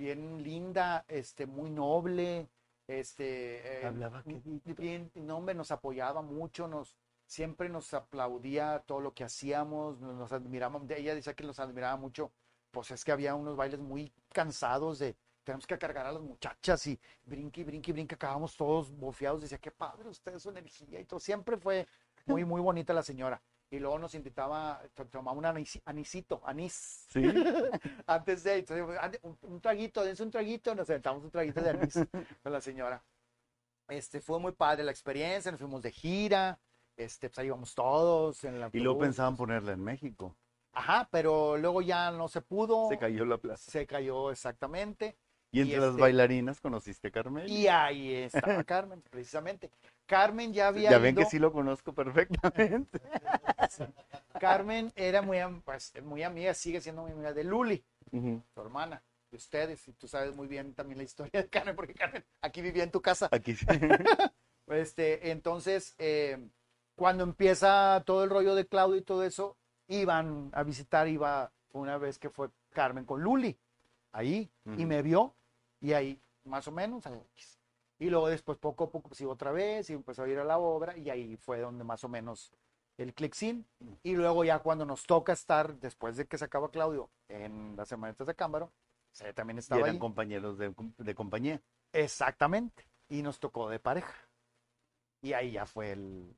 bien 0.00 0.42
linda, 0.42 1.04
este, 1.08 1.46
muy 1.46 1.70
noble, 1.70 2.48
este, 2.88 3.82
eh, 3.82 3.86
¿Hablaba 3.86 4.22
qué? 4.24 4.40
bien, 4.76 5.10
no, 5.14 5.36
hombre, 5.36 5.54
nos 5.54 5.70
apoyaba 5.70 6.22
mucho, 6.22 6.66
nos, 6.66 6.96
siempre 7.26 7.68
nos 7.68 7.92
aplaudía 7.94 8.82
todo 8.86 9.00
lo 9.00 9.12
que 9.12 9.24
hacíamos, 9.24 10.00
nos, 10.00 10.14
nos 10.16 10.32
admiramos, 10.32 10.86
de- 10.86 10.98
ella 10.98 11.14
decía 11.14 11.34
que 11.34 11.44
nos 11.44 11.60
admiraba 11.60 11.96
mucho, 11.96 12.32
pues 12.70 12.90
es 12.90 13.04
que 13.04 13.12
había 13.12 13.34
unos 13.34 13.56
bailes 13.56 13.80
muy 13.80 14.12
cansados 14.32 14.98
de, 14.98 15.16
tenemos 15.44 15.66
que 15.66 15.78
cargar 15.78 16.06
a 16.06 16.12
las 16.12 16.22
muchachas 16.22 16.86
y 16.86 16.98
brinque, 17.24 17.60
y 17.60 17.64
brinque, 17.64 17.90
y 17.90 17.94
brinque, 17.94 18.14
acabamos 18.14 18.56
todos 18.56 18.90
bofeados, 18.96 19.42
decía, 19.42 19.58
qué 19.58 19.70
padre 19.70 20.08
ustedes, 20.08 20.42
su 20.42 20.50
energía 20.50 20.98
y 20.98 21.04
todo, 21.04 21.20
siempre 21.20 21.56
fue 21.58 21.86
muy, 22.26 22.44
muy 22.44 22.60
bonita 22.60 22.92
la 22.94 23.02
señora. 23.02 23.40
Y 23.72 23.78
luego 23.78 23.98
nos 24.00 24.14
invitaba, 24.16 24.82
to- 24.94 25.06
tomaba 25.06 25.36
un 25.38 25.44
anisi- 25.44 25.80
anisito, 25.84 26.42
anís, 26.44 27.06
Sí. 27.08 27.22
antes 28.06 28.42
de, 28.42 28.58
entonces, 28.58 28.98
ande, 29.00 29.20
un, 29.22 29.38
un 29.42 29.60
traguito, 29.60 30.02
dense 30.04 30.22
un 30.24 30.30
traguito, 30.30 30.74
nos 30.74 30.88
sentamos 30.88 31.22
un 31.22 31.30
traguito 31.30 31.60
de 31.60 31.70
anís 31.70 31.94
con 32.42 32.52
la 32.52 32.60
señora. 32.60 33.02
Este, 33.88 34.20
fue 34.20 34.38
muy 34.40 34.52
padre 34.52 34.82
la 34.84 34.90
experiencia, 34.90 35.50
nos 35.52 35.60
fuimos 35.60 35.82
de 35.82 35.92
gira, 35.92 36.58
este, 36.96 37.28
pues 37.28 37.38
ahí 37.38 37.46
íbamos 37.46 37.74
todos 37.74 38.42
en 38.44 38.58
la 38.60 38.70
Y 38.72 38.80
luego 38.80 38.98
pensaban 39.00 39.36
ponerla 39.36 39.72
en 39.72 39.82
México. 39.84 40.36
Ajá, 40.72 41.08
pero 41.10 41.56
luego 41.56 41.82
ya 41.82 42.10
no 42.12 42.28
se 42.28 42.40
pudo. 42.42 42.88
Se 42.88 42.98
cayó 42.98 43.24
la 43.24 43.38
plaza. 43.38 43.70
Se 43.70 43.86
cayó 43.86 44.30
exactamente. 44.30 45.16
Y 45.52 45.62
entre 45.62 45.78
las 45.78 45.90
este- 45.90 46.00
bailarinas 46.00 46.60
conociste 46.60 47.08
a 47.08 47.10
Carmen. 47.10 47.48
Y 47.48 47.66
ahí 47.66 48.14
estaba 48.14 48.62
Carmen, 48.62 49.02
precisamente. 49.10 49.70
Carmen 50.10 50.52
ya 50.52 50.66
había 50.66 50.90
ya 50.90 50.98
ven 50.98 51.14
que 51.14 51.24
sí 51.24 51.38
lo 51.38 51.52
conozco 51.52 51.92
perfectamente. 51.92 53.00
Carmen 54.40 54.92
era 54.96 55.22
muy, 55.22 55.38
pues, 55.64 55.92
muy 56.02 56.24
amiga, 56.24 56.52
sigue 56.52 56.80
siendo 56.80 57.02
muy 57.02 57.12
amiga 57.12 57.32
de 57.32 57.44
Luli, 57.44 57.84
tu 58.10 58.60
hermana, 58.60 59.00
de 59.30 59.36
ustedes. 59.36 59.86
Y 59.86 59.92
tú 59.92 60.08
sabes 60.08 60.34
muy 60.34 60.48
bien 60.48 60.74
también 60.74 60.98
la 60.98 61.04
historia 61.04 61.42
de 61.42 61.48
Carmen, 61.48 61.76
porque 61.76 61.94
Carmen 61.94 62.24
aquí 62.42 62.60
vivía 62.60 62.82
en 62.82 62.90
tu 62.90 63.00
casa. 63.00 63.28
Aquí 63.30 63.54
sí. 63.54 63.66
Este, 64.66 65.32
entonces, 65.32 65.96
eh, 65.98 66.38
cuando 66.94 67.24
empieza 67.24 68.02
todo 68.06 68.22
el 68.22 68.30
rollo 68.30 68.54
de 68.54 68.66
Claudio 68.66 68.96
y 68.96 69.02
todo 69.02 69.24
eso, 69.24 69.56
iban 69.88 70.50
a 70.52 70.62
visitar, 70.62 71.08
iba 71.08 71.52
una 71.72 71.98
vez 71.98 72.20
que 72.20 72.30
fue 72.30 72.50
Carmen 72.70 73.04
con 73.04 73.20
Luli, 73.20 73.58
ahí, 74.12 74.48
y 74.76 74.86
me 74.86 75.02
vio, 75.02 75.34
y 75.80 75.92
ahí, 75.92 76.20
más 76.44 76.68
o 76.68 76.72
menos, 76.72 77.04
ahí, 77.04 77.20
y 78.00 78.10
luego 78.10 78.28
después 78.28 78.58
poco 78.58 78.84
a 78.84 78.90
poco 78.90 79.08
pues 79.10 79.20
iba 79.20 79.32
otra 79.32 79.52
vez 79.52 79.88
y 79.90 79.92
empezó 79.92 80.24
a 80.24 80.28
ir 80.28 80.38
a 80.40 80.44
la 80.44 80.58
obra, 80.58 80.96
y 80.98 81.08
ahí 81.10 81.36
fue 81.36 81.60
donde 81.60 81.84
más 81.84 82.02
o 82.02 82.08
menos 82.08 82.52
el 82.98 83.14
clicksin, 83.14 83.64
y 84.02 84.16
luego 84.16 84.42
ya 84.44 84.58
cuando 84.58 84.84
nos 84.84 85.04
toca 85.04 85.32
estar, 85.32 85.76
después 85.76 86.16
de 86.16 86.26
que 86.26 86.36
se 86.36 86.44
acaba 86.46 86.70
Claudio, 86.72 87.08
en 87.28 87.76
las 87.76 87.92
hermanitas 87.92 88.26
de 88.26 88.34
Cámbaro, 88.34 88.72
se 89.12 89.32
también 89.32 89.58
Y 89.58 89.60
estaba 89.60 89.80
eran 89.82 89.94
ahí. 89.94 89.98
compañeros 89.98 90.58
de, 90.58 90.74
de 90.98 91.14
compañía. 91.14 91.62
Exactamente. 91.92 92.86
Y 93.08 93.22
nos 93.22 93.38
tocó 93.40 93.68
de 93.68 93.78
pareja. 93.80 94.14
Y 95.22 95.32
ahí 95.32 95.52
ya 95.52 95.66
fue 95.66 95.92
el, 95.92 96.36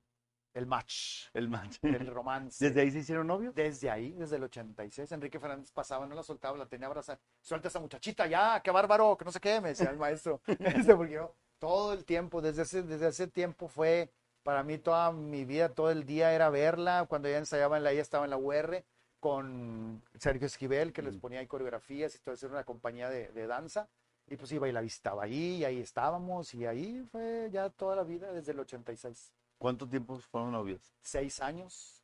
el 0.54 0.66
match, 0.66 1.28
El 1.34 1.48
match. 1.48 1.78
el 1.82 2.06
romance. 2.14 2.64
¿Desde 2.64 2.80
ahí 2.80 2.90
se 2.90 2.98
hicieron 3.00 3.26
novios? 3.26 3.54
Desde 3.54 3.90
ahí, 3.90 4.12
desde 4.12 4.36
el 4.36 4.44
86, 4.44 5.10
Enrique 5.12 5.38
Fernández 5.38 5.70
pasaba, 5.72 6.06
no 6.06 6.14
la 6.14 6.22
soltaba, 6.22 6.56
la 6.58 6.66
tenía 6.68 6.86
abrazada. 6.86 7.20
Suelta 7.40 7.68
esa 7.68 7.80
muchachita 7.80 8.26
ya, 8.26 8.60
qué 8.62 8.70
bárbaro, 8.70 9.16
que 9.16 9.24
no 9.24 9.32
sé 9.32 9.40
qué, 9.40 9.60
me 9.60 9.68
decía 9.70 9.90
el 9.90 9.98
maestro. 9.98 10.40
Este, 10.86 10.94
porque 10.96 11.12
yo, 11.14 11.34
todo 11.62 11.92
el 11.92 12.04
tiempo, 12.04 12.42
desde 12.42 12.62
ese, 12.62 12.82
desde 12.82 13.06
ese 13.06 13.28
tiempo 13.28 13.68
fue, 13.68 14.10
para 14.42 14.64
mí 14.64 14.78
toda 14.78 15.12
mi 15.12 15.44
vida, 15.44 15.68
todo 15.68 15.92
el 15.92 16.04
día 16.04 16.34
era 16.34 16.50
verla. 16.50 17.06
Cuando 17.08 17.28
ella 17.28 17.38
ensayaba 17.38 17.76
en 17.76 17.84
la, 17.84 17.92
ella 17.92 18.02
estaba 18.02 18.24
en 18.24 18.30
la 18.30 18.36
UR, 18.36 18.84
con 19.20 20.02
Sergio 20.18 20.46
Esquivel, 20.48 20.92
que 20.92 21.02
les 21.02 21.14
Mm. 21.16 21.20
ponía 21.20 21.38
ahí 21.38 21.46
coreografías 21.46 22.16
y 22.16 22.18
todo 22.18 22.34
eso, 22.34 22.46
era 22.46 22.56
una 22.56 22.64
compañía 22.64 23.08
de, 23.08 23.28
de 23.30 23.46
danza. 23.46 23.88
Y 24.26 24.36
pues 24.36 24.50
iba 24.50 24.68
y 24.68 24.72
la 24.72 24.80
visitaba 24.80 25.22
ahí, 25.22 25.58
y 25.58 25.64
ahí 25.64 25.78
estábamos, 25.80 26.52
y 26.52 26.66
ahí 26.66 27.06
fue 27.12 27.48
ya 27.52 27.70
toda 27.70 27.94
la 27.94 28.02
vida, 28.02 28.32
desde 28.32 28.50
el 28.50 28.58
86. 28.58 29.32
¿Cuánto 29.56 29.88
tiempo 29.88 30.16
fueron 30.32 30.50
novios? 30.50 30.92
Seis 31.00 31.40
años. 31.40 32.02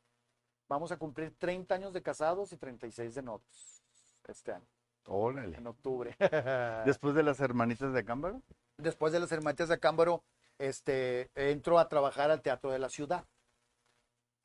Vamos 0.69 0.93
a 0.93 0.97
cumplir 0.97 1.35
30 1.37 1.75
años 1.75 1.91
de 1.91 2.01
casados 2.01 2.53
y 2.53 2.57
36 2.57 3.13
de 3.15 3.23
novios 3.23 3.83
este 4.25 4.53
año, 4.53 4.67
Órale. 5.07 5.57
en 5.57 5.67
octubre. 5.67 6.15
Después 6.85 7.13
de 7.13 7.23
las 7.23 7.41
hermanitas 7.41 7.91
de 7.91 8.05
Cámbaro. 8.05 8.41
Después 8.79 9.11
de 9.13 9.19
las 9.19 9.31
hermanitas 9.31 9.69
de 9.69 9.79
Cámbaro, 9.79 10.23
este, 10.57 11.29
entro 11.35 11.79
a 11.79 11.89
trabajar 11.89 12.31
al 12.31 12.41
Teatro 12.41 12.71
de 12.71 12.79
la 12.79 12.89
Ciudad, 12.89 13.25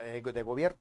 eh, 0.00 0.20
de 0.22 0.42
gobierno. 0.42 0.78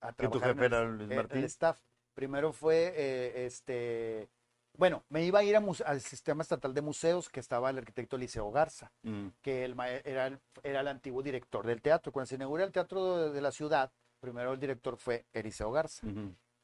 A 0.00 0.12
Que 0.12 0.28
tu 0.28 0.40
jefe 0.40 0.64
era 0.64 0.82
Luis 0.84 1.10
el- 1.10 1.16
Martín. 1.16 1.38
El 1.38 1.44
staff. 1.44 1.78
Primero 2.14 2.52
fue, 2.52 2.92
eh, 2.96 3.46
este, 3.46 4.28
bueno, 4.76 5.04
me 5.08 5.24
iba 5.24 5.38
a 5.40 5.44
ir 5.44 5.56
a 5.56 5.62
al 5.86 6.00
Sistema 6.00 6.42
Estatal 6.42 6.74
de 6.74 6.80
Museos, 6.82 7.28
que 7.28 7.40
estaba 7.40 7.70
el 7.70 7.78
arquitecto 7.78 8.16
Liceo 8.18 8.50
Garza, 8.50 8.90
Mm. 9.02 9.28
que 9.40 9.64
el, 9.64 9.76
era, 10.04 10.26
el- 10.26 10.40
era 10.62 10.80
el 10.80 10.88
antiguo 10.88 11.22
director 11.22 11.66
del 11.66 11.80
teatro. 11.80 12.12
Cuando 12.12 12.26
se 12.26 12.34
inaugura 12.34 12.64
el 12.64 12.72
Teatro 12.72 13.16
de, 13.16 13.30
de 13.30 13.40
la 13.40 13.52
Ciudad, 13.52 13.92
primero 14.20 14.52
el 14.52 14.60
director 14.60 14.96
fue 14.96 15.26
Eliseo 15.32 15.70
Garza. 15.70 16.06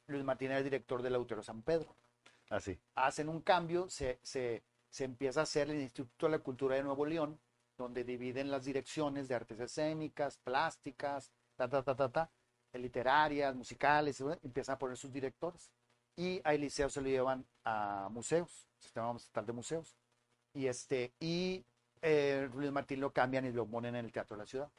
Luis 0.07 0.23
Martín 0.23 0.49
era 0.49 0.57
el 0.57 0.63
director 0.63 1.01
del 1.03 1.15
Auditorio 1.15 1.43
San 1.43 1.61
Pedro. 1.61 1.95
Así. 2.49 2.79
Hacen 2.95 3.29
un 3.29 3.41
cambio, 3.41 3.89
se, 3.89 4.19
se, 4.23 4.63
se 4.89 5.03
empieza 5.03 5.41
a 5.41 5.43
hacer 5.43 5.69
el 5.69 5.79
Instituto 5.81 6.25
de 6.25 6.31
la 6.33 6.39
Cultura 6.39 6.75
de 6.75 6.83
Nuevo 6.83 7.05
León, 7.05 7.39
donde 7.77 8.03
dividen 8.03 8.51
las 8.51 8.65
direcciones 8.65 9.27
de 9.27 9.35
artes 9.35 9.59
escénicas, 9.59 10.37
plásticas, 10.37 11.31
ta, 11.55 11.69
ta, 11.69 11.83
ta, 11.83 11.95
ta, 11.95 12.09
ta, 12.09 12.31
literarias, 12.73 13.55
musicales, 13.55 14.21
empiezan 14.43 14.75
a 14.75 14.79
poner 14.79 14.97
sus 14.97 15.11
directores. 15.11 15.71
Y 16.15 16.41
a 16.43 16.53
Eliseo 16.53 16.89
se 16.89 17.01
lo 17.01 17.07
llevan 17.07 17.45
a 17.63 18.09
museos, 18.11 18.67
sistema 18.77 19.15
estatal 19.15 19.45
de 19.45 19.53
museos. 19.53 19.95
Y 20.53 20.67
este, 20.67 21.13
y 21.19 21.63
eh, 22.01 22.49
Luis 22.53 22.71
Martín 22.71 22.99
lo 22.99 23.11
cambian 23.11 23.45
y 23.45 23.51
lo 23.51 23.65
ponen 23.65 23.95
en 23.95 24.05
el 24.05 24.11
Teatro 24.11 24.35
de 24.35 24.43
la 24.43 24.47
Ciudad. 24.47 24.71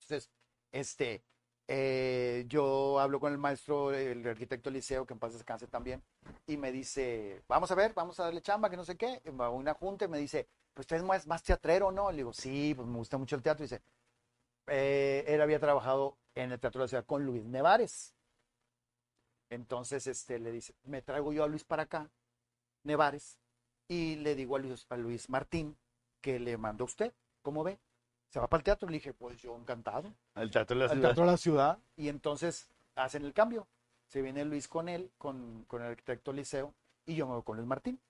Entonces, 0.00 0.30
este, 0.72 1.22
eh, 1.68 2.44
yo 2.48 3.00
hablo 3.00 3.18
con 3.20 3.32
el 3.32 3.38
maestro, 3.38 3.92
el 3.92 4.26
arquitecto 4.26 4.70
Eliseo, 4.70 5.06
que 5.06 5.14
en 5.14 5.18
paz 5.18 5.32
descanse 5.32 5.66
también, 5.66 6.02
y 6.46 6.56
me 6.56 6.70
dice, 6.72 7.42
vamos 7.48 7.70
a 7.70 7.74
ver, 7.74 7.92
vamos 7.94 8.20
a 8.20 8.24
darle 8.24 8.40
chamba, 8.40 8.70
que 8.70 8.76
no 8.76 8.84
sé 8.84 8.96
qué. 8.96 9.20
Va 9.30 9.46
a 9.46 9.50
una 9.50 9.74
junta 9.74 10.04
y 10.04 10.08
me 10.08 10.18
dice, 10.18 10.48
pues 10.74 10.84
usted 10.84 10.96
es 10.96 11.02
más, 11.02 11.26
más 11.26 11.42
teatrero, 11.42 11.90
¿no? 11.92 12.10
Le 12.10 12.18
digo, 12.18 12.32
sí, 12.32 12.74
pues 12.74 12.86
me 12.88 12.96
gusta 12.98 13.18
mucho 13.18 13.36
el 13.36 13.42
teatro. 13.42 13.64
Y 13.64 13.68
dice, 13.68 13.82
eh, 14.68 15.24
él 15.28 15.40
había 15.40 15.60
trabajado 15.60 16.18
en 16.34 16.52
el 16.52 16.60
Teatro 16.60 16.80
de 16.80 16.84
la 16.84 16.88
Ciudad 16.88 17.06
con 17.06 17.24
Luis 17.24 17.44
Nevares. 17.44 18.14
Entonces, 19.50 20.06
este, 20.06 20.38
le 20.38 20.52
dice, 20.52 20.74
me 20.84 21.02
traigo 21.02 21.32
yo 21.32 21.44
a 21.44 21.48
Luis 21.48 21.64
para 21.64 21.84
acá, 21.84 22.10
Nevares, 22.82 23.38
y 23.88 24.16
le 24.16 24.34
digo 24.34 24.56
a 24.56 24.58
Luis, 24.58 24.86
a 24.88 24.96
Luis 24.96 25.28
Martín 25.30 25.76
que 26.20 26.40
le 26.40 26.56
mando 26.56 26.84
a 26.84 26.86
usted, 26.86 27.12
¿cómo 27.42 27.62
ve? 27.62 27.78
¿Se 28.30 28.40
va 28.40 28.48
para 28.48 28.60
el 28.60 28.64
teatro? 28.64 28.88
Le 28.88 28.94
dije, 28.94 29.14
pues 29.14 29.40
yo 29.40 29.56
encantado 29.56 30.12
El 30.34 30.50
teatro 30.50 30.76
de 30.76 30.84
la 30.84 30.90
al 30.90 30.96
ciudad. 30.98 31.08
Teatro 31.08 31.24
de 31.24 31.30
la 31.30 31.36
Ciudad. 31.36 31.78
Y 31.96 32.08
entonces 32.08 32.68
hacen 32.94 33.24
el 33.24 33.32
cambio. 33.32 33.66
Se 34.08 34.22
viene 34.22 34.44
Luis 34.44 34.68
con 34.68 34.88
él, 34.88 35.10
con, 35.18 35.64
con 35.66 35.82
el 35.82 35.88
arquitecto 35.88 36.32
Liceo, 36.32 36.74
y 37.06 37.14
yo 37.16 37.26
me 37.26 37.34
voy 37.34 37.42
con 37.42 37.56
Luis 37.56 37.68
Martín. 37.68 38.00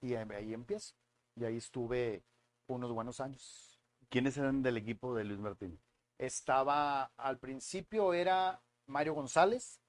Y 0.00 0.14
ahí, 0.14 0.26
ahí 0.34 0.54
empiezo. 0.54 0.94
Y 1.36 1.44
ahí 1.44 1.56
estuve 1.56 2.22
unos 2.66 2.92
buenos 2.92 3.20
años. 3.20 3.80
¿Quiénes 4.08 4.36
eran 4.36 4.62
del 4.62 4.76
equipo 4.76 5.14
de 5.14 5.24
Luis 5.24 5.40
Martín? 5.40 5.80
Estaba, 6.18 7.12
al 7.16 7.38
principio 7.38 8.12
era 8.12 8.62
Mario 8.86 9.14
González, 9.14 9.80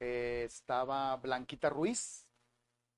eh, 0.00 0.44
estaba 0.46 1.16
Blanquita 1.16 1.70
Ruiz, 1.70 2.26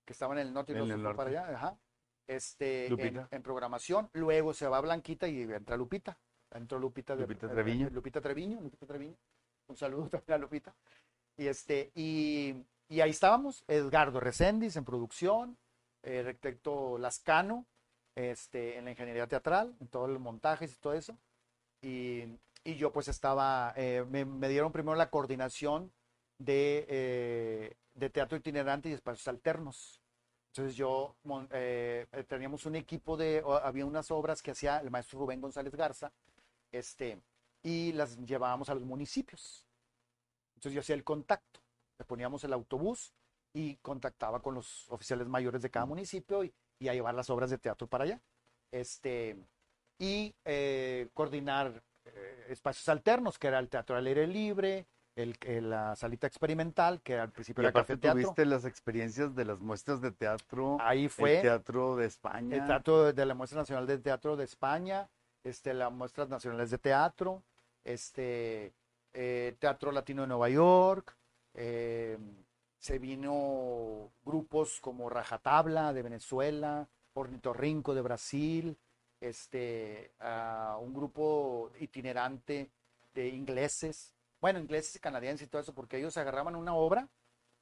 que 0.05 0.13
estaba 0.13 0.35
en 0.35 0.41
el 0.41 0.53
norte 0.53 0.73
y 0.73 0.77
En 0.77 0.91
el 0.91 1.15
para 1.15 1.31
allá, 1.31 1.49
ajá. 1.55 1.79
Este, 2.27 2.87
en, 3.31 3.43
programación, 3.43 4.09
luego 4.15 4.55
se 4.55 4.67
va 4.67 4.81
Blanquita 4.81 5.29
y 5.29 5.43
entra 5.43 5.77
Lupita. 5.77 6.17
Entró 6.53 6.79
Lupita, 6.79 7.15
de- 7.17 7.23
Lupita 7.23 7.47
eh, 7.47 7.51
Treviño. 7.51 7.91
Lupita 7.91 8.21
Treviño, 8.21 8.61
Lupita 8.61 8.87
Treviño. 8.87 9.17
Un 9.69 9.77
saludo 9.77 10.09
también 10.09 10.35
a 10.35 10.39
Lupita. 10.39 10.75
Y 11.37 11.47
este, 11.49 11.91
y, 11.95 12.55
y 12.89 13.01
ahí 13.01 13.11
estábamos, 13.11 13.65
Edgardo 13.67 14.21
Recendis 14.21 14.77
en 14.77 14.85
producción, 14.85 15.57
el 16.03 16.27
arquitecto 16.29 16.97
Lascano, 16.99 17.67
este, 18.15 18.79
en 18.79 18.85
la 18.85 18.93
ingeniería 18.93 19.27
teatral, 19.27 19.75
en 19.81 19.89
todos 19.89 20.09
los 20.09 20.21
montajes 20.21 20.73
y 20.73 20.77
todo 20.77 20.93
eso. 20.95 21.19
Y, 21.83 22.25
y 22.63 22.77
yo 22.77 22.93
pues 22.93 23.09
estaba, 23.09 23.75
eh, 23.77 24.05
me, 24.09 24.25
me 24.25 24.49
dieron 24.49 24.71
primero 24.73 24.95
la 24.97 25.11
coordinación 25.11 25.93
de, 26.39 26.87
eh, 26.89 27.77
de 27.95 28.11
teatro 28.11 28.39
itinerante 28.39 28.89
y 28.89 28.93
espacios 28.93 29.27
alternos. 29.29 30.01
Entonces 30.57 30.77
yo, 30.77 31.17
eh, 31.51 32.07
eh, 32.13 32.23
teníamos 32.23 32.65
un 32.65 32.77
equipo 32.77 33.17
de, 33.17 33.43
había 33.65 33.85
unas 33.85 34.13
obras 34.13 34.41
que 34.41 34.53
hacía 34.53 34.79
el 34.79 34.89
maestro 34.89 35.19
Rubén 35.19 35.41
González 35.41 35.75
Garza, 35.75 36.13
este, 36.71 37.21
y 37.61 37.91
las 37.91 38.17
llevábamos 38.19 38.69
a 38.69 38.75
los 38.75 38.85
municipios. 38.85 39.67
Entonces 40.55 40.75
yo 40.75 40.81
hacía 40.81 40.95
el 40.95 41.03
contacto, 41.03 41.59
le 41.99 42.05
poníamos 42.05 42.45
el 42.45 42.53
autobús 42.53 43.13
y 43.53 43.75
contactaba 43.79 44.41
con 44.43 44.55
los 44.55 44.89
oficiales 44.93 45.27
mayores 45.27 45.61
de 45.61 45.71
cada 45.71 45.87
municipio 45.87 46.45
y, 46.45 46.55
a 46.89 46.95
llevar 46.95 47.17
las 47.17 47.31
obras 47.31 47.51
de 47.51 47.59
teatro 47.59 47.89
para 47.89 48.05
allá. 48.05 48.23
Este, 48.71 49.37
y 49.99 50.37
eh, 50.45 51.09
coordinar 51.15 51.83
espacios 52.47 52.89
alternos, 52.89 53.41
que 53.41 53.49
era 53.49 53.59
el 53.59 53.69
teatro 53.69 53.97
al 53.97 54.07
aire 54.07 54.29
libre, 54.29 54.87
el, 55.17 55.37
el- 55.47 55.71
la 55.71 55.95
salita 55.97 56.27
experimental, 56.27 57.01
que 57.03 57.19
al 57.19 57.31
principio 57.31 57.63
Y 57.63 57.67
era 57.67 57.73
café 57.73 57.97
teatro. 57.97 58.21
tuviste 58.23 58.45
las 58.47 58.65
experiencias 58.65 59.35
de 59.35 59.45
las 59.45 59.61
muestras 59.61 60.01
de 60.01 60.11
teatro, 60.11 60.77
Ahí 60.81 61.05
el 61.05 61.11
fue 61.11 61.41
teatro 61.41 61.97
de 61.97 62.07
España. 62.07 62.57
el 62.57 62.67
teatro 62.67 63.13
de 63.13 63.27
la 63.27 63.35
Muestra 63.35 63.61
Nacional 63.61 63.87
de 63.87 63.99
Teatro 63.99 64.37
de 64.37 64.45
España, 64.45 65.09
este, 65.45 65.73
las 65.75 65.93
muestras 65.93 66.29
nacionales 66.29 66.71
de 66.71 66.79
teatro, 66.79 67.43
este, 67.85 68.73
eh, 69.13 69.55
Teatro 69.59 69.93
Latino 69.93 70.23
de 70.23 70.29
Nueva 70.29 70.49
York, 70.49 71.17
eh, 71.55 72.19
se 72.79 72.99
vino 72.99 74.11
grupos 74.25 74.81
como 74.81 75.09
Rajatabla 75.09 75.93
de 75.93 76.03
Venezuela, 76.03 76.89
Ornitorrinco 77.15 77.95
de 77.95 78.03
Brasil, 78.03 78.77
este, 79.21 80.13
un 80.81 80.93
grupo 80.93 81.71
itinerante 81.79 82.71
de 83.15 83.29
ingleses, 83.29 84.14
bueno, 84.45 84.59
ingleses 84.59 84.95
y 84.95 84.99
canadienses 84.99 85.47
y 85.47 85.51
todo 85.51 85.63
eso, 85.63 85.73
porque 85.73 85.97
ellos 85.97 86.19
agarraban 86.19 86.55
una 86.55 86.75
obra 86.75 87.09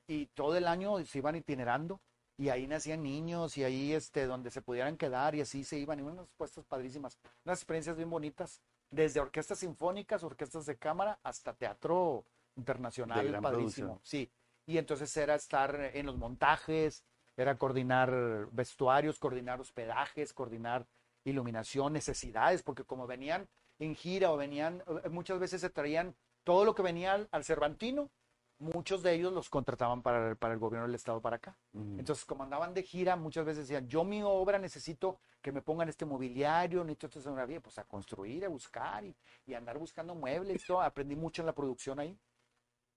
y 0.08 0.26
todo 0.34 0.56
el 0.56 0.66
año 0.66 0.98
se 1.04 1.18
iban 1.18 1.36
itinerando 1.36 2.00
y 2.36 2.48
ahí 2.48 2.66
nacían 2.66 3.04
niños 3.04 3.56
y 3.56 3.62
ahí 3.62 3.92
este 3.92 4.26
donde 4.26 4.50
se 4.50 4.62
pudieran 4.62 4.96
quedar 4.96 5.36
y 5.36 5.42
así 5.42 5.62
se 5.62 5.78
iban 5.78 6.00
y 6.00 6.02
unas 6.02 6.26
puestas 6.36 6.64
padrísimas 6.64 7.20
unas 7.44 7.60
experiencias 7.60 7.96
bien 7.96 8.10
bonitas 8.10 8.60
desde 8.90 9.20
orquestas 9.20 9.60
sinfónicas 9.60 10.24
orquestas 10.24 10.66
de 10.66 10.76
cámara 10.76 11.20
hasta 11.22 11.54
teatro 11.54 12.24
internacional 12.56 13.30
padrísimo 13.40 13.50
producción. 13.50 14.00
sí 14.02 14.28
y 14.66 14.78
entonces 14.78 15.16
era 15.16 15.36
estar 15.36 15.72
en 15.94 16.06
los 16.06 16.18
montajes 16.18 17.04
era 17.36 17.56
coordinar 17.58 18.48
vestuarios 18.50 19.20
coordinar 19.20 19.60
hospedajes 19.60 20.32
coordinar 20.32 20.88
iluminación 21.22 21.92
necesidades 21.92 22.64
porque 22.64 22.82
como 22.82 23.06
venían 23.06 23.48
en 23.78 23.94
gira 23.94 24.32
o 24.32 24.36
venían 24.36 24.82
eh, 25.04 25.10
muchas 25.10 25.38
veces 25.38 25.60
se 25.60 25.70
traían 25.70 26.16
todo 26.44 26.64
lo 26.64 26.74
que 26.74 26.82
venía 26.82 27.14
al, 27.14 27.28
al 27.30 27.44
Cervantino 27.44 28.10
muchos 28.58 29.02
de 29.02 29.12
ellos 29.14 29.32
los 29.32 29.50
contrataban 29.50 30.02
para, 30.02 30.28
el- 30.30 30.36
para 30.36 30.54
el 30.54 30.60
gobierno 30.60 30.86
del 30.86 30.94
estado 30.94 31.20
para 31.20 31.36
acá. 31.36 31.56
Ujú. 31.72 31.96
Entonces, 31.98 32.24
como 32.24 32.44
andaban 32.44 32.72
de 32.74 32.84
gira, 32.84 33.16
muchas 33.16 33.44
veces 33.44 33.66
decían, 33.66 33.88
yo 33.88 34.04
mi 34.04 34.22
obra 34.22 34.58
necesito 34.60 35.18
que 35.40 35.50
me 35.50 35.62
pongan 35.62 35.88
este 35.88 36.04
mobiliario, 36.04 36.84
necesito 36.84 37.08
esta 37.08 37.18
escenografía, 37.18 37.60
pues 37.60 37.76
a 37.78 37.84
construir, 37.84 38.44
a 38.44 38.48
buscar 38.48 39.04
y, 39.04 39.16
y 39.46 39.54
andar 39.54 39.78
buscando 39.78 40.14
muebles, 40.14 40.64
todo. 40.64 40.80
Aprendí 40.80 41.16
mucho 41.16 41.42
en 41.42 41.46
la 41.46 41.52
producción 41.54 41.98
ahí, 41.98 42.16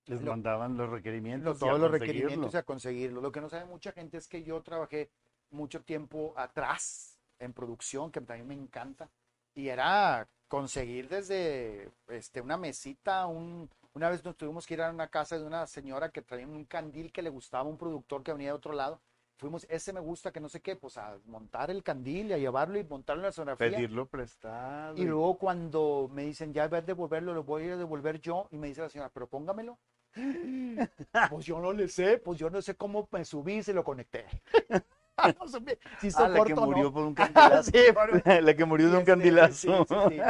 Les 0.05 0.21
lo- 0.21 0.31
mandaban 0.31 0.77
los 0.77 0.87
requerimientos. 0.87 1.53
los- 1.53 1.59
todos 1.59 1.79
los 1.79 1.89
requerimientos 1.89 2.53
y 2.53 2.57
a 2.57 2.63
conseguirlo. 2.63 3.19
Lo 3.21 3.31
que 3.31 3.41
no 3.41 3.49
sabe 3.49 3.65
mucha 3.65 3.91
gente 3.91 4.17
es 4.17 4.27
que 4.27 4.43
yo 4.43 4.61
trabajé 4.61 5.09
mucho 5.49 5.81
tiempo 5.81 6.33
atrás 6.37 7.17
en 7.39 7.53
producción, 7.53 8.11
que 8.11 8.21
también 8.21 8.47
me 8.47 8.53
encanta, 8.53 9.09
y 9.55 9.69
era 9.69 10.27
conseguir 10.47 11.09
desde 11.09 11.89
este, 12.07 12.41
una 12.41 12.57
mesita, 12.57 13.25
un, 13.27 13.69
una 13.93 14.09
vez 14.09 14.23
nos 14.23 14.35
tuvimos 14.35 14.65
que 14.65 14.75
ir 14.75 14.81
a 14.81 14.91
una 14.91 15.07
casa 15.07 15.37
de 15.37 15.45
una 15.45 15.65
señora 15.67 16.09
que 16.09 16.21
traía 16.21 16.47
un 16.47 16.65
candil 16.65 17.11
que 17.11 17.21
le 17.21 17.29
gustaba 17.29 17.69
un 17.69 17.77
productor 17.77 18.23
que 18.23 18.33
venía 18.33 18.49
de 18.49 18.55
otro 18.55 18.73
lado. 18.73 19.01
Fuimos, 19.37 19.65
ese 19.69 19.91
me 19.91 19.99
gusta, 19.99 20.31
que 20.31 20.39
no 20.39 20.47
sé 20.47 20.61
qué, 20.61 20.77
pues 20.77 20.97
a 20.97 21.17
montar 21.25 21.69
el 21.69 21.83
candil 21.83 22.27
y 22.27 22.33
a 22.33 22.37
llevarlo 22.37 22.79
y 22.79 22.85
montarlo 22.85 23.21
en 23.21 23.25
la 23.25 23.31
sonografía. 23.33 23.77
Pedirlo 23.77 24.05
prestado. 24.05 24.97
Y 24.97 25.03
luego 25.03 25.37
cuando 25.37 26.09
me 26.11 26.23
dicen, 26.23 26.53
ya 26.53 26.69
voy 26.69 26.79
a 26.79 26.81
devolverlo, 26.81 27.33
lo 27.33 27.43
voy 27.43 27.63
a 27.63 27.65
ir 27.65 27.71
a 27.73 27.77
devolver 27.77 28.21
yo, 28.21 28.47
y 28.51 28.57
me 28.57 28.67
dice 28.67 28.81
la 28.81 28.89
señora, 28.89 29.11
pero 29.13 29.27
póngamelo. 29.27 29.77
Pues 31.29 31.45
yo 31.45 31.59
no 31.59 31.73
le 31.73 31.87
sé, 31.89 32.17
pues 32.17 32.39
yo 32.39 32.49
no 32.49 32.61
sé 32.61 32.75
cómo 32.75 33.07
me 33.11 33.25
subí 33.25 33.55
y 33.55 33.63
se 33.63 33.73
lo 33.73 33.83
conecté. 33.83 34.25
No 35.39 35.47
sé 35.47 35.59
si 35.97 36.09
Ah, 36.13 36.27
la 36.27 36.43
que 36.43 36.55
no. 36.55 36.61
murió 36.63 36.91
por 36.91 37.03
un 37.05 37.13
candilazo. 37.15 37.71
Sí, 37.71 37.79
bueno, 37.93 38.21
la 38.41 38.55
que 38.55 38.65
murió 38.65 38.89
de 38.89 38.97
un 38.97 39.05
este, 39.07 39.11
candilazo. 39.11 39.85
sí, 39.85 39.85
sí, 39.85 40.01
sí. 40.07 40.29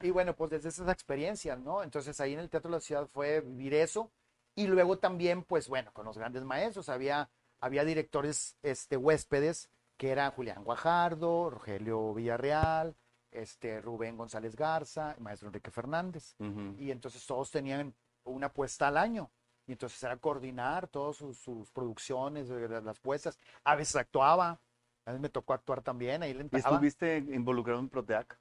Y 0.00 0.10
bueno, 0.10 0.34
pues 0.36 0.50
desde 0.50 0.68
esas 0.70 0.88
experiencias, 0.88 1.58
¿no? 1.58 1.82
Entonces 1.82 2.20
ahí 2.20 2.32
en 2.34 2.40
el 2.40 2.50
Teatro 2.50 2.70
de 2.70 2.76
la 2.76 2.80
Ciudad 2.80 3.06
fue 3.12 3.40
vivir 3.40 3.74
eso 3.74 4.10
Y 4.54 4.66
luego 4.68 4.98
también, 4.98 5.42
pues 5.44 5.68
bueno, 5.68 5.92
con 5.92 6.06
los 6.06 6.16
grandes 6.18 6.44
maestros, 6.44 6.88
había, 6.88 7.30
había 7.60 7.84
directores 7.84 8.56
este, 8.62 8.96
huéspedes 8.96 9.68
que 9.96 10.10
eran 10.10 10.30
Julián 10.32 10.64
Guajardo, 10.64 11.50
Rogelio 11.50 12.14
Villarreal, 12.14 12.96
este, 13.30 13.80
Rubén 13.80 14.16
González 14.16 14.56
Garza, 14.56 15.12
el 15.12 15.20
maestro 15.22 15.48
Enrique 15.48 15.70
Fernández. 15.70 16.34
Ujú. 16.38 16.74
Y 16.78 16.90
entonces 16.90 17.24
todos 17.26 17.50
tenían 17.50 17.94
una 18.24 18.50
puesta 18.52 18.88
al 18.88 18.96
año. 18.98 19.30
Y 19.66 19.72
entonces 19.72 20.02
era 20.02 20.16
coordinar 20.16 20.86
todas 20.88 21.16
sus, 21.16 21.38
sus 21.38 21.70
producciones, 21.72 22.48
eh, 22.50 22.68
las 22.82 23.00
puestas. 23.00 23.38
A 23.64 23.74
veces 23.74 23.96
actuaba, 23.96 24.60
a 25.04 25.10
veces 25.10 25.20
me 25.20 25.28
tocó 25.28 25.54
actuar 25.54 25.82
también, 25.82 26.22
ahí 26.22 26.32
le 26.32 26.40
¿Y 26.40 26.42
entraba. 26.42 26.70
estuviste 26.76 27.18
involucrado 27.18 27.80
en 27.80 27.88
Proteac? 27.88 28.38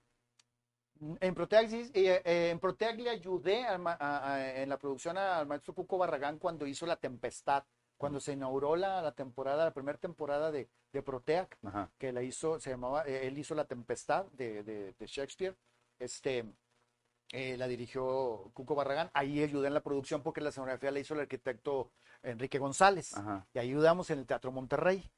En 1.19 1.34
Proteac, 1.36 1.67
sí, 1.67 1.91
eh, 1.93 2.21
eh, 2.23 2.49
en 2.51 2.59
Proteac 2.59 2.97
le 2.97 3.09
ayudé 3.09 3.78
ma- 3.78 3.97
a- 3.99 4.34
a- 4.36 4.61
en 4.61 4.69
la 4.69 4.78
producción 4.78 5.17
al 5.17 5.45
maestro 5.45 5.73
Cuco 5.73 5.97
Barragán 5.97 6.38
cuando 6.39 6.65
hizo 6.65 6.86
La 6.86 6.95
Tempestad, 6.95 7.63
cuando 7.97 8.19
se 8.19 8.34
inauguró 8.34 8.76
la, 8.76 9.01
la 9.01 9.11
temporada, 9.13 9.65
la 9.65 9.73
primera 9.73 9.97
temporada 9.97 10.51
de, 10.51 10.69
de 10.93 11.01
Proteac, 11.03 11.57
Ajá. 11.63 11.91
que 11.97 12.13
la 12.13 12.21
hizo, 12.21 12.59
se 12.59 12.69
llamaba, 12.69 13.03
eh, 13.07 13.28
él 13.28 13.38
hizo 13.38 13.55
La 13.55 13.65
Tempestad 13.65 14.26
de, 14.34 14.63
de- 14.63 14.93
de 14.93 15.07
Shakespeare, 15.07 15.55
este, 15.99 16.45
eh, 17.32 17.57
la 17.57 17.67
dirigió 17.67 18.51
Cuco 18.53 18.76
Barragán, 18.76 19.09
ahí 19.13 19.41
ayudé 19.43 19.67
en 19.67 19.73
la 19.73 19.82
producción 19.82 20.21
porque 20.21 20.41
la 20.41 20.49
escenografía 20.49 20.91
la 20.91 20.99
hizo 20.99 21.13
el 21.13 21.21
arquitecto 21.21 21.91
Enrique 22.23 22.59
González, 22.59 23.15
Ajá. 23.17 23.45
y 23.53 23.59
ayudamos 23.59 24.09
en 24.09 24.19
el 24.19 24.26
Teatro 24.26 24.51
Monterrey, 24.51 25.11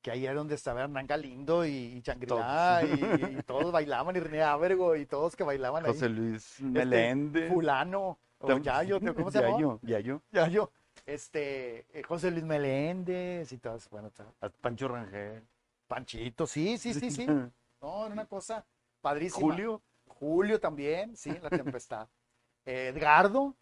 que 0.00 0.10
ahí 0.10 0.24
era 0.24 0.34
donde 0.34 0.54
estaba 0.54 0.82
Hernán 0.82 1.06
Galindo 1.06 1.66
y, 1.66 1.70
y 1.70 2.02
y, 2.02 3.38
y 3.38 3.42
todos 3.42 3.72
bailaban, 3.72 4.16
y 4.16 4.20
René 4.20 4.42
Ábergo, 4.42 4.96
y 4.96 5.06
todos 5.06 5.34
que 5.36 5.44
bailaban 5.44 5.84
ahí. 5.84 5.92
José 5.92 6.08
Luis 6.08 6.60
Meléndez. 6.60 7.52
Fulano, 7.52 8.18
o 8.38 8.58
Yayo, 8.58 9.00
¿cómo 9.14 9.30
se 9.30 9.40
llama? 9.40 9.78
Yayo. 9.82 10.70
Este, 11.04 11.86
eh, 11.98 12.02
José 12.02 12.30
Luis 12.30 12.44
Meléndez 12.44 13.52
y 13.52 13.58
todo 13.58 13.76
eso. 13.76 13.88
Bueno, 13.90 14.10
todo. 14.10 14.32
Pancho 14.60 14.88
Rangel. 14.88 15.42
Panchito, 15.86 16.46
sí, 16.46 16.78
sí, 16.78 16.94
sí, 16.94 17.10
sí. 17.10 17.26
No, 17.82 18.06
era 18.06 18.14
una 18.14 18.24
cosa 18.26 18.64
padrísima. 19.02 19.46
Julio. 19.46 19.82
Julio 20.18 20.58
también, 20.58 21.16
sí, 21.16 21.30
La 21.42 21.50
Tempestad. 21.50 22.08
Eh, 22.64 22.88
Edgardo, 22.94 23.56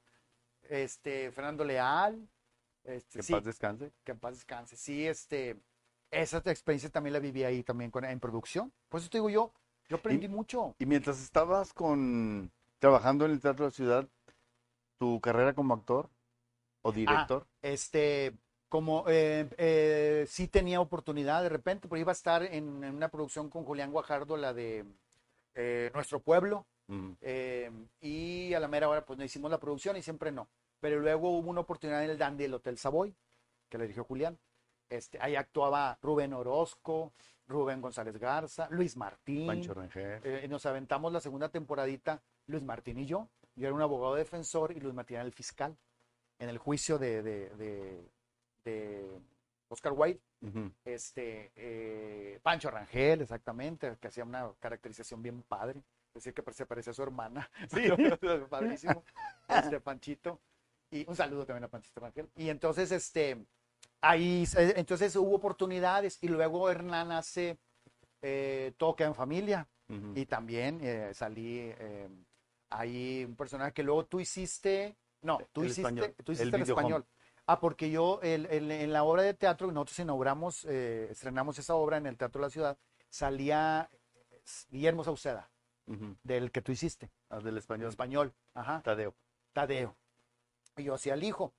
este, 0.63 1.31
Fernando 1.33 1.65
Leal. 1.65 2.29
Este, 2.85 3.19
Que 3.19 3.23
sí, 3.23 3.33
paz 3.33 3.45
descanse. 3.45 3.93
que 4.05 4.13
en 4.13 4.19
paz 4.19 4.35
descanse. 4.35 4.77
Sí, 4.77 5.07
este, 5.07 5.57
esa 6.11 6.39
experiencia 6.39 6.91
también 6.91 7.13
la 7.15 7.19
viví 7.19 7.43
ahí 7.45 7.63
también 7.63 7.91
con, 7.91 8.05
en 8.05 8.21
producción. 8.21 8.73
Por 8.89 9.01
eso 9.01 9.09
te 9.09 9.19
digo 9.19 9.31
yo, 9.31 9.53
yo 9.89 9.97
aprendí 9.97 10.29
mucho. 10.29 10.75
Y 10.79 10.87
mientras 10.87 11.21
estabas 11.23 11.73
con 11.73 12.53
trabajando 12.79 13.25
en 13.25 13.33
el 13.33 13.41
Teatro 13.41 13.65
de 13.65 13.71
la 13.71 13.75
Ciudad, 13.75 14.09
tu 14.99 15.21
carrera 15.21 15.55
como 15.55 15.75
actor 15.75 16.11
o 16.83 16.93
director. 16.93 17.47
este, 17.63 18.37
como 18.69 19.05
eh, 19.09 19.49
eh, 19.57 20.27
sí 20.29 20.49
tenía 20.49 20.81
oportunidad 20.81 21.43
de 21.43 21.49
repente, 21.49 21.89
pero 21.89 22.01
iba 22.01 22.13
a 22.13 22.19
estar 22.21 22.43
en, 22.43 22.85
en 22.85 22.95
una 22.95 23.09
producción 23.09 23.49
con 23.49 23.65
Julián 23.65 23.91
Guajardo, 23.91 24.37
la 24.37 24.53
de 24.53 24.85
eh, 25.55 25.91
Nuestro 25.95 26.21
Pueblo, 26.21 26.67
eh, 27.21 27.71
y 28.01 28.53
a 28.55 28.61
la 28.61 28.69
mera 28.69 28.89
hora 28.89 29.05
pues 29.05 29.19
no 29.19 29.25
hicimos 29.25 29.51
la 29.51 29.59
producción 29.59 29.97
y 29.97 30.03
siempre 30.03 30.31
no. 30.33 30.49
Pero 30.81 31.01
luego 31.01 31.31
hubo 31.31 31.51
una 31.51 31.61
oportunidad 31.63 32.05
en 32.05 32.11
el 32.11 32.19
Dandy 32.19 32.45
del 32.45 32.55
Hotel 32.55 32.77
Savoy, 32.77 33.15
que 33.71 33.79
le 33.79 33.85
dirigió 33.85 34.05
Julián. 34.05 34.39
Este, 34.91 35.19
ahí 35.21 35.35
actuaba 35.35 35.99
Rubén 36.03 36.35
Orozco, 36.35 37.15
Rubén 37.47 37.81
González 37.81 38.17
Garza, 38.19 38.69
Luis 38.71 38.97
Martín. 38.97 39.47
Pancho 39.47 39.73
Rangel. 39.75 40.21
Eh, 40.25 40.47
nos 40.49 40.67
aventamos 40.67 41.11
la 41.13 41.21
segunda 41.21 41.49
temporadita, 41.49 42.23
Luis 42.47 42.63
Martín 42.63 42.99
y 42.99 43.07
yo. 43.07 43.29
Yo 43.57 43.67
era 43.69 43.75
un 43.75 43.83
abogado 43.83 44.15
defensor 44.17 44.73
y 44.73 44.81
Luis 44.81 44.95
Martín 44.95 45.17
era 45.17 45.25
el 45.25 45.33
fiscal 45.33 45.77
en 46.39 46.49
el 46.51 46.59
juicio 46.59 46.99
de, 46.99 47.23
de, 47.23 47.49
de- 47.57 48.11
de 48.65 49.21
Oscar 49.69 49.93
Wilde. 49.95 50.21
Este, 50.85 51.53
eh, 51.57 52.39
Pancho 52.43 52.71
Rangel, 52.71 53.23
exactamente, 53.23 53.97
que 54.01 54.09
hacía 54.09 54.25
una 54.25 54.53
caracterización 54.61 55.23
bien 55.23 55.43
padre. 55.43 55.83
Decía 56.13 56.33
que 56.33 56.53
se 56.53 56.67
parecía 56.67 56.91
a 56.93 56.95
su 56.95 57.03
hermana. 57.03 57.51
Sí, 57.71 57.89
padrísimo. 58.51 59.05
Este, 59.49 59.81
Panchito. 59.81 60.41
Y 60.91 61.09
un 61.09 61.17
saludo 61.17 61.45
también 61.45 61.65
a 61.65 61.69
Panchito 61.69 62.01
Rangel. 62.01 62.29
Y 62.37 62.51
entonces, 62.51 62.93
este, 62.93 63.45
ahí, 64.01 64.45
entonces 64.77 65.17
hubo 65.17 65.35
oportunidades 65.35 66.19
y 66.23 66.29
luego 66.29 66.71
Hernán 66.71 67.11
hace 67.11 67.59
eh, 68.23 68.73
queda 68.97 69.09
en 69.09 69.15
familia. 69.15 69.69
Y 70.15 70.25
también 70.25 70.81
eh, 70.83 71.13
salí 71.13 71.59
eh, 71.61 72.09
ahí 72.71 73.25
un 73.25 73.37
personaje 73.37 73.73
que 73.73 73.83
luego 73.83 74.07
tú 74.07 74.19
hiciste, 74.19 74.97
no, 75.21 75.39
tú 75.53 75.61
El 75.61 75.67
hiciste, 75.67 75.83
español, 75.83 76.15
tú 76.25 76.33
hiciste 76.33 76.57
el 76.57 76.63
el, 76.63 76.69
español. 76.69 77.07
Ah, 77.47 77.61
porque 77.61 77.91
yo 77.91 78.21
el- 78.23 78.47
el- 78.47 78.71
en 78.71 78.93
la 78.93 79.05
obra 79.05 79.23
de 79.23 79.35
teatro, 79.35 79.71
nosotros 79.71 79.99
inauguramos, 79.99 80.65
eh, 80.65 81.09
estrenamos 81.11 81.59
esa 81.59 81.75
obra 81.75 81.99
en 81.99 82.07
el 82.07 82.17
Teatro 82.17 82.41
de 82.41 82.47
la 82.47 82.51
Ciudad, 82.51 82.79
salía 83.11 83.91
eh, 83.93 84.43
Guillermo 84.71 85.05
Sauceda, 85.05 85.51
del 86.23 86.51
que 86.51 86.63
tú 86.63 86.73
hiciste, 86.73 87.11
Ah, 87.29 87.39
del 87.39 87.49
el 87.49 87.59
español. 87.59 87.89
español, 87.91 88.35
ajá, 88.55 88.81
Tadeo. 88.83 89.15
Tadeo. 89.53 89.95
Y 90.77 90.85
yo 90.85 90.95
hacía 90.95 91.15
el 91.15 91.23
hijo. 91.25 91.53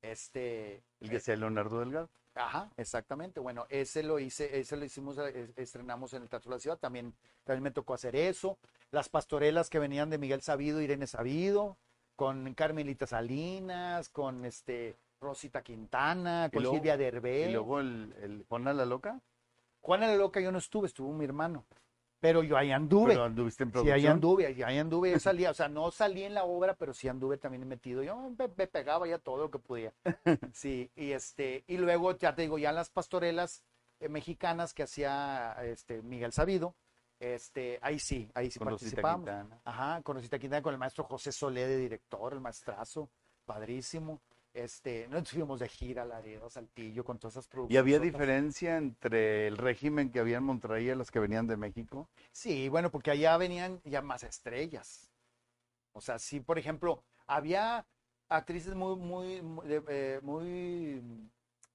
Este, 0.00 0.82
El 1.00 1.10
que 1.10 1.20
sea 1.20 1.36
Leonardo 1.36 1.80
Delgado. 1.80 2.08
Ajá, 2.34 2.70
exactamente. 2.76 3.40
Bueno, 3.40 3.66
ese 3.68 4.02
lo 4.04 4.18
hice, 4.20 4.58
ese 4.60 4.76
lo 4.76 4.84
hicimos, 4.84 5.18
eh, 5.18 5.52
estrenamos 5.56 6.12
en 6.14 6.22
el 6.22 6.28
Teatro 6.28 6.50
de 6.50 6.56
la 6.56 6.60
Ciudad. 6.60 6.78
También, 6.78 7.14
también 7.44 7.64
me 7.64 7.70
tocó 7.72 7.94
hacer 7.94 8.14
eso. 8.14 8.58
Las 8.92 9.08
pastorelas 9.08 9.68
que 9.68 9.80
venían 9.80 10.08
de 10.08 10.18
Miguel 10.18 10.40
Sabido, 10.40 10.80
Irene 10.80 11.06
Sabido, 11.08 11.76
con 12.14 12.54
Carmelita 12.54 13.06
Salinas, 13.08 14.08
con 14.08 14.44
este 14.44 14.96
Rosita 15.20 15.62
Quintana, 15.62 16.50
con 16.52 16.64
Silvia 16.64 16.96
Derbez. 16.96 17.48
Y 17.48 17.52
luego 17.52 17.80
el, 17.80 18.14
el 18.22 18.44
Juana 18.48 18.72
la 18.72 18.84
Loca. 18.86 19.20
Juana 19.80 20.06
la 20.06 20.16
Loca 20.16 20.40
yo 20.40 20.52
no 20.52 20.58
estuve, 20.58 20.86
estuvo 20.86 21.12
mi 21.12 21.24
hermano. 21.24 21.64
Pero 22.20 22.42
yo 22.42 22.56
ahí 22.56 22.72
anduve. 22.72 23.12
Pero 23.12 23.24
anduviste 23.24 23.62
en 23.62 23.68
Sí, 23.68 23.72
producción. 23.72 23.96
ahí 23.96 24.06
anduve, 24.06 24.46
ahí 24.64 24.78
anduve, 24.78 25.12
yo 25.12 25.18
salía, 25.20 25.50
o 25.50 25.54
sea, 25.54 25.68
no 25.68 25.90
salí 25.92 26.24
en 26.24 26.34
la 26.34 26.44
obra, 26.44 26.74
pero 26.74 26.92
sí 26.92 27.06
anduve 27.08 27.38
también 27.38 27.66
metido. 27.68 28.02
Yo 28.02 28.16
me, 28.36 28.48
me 28.56 28.66
pegaba 28.66 29.06
ya 29.06 29.18
todo 29.18 29.36
lo 29.38 29.50
que 29.50 29.58
podía. 29.58 29.92
Sí, 30.52 30.90
y 30.96 31.12
este, 31.12 31.64
y 31.68 31.76
luego 31.76 32.16
ya 32.16 32.34
te 32.34 32.42
digo, 32.42 32.58
ya 32.58 32.70
en 32.70 32.76
las 32.76 32.90
pastorelas 32.90 33.62
eh, 34.00 34.08
mexicanas 34.08 34.74
que 34.74 34.82
hacía 34.82 35.56
este 35.62 36.02
Miguel 36.02 36.32
Sabido, 36.32 36.74
este, 37.20 37.78
ahí 37.82 37.98
sí, 38.00 38.28
ahí 38.34 38.50
sí 38.50 38.58
Con 38.58 38.68
Rosita 38.68 39.00
participamos. 39.02 39.26
Quintana. 39.26 39.60
Ajá, 39.64 40.02
con 40.02 40.16
Rosita 40.16 40.38
Quintana, 40.38 40.62
con 40.62 40.72
el 40.74 40.78
maestro 40.78 41.04
José 41.04 41.30
Solé 41.32 41.66
de 41.68 41.76
director, 41.76 42.32
el 42.32 42.40
maestrazo, 42.40 43.10
padrísimo. 43.44 44.20
Este, 44.58 45.06
nos 45.08 45.30
fuimos 45.30 45.60
de 45.60 45.68
gira 45.68 46.04
Laredo, 46.04 46.50
Saltillo, 46.50 47.04
con 47.04 47.16
todas 47.18 47.34
esas 47.34 47.46
producciones. 47.46 47.74
¿Y 47.74 47.78
había 47.78 48.00
diferencia 48.00 48.76
entre 48.76 49.46
el 49.46 49.56
régimen 49.56 50.10
que 50.10 50.18
había 50.18 50.38
en 50.38 50.42
Monterrey 50.42 50.90
y 50.90 50.94
los 50.96 51.12
que 51.12 51.20
venían 51.20 51.46
de 51.46 51.56
México? 51.56 52.08
Sí, 52.32 52.68
bueno, 52.68 52.90
porque 52.90 53.12
allá 53.12 53.36
venían 53.36 53.80
ya 53.84 54.02
más 54.02 54.24
estrellas. 54.24 55.12
O 55.92 56.00
sea, 56.00 56.18
sí, 56.18 56.40
por 56.40 56.58
ejemplo, 56.58 57.04
había 57.28 57.86
actrices 58.28 58.74
muy, 58.74 58.96
muy, 58.96 59.42
muy, 59.42 59.64
eh, 59.70 60.18
muy 60.22 61.02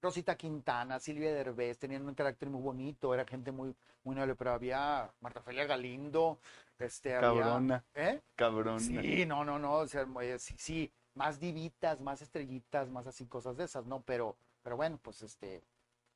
Rosita 0.02 0.36
Quintana, 0.36 1.00
Silvia 1.00 1.34
Derbez, 1.34 1.80
tenían 1.80 2.06
un 2.06 2.14
carácter 2.16 2.50
muy 2.50 2.62
bonito, 2.62 3.14
era 3.14 3.26
gente 3.26 3.54
muy, 3.54 3.74
muy 4.04 4.14
noble, 4.16 4.36
pero 4.36 4.52
había 4.52 5.10
Marta 5.22 5.42
Felia 5.42 5.66
Galindo, 5.66 6.38
este, 6.78 7.16
había- 7.16 7.44
Cabrona, 7.44 7.86
¿eh? 7.94 8.22
cabrona. 8.36 8.80
Sí, 8.82 9.26
no, 9.26 9.46
no, 9.46 9.58
no, 9.58 9.76
o 9.76 9.88
sea, 9.88 10.06
eh, 10.22 10.38
sí, 10.38 10.56
sí, 10.58 10.92
más 11.16 11.39
divitas, 11.39 12.01
más 12.01 12.22
estrellitas, 12.22 12.89
más 12.89 13.07
así 13.07 13.26
cosas 13.28 13.57
de 13.57 13.66
esas, 13.66 13.86
¿no? 13.86 14.01
Pero, 14.01 14.36
pero 14.64 14.76
bueno, 14.78 14.99
pues 15.01 15.22
este, 15.22 15.64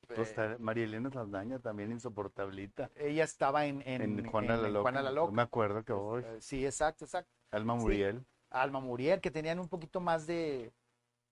Pues 0.06 0.32
eh, 0.38 0.56
María 0.58 0.84
Elena 0.84 1.10
Saldaña 1.10 1.58
también 1.58 1.92
insoportablita. 1.92 2.90
ella 2.96 3.24
estaba 3.24 3.66
en, 3.66 3.82
en, 3.86 4.02
En, 4.02 4.26
Juana 4.30 4.54
en- 4.54 4.62
la 4.62 4.68
Loca. 4.68 4.82
Juana 4.82 5.02
la 5.02 5.10
No 5.10 5.16
Loca. 5.16 5.32
me 5.32 5.42
acuerdo 5.42 5.84
que 5.84 5.92
hoy. 5.92 6.22
Eh, 6.24 6.38
Sí, 6.40 6.64
exacto, 6.64 7.04
exacto. 7.04 7.30
Alma 7.50 7.74
sí. 7.76 7.80
Muriel. 7.82 8.24
Alma 8.50 8.80
Muriel, 8.80 9.20
que 9.20 9.30
tenían 9.30 9.58
un 9.58 9.68
poquito 9.68 10.00
más 10.00 10.26
de, 10.26 10.72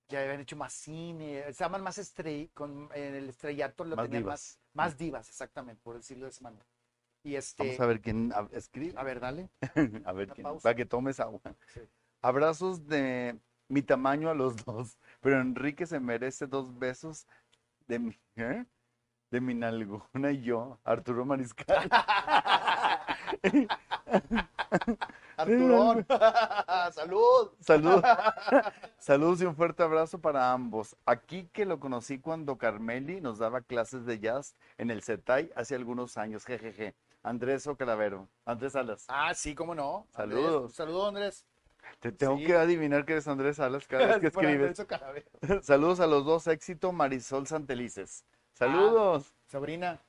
ya 0.08 0.20
habían 0.20 0.40
hecho 0.40 0.56
más 0.56 0.72
cine, 0.74 1.44
se 1.52 1.64
llaman 1.64 1.82
más 1.82 1.96
estrella, 1.98 2.48
con 2.54 2.90
en 2.94 3.14
el 3.14 3.28
estrellato 3.30 3.84
lo 3.84 3.96
Más 3.96 4.04
tenían 4.04 4.22
divas. 4.24 4.58
más, 4.74 4.90
más 4.90 4.98
divas, 4.98 5.28
exactamente, 5.30 5.80
por 5.82 5.96
decirlo 5.96 6.26
de 6.26 6.30
esa 6.30 6.42
manera. 6.44 6.64
Y 7.24 7.34
este, 7.34 7.64
Vamos 7.64 7.80
a 7.80 7.86
ver 7.86 8.00
quién 8.02 8.32
escribe. 8.52 8.94
a 8.98 9.02
ver, 9.02 9.18
dale. 9.18 9.48
A 10.04 10.12
ver 10.12 10.28
quién. 10.28 10.44
pausa. 10.44 10.62
Para 10.62 10.76
que 10.76 10.84
tomes 10.84 11.18
agua. 11.18 11.40
Sí. 11.68 11.80
Abrazos 12.22 12.86
de 12.86 13.38
mi 13.68 13.82
tamaño 13.82 14.30
a 14.30 14.34
los 14.34 14.56
dos. 14.64 14.98
Pero 15.20 15.40
Enrique 15.40 15.86
se 15.86 16.00
merece 16.00 16.46
dos 16.46 16.78
besos 16.78 17.26
de 17.88 17.98
mi, 17.98 18.18
¿eh? 18.36 18.64
de 19.30 19.40
mi 19.40 19.54
nalgona 19.54 20.30
y 20.32 20.42
yo, 20.42 20.78
Arturo 20.84 21.24
Mariscal. 21.24 21.88
Arturón, 25.36 26.06
salud. 26.92 27.50
Saludos. 27.60 28.02
Saludos 28.98 29.42
y 29.42 29.44
un 29.44 29.54
fuerte 29.54 29.82
abrazo 29.82 30.18
para 30.18 30.52
ambos. 30.52 30.96
Aquí 31.04 31.48
que 31.52 31.66
lo 31.66 31.78
conocí 31.78 32.18
cuando 32.18 32.56
Carmeli 32.56 33.20
nos 33.20 33.38
daba 33.38 33.60
clases 33.60 34.06
de 34.06 34.18
jazz 34.18 34.56
en 34.78 34.90
el 34.90 35.02
CETAI 35.02 35.50
hace 35.54 35.74
algunos 35.74 36.16
años. 36.16 36.44
Jejeje. 36.44 36.94
Andrés 37.22 37.66
Ocalavero. 37.66 38.28
Andrés 38.44 38.72
Salas. 38.72 39.04
Ah, 39.08 39.34
sí, 39.34 39.54
cómo 39.54 39.74
no. 39.74 40.06
Andrés, 40.14 40.40
Saludos. 40.42 40.62
un 40.64 40.72
saludo, 40.72 41.08
Andrés. 41.08 41.44
Te 42.00 42.12
tengo 42.12 42.38
Sí. 42.38 42.46
que 42.46 42.54
adivinar 42.54 43.04
que 43.04 43.12
eres 43.14 43.28
Andrés 43.28 43.56
Salas 43.56 43.86
cada 43.86 44.06
vez 44.06 44.18
que 44.20 44.26
escribes. 44.28 44.76
Saludos 45.62 46.00
a 46.00 46.06
los 46.06 46.24
dos, 46.24 46.46
éxito 46.46 46.92
Marisol 46.92 47.46
Santelices. 47.46 48.24
Saludos. 48.54 49.34
Sobrina. 49.46 50.00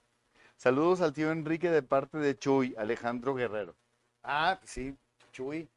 Saludos 0.56 1.02
al 1.02 1.14
tío 1.14 1.32
Enrique 1.32 1.70
de 1.70 1.84
parte 1.84 2.18
de 2.18 2.38
Chuy, 2.38 2.74
Alejandro 2.78 3.36
Guerrero. 3.36 3.76
Ah, 4.24 4.60
sí, 4.64 4.96
Chuy. 5.32 5.70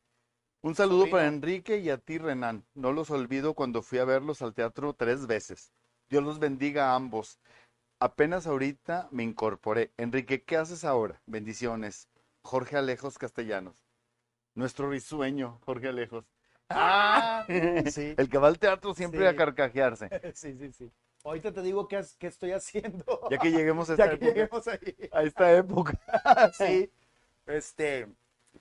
Un 0.62 0.74
saludo 0.74 1.08
para 1.10 1.26
Enrique 1.26 1.78
y 1.78 1.90
a 1.90 1.98
ti, 1.98 2.18
Renan. 2.18 2.64
No 2.74 2.92
los 2.92 3.10
olvido 3.10 3.54
cuando 3.54 3.82
fui 3.82 3.98
a 3.98 4.04
verlos 4.04 4.42
al 4.42 4.54
teatro 4.54 4.92
tres 4.94 5.26
veces. 5.26 5.72
Dios 6.08 6.22
los 6.22 6.38
bendiga 6.38 6.90
a 6.90 6.96
ambos. 6.96 7.38
Apenas 7.98 8.46
ahorita 8.46 9.08
me 9.10 9.22
incorporé. 9.22 9.90
Enrique, 9.96 10.42
¿qué 10.42 10.56
haces 10.56 10.84
ahora? 10.84 11.20
Bendiciones. 11.26 12.08
Jorge 12.42 12.76
Alejos 12.76 13.18
Castellanos. 13.18 13.74
Nuestro 14.54 14.90
risueño, 14.90 15.58
Jorge 15.64 15.88
Alejos. 15.88 16.24
Ah, 16.68 17.44
sí. 17.90 18.14
El 18.16 18.28
que 18.28 18.38
va 18.38 18.48
al 18.48 18.58
teatro 18.58 18.94
siempre 18.94 19.20
Sí. 19.20 19.26
a 19.26 19.36
carcajearse. 19.36 20.08
Sí, 20.34 20.56
sí, 20.58 20.72
sí. 20.72 20.90
Ahorita 21.24 21.52
te 21.52 21.60
digo 21.62 21.86
qué, 21.86 21.98
estoy 22.20 22.52
haciendo. 22.52 23.04
Ya 23.30 23.38
que 23.38 23.50
lleguemos 23.50 23.90
a 23.90 23.92
esta 23.94 24.06
Ya 24.06 24.18
que 24.18 24.26
época. 24.28 24.34
lleguemos 24.34 24.68
ahí. 24.68 25.08
A 25.12 25.22
esta 25.22 25.52
época. 25.56 26.00
sí. 26.54 26.90
Este, 27.46 28.08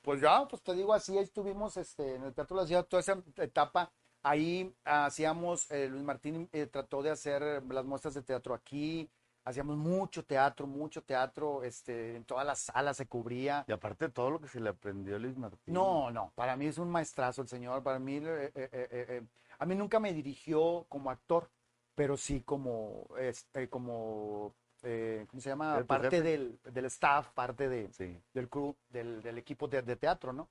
pues 0.01 0.21
ya, 0.21 0.47
pues 0.47 0.61
te 0.61 0.73
digo 0.73 0.93
así, 0.93 1.17
ahí 1.17 1.23
estuvimos 1.23 1.77
este, 1.77 2.15
en 2.15 2.23
el 2.23 2.33
Teatro 2.33 2.57
de 2.57 2.63
la 2.63 2.67
Ciudad, 2.67 2.85
toda 2.85 3.01
esa 3.01 3.21
etapa. 3.37 3.91
Ahí 4.23 4.73
hacíamos, 4.83 5.69
eh, 5.71 5.87
Luis 5.87 6.03
Martín 6.03 6.49
eh, 6.51 6.65
trató 6.65 7.01
de 7.01 7.11
hacer 7.11 7.63
las 7.69 7.85
muestras 7.85 8.13
de 8.15 8.21
teatro 8.21 8.53
aquí, 8.53 9.09
hacíamos 9.49 9.77
mucho 9.77 10.23
teatro, 10.23 10.67
mucho 10.67 11.01
teatro, 11.03 11.63
este, 11.63 12.15
en 12.15 12.23
todas 12.23 12.45
las 12.45 12.59
salas 12.59 12.97
se 12.97 13.07
cubría. 13.07 13.65
Y 13.67 13.71
aparte 13.71 14.09
todo 14.09 14.29
lo 14.31 14.39
que 14.39 14.47
se 14.47 14.59
le 14.59 14.69
aprendió 14.69 15.15
a 15.15 15.19
Luis 15.19 15.37
Martín. 15.37 15.73
No, 15.73 16.11
no, 16.11 16.31
para 16.35 16.55
mí 16.55 16.67
es 16.67 16.77
un 16.77 16.89
maestrazo 16.89 17.41
el 17.41 17.47
señor, 17.47 17.81
para 17.83 17.99
mí, 17.99 18.17
eh, 18.17 18.51
eh, 18.55 18.69
eh, 18.71 18.89
eh, 18.91 19.23
a 19.57 19.65
mí 19.65 19.75
nunca 19.75 19.99
me 19.99 20.13
dirigió 20.13 20.85
como 20.87 21.09
actor, 21.09 21.49
pero 21.95 22.15
sí 22.15 22.41
como, 22.41 23.07
este, 23.19 23.67
como, 23.69 24.53
eh, 24.83 25.25
¿cómo 25.29 25.41
se 25.41 25.49
llama? 25.49 25.83
Parte 25.85 26.21
del, 26.21 26.59
del 26.63 26.85
staff, 26.85 27.31
parte 27.33 27.67
de, 27.67 27.91
Sí. 27.91 28.21
del 28.33 28.47
crew, 28.49 28.75
del, 28.89 29.21
del 29.21 29.37
equipo 29.37 29.67
de, 29.67 29.81
de 29.81 29.95
teatro, 29.95 30.31
¿no? 30.31 30.47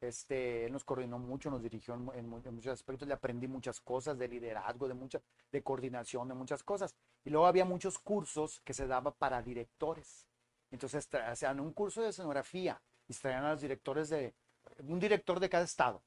Este, 0.00 0.64
él 0.66 0.72
nos 0.72 0.84
coordinó 0.84 1.18
mucho, 1.18 1.50
nos 1.50 1.62
dirigió 1.62 1.94
en, 1.94 2.04
mu- 2.04 2.12
en 2.12 2.28
mu- 2.28 2.40
en 2.44 2.54
muchos 2.54 2.72
aspectos, 2.72 3.08
le 3.08 3.14
aprendí 3.14 3.48
muchas 3.48 3.80
cosas 3.80 4.16
de 4.16 4.28
liderazgo, 4.28 4.86
de 4.86 4.94
mucha, 4.94 5.20
de 5.50 5.62
coordinación, 5.62 6.28
de 6.28 6.34
muchas 6.34 6.62
cosas. 6.62 6.94
Y 7.24 7.30
luego 7.30 7.46
había 7.46 7.64
muchos 7.64 7.98
cursos 7.98 8.60
que 8.64 8.74
se 8.74 8.86
daba 8.86 9.10
para 9.12 9.42
directores. 9.42 10.26
Entonces, 10.70 11.08
hacían 11.14 11.58
un 11.60 11.72
curso 11.72 12.02
de 12.02 12.10
escenografía 12.10 12.80
y 13.08 13.14
traían 13.14 13.44
a 13.44 13.50
los 13.52 13.60
directores 13.60 14.08
de, 14.10 14.34
un 14.86 15.00
director 15.00 15.40
de 15.40 15.48
cada 15.48 15.64
estado. 15.64 16.02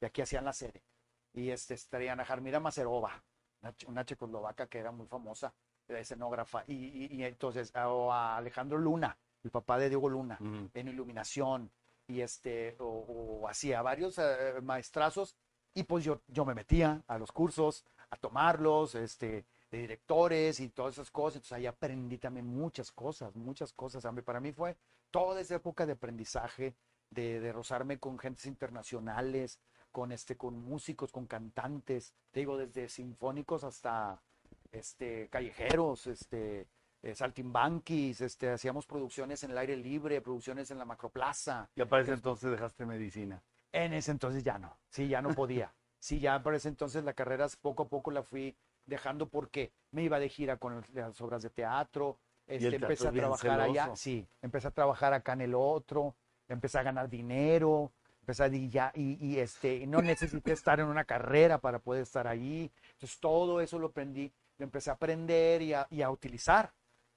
Y 0.00 0.04
aquí 0.04 0.22
hacían 0.22 0.44
la 0.44 0.52
sede. 0.52 0.84
Y 1.32 1.50
este, 1.50 1.76
traían 1.88 2.20
a 2.20 2.24
Jarmira 2.24 2.60
Macerova, 2.60 3.24
una, 3.62 3.72
che- 3.74 3.86
una 3.86 4.04
checoslovaca 4.04 4.66
que 4.68 4.78
era 4.78 4.92
muy 4.92 5.06
famosa, 5.06 5.52
era 5.88 5.98
escenógrafa. 5.98 6.62
Y, 6.68 6.74
y- 6.74 7.06
y 7.16 7.24
entonces, 7.24 7.74
a- 7.74 7.88
o 7.88 8.12
a 8.12 8.36
Alejandro 8.36 8.78
Luna, 8.78 9.18
el 9.42 9.50
papá 9.50 9.78
de 9.78 9.88
Diego 9.88 10.08
Luna 10.08 10.38
en 10.74 10.88
iluminación 10.88 11.72
y 12.12 12.20
este 12.20 12.76
o, 12.78 13.46
hacía 13.48 13.82
varios 13.82 14.18
eh, 14.18 14.60
maestrazos 14.62 15.36
y 15.74 15.84
pues 15.84 16.04
yo, 16.04 16.20
yo 16.28 16.44
me 16.44 16.54
metía 16.54 17.02
a 17.06 17.18
los 17.18 17.32
cursos 17.32 17.84
a 18.10 18.16
tomarlos 18.16 18.94
este 18.94 19.46
de 19.70 19.78
directores 19.78 20.60
y 20.60 20.68
todas 20.68 20.94
esas 20.94 21.10
cosas. 21.10 21.36
Entonces 21.36 21.52
ahí 21.52 21.66
aprendí 21.66 22.18
también 22.18 22.46
muchas 22.46 22.92
cosas 22.92 23.34
muchas 23.34 23.72
cosas. 23.72 24.04
Para 24.24 24.40
mí 24.40 24.52
fue 24.52 24.76
toda 25.10 25.40
esa 25.40 25.56
época 25.56 25.86
de 25.86 25.92
aprendizaje 25.92 26.74
de, 27.10 27.40
de 27.40 27.52
rozarme 27.52 27.98
con 27.98 28.18
gentes 28.18 28.46
internacionales 28.46 29.58
con 29.90 30.12
este 30.12 30.36
con 30.36 30.58
músicos 30.62 31.12
con 31.12 31.26
cantantes 31.26 32.14
te 32.30 32.40
digo 32.40 32.56
desde 32.56 32.88
sinfónicos 32.88 33.62
hasta 33.62 34.22
este 34.70 35.28
callejeros 35.28 36.06
este 36.06 36.66
eh, 37.02 37.14
saltimbanquis, 37.14 38.20
este, 38.20 38.50
hacíamos 38.50 38.86
producciones 38.86 39.42
en 39.42 39.50
el 39.50 39.58
aire 39.58 39.76
libre, 39.76 40.20
producciones 40.20 40.70
en 40.70 40.78
la 40.78 40.84
macroplaza. 40.84 41.68
Y 41.74 41.84
para 41.84 42.02
ese 42.02 42.12
entonces 42.12 42.50
dejaste 42.50 42.86
medicina. 42.86 43.42
En 43.72 43.92
ese 43.92 44.10
entonces 44.10 44.44
ya 44.44 44.58
no, 44.58 44.76
sí, 44.88 45.08
ya 45.08 45.22
no 45.22 45.34
podía. 45.34 45.72
Sí, 46.02 46.18
ya 46.18 46.42
para 46.42 46.56
ese 46.56 46.68
entonces 46.68 47.04
la 47.04 47.12
carrera 47.12 47.46
poco 47.60 47.84
a 47.84 47.88
poco 47.88 48.10
la 48.10 48.24
fui 48.24 48.56
dejando 48.86 49.28
porque 49.28 49.70
me 49.92 50.02
iba 50.02 50.18
de 50.18 50.28
gira 50.28 50.56
con 50.56 50.84
las 50.94 51.20
obras 51.20 51.42
de 51.42 51.50
teatro, 51.50 52.18
este, 52.48 52.70
teatro 52.70 52.86
empecé 52.88 53.06
a 53.06 53.12
trabajar 53.12 53.60
allá, 53.60 53.84
celoso. 53.84 54.02
sí, 54.02 54.26
empecé 54.42 54.66
a 54.66 54.70
trabajar 54.72 55.12
acá 55.12 55.34
en 55.34 55.42
el 55.42 55.54
otro, 55.54 56.16
empecé 56.48 56.78
a 56.78 56.82
ganar 56.82 57.08
dinero, 57.08 57.92
empecé 58.20 58.42
a 58.42 58.48
y 58.48 58.68
ya, 58.68 58.90
y, 58.96 59.24
y, 59.24 59.38
este, 59.38 59.86
no 59.86 60.02
necesité 60.02 60.52
estar 60.52 60.80
en 60.80 60.86
una 60.86 61.04
carrera 61.04 61.58
para 61.58 61.78
poder 61.78 62.02
estar 62.02 62.26
ahí. 62.26 62.70
Entonces 62.94 63.20
todo 63.20 63.60
eso 63.60 63.78
lo 63.78 63.88
aprendí, 63.88 64.32
lo 64.58 64.64
empecé 64.64 64.90
a 64.90 64.94
aprender 64.94 65.62
y 65.62 65.72
a, 65.72 65.86
y 65.88 66.02
a 66.02 66.10
utilizar. 66.10 66.72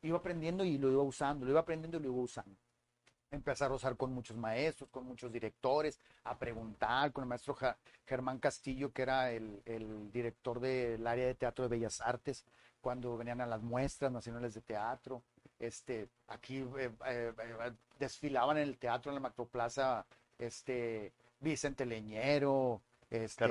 Iba 0.06 0.18
aprendiendo 0.20 0.64
y 0.64 0.78
lo 0.78 0.91
iba 0.91 1.01
usando, 1.03 1.45
lo 1.45 1.51
iba 1.51 1.62
aprendiendo 1.62 1.97
y 1.97 2.01
lo 2.01 2.08
iba 2.14 2.22
usando. 2.22 2.56
Empecé 3.32 3.66
a 3.66 3.70
rozar 3.70 3.97
con 3.97 4.14
muchos 4.14 4.38
maestros, 4.38 4.89
con 4.91 5.06
muchos 5.06 5.32
directores, 5.32 5.99
a 6.24 6.38
preguntar 6.38 7.12
con 7.12 7.24
el 7.24 7.28
maestro 7.28 7.56
Ja- 7.56 7.76
Germán 8.06 8.38
Castillo, 8.39 8.93
que 8.93 9.01
era 9.01 9.32
el, 9.32 9.62
el 9.66 10.12
director 10.12 10.60
del 10.60 11.06
área 11.08 11.26
de 11.26 11.34
teatro 11.34 11.64
de 11.68 11.70
Bellas 11.70 12.01
Artes, 12.01 12.45
cuando 12.82 13.18
venían 13.18 13.41
a 13.41 13.47
las 13.47 13.62
muestras 13.64 14.12
nacionales 14.12 14.53
de 14.53 14.62
teatro. 14.62 15.24
Este, 15.58 16.08
aquí 16.28 16.58
eh, 16.78 16.91
eh, 17.08 17.34
eh, 17.38 17.72
desfilaban 17.97 18.58
en 18.58 18.64
el 18.64 18.78
teatro 18.78 19.10
en 19.12 19.16
la 19.16 19.22
Macroplaza 19.22 20.06
este, 20.38 21.12
Vicente 21.39 21.86
Leñero, 21.86 22.82
este, 23.10 23.45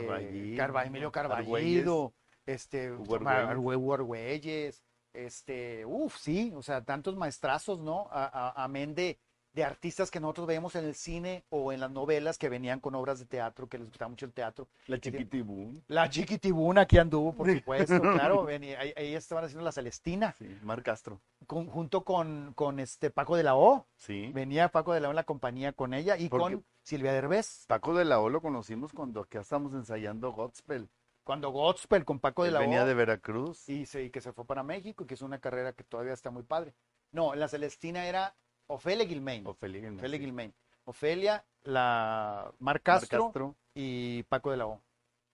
Carballido, 0.57 0.57
Carva- 0.57 0.87
Emilio. 0.87 1.11
Carballido, 1.13 2.13
este. 2.47 2.93
Hugo 2.93 3.93
Argüelles, 3.95 4.83
este, 5.15 5.85
uff, 5.87 6.17
sí, 6.19 6.53
o 6.55 6.63
sea, 6.63 6.83
tantos 6.85 7.17
maestrazos, 7.17 7.79
¿no? 7.81 8.09
Amén 8.11 8.95
de, 8.95 9.19
de 9.53 9.63
artistas 9.65 10.11
que 10.11 10.19
nosotros 10.19 10.47
veíamos 10.49 10.75
en 10.75 10.85
el 10.85 10.95
cine 10.97 11.45
o 11.49 11.73
en 11.73 11.79
las 11.81 11.91
novelas 11.91 12.37
que 12.39 12.49
venían 12.49 12.81
con 12.81 12.95
obras 12.97 13.21
de 13.21 13.25
teatro, 13.27 13.69
que 13.69 13.79
les 13.79 13.87
gustaba 13.89 14.09
mucho 14.09 14.27
el 14.27 14.33
teatro. 14.33 14.67
La 14.89 14.99
chiquitibún. 14.99 15.83
La 15.87 16.11
Chiquitibuna 16.11 16.81
aquí 16.83 16.99
anduvo, 16.99 17.33
por 17.33 17.49
supuesto, 17.53 18.01
claro, 18.29 18.45
venía- 18.45 18.81
ahí, 18.81 18.93
ahí 18.97 19.15
estaban 19.15 19.45
haciendo 19.45 19.65
la 19.65 19.71
Celestina, 19.73 20.35
Sí, 20.39 20.59
Mar 20.63 20.83
Castro. 20.83 21.21
con- 21.47 21.69
junto 21.69 22.03
con, 22.03 22.53
con 22.55 22.81
este 22.81 23.11
Paco 23.11 23.37
de 23.37 23.45
la 23.45 23.55
O, 23.55 23.87
Sí. 23.97 24.31
venía 24.35 24.69
Paco 24.71 24.93
de 24.93 25.01
la 25.01 25.09
O 25.09 25.13
en 25.13 25.17
la 25.17 25.25
compañía 25.25 25.73
con 25.73 25.95
ella 25.95 26.17
y 26.17 26.29
Porque- 26.29 26.57
con 26.57 26.65
Silvia 26.83 27.13
Derbez. 27.13 27.65
Paco 27.69 27.95
de 27.95 28.05
la 28.05 28.19
O 28.21 28.29
lo 28.29 28.43
conocimos 28.43 28.93
cuando 28.93 29.21
acá 29.21 29.41
estábamos 29.41 29.73
ensayando 29.75 30.33
Godspell. 30.33 30.89
Cuando 31.25 31.51
Godspell 31.51 32.05
con 32.05 32.21
Paco 32.21 32.45
de 32.45 32.51
la 32.51 32.61
venía 32.61 32.85
de 32.85 32.95
Veracruz. 32.95 33.69
y, 33.69 33.87
se, 33.87 34.05
y 34.05 34.11
que 34.11 34.21
se 34.21 34.33
fue 34.33 34.45
para 34.47 34.63
México 34.63 35.05
y 35.05 35.07
que 35.07 35.15
es 35.15 35.23
una 35.23 35.41
carrera 35.41 35.73
que 35.73 35.83
todavía 35.85 36.13
está 36.13 36.31
muy 36.31 36.43
padre. 36.43 36.75
No, 37.13 37.35
la 37.35 37.49
Celestina 37.49 38.07
era 38.07 38.37
Ofelia 38.67 39.07
Gilmain. 39.07 39.47
Ofelia 39.47 39.81
Guilmán, 39.81 39.99
Ofelia 40.01 40.19
sí. 40.19 40.25
Gilmain. 40.25 40.55
Ofelia, 40.85 41.45
la 41.63 42.45
Mar 42.59 42.77
Mar 42.77 42.83
Castro, 42.83 43.25
Castro. 43.25 43.57
y 43.75 44.23
Paco 44.25 44.51
de 44.51 44.59
la 44.59 44.67
O, 44.67 44.83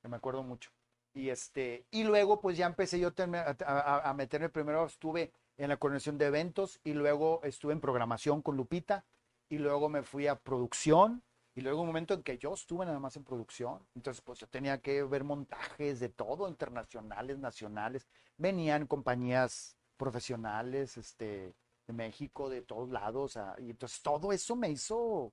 que 0.00 0.08
me 0.08 0.16
acuerdo 0.16 0.42
mucho. 0.44 0.70
Y 1.12 1.28
este, 1.30 1.86
y 1.90 2.04
luego 2.04 2.40
pues 2.40 2.56
ya 2.56 2.66
empecé 2.66 3.00
yo 3.00 3.08
a- 3.08 3.56
a- 3.66 4.10
a 4.10 4.14
meterme, 4.14 4.48
primero 4.48 4.86
estuve 4.86 5.32
en 5.58 5.68
la 5.70 5.76
coordinación 5.76 6.18
de 6.18 6.26
eventos 6.26 6.78
y 6.84 6.92
luego 6.92 7.40
estuve 7.42 7.72
en 7.72 7.80
programación 7.80 8.42
con 8.42 8.56
Lupita 8.56 9.04
y 9.48 9.58
luego 9.58 9.88
me 9.88 10.02
fui 10.04 10.28
a 10.28 10.36
producción 10.36 11.24
y 11.54 11.60
luego 11.62 11.80
un 11.82 11.88
momento 11.88 12.14
en 12.14 12.22
que 12.22 12.38
yo 12.38 12.54
estuve 12.54 12.86
nada 12.86 12.98
más 13.00 13.16
en 13.16 13.24
producción, 13.24 13.80
entonces 13.94 14.22
pues 14.22 14.38
yo 14.38 14.46
tenía 14.48 14.78
que 14.80 15.02
ver 15.04 15.24
montajes 15.24 16.00
de 16.00 16.08
todo, 16.08 16.48
internacionales, 16.48 17.38
nacionales, 17.38 18.06
venían 18.36 18.86
compañías 18.86 19.76
profesionales, 19.96 20.96
este, 20.96 21.54
de 21.86 21.92
México, 21.92 22.48
de 22.48 22.62
todos 22.62 22.88
lados, 22.90 23.36
ah, 23.36 23.54
y 23.58 23.70
entonces 23.70 24.00
todo 24.02 24.32
eso 24.32 24.56
me 24.56 24.70
hizo 24.70 25.32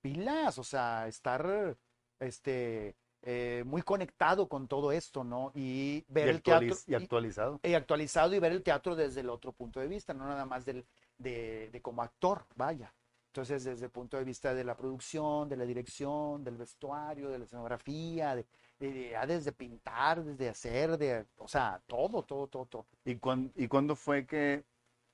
pilas, 0.00 0.58
o 0.58 0.64
sea, 0.64 1.06
estar 1.08 1.76
este, 2.18 2.96
eh, 3.22 3.64
muy 3.66 3.82
conectado 3.82 4.48
con 4.48 4.68
todo 4.68 4.92
esto, 4.92 5.24
¿no? 5.24 5.52
Y 5.54 6.04
ver 6.08 6.28
Y, 6.28 6.30
el 6.30 6.42
teatro 6.42 6.76
y 6.86 6.94
y- 6.94 6.94
actualizado. 6.94 7.60
y 7.62 7.74
actualizado 7.74 8.34
y 8.34 8.38
ver 8.38 8.52
el 8.52 8.62
teatro 8.62 8.96
desde 8.96 9.20
el 9.20 9.28
otro 9.30 9.52
punto 9.52 9.80
de 9.80 9.88
vista, 9.88 10.14
no 10.14 10.26
nada 10.26 10.46
más 10.46 10.64
del, 10.64 10.86
de, 11.18 11.70
de 11.70 11.82
como 11.82 12.02
actor, 12.02 12.46
vaya. 12.56 12.94
Entonces, 13.30 13.62
desde 13.62 13.84
el 13.84 13.92
punto 13.92 14.16
de 14.16 14.24
vista 14.24 14.52
de 14.54 14.64
la 14.64 14.76
producción, 14.76 15.48
de 15.48 15.56
la 15.56 15.64
dirección, 15.64 16.42
del 16.42 16.56
vestuario, 16.56 17.28
de 17.30 17.38
la 17.38 17.44
escenografía, 17.44 18.34
de, 18.34 18.44
de- 18.80 18.90
de- 18.90 19.26
desde 19.28 19.52
pintar, 19.52 20.24
desde 20.24 20.48
hacer, 20.48 20.98
de, 20.98 21.24
o 21.36 21.46
sea, 21.46 21.80
todo, 21.86 22.24
todo, 22.24 22.48
todo, 22.48 22.66
todo. 22.66 22.86
¿Y, 23.04 23.14
cuán- 23.16 23.52
y 23.54 23.68
cuándo 23.68 23.94
fue 23.94 24.26
que 24.26 24.64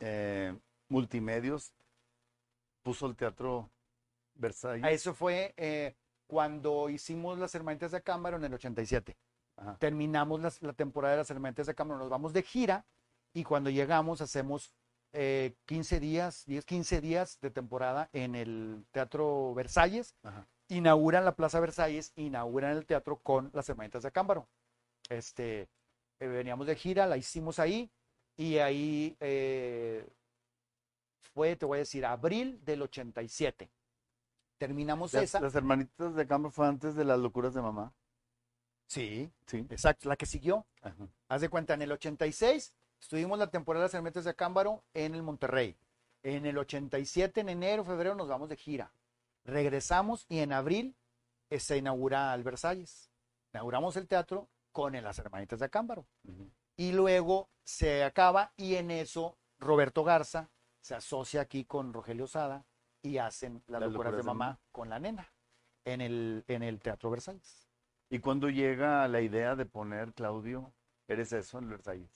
eh, 0.01 0.57
Multimedios 0.89 1.75
puso 2.83 3.07
el 3.07 3.17
teatro 3.17 3.71
Versalles? 4.35 4.91
Eso 4.93 5.13
fue 5.13 5.53
eh, 5.59 5.95
cuando 6.27 6.89
hicimos 6.89 7.39
las 7.39 7.55
herramientas 7.55 7.91
de 7.93 8.01
cámara 8.03 8.39
en 8.39 8.45
el 8.45 8.55
87. 8.55 9.15
Ajá. 9.59 9.77
Terminamos 9.79 10.41
las- 10.41 10.63
la 10.63 10.73
temporada 10.73 11.13
de 11.13 11.19
las 11.19 11.31
herramientas 11.31 11.67
de 11.67 11.75
cámara, 11.75 11.99
nos 12.01 12.09
vamos 12.09 12.33
de 12.33 12.43
gira 12.43 12.87
y 13.35 13.45
cuando 13.45 13.69
llegamos 13.69 14.23
hacemos 14.23 14.73
eh, 15.19 15.55
15 15.67 15.99
días, 15.99 16.45
10, 16.47 16.65
15 16.65 17.01
días 17.01 17.39
de 17.41 17.51
temporada 17.51 18.09
en 18.13 18.35
el 18.35 18.85
Teatro 18.93 19.55
Versalles 19.55 20.15
Ajá. 20.23 20.47
inauguran 20.69 21.25
la 21.25 21.35
Plaza 21.35 21.59
Versalles, 21.59 22.13
inauguran 22.17 22.77
el 22.77 22.85
teatro 22.87 23.17
con 23.19 23.51
las 23.55 23.69
hermanitas 23.69 24.03
de 24.03 24.13
Cámbaro. 24.13 24.47
Este, 25.09 25.69
eh, 26.21 26.27
veníamos 26.27 26.67
de 26.67 26.77
gira, 26.77 27.07
la 27.07 27.17
hicimos 27.17 27.59
ahí 27.59 27.91
y 28.37 28.59
ahí 28.59 29.17
eh, 29.21 30.07
fue, 31.33 31.57
te 31.57 31.65
voy 31.67 31.77
a 31.77 31.81
decir, 31.81 32.05
abril 32.05 32.63
del 32.65 32.83
87. 32.83 33.71
Terminamos 34.59 35.13
Las, 35.13 35.23
esa. 35.25 35.41
las 35.41 35.55
hermanitas 35.55 36.15
de 36.15 36.27
Cámbaro 36.27 36.51
fue 36.53 36.67
antes 36.67 36.95
de 36.95 37.05
las 37.05 37.19
locuras 37.19 37.55
de 37.55 37.63
mamá. 37.63 37.93
Sí, 38.89 39.31
Sí. 39.47 39.67
exacto, 39.71 40.09
la 40.09 40.17
que 40.17 40.27
siguió. 40.27 40.67
Ajá. 40.83 41.09
Haz 41.29 41.41
de 41.41 41.49
cuenta, 41.49 41.75
en 41.75 41.83
el 41.83 41.93
86 41.93 42.73
estuvimos 43.01 43.39
la 43.39 43.51
temporada 43.51 43.83
de 43.85 43.87
las 43.89 43.95
hermanitas 43.95 44.25
de 44.25 44.35
Cámbaro 44.35 44.83
en 44.95 45.15
el 45.15 45.23
Monterrey. 45.23 45.77
En 46.23 46.45
el 46.47 46.59
87, 46.59 47.41
en 47.41 47.49
enero, 47.49 47.85
febrero, 47.85 48.15
nos 48.15 48.29
vamos 48.29 48.49
de 48.49 48.57
gira. 48.57 48.93
Regresamos 49.45 50.27
y 50.29 50.41
en 50.41 50.53
abril 50.53 50.97
eh, 51.51 51.61
se 51.61 51.77
inaugura 51.77 52.35
el 52.35 52.43
Versalles. 52.43 53.11
Inauguramos 53.53 53.97
el 53.97 54.09
teatro 54.09 54.49
con 54.73 54.95
el- 54.95 55.05
las 55.05 55.19
hermanitas 55.19 55.61
de 55.61 55.71
Cámbaro. 55.71 56.07
Ujú. 56.25 56.51
y 56.79 56.93
luego 56.93 57.49
se 57.65 58.05
acaba 58.05 58.53
y 58.59 58.75
en 58.75 58.91
eso 58.91 59.39
Roberto 59.59 60.05
Garza 60.05 60.51
se 60.83 60.95
asocia 60.95 61.41
aquí 61.41 61.65
con 61.65 61.95
Rogelio 61.95 62.27
Sada 62.27 62.67
y 63.01 63.17
hacen 63.17 63.63
las, 63.67 63.81
Las 63.81 63.93
locuras 63.93 64.13
de 64.13 64.19
locuras 64.19 64.25
de 64.27 64.27
mamá 64.27 64.61
con 64.73 64.91
la 64.91 64.99
nena 65.01 65.27
en 65.87 66.03
el, 66.03 66.45
en 66.49 66.63
el 66.63 66.79
Teatro 66.81 67.09
Versalles. 67.11 67.67
¿Y 68.11 68.19
cuando 68.19 68.51
llega 68.51 69.09
la 69.09 69.23
idea 69.23 69.57
de 69.57 69.65
poner, 69.65 70.13
Claudio, 70.13 70.75
eres 71.09 71.33
eso 71.33 71.59
en 71.59 71.71
Versalles? 71.71 72.16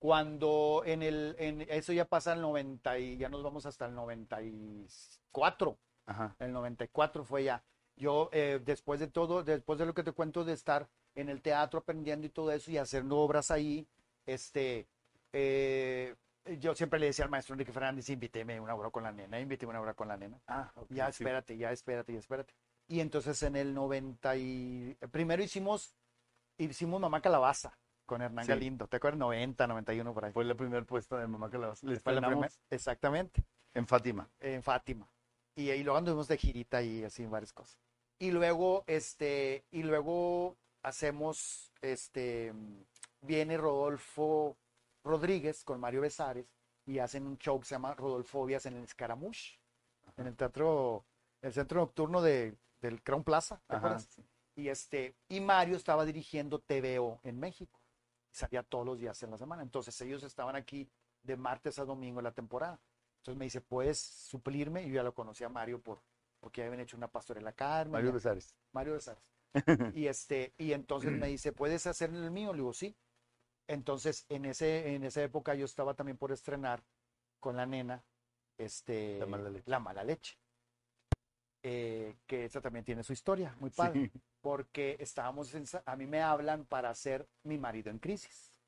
Cuando 0.00 0.82
en 0.86 1.02
el, 1.02 1.36
en 1.38 1.60
eso 1.68 1.92
ya 1.92 2.06
pasa 2.06 2.32
el 2.32 2.40
90 2.40 2.98
y 2.98 3.18
ya 3.18 3.28
nos 3.28 3.42
vamos 3.42 3.66
hasta 3.66 3.84
el 3.84 3.94
94. 3.94 5.78
Ajá. 6.06 6.34
El 6.38 6.52
94 6.52 7.22
fue 7.22 7.44
ya. 7.44 7.62
Yo, 7.96 8.30
eh, 8.32 8.60
después 8.64 8.98
de 8.98 9.08
todo, 9.08 9.44
después 9.44 9.78
de 9.78 9.84
lo 9.84 9.92
que 9.92 10.02
te 10.02 10.12
cuento 10.12 10.42
de 10.42 10.54
estar 10.54 10.88
en 11.14 11.28
el 11.28 11.42
teatro 11.42 11.80
aprendiendo 11.80 12.26
y 12.26 12.30
todo 12.30 12.50
eso 12.50 12.70
y 12.70 12.78
haciendo 12.78 13.18
obras 13.18 13.50
ahí, 13.50 13.86
este, 14.24 14.88
eh, 15.34 16.16
yo 16.58 16.74
siempre 16.74 16.98
le 16.98 17.04
decía 17.06 17.26
al 17.26 17.30
maestro 17.30 17.52
Enrique 17.52 17.72
Fernández, 17.72 18.08
invíteme 18.08 18.58
una 18.58 18.74
obra 18.74 18.88
con 18.90 19.02
la 19.02 19.12
nena, 19.12 19.38
invíteme 19.38 19.68
una 19.68 19.82
obra 19.82 19.92
con 19.92 20.08
la 20.08 20.16
nena. 20.16 20.40
Ah, 20.46 20.72
Ya 20.88 21.12
sí. 21.12 21.22
espérate, 21.22 21.58
ya 21.58 21.72
espérate, 21.72 22.14
ya 22.14 22.20
espérate. 22.20 22.54
Y 22.88 23.00
entonces 23.00 23.42
en 23.42 23.54
el 23.54 23.74
90 23.74 24.34
y... 24.36 24.96
Primero 25.10 25.42
hicimos, 25.42 25.94
hicimos 26.56 27.02
Mamá 27.02 27.20
Calabaza 27.20 27.76
con 28.10 28.22
Hernán 28.22 28.44
Sí. 28.44 28.48
Galindo, 28.48 28.88
¿te 28.88 28.96
acuerdas? 28.96 29.20
90, 29.20 29.66
91 29.68 30.12
por 30.12 30.24
ahí. 30.24 30.32
Fue 30.32 30.44
la 30.44 30.56
primera 30.56 30.84
puesta 30.84 31.16
de 31.16 31.28
mamá 31.28 31.48
que 31.48 31.58
la 31.58 31.72
Le 31.82 32.00
Fue 32.00 32.12
la 32.12 32.26
primer- 32.26 32.50
exactamente 32.68 33.44
en 33.72 33.86
Fátima. 33.86 34.28
en 34.40 34.62
Fátima. 34.64 35.08
Y 35.54 35.70
ahí 35.70 35.84
luego 35.84 35.96
anduvimos 35.98 36.26
de 36.26 36.36
girita 36.36 36.82
y 36.82 37.04
así 37.04 37.24
varias 37.26 37.52
cosas. 37.52 37.78
Y 38.18 38.32
luego, 38.32 38.82
este, 38.88 39.64
y 39.70 39.84
luego 39.84 40.56
hacemos, 40.82 41.70
este, 41.82 42.52
viene 43.20 43.56
Rodolfo 43.56 44.56
Rodríguez 45.04 45.62
con 45.64 45.78
Mario 45.78 46.00
Besares 46.00 46.46
y 46.86 46.98
hacen 46.98 47.26
un 47.28 47.38
show 47.38 47.60
que 47.60 47.66
se 47.66 47.76
llama 47.76 47.94
Rodolfobias 47.94 48.66
en 48.66 48.74
el 48.76 48.82
Escaramush, 48.84 49.54
en 50.16 50.26
el 50.26 50.34
teatro, 50.36 51.04
el 51.42 51.52
centro 51.52 51.80
nocturno 51.80 52.20
de, 52.22 52.56
del 52.80 53.02
Crown 53.02 53.22
Plaza, 53.22 53.62
¿te 53.68 53.76
Ajá. 53.76 53.78
acuerdas? 53.78 54.20
Y 54.56 54.68
este, 54.68 55.14
y 55.28 55.40
Mario 55.40 55.76
estaba 55.76 56.04
dirigiendo 56.04 56.58
TVO 56.58 57.20
en 57.22 57.38
México. 57.38 57.79
Salía 58.30 58.62
todos 58.62 58.86
los 58.86 58.98
días 58.98 59.22
en 59.22 59.30
la 59.30 59.38
semana. 59.38 59.62
Entonces 59.62 60.00
ellos 60.00 60.22
estaban 60.22 60.56
aquí 60.56 60.88
de 61.22 61.36
martes 61.36 61.78
a 61.78 61.84
domingo 61.84 62.20
en 62.20 62.24
la 62.24 62.32
temporada. 62.32 62.80
Entonces 63.18 63.38
me 63.38 63.44
dice, 63.46 63.60
¿puedes 63.60 63.98
suplirme? 64.00 64.84
Y 64.84 64.88
yo 64.88 64.94
ya 64.96 65.02
lo 65.02 65.14
conocía 65.14 65.46
a 65.46 65.50
Mario 65.50 65.80
por, 65.82 66.00
porque 66.40 66.64
habían 66.64 66.80
hecho 66.80 66.96
una 66.96 67.08
pastorela 67.08 67.52
Carmen. 67.52 67.92
Mario 67.92 68.10
ya- 68.10 68.14
Besares. 68.14 68.54
Mario 68.72 68.92
Besares. 68.94 69.22
y 69.94 70.06
este, 70.06 70.54
y 70.58 70.72
entonces 70.72 71.10
me 71.12 71.26
dice, 71.26 71.52
¿puedes 71.52 71.86
hacer 71.86 72.10
el 72.10 72.30
mío? 72.30 72.52
Le 72.52 72.58
digo, 72.58 72.72
sí. 72.72 72.96
Entonces, 73.66 74.24
en 74.28 74.44
ese, 74.46 74.94
en 74.94 75.04
esa 75.04 75.22
época 75.22 75.54
yo 75.54 75.64
estaba 75.64 75.94
también 75.94 76.16
por 76.16 76.32
estrenar 76.32 76.82
con 77.40 77.56
la 77.56 77.66
nena, 77.66 78.04
este, 78.58 79.18
La 79.18 79.26
mala 79.26 79.50
leche. 79.50 79.70
La 79.70 79.78
Mala 79.80 80.04
Leche. 80.04 80.36
Eh, 81.62 82.16
que 82.26 82.46
esa 82.46 82.60
también 82.60 82.84
tiene 82.84 83.02
su 83.02 83.12
historia, 83.12 83.54
muy 83.60 83.70
padre 83.70 84.10
Sí. 84.12 84.20
Porque 84.40 84.96
estábamos 85.00 85.54
en, 85.54 85.64
a 85.84 85.96
mí 85.96 86.06
me 86.06 86.22
hablan 86.22 86.64
para 86.64 86.90
hacer 86.90 87.28
Mi 87.44 87.58
marido 87.58 87.90
en 87.90 87.98
crisis, 87.98 88.60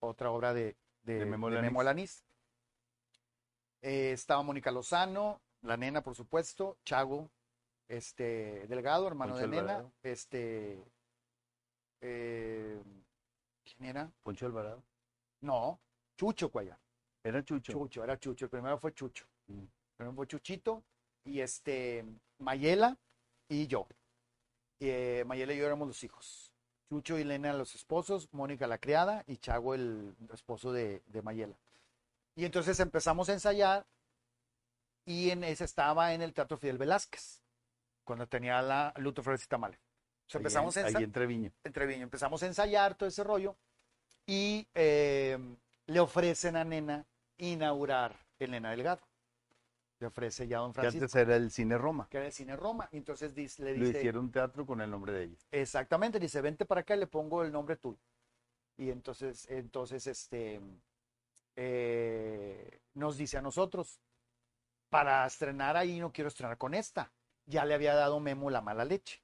otra 0.00 0.30
obra 0.30 0.54
de, 0.54 0.76
de, 1.02 1.18
De 1.18 1.26
Memo 1.26 1.50
de. 1.50 1.62
Memo. 1.62 1.82
Eh, 3.80 4.12
estaba 4.12 4.42
Mónica 4.42 4.70
Lozano, 4.70 5.40
la 5.62 5.76
nena, 5.76 6.02
por 6.02 6.14
supuesto, 6.14 6.78
Chago, 6.84 7.30
este, 7.88 8.66
Delgado, 8.66 9.06
hermano 9.06 9.32
Poncho 9.32 9.48
de 9.48 9.48
nena, 9.48 9.60
Alvarado. 9.60 9.92
este, 10.02 10.84
eh, 12.00 12.82
¿quién 13.64 13.84
era? 13.84 14.10
Poncho 14.22 14.46
Alvarado. 14.46 14.82
No, 15.40 15.80
Chucho 16.16 16.50
Cuaya. 16.50 16.78
Era 17.22 17.44
Chucho. 17.44 17.72
Chucho, 17.72 18.04
era 18.04 18.18
Chucho. 18.18 18.46
El 18.46 18.50
primero 18.50 18.78
fue 18.78 18.92
Chucho. 18.94 19.26
Mm. 19.46 19.60
El 19.60 19.70
primero 19.96 20.16
fue 20.16 20.26
Chuchito 20.26 20.84
y 21.24 21.40
este 21.40 22.04
Mayela 22.38 22.96
y 23.48 23.66
yo. 23.66 23.86
Y, 24.78 24.88
eh, 24.90 25.24
Mayela 25.26 25.52
y 25.52 25.58
yo 25.58 25.66
éramos 25.66 25.88
los 25.88 26.02
hijos. 26.04 26.52
Chucho 26.88 27.18
y 27.18 27.22
Elena 27.22 27.52
los 27.52 27.74
esposos, 27.74 28.28
Mónica 28.32 28.66
la 28.66 28.78
criada 28.78 29.22
y 29.26 29.36
Chago 29.36 29.74
el 29.74 30.14
esposo 30.32 30.72
de, 30.72 31.02
de 31.06 31.22
Mayela. 31.22 31.56
Y 32.34 32.44
entonces 32.44 32.78
empezamos 32.80 33.28
a 33.28 33.32
ensayar 33.34 33.86
y 35.04 35.30
en 35.30 35.44
ese 35.44 35.64
estaba 35.64 36.14
en 36.14 36.22
el 36.22 36.32
Teatro 36.32 36.56
Fidel 36.56 36.78
Velázquez, 36.78 37.42
cuando 38.04 38.26
tenía 38.26 38.62
la 38.62 38.94
Luto 38.96 39.22
Flores 39.22 39.44
y 39.44 39.48
Tamales. 39.48 39.78
Entonces 40.28 40.34
Ahí 40.34 40.38
empezamos 40.40 40.76
a 40.76 40.80
en- 40.80 40.86
ensayar 40.86 41.02
en 41.02 41.12
Treviño. 41.72 42.02
empezamos 42.04 42.42
a 42.42 42.46
ensayar 42.46 42.94
todo 42.94 43.08
ese 43.08 43.24
rollo 43.24 43.56
y 44.26 44.66
eh, 44.74 45.38
le 45.86 46.00
ofrecen 46.00 46.56
a 46.56 46.64
Nena 46.64 47.04
inaugurar 47.38 48.14
el 48.38 48.50
Nena 48.50 48.70
Delgado. 48.70 49.00
Le 50.00 50.06
ofrece 50.06 50.46
ya 50.46 50.58
Don 50.58 50.72
Que 50.72 50.80
Francisco, 50.80 51.04
antes 51.04 51.14
era 51.16 51.36
el 51.36 51.50
Cine 51.50 51.76
Roma. 51.76 52.06
que 52.08 52.18
era 52.18 52.26
el 52.26 52.32
cine 52.32 52.54
Roma. 52.56 52.88
Y 52.92 52.98
entonces 52.98 53.34
dice- 53.34 53.64
le 53.64 53.72
dice, 53.74 53.98
hicieron 53.98 54.30
teatro 54.30 54.64
con 54.64 54.80
el 54.80 54.90
nombre 54.90 55.12
de 55.12 55.24
ella. 55.24 55.36
exactamente, 55.50 56.20
dice, 56.20 56.40
vente 56.40 56.64
para 56.64 56.82
acá 56.82 56.94
y 56.94 57.00
le 57.00 57.06
pongo 57.08 57.42
el 57.42 57.50
nombre 57.50 57.76
tuyo. 57.76 57.98
Y 58.76 58.90
entonces, 58.90 59.46
entonces 59.50 60.06
este, 60.06 60.60
eh, 61.56 62.80
nos 62.94 63.16
dice 63.16 63.38
a 63.38 63.42
nosotros, 63.42 64.00
para 64.88 65.26
estrenar 65.26 65.76
ahí 65.76 65.98
no 66.00 66.12
quiero 66.12 66.28
estrenar 66.28 66.56
con 66.58 66.74
esta. 66.74 67.12
Ya 67.46 67.64
le 67.64 67.74
había 67.74 67.94
dado 67.94 68.20
Memo 68.20 68.50
la 68.50 68.60
mala 68.60 68.84
leche. 68.84 69.20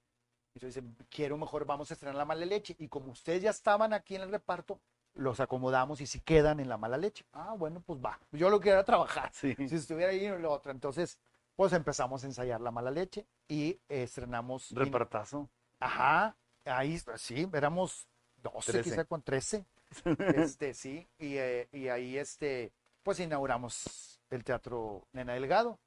Entonces 0.54 0.82
dice, 0.82 1.06
quiero 1.08 1.36
mejor, 1.38 1.64
vamos 1.66 1.90
a 1.90 1.94
estrenar 1.94 2.16
la 2.16 2.24
mala 2.24 2.44
leche. 2.46 2.74
Y 2.78 2.88
como 2.88 3.12
ustedes 3.12 3.42
ya 3.42 3.50
estaban 3.50 3.92
aquí 3.92 4.16
en 4.16 4.22
el 4.22 4.30
reparto, 4.30 4.80
los 5.14 5.40
acomodamos 5.40 6.00
y 6.00 6.06
si 6.06 6.20
quedan 6.20 6.60
en 6.60 6.68
la 6.68 6.76
mala 6.76 6.96
leche. 6.96 7.24
Ah, 7.32 7.54
bueno, 7.56 7.80
pues 7.80 8.00
va. 8.00 8.18
Yo 8.32 8.50
lo 8.50 8.60
que 8.60 8.70
era 8.70 8.84
trabajar. 8.84 9.30
Sí. 9.32 9.54
Si 9.68 9.76
estuviera 9.76 10.10
ahí 10.10 10.24
en 10.24 10.42
lo 10.42 10.52
otro. 10.52 10.72
Entonces, 10.72 11.18
pues 11.56 11.72
empezamos 11.72 12.24
a 12.24 12.26
ensayar 12.26 12.60
la 12.60 12.70
mala 12.70 12.90
leche 12.90 13.26
y 13.48 13.78
estrenamos. 13.88 14.70
Repartazo. 14.72 15.48
Ajá, 15.80 16.36
ahí 16.64 16.98
sí, 17.16 17.48
éramos 17.52 18.08
12, 18.42 18.72
Trece. 18.72 18.90
quizá 18.90 19.04
con 19.04 19.22
13. 19.22 19.64
Este, 20.36 20.74
sí, 20.74 21.06
y, 21.18 21.36
eh, 21.36 21.68
y 21.70 21.86
ahí 21.86 22.18
este, 22.18 22.72
pues 23.04 23.20
inauguramos 23.20 24.20
el 24.30 24.42
Teatro 24.42 25.06
Nena 25.12 25.34
Delgado. 25.34 25.78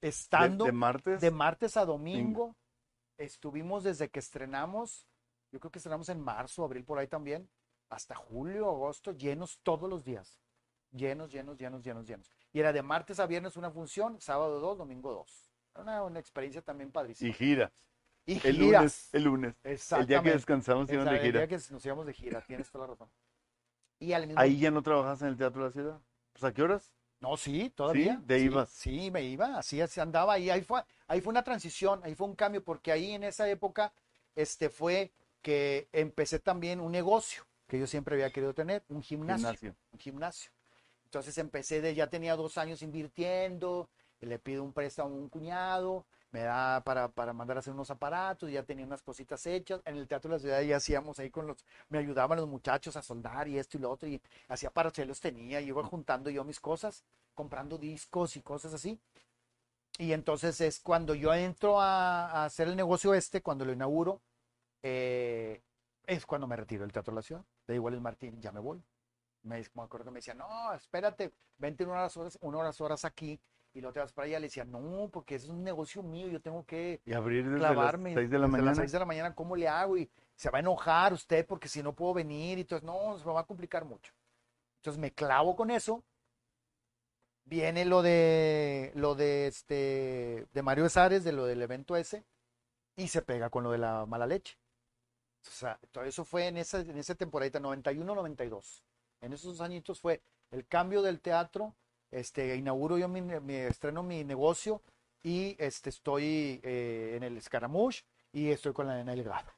De, 0.00 0.08
Estando 0.08 0.64
de 0.64 0.72
martes. 0.72 1.20
de 1.20 1.30
martes 1.30 1.76
a 1.76 1.84
domingo, 1.84 2.56
estuvimos 3.18 3.84
desde 3.84 4.08
que 4.08 4.20
estrenamos, 4.20 5.06
yo 5.52 5.60
creo 5.60 5.70
que 5.70 5.78
estrenamos 5.78 6.08
en 6.08 6.20
marzo, 6.20 6.64
abril 6.64 6.84
por 6.84 6.98
ahí 6.98 7.08
también, 7.08 7.48
hasta 7.94 8.14
julio, 8.14 8.68
agosto, 8.68 9.12
llenos 9.12 9.58
todos 9.62 9.88
los 9.88 10.04
días. 10.04 10.40
Llenos, 10.90 11.30
llenos, 11.32 11.56
llenos, 11.58 11.82
llenos, 11.82 12.06
llenos. 12.06 12.30
Y 12.52 12.60
era 12.60 12.72
de 12.72 12.82
martes 12.82 13.18
a 13.20 13.26
viernes 13.26 13.56
una 13.56 13.70
función, 13.70 14.20
sábado 14.20 14.60
dos, 14.60 14.78
domingo 14.78 15.12
dos. 15.12 15.50
Era 15.74 15.82
una, 15.82 16.02
una 16.04 16.20
experiencia 16.20 16.62
también 16.62 16.90
padrísima. 16.90 17.30
y 17.30 17.32
gira. 17.32 17.72
Y, 18.26 18.34
El 18.34 18.40
giras. 18.56 18.58
lunes. 18.58 19.08
El 19.12 19.22
lunes. 19.24 19.54
El 19.54 19.60
día 19.62 19.68
que 19.68 19.72
Exactamente. 19.74 20.30
descansamos 20.32 20.90
iban 20.90 21.04
de 21.06 21.16
el 21.16 21.20
gira. 21.20 21.40
día 21.40 21.48
que 21.48 21.58
nos 21.72 21.84
íbamos 21.86 22.06
de 22.06 22.12
gira, 22.14 22.40
tienes 22.46 22.70
toda 22.70 22.86
la 22.86 22.92
razón. 22.92 23.10
Y 23.98 24.12
al 24.12 24.26
mismo 24.26 24.40
Ahí 24.40 24.58
ya 24.58 24.70
no 24.70 24.82
trabajas 24.82 25.22
en 25.22 25.28
el 25.28 25.36
Teatro 25.36 25.62
de 25.62 25.68
la 25.68 25.72
Ciudad. 25.72 26.00
Pues, 26.32 26.44
¿a 26.44 26.52
qué 26.52 26.62
horas? 26.62 26.92
No, 27.20 27.36
sí, 27.36 27.70
todavía. 27.70 28.20
de 28.24 28.38
sí, 28.38 28.44
ibas. 28.44 28.68
Sí, 28.70 29.10
me 29.10 29.22
iba, 29.22 29.58
así, 29.58 29.80
así 29.80 30.00
andaba. 30.00 30.38
Y 30.38 30.50
ahí 30.50 30.62
fue, 30.62 30.82
ahí 31.06 31.20
fue 31.20 31.30
una 31.30 31.42
transición, 31.44 32.00
ahí 32.04 32.14
fue 32.14 32.26
un 32.26 32.34
cambio, 32.34 32.62
porque 32.64 32.92
ahí 32.92 33.12
en 33.12 33.24
esa 33.24 33.48
época 33.48 33.92
este, 34.34 34.68
fue 34.68 35.12
que 35.42 35.88
empecé 35.92 36.38
también 36.38 36.80
un 36.80 36.92
negocio 36.92 37.44
que 37.74 37.80
yo 37.80 37.86
siempre 37.88 38.14
había 38.14 38.30
querido 38.30 38.54
tener, 38.54 38.84
un 38.88 39.02
gimnasio. 39.02 39.48
Gimnasio. 39.48 39.74
Un 39.92 39.98
gimnasio. 39.98 40.50
Entonces 41.06 41.36
empecé 41.38 41.80
de, 41.80 41.92
ya 41.92 42.08
tenía 42.08 42.36
dos 42.36 42.56
años 42.56 42.82
invirtiendo, 42.82 43.88
le 44.20 44.38
pido 44.38 44.62
un 44.62 44.72
préstamo 44.72 45.10
a 45.10 45.18
un 45.18 45.28
cuñado, 45.28 46.06
me 46.30 46.42
da 46.42 46.84
para, 46.84 47.08
para 47.08 47.32
mandar 47.32 47.56
a 47.56 47.60
hacer 47.60 47.72
unos 47.72 47.90
aparatos, 47.90 48.48
ya 48.48 48.62
tenía 48.62 48.86
unas 48.86 49.02
cositas 49.02 49.44
hechas. 49.46 49.80
En 49.86 49.96
el 49.96 50.06
Teatro 50.06 50.30
de 50.30 50.36
la 50.36 50.40
Ciudad 50.40 50.62
ya 50.62 50.76
hacíamos 50.76 51.18
ahí 51.18 51.30
con 51.30 51.48
los, 51.48 51.64
me 51.88 51.98
ayudaban 51.98 52.38
los 52.38 52.48
muchachos 52.48 52.94
a 52.94 53.02
soldar 53.02 53.48
y 53.48 53.58
esto 53.58 53.76
y 53.76 53.80
lo 53.80 53.90
otro, 53.90 54.08
y 54.08 54.22
hacía 54.46 54.70
parachelos 54.70 55.18
tenía, 55.18 55.60
y 55.60 55.66
iba 55.66 55.82
juntando 55.82 56.30
yo 56.30 56.44
mis 56.44 56.60
cosas, 56.60 57.02
comprando 57.34 57.76
discos 57.76 58.36
y 58.36 58.42
cosas 58.42 58.72
así. 58.72 59.00
y 59.98 60.12
entonces 60.12 60.60
es 60.60 60.78
cuando 60.78 61.16
yo 61.16 61.34
entro 61.34 61.80
a, 61.80 62.26
a 62.30 62.44
hacer 62.44 62.68
el 62.68 62.76
negocio 62.76 63.14
este, 63.14 63.42
cuando 63.42 63.64
lo 63.64 63.72
inauguro, 63.72 64.20
eh, 64.84 65.60
es 66.06 66.26
cuando 66.26 66.46
me 66.46 66.56
retiro 66.56 66.82
del 66.82 66.92
Teatro 66.92 67.12
de 67.12 67.16
la 67.16 67.22
Ciudad. 67.22 67.44
Le 67.66 67.74
digo 67.74 67.88
a 67.88 67.90
Luis 67.90 68.02
Martín, 68.02 68.40
ya 68.40 68.52
me 68.52 68.60
voy. 68.60 68.82
Me, 69.42 69.62
me 69.74 69.82
acuerdo 69.82 70.06
que 70.06 70.10
me 70.10 70.18
decía, 70.18 70.34
no, 70.34 70.72
espérate, 70.72 71.32
vente 71.58 71.84
unas 71.84 72.16
horas, 72.16 72.38
unas 72.40 72.80
horas 72.80 73.04
aquí 73.04 73.38
y 73.74 73.80
luego 73.80 73.92
te 73.92 74.00
vas 74.00 74.12
para 74.12 74.26
allá. 74.26 74.38
Le 74.40 74.46
decía, 74.46 74.64
no, 74.64 75.08
porque 75.12 75.34
ese 75.34 75.46
es 75.46 75.50
un 75.50 75.62
negocio 75.62 76.02
mío, 76.02 76.28
yo 76.28 76.40
tengo 76.40 76.64
que 76.64 77.02
Y 77.04 77.12
abrir 77.12 77.44
desde 77.44 77.58
clavarme. 77.58 78.10
las 78.14 78.14
6 78.14 78.30
de 78.30 78.38
la 78.38 78.46
desde 78.46 78.52
mañana. 78.52 78.70
las 78.70 78.78
6 78.78 78.92
de 78.92 78.98
la 78.98 79.04
mañana, 79.04 79.34
¿cómo 79.34 79.56
le 79.56 79.68
hago? 79.68 79.96
Y 79.98 80.10
se 80.34 80.50
va 80.50 80.58
a 80.58 80.60
enojar 80.60 81.12
usted 81.12 81.46
porque 81.46 81.68
si 81.68 81.82
no 81.82 81.94
puedo 81.94 82.14
venir 82.14 82.58
y 82.58 82.62
entonces, 82.62 82.86
no, 82.86 83.18
se 83.18 83.26
me 83.26 83.32
va 83.32 83.40
a 83.40 83.46
complicar 83.46 83.84
mucho. 83.84 84.12
Entonces 84.76 84.98
me 85.00 85.12
clavo 85.12 85.56
con 85.56 85.70
eso. 85.70 86.02
Viene 87.46 87.84
lo 87.84 88.00
de 88.00 88.90
lo 88.94 89.14
de 89.14 89.48
este 89.48 90.46
de 90.52 90.62
Mario 90.62 90.84
Besares, 90.84 91.24
de 91.24 91.32
lo 91.32 91.44
del 91.44 91.60
evento 91.60 91.94
ese, 91.94 92.24
y 92.96 93.08
se 93.08 93.20
pega 93.20 93.50
con 93.50 93.64
lo 93.64 93.70
de 93.70 93.78
la 93.78 94.06
mala 94.06 94.26
leche. 94.26 94.56
O 95.46 95.50
sea, 95.50 95.78
todo 95.92 96.04
eso 96.04 96.24
fue 96.24 96.46
en 96.48 96.56
esa, 96.56 96.80
en 96.80 96.96
esa 96.98 97.14
temporada 97.14 97.60
91-92. 97.60 98.82
En 99.20 99.32
esos 99.32 99.60
añitos 99.60 100.00
fue 100.00 100.22
el 100.50 100.66
cambio 100.66 101.02
del 101.02 101.20
teatro, 101.20 101.74
este, 102.10 102.56
inauguro 102.56 102.98
yo 102.98 103.08
mi, 103.08 103.20
mi- 103.22 103.54
estreno 103.54 104.02
mi 104.02 104.24
negocio 104.24 104.82
y 105.22 105.56
este, 105.58 105.90
estoy 105.90 106.60
eh, 106.62 107.14
en 107.16 107.22
el 107.22 107.40
Scaramouche 107.40 108.04
y 108.32 108.50
estoy 108.50 108.72
con 108.72 108.86
la 108.86 108.96
nena 108.96 109.12
Delgado. 109.12 109.50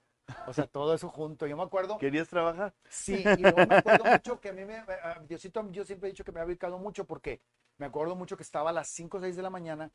O 0.47 0.53
sea, 0.53 0.67
todo 0.67 0.95
eso 0.95 1.09
junto. 1.09 1.47
Yo 1.47 1.57
me 1.57 1.63
acuerdo 1.65 1.99
¿Querías 1.99 2.29
trabajar? 2.29 2.75
Sí, 2.89 3.33
y 3.35 3.43
luego 3.45 3.67
me 3.67 3.75
acuerdo 3.75 4.05
mucho 4.05 4.41
que 4.41 4.51
a 4.51 4.53
mí 4.53 4.65
me, 4.65 4.85
Diosito, 5.29 5.69
yo 5.71 5.85
siempre 5.85 6.09
he 6.09 6.13
dicho 6.13 6.25
que 6.25 6.33
me 6.33 6.41
ha 6.41 6.45
ubicado 6.45 6.79
mucho 6.79 7.05
porque 7.05 7.41
me 7.79 7.87
acuerdo 7.87 8.15
mucho 8.17 8.37
que 8.37 8.43
estaba 8.43 8.71
a 8.71 8.73
las 8.73 8.89
5 8.89 9.19
o 9.19 9.21
6 9.21 9.37
de 9.37 9.43
la 9.43 9.51
mañana 9.51 9.91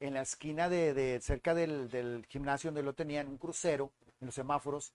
en 0.00 0.14
la 0.14 0.22
esquina 0.22 0.68
de, 0.68 0.94
de 0.94 1.20
cerca 1.20 1.54
del, 1.54 1.88
del 1.88 2.26
gimnasio 2.28 2.68
donde 2.68 2.82
lo 2.82 2.94
tenían, 2.94 3.28
un 3.28 3.38
crucero, 3.38 3.92
en 4.20 4.26
los 4.26 4.34
semáforos, 4.34 4.92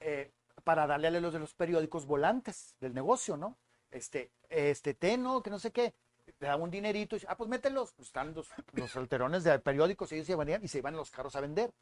eh, 0.00 0.32
para 0.64 0.86
darle 0.86 1.08
a 1.08 1.10
los 1.12 1.32
de 1.32 1.38
los 1.38 1.54
periódicos 1.54 2.06
volantes 2.06 2.76
del 2.80 2.94
negocio, 2.94 3.36
¿no? 3.36 3.56
Este, 3.90 4.32
este, 4.48 4.94
teno, 4.94 5.42
que 5.42 5.50
no 5.50 5.58
sé 5.58 5.70
qué, 5.70 5.94
te 6.38 6.46
daba 6.46 6.62
un 6.62 6.70
dinerito, 6.70 7.16
y 7.16 7.22
ah, 7.28 7.36
pues 7.36 7.48
mételos, 7.48 7.92
pues 7.92 8.08
están 8.08 8.34
los, 8.34 8.48
los 8.72 8.96
alterones 8.96 9.44
de 9.44 9.58
periódicos, 9.58 10.10
ellos 10.12 10.26
se 10.26 10.36
venían 10.36 10.64
y 10.64 10.68
se 10.68 10.78
iban 10.78 10.96
los 10.96 11.10
carros 11.10 11.36
a 11.36 11.40
vender. 11.40 11.72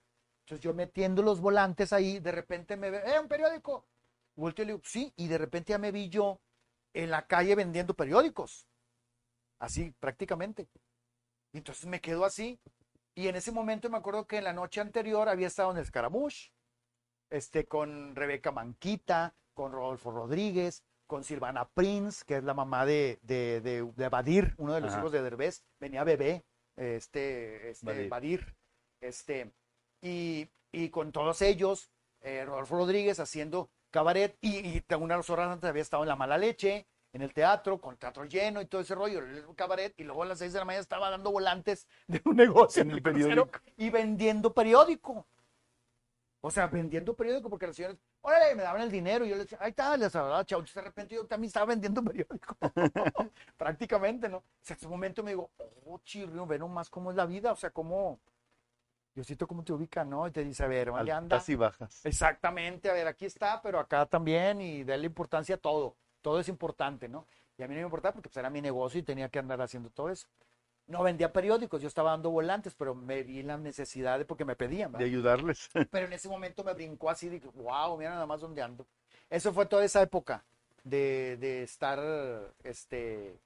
Entonces 0.40 0.62
yo 0.62 0.74
metiendo 0.74 1.22
los 1.22 1.40
volantes 1.40 1.92
ahí, 1.92 2.18
de 2.18 2.32
repente 2.32 2.76
me 2.76 2.90
ve, 2.90 3.02
¡eh, 3.06 3.18
un 3.18 3.28
periódico! 3.28 3.86
Volteo 4.36 4.64
y 4.64 4.66
le 4.66 4.72
digo, 4.74 4.84
sí, 4.84 5.12
y 5.16 5.28
de 5.28 5.38
repente 5.38 5.70
ya 5.70 5.78
me 5.78 5.92
vi 5.92 6.08
yo 6.08 6.40
en 6.92 7.10
la 7.10 7.26
calle 7.26 7.54
vendiendo 7.54 7.94
periódicos. 7.94 8.66
Así, 9.58 9.92
prácticamente. 9.98 10.68
Entonces 11.52 11.86
me 11.86 12.00
quedo 12.00 12.24
así. 12.24 12.60
Y 13.14 13.28
en 13.28 13.36
ese 13.36 13.52
momento 13.52 13.88
me 13.88 13.96
acuerdo 13.96 14.26
que 14.26 14.38
en 14.38 14.44
la 14.44 14.52
noche 14.52 14.80
anterior 14.80 15.28
había 15.28 15.46
estado 15.46 15.70
en 15.70 15.78
el 15.78 15.86
Scaramouche, 15.86 16.52
este, 17.30 17.66
con 17.66 18.14
Rebeca 18.16 18.52
Manquita, 18.52 19.34
con 19.54 19.72
Rodolfo 19.72 20.10
Rodríguez, 20.10 20.82
con 21.06 21.22
Silvana 21.24 21.68
Prince, 21.68 22.24
que 22.26 22.36
es 22.38 22.44
la 22.44 22.54
mamá 22.54 22.86
de, 22.86 23.18
de, 23.22 23.60
de, 23.60 23.82
de 23.94 24.08
Badir, 24.08 24.54
uno 24.58 24.72
de 24.74 24.80
los 24.80 24.90
Ajá. 24.92 25.00
hijos 25.00 25.12
de 25.12 25.22
Derbez. 25.22 25.62
Venía 25.78 26.02
bebé, 26.04 26.44
este, 26.76 27.70
este 27.70 27.86
Badir. 27.86 28.08
Badir. 28.08 28.54
Este, 29.00 29.52
y, 30.00 30.48
y 30.72 30.88
con 30.90 31.12
todos 31.12 31.42
ellos, 31.42 31.90
eh, 32.22 32.44
Rodolfo 32.44 32.76
Rodríguez 32.76 33.20
haciendo 33.20 33.70
cabaret 33.90 34.36
y, 34.40 34.56
y 34.78 34.84
unas 34.98 35.28
horas 35.30 35.50
antes 35.52 35.68
había 35.68 35.82
estado 35.82 36.02
en 36.02 36.08
La 36.08 36.16
Mala 36.16 36.38
Leche, 36.38 36.86
en 37.12 37.22
el 37.22 37.32
teatro, 37.32 37.80
con 37.80 37.96
teatro 37.96 38.24
lleno 38.24 38.60
y 38.60 38.66
todo 38.66 38.80
ese 38.80 38.94
rollo, 38.96 39.20
el 39.20 39.44
cabaret, 39.54 39.94
y 39.98 40.02
luego 40.02 40.24
a 40.24 40.26
las 40.26 40.38
seis 40.40 40.52
de 40.52 40.58
la 40.58 40.64
mañana 40.64 40.80
estaba 40.80 41.10
dando 41.10 41.30
volantes 41.30 41.86
de 42.08 42.20
un 42.24 42.34
negocio 42.36 42.82
En 42.82 42.90
el 42.90 43.02
periódico. 43.02 43.50
y 43.76 43.90
vendiendo 43.90 44.52
periódico. 44.52 45.26
O 46.46 46.50
sea, 46.50 46.66
vendiendo 46.66 47.14
periódico 47.14 47.48
porque 47.48 47.66
las 47.66 47.74
señoras, 47.74 47.96
órale, 48.20 48.54
me 48.54 48.62
daban 48.62 48.82
el 48.82 48.90
dinero 48.90 49.24
y 49.24 49.30
yo 49.30 49.36
les 49.36 49.46
decía, 49.46 49.56
ahí 49.62 49.70
está, 49.70 49.96
les 49.96 50.14
hablaba. 50.14 50.40
Entonces 50.42 50.74
de 50.74 50.82
repente 50.82 51.14
yo 51.14 51.24
también 51.24 51.48
estaba 51.48 51.64
vendiendo 51.64 52.04
periódico. 52.04 52.54
Prácticamente, 53.56 54.28
¿no? 54.28 54.36
O 54.36 54.44
sea, 54.60 54.74
en 54.74 54.78
ese 54.78 54.86
momento 54.86 55.22
me 55.22 55.30
digo, 55.30 55.50
oh, 55.86 55.98
chirrión, 56.04 56.46
ve 56.46 56.58
nomás 56.58 56.90
cómo 56.90 57.10
es 57.10 57.16
la 57.16 57.24
vida, 57.24 57.50
o 57.50 57.56
sea, 57.56 57.70
cómo, 57.70 58.20
Diosito, 59.14 59.46
cómo 59.46 59.64
te 59.64 59.72
ubica, 59.72 60.04
¿no? 60.04 60.28
Y 60.28 60.32
te 60.32 60.44
dice, 60.44 60.64
a 60.64 60.66
ver, 60.66 60.88
¿dónde 60.88 61.12
anda? 61.12 61.42
Y 61.46 61.54
bajas. 61.54 62.04
Exactamente, 62.04 62.90
a 62.90 62.92
ver, 62.92 63.06
aquí 63.06 63.24
está, 63.24 63.62
pero 63.62 63.78
acá 63.78 64.04
también 64.04 64.60
y 64.60 64.84
darle 64.84 65.06
importancia 65.06 65.54
a 65.54 65.58
todo. 65.58 65.96
Todo 66.20 66.40
es 66.40 66.48
importante, 66.50 67.08
¿no? 67.08 67.26
Y 67.56 67.62
a 67.62 67.68
mí 67.68 67.74
no 67.74 67.80
me 67.80 67.86
importaba 67.86 68.12
porque 68.12 68.28
pues, 68.28 68.36
era 68.36 68.50
mi 68.50 68.60
negocio 68.60 69.00
y 69.00 69.02
tenía 69.02 69.30
que 69.30 69.38
andar 69.38 69.62
haciendo 69.62 69.88
todo 69.88 70.10
eso. 70.10 70.28
No 70.86 71.02
vendía 71.02 71.32
periódicos, 71.32 71.80
yo 71.80 71.88
estaba 71.88 72.10
dando 72.10 72.30
volantes, 72.30 72.74
pero 72.74 72.94
me 72.94 73.22
vi 73.22 73.42
la 73.42 73.56
necesidad 73.56 74.18
de 74.18 74.24
porque 74.26 74.44
me 74.44 74.54
pedían, 74.56 74.92
De 74.96 74.98
¿verdad? 74.98 75.06
ayudarles. 75.06 75.70
Pero 75.90 76.06
en 76.06 76.12
ese 76.12 76.28
momento 76.28 76.62
me 76.62 76.74
brincó 76.74 77.08
así, 77.08 77.28
dije, 77.28 77.48
wow, 77.54 77.96
mira 77.96 78.10
nada 78.10 78.26
más 78.26 78.40
dónde 78.42 78.60
ando. 78.62 78.86
Eso 79.30 79.52
fue 79.54 79.64
toda 79.66 79.84
esa 79.84 80.02
época 80.02 80.44
de, 80.82 81.38
de 81.40 81.62
estar, 81.62 81.98
este, 82.64 83.40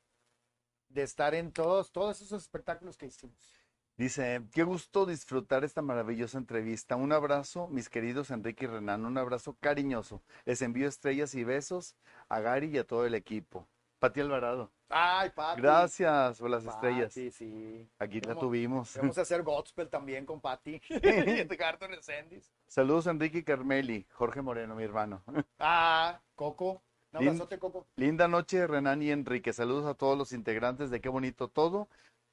de 0.89 1.03
estar 1.03 1.35
en 1.35 1.53
todos, 1.53 1.93
todos 1.93 2.21
esos 2.21 2.43
espectáculos 2.43 2.97
que 2.97 3.07
hicimos. 3.07 3.55
Dice, 3.97 4.43
qué 4.53 4.63
gusto 4.63 5.07
disfrutar 5.07 5.65
esta 5.65 5.83
maravillosa 5.83 6.39
entrevista. 6.39 6.95
Un 6.97 7.13
abrazo, 7.13 7.67
mis 7.69 7.89
queridos 7.89 8.31
Enrique 8.31 8.65
y 8.65 8.69
Renan, 8.69 9.05
un 9.05 9.19
abrazo 9.19 9.57
cariñoso. 9.61 10.23
Les 10.45 10.63
envío 10.63 10.89
estrellas 10.89 11.35
y 11.35 11.43
besos 11.45 11.97
a 12.29 12.41
Gary 12.41 12.69
y 12.69 12.79
a 12.79 12.85
todo 12.87 13.07
el 13.07 13.15
equipo. 13.15 13.67
Pati 13.99 14.21
Alvarado, 14.21 14.71
Ay, 14.91 15.31
Pati. 15.31 15.61
gracias 15.61 16.39
por 16.39 16.49
las 16.51 16.65
estrellas. 16.65 17.09
Pati, 17.13 17.31
sí. 17.31 17.89
Aquí 17.99 18.21
la 18.21 18.35
tuvimos. 18.35 18.97
Vamos 18.97 19.19
a 19.19 19.23
hacer 19.23 19.43
gospel 19.43 19.89
también 19.89 20.25
con 20.25 20.41
Pati. 20.41 20.81
Saludos 22.67 23.07
Enrique 23.07 23.45
Carmeli, 23.45 24.07
Jorge 24.13 24.43
Moreno, 24.43 24.75
mi 24.75 24.85
hermano. 24.85 25.23
Ah, 25.59 26.21
Coco. 26.35 26.83
Un 27.13 27.21
Lin- 27.21 27.29
abrazote, 27.29 27.59
Coco. 27.59 27.87
Linda 27.97 28.29
noche, 28.29 28.67
Renan 28.67 29.03
y 29.03 29.11
Enrique. 29.11 29.53
Saludos 29.53 29.87
a 29.87 29.95
todos 29.95 30.17
los 30.17 30.33
integrantes 30.33 30.91
de 30.91 31.01
Qué 31.01 31.09
Bonito 31.09 31.49
Todo. 31.49 31.89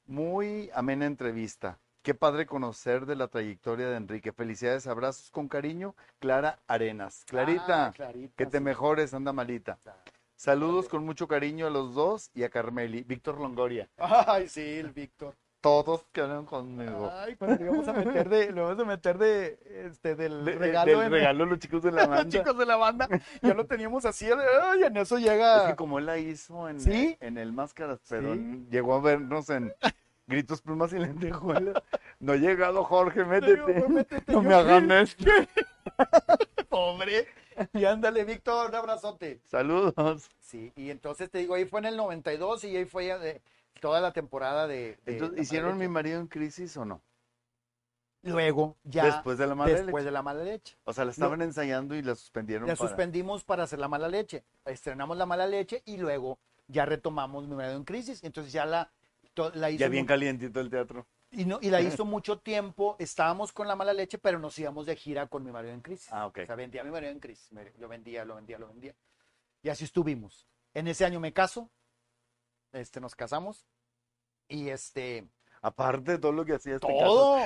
Muy 0.06 0.70
amena 0.74 1.06
entrevista. 1.06 1.78
Qué 2.02 2.14
padre 2.14 2.46
conocer 2.46 3.04
de 3.06 3.16
la 3.16 3.26
trayectoria 3.28 3.88
de 3.88 3.96
Enrique. 3.96 4.32
Felicidades, 4.32 4.86
abrazos 4.86 5.30
con 5.30 5.48
cariño. 5.48 5.94
Clara 6.20 6.58
Arenas. 6.68 7.24
Clarita, 7.26 7.86
Ah, 7.86 7.92
Clarita, 7.92 8.34
que 8.36 8.46
te 8.46 8.58
sí. 8.58 8.64
mejores, 8.64 9.12
anda 9.14 9.32
malita. 9.32 9.78
Saludos 10.36 10.88
con 10.88 11.04
mucho 11.04 11.26
cariño 11.26 11.66
a 11.66 11.70
los 11.70 11.94
dos 11.94 12.30
y 12.34 12.42
a 12.44 12.50
Carmeli. 12.50 13.02
Víctor 13.02 13.40
Longoria. 13.40 13.88
Ay, 13.96 14.48
sí, 14.48 14.60
el 14.60 14.90
Víctor. 14.92 15.34
Todos 15.62 16.04
quedaron 16.12 16.44
conmigo. 16.44 17.10
Ay, 17.12 17.34
cuando 17.34 17.56
le 17.64 17.70
vamos 17.70 17.88
a 17.88 17.92
meter 17.94 18.28
de, 18.28 18.52
le 18.52 18.60
vamos 18.60 18.78
a 18.78 18.84
meter 18.84 19.18
de, 19.18 19.58
este, 19.86 20.14
del 20.14 20.44
De- 20.44 20.52
regalo, 20.54 20.92
del 20.92 21.06
en- 21.06 21.10
regalo 21.12 21.44
a 21.44 21.46
los 21.46 21.58
chicos 21.58 21.82
de 21.82 21.90
la 21.90 22.02
los 22.06 22.10
banda. 22.10 22.38
chicos 22.38 22.56
de 22.58 22.66
la 22.66 22.76
banda. 22.76 23.08
Ya 23.42 23.54
lo 23.54 23.64
teníamos 23.66 24.04
así, 24.04 24.26
ay, 24.26 24.82
en 24.84 24.96
eso 24.98 25.16
Es 25.16 25.24
llega. 25.24 25.68
que 25.68 25.74
como 25.76 25.98
él 25.98 26.06
la 26.06 26.18
hizo 26.18 26.68
en, 26.68 26.80
¿Sí? 26.80 27.16
en 27.20 27.38
el 27.38 27.52
Máscaras, 27.52 27.98
pero 28.08 28.34
Sí. 28.34 28.66
llegó 28.70 28.94
a 28.94 29.00
vernos 29.00 29.48
en 29.50 29.72
Gritos, 30.28 30.60
Plumas 30.60 30.92
y 30.92 30.98
Lentejuelas. 30.98 31.82
No 32.20 32.32
ha 32.34 32.36
llegado 32.36 32.84
Jorge, 32.84 33.24
métete. 33.24 33.72
Digo, 33.72 33.88
métete, 33.88 34.32
No 34.32 34.42
me 34.42 34.54
hagan 34.54 34.90
esto. 34.92 35.24
Pobre. 36.68 37.26
Y 37.74 37.84
ándale, 37.84 38.24
Víctor, 38.24 38.70
un 38.70 38.74
abrazote. 38.74 39.40
Saludos. 39.44 40.28
Sí, 40.40 40.72
y 40.76 40.90
entonces 40.90 41.30
te 41.30 41.38
digo, 41.38 41.54
ahí 41.54 41.64
fue 41.64 41.80
en 41.80 41.86
el 41.86 41.96
92 41.96 42.64
y 42.64 42.76
ahí 42.76 42.84
fue 42.84 43.40
toda 43.80 44.00
la 44.00 44.12
temporada 44.12 44.66
de. 44.66 44.98
de 45.04 45.12
Entonces, 45.12 45.40
¿hicieron 45.40 45.78
Mi 45.78 45.88
marido 45.88 46.20
en 46.20 46.26
crisis 46.26 46.76
o 46.76 46.84
no? 46.84 47.02
Luego, 48.22 48.76
ya. 48.82 49.04
Después 49.06 49.38
de 49.38 49.46
la 49.46 49.54
mala 49.54 49.72
después 49.72 49.94
leche. 50.02 50.04
de 50.06 50.10
la 50.10 50.22
mala 50.22 50.42
leche. 50.42 50.76
O 50.84 50.92
sea, 50.92 51.04
la 51.04 51.12
estaban 51.12 51.42
ensayando 51.42 51.94
y 51.94 52.02
la 52.02 52.14
suspendieron 52.16 52.66
La 52.66 52.74
para... 52.74 52.88
suspendimos 52.88 53.44
para 53.44 53.62
hacer 53.64 53.78
la 53.78 53.86
mala 53.88 54.08
leche. 54.08 54.42
Estrenamos 54.64 55.16
la 55.16 55.26
mala 55.26 55.46
leche 55.46 55.82
y 55.84 55.96
luego 55.98 56.38
ya 56.66 56.84
retomamos 56.86 57.46
Mi 57.46 57.54
marido 57.54 57.76
en 57.76 57.84
crisis. 57.84 58.24
Entonces 58.24 58.52
ya 58.52 58.66
la, 58.66 58.90
la 59.54 59.70
hizo 59.70 59.78
Ya 59.80 59.88
bien 59.88 60.04
mu- 60.04 60.08
calientito 60.08 60.58
el 60.60 60.70
teatro. 60.70 61.06
Y, 61.36 61.44
no, 61.44 61.58
y 61.60 61.70
la 61.70 61.80
hizo 61.80 62.04
mucho 62.04 62.38
tiempo. 62.38 62.96
Estábamos 62.98 63.52
con 63.52 63.68
la 63.68 63.76
mala 63.76 63.92
leche, 63.92 64.18
pero 64.18 64.38
nos 64.38 64.58
íbamos 64.58 64.86
de 64.86 64.96
gira 64.96 65.26
con 65.26 65.44
mi 65.44 65.52
marido 65.52 65.74
en 65.74 65.80
crisis. 65.80 66.08
Ah, 66.10 66.26
ok. 66.26 66.40
O 66.42 66.46
sea, 66.46 66.56
vendía 66.56 66.82
mi 66.82 66.90
marido 66.90 67.12
en 67.12 67.20
crisis. 67.20 67.50
Yo 67.78 67.88
vendía, 67.88 68.24
lo 68.24 68.36
vendía, 68.36 68.58
lo 68.58 68.68
vendía. 68.68 68.94
Y 69.62 69.68
así 69.68 69.84
estuvimos. 69.84 70.46
En 70.74 70.88
ese 70.88 71.04
año 71.04 71.20
me 71.20 71.32
caso. 71.32 71.70
Este, 72.72 73.00
nos 73.00 73.14
casamos. 73.14 73.66
Y 74.48 74.68
este, 74.68 75.28
Aparte 75.62 76.12
de 76.12 76.18
todo 76.18 76.32
lo 76.32 76.44
que 76.44 76.54
hacía 76.54 76.76
este 76.76 76.86
caso. 76.86 77.04
todo. 77.04 77.38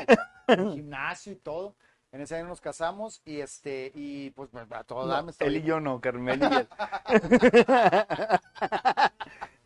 el 0.48 0.72
gimnasio 0.74 1.32
y 1.32 1.36
todo. 1.36 1.74
En 2.12 2.20
ese 2.20 2.36
año 2.36 2.48
nos 2.48 2.60
casamos 2.60 3.22
y 3.24 3.40
este, 3.40 3.92
y 3.94 4.30
pues 4.30 4.50
a 4.54 4.84
todo 4.84 5.06
No, 5.06 5.30
él 5.38 5.56
y 5.56 5.62
yo 5.62 5.80
no, 5.80 6.00
Carmel 6.00 6.40
y 6.42 6.44
él. 6.44 6.68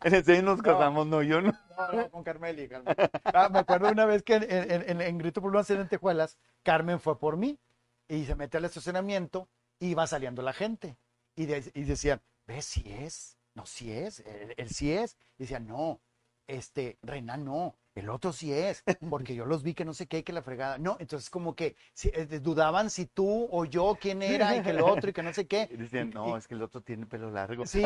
en 0.05 0.15
ese 0.15 0.33
año 0.33 0.43
nos 0.43 0.61
casamos, 0.61 1.07
no, 1.07 1.21
yo 1.21 1.41
no. 1.41 1.51
No, 1.77 1.91
no, 1.91 2.09
con 2.09 2.23
Carmeli. 2.23 2.67
Carmeli. 2.69 2.95
Ah, 3.25 3.49
me 3.51 3.59
acuerdo 3.59 3.89
una 3.89 4.05
vez 4.05 4.23
que 4.23 4.35
en, 4.35 4.43
en- 4.71 4.89
en- 4.89 5.01
en 5.01 5.17
Grito 5.17 5.41
por 5.41 5.51
Luan 5.51 5.65
en 5.67 5.87
Tejuelas, 5.89 6.37
Carmen 6.63 6.99
fue 6.99 7.19
por 7.19 7.35
mí 7.37 7.59
y 8.07 8.25
se 8.25 8.35
mete 8.35 8.57
al 8.57 8.65
estacionamiento 8.65 9.49
y 9.79 9.87
iba 9.89 10.07
saliendo 10.07 10.41
la 10.41 10.53
gente. 10.53 10.95
Y, 11.35 11.47
de- 11.47 11.69
y 11.73 11.83
decían, 11.83 12.21
¿ves 12.47 12.65
si 12.65 12.91
es? 12.91 13.37
No, 13.55 13.65
si 13.65 13.91
es, 13.91 14.19
él, 14.21 14.53
él 14.57 14.69
sí 14.69 14.91
es. 14.93 15.17
Y 15.37 15.43
decían, 15.43 15.67
no, 15.67 15.99
este, 16.47 16.97
Renan 17.01 17.43
no, 17.43 17.75
el 17.95 18.09
otro 18.09 18.33
sí 18.33 18.51
es, 18.53 18.83
porque 19.09 19.33
yo 19.35 19.45
los 19.45 19.63
vi 19.63 19.73
que 19.73 19.85
no 19.85 19.93
sé 19.93 20.05
qué, 20.07 20.23
que 20.23 20.33
la 20.33 20.41
fregada. 20.41 20.77
No, 20.77 20.97
entonces 20.99 21.29
como 21.29 21.55
que 21.55 21.75
si, 21.93 22.09
eh, 22.13 22.25
dudaban 22.41 22.89
si 22.89 23.05
tú 23.05 23.47
o 23.49 23.63
yo 23.65 23.97
quién 23.99 24.21
era 24.21 24.55
y 24.57 24.61
que 24.61 24.71
el 24.71 24.81
otro 24.81 25.09
y 25.09 25.13
que 25.13 25.23
no 25.23 25.33
sé 25.33 25.47
qué. 25.47 25.69
Y 25.71 25.77
decían, 25.77 26.09
no, 26.09 26.35
y- 26.35 26.37
es 26.39 26.47
que 26.47 26.55
el 26.55 26.61
otro 26.61 26.81
tiene 26.81 27.05
pelo 27.05 27.31
largo. 27.31 27.65
Sí, 27.65 27.83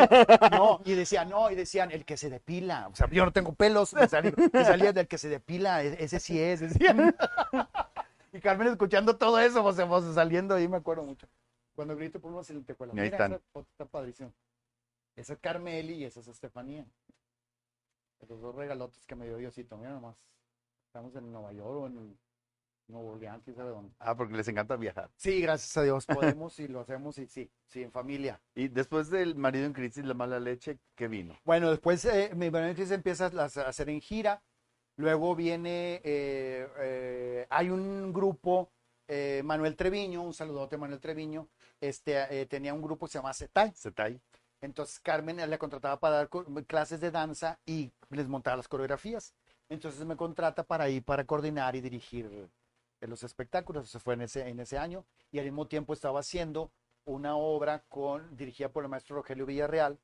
no, 0.51 0.81
y 0.83 0.93
decían, 0.95 1.29
no, 1.29 1.51
y 1.51 1.55
decían, 1.55 1.91
el 1.91 2.05
que 2.05 2.17
se 2.17 2.29
depila. 2.29 2.87
O 2.87 2.95
sea, 2.95 3.07
yo 3.11 3.23
no 3.23 3.31
tengo 3.31 3.53
pelos, 3.53 3.93
me 3.93 4.07
salía, 4.07 4.33
me 4.51 4.65
salía 4.65 4.91
del 4.93 5.07
que 5.07 5.17
se 5.19 5.29
depila, 5.29 5.83
e- 5.83 6.03
ese 6.03 6.19
sí 6.19 6.39
es, 6.41 6.59
decían. 6.59 7.15
Y 8.31 8.39
Carmen 8.41 8.67
escuchando 8.67 9.17
todo 9.17 9.39
eso, 9.39 9.63
pues, 9.63 9.75
pues, 9.87 10.13
saliendo 10.13 10.53
ahí, 10.53 10.67
me 10.67 10.77
acuerdo 10.77 11.03
mucho. 11.03 11.27
Cuando 11.73 11.95
grito 11.95 12.19
por 12.19 12.31
unos 12.31 12.47
en 12.51 12.57
el 12.57 12.65
tejuelo. 12.65 12.93
Y 12.95 12.99
ahí 12.99 13.05
Mira, 13.05 13.17
están. 13.17 13.33
esa 13.33 13.41
foto 13.51 13.67
está 13.71 13.85
padrísimo. 13.85 14.31
Esa 15.15 15.33
es 15.33 15.39
Carmeli 15.39 15.93
y 15.95 16.03
esa 16.05 16.19
es 16.19 16.27
Estefanía. 16.27 16.85
Los 18.27 18.41
dos 18.41 18.55
regalotes 18.55 19.05
que 19.05 19.15
me 19.15 19.25
dio 19.25 19.37
Diosito, 19.37 19.77
mira 19.77 19.91
nomás. 19.91 20.15
Estamos 20.87 21.15
en 21.15 21.31
Nueva 21.31 21.51
York 21.53 21.69
o 21.83 21.87
en 21.87 22.17
Nuevo 22.87 23.11
Orleans, 23.13 23.43
quién 23.43 23.55
sabe 23.55 23.69
dónde. 23.69 23.93
Ah, 23.99 24.15
porque 24.15 24.35
les 24.35 24.47
encanta 24.47 24.75
viajar. 24.75 25.09
Sí, 25.15 25.41
gracias 25.41 25.75
a 25.77 25.83
Dios, 25.83 26.05
podemos 26.05 26.59
y 26.59 26.67
lo 26.67 26.79
hacemos 26.81 27.17
y 27.17 27.27
sí, 27.27 27.49
sí, 27.67 27.83
en 27.83 27.91
familia. 27.91 28.41
Y 28.55 28.67
después 28.67 29.09
del 29.09 29.35
marido 29.35 29.65
en 29.65 29.73
crisis, 29.73 30.03
la 30.05 30.13
mala 30.15 30.39
leche, 30.39 30.79
¿qué 30.95 31.07
vino? 31.07 31.37
Bueno, 31.45 31.69
después 31.69 32.03
eh, 32.05 32.31
mi 32.35 32.49
Beneficio 32.49 32.95
empieza 32.95 33.27
a 33.27 33.29
las- 33.31 33.57
a 33.57 33.67
hacer 33.67 33.89
en 33.89 34.01
gira. 34.01 34.41
Luego 34.95 35.35
viene, 35.35 36.01
eh, 36.03 36.67
eh, 36.79 37.47
hay 37.49 37.69
un 37.69 38.11
grupo, 38.11 38.71
eh, 39.07 39.41
Manuel 39.45 39.75
Treviño, 39.75 40.21
un 40.21 40.33
saludote 40.33 40.77
Manuel 40.77 40.99
Treviño, 40.99 41.47
este, 41.79 42.41
eh, 42.41 42.45
tenía 42.47 42.73
un 42.73 42.81
grupo 42.81 43.05
que 43.05 43.13
se 43.13 43.17
llama 43.19 43.33
Zetay. 43.33 43.71
Setay. 43.75 44.19
Entonces 44.61 44.99
Carmen 44.99 45.37
le 45.49 45.57
contrataba 45.57 45.99
para 45.99 46.15
dar 46.15 46.29
clases 46.67 46.99
de 46.99 47.11
danza 47.11 47.59
y 47.65 47.91
les 48.09 48.27
montaba 48.27 48.57
las 48.57 48.67
coreografías. 48.67 49.33
Entonces 49.69 50.05
me 50.05 50.17
contrata 50.17 50.63
para 50.63 50.89
ir 50.89 51.03
para 51.03 51.25
coordinar 51.25 51.75
y 51.75 51.81
dirigir 51.81 52.49
los 53.01 53.23
espectáculos. 53.23 53.85
Eso 53.85 53.99
fue 53.99 54.15
en 54.15 54.21
ese, 54.21 54.47
en 54.47 54.59
ese 54.59 54.77
año. 54.77 55.05
Y 55.31 55.39
al 55.39 55.45
mismo 55.45 55.67
tiempo 55.67 55.93
estaba 55.93 56.19
haciendo 56.19 56.71
una 57.05 57.35
obra 57.35 57.83
con, 57.87 58.35
dirigida 58.35 58.69
por 58.69 58.83
el 58.83 58.89
maestro 58.89 59.17
Rogelio 59.17 59.45
Villarreal. 59.45 59.99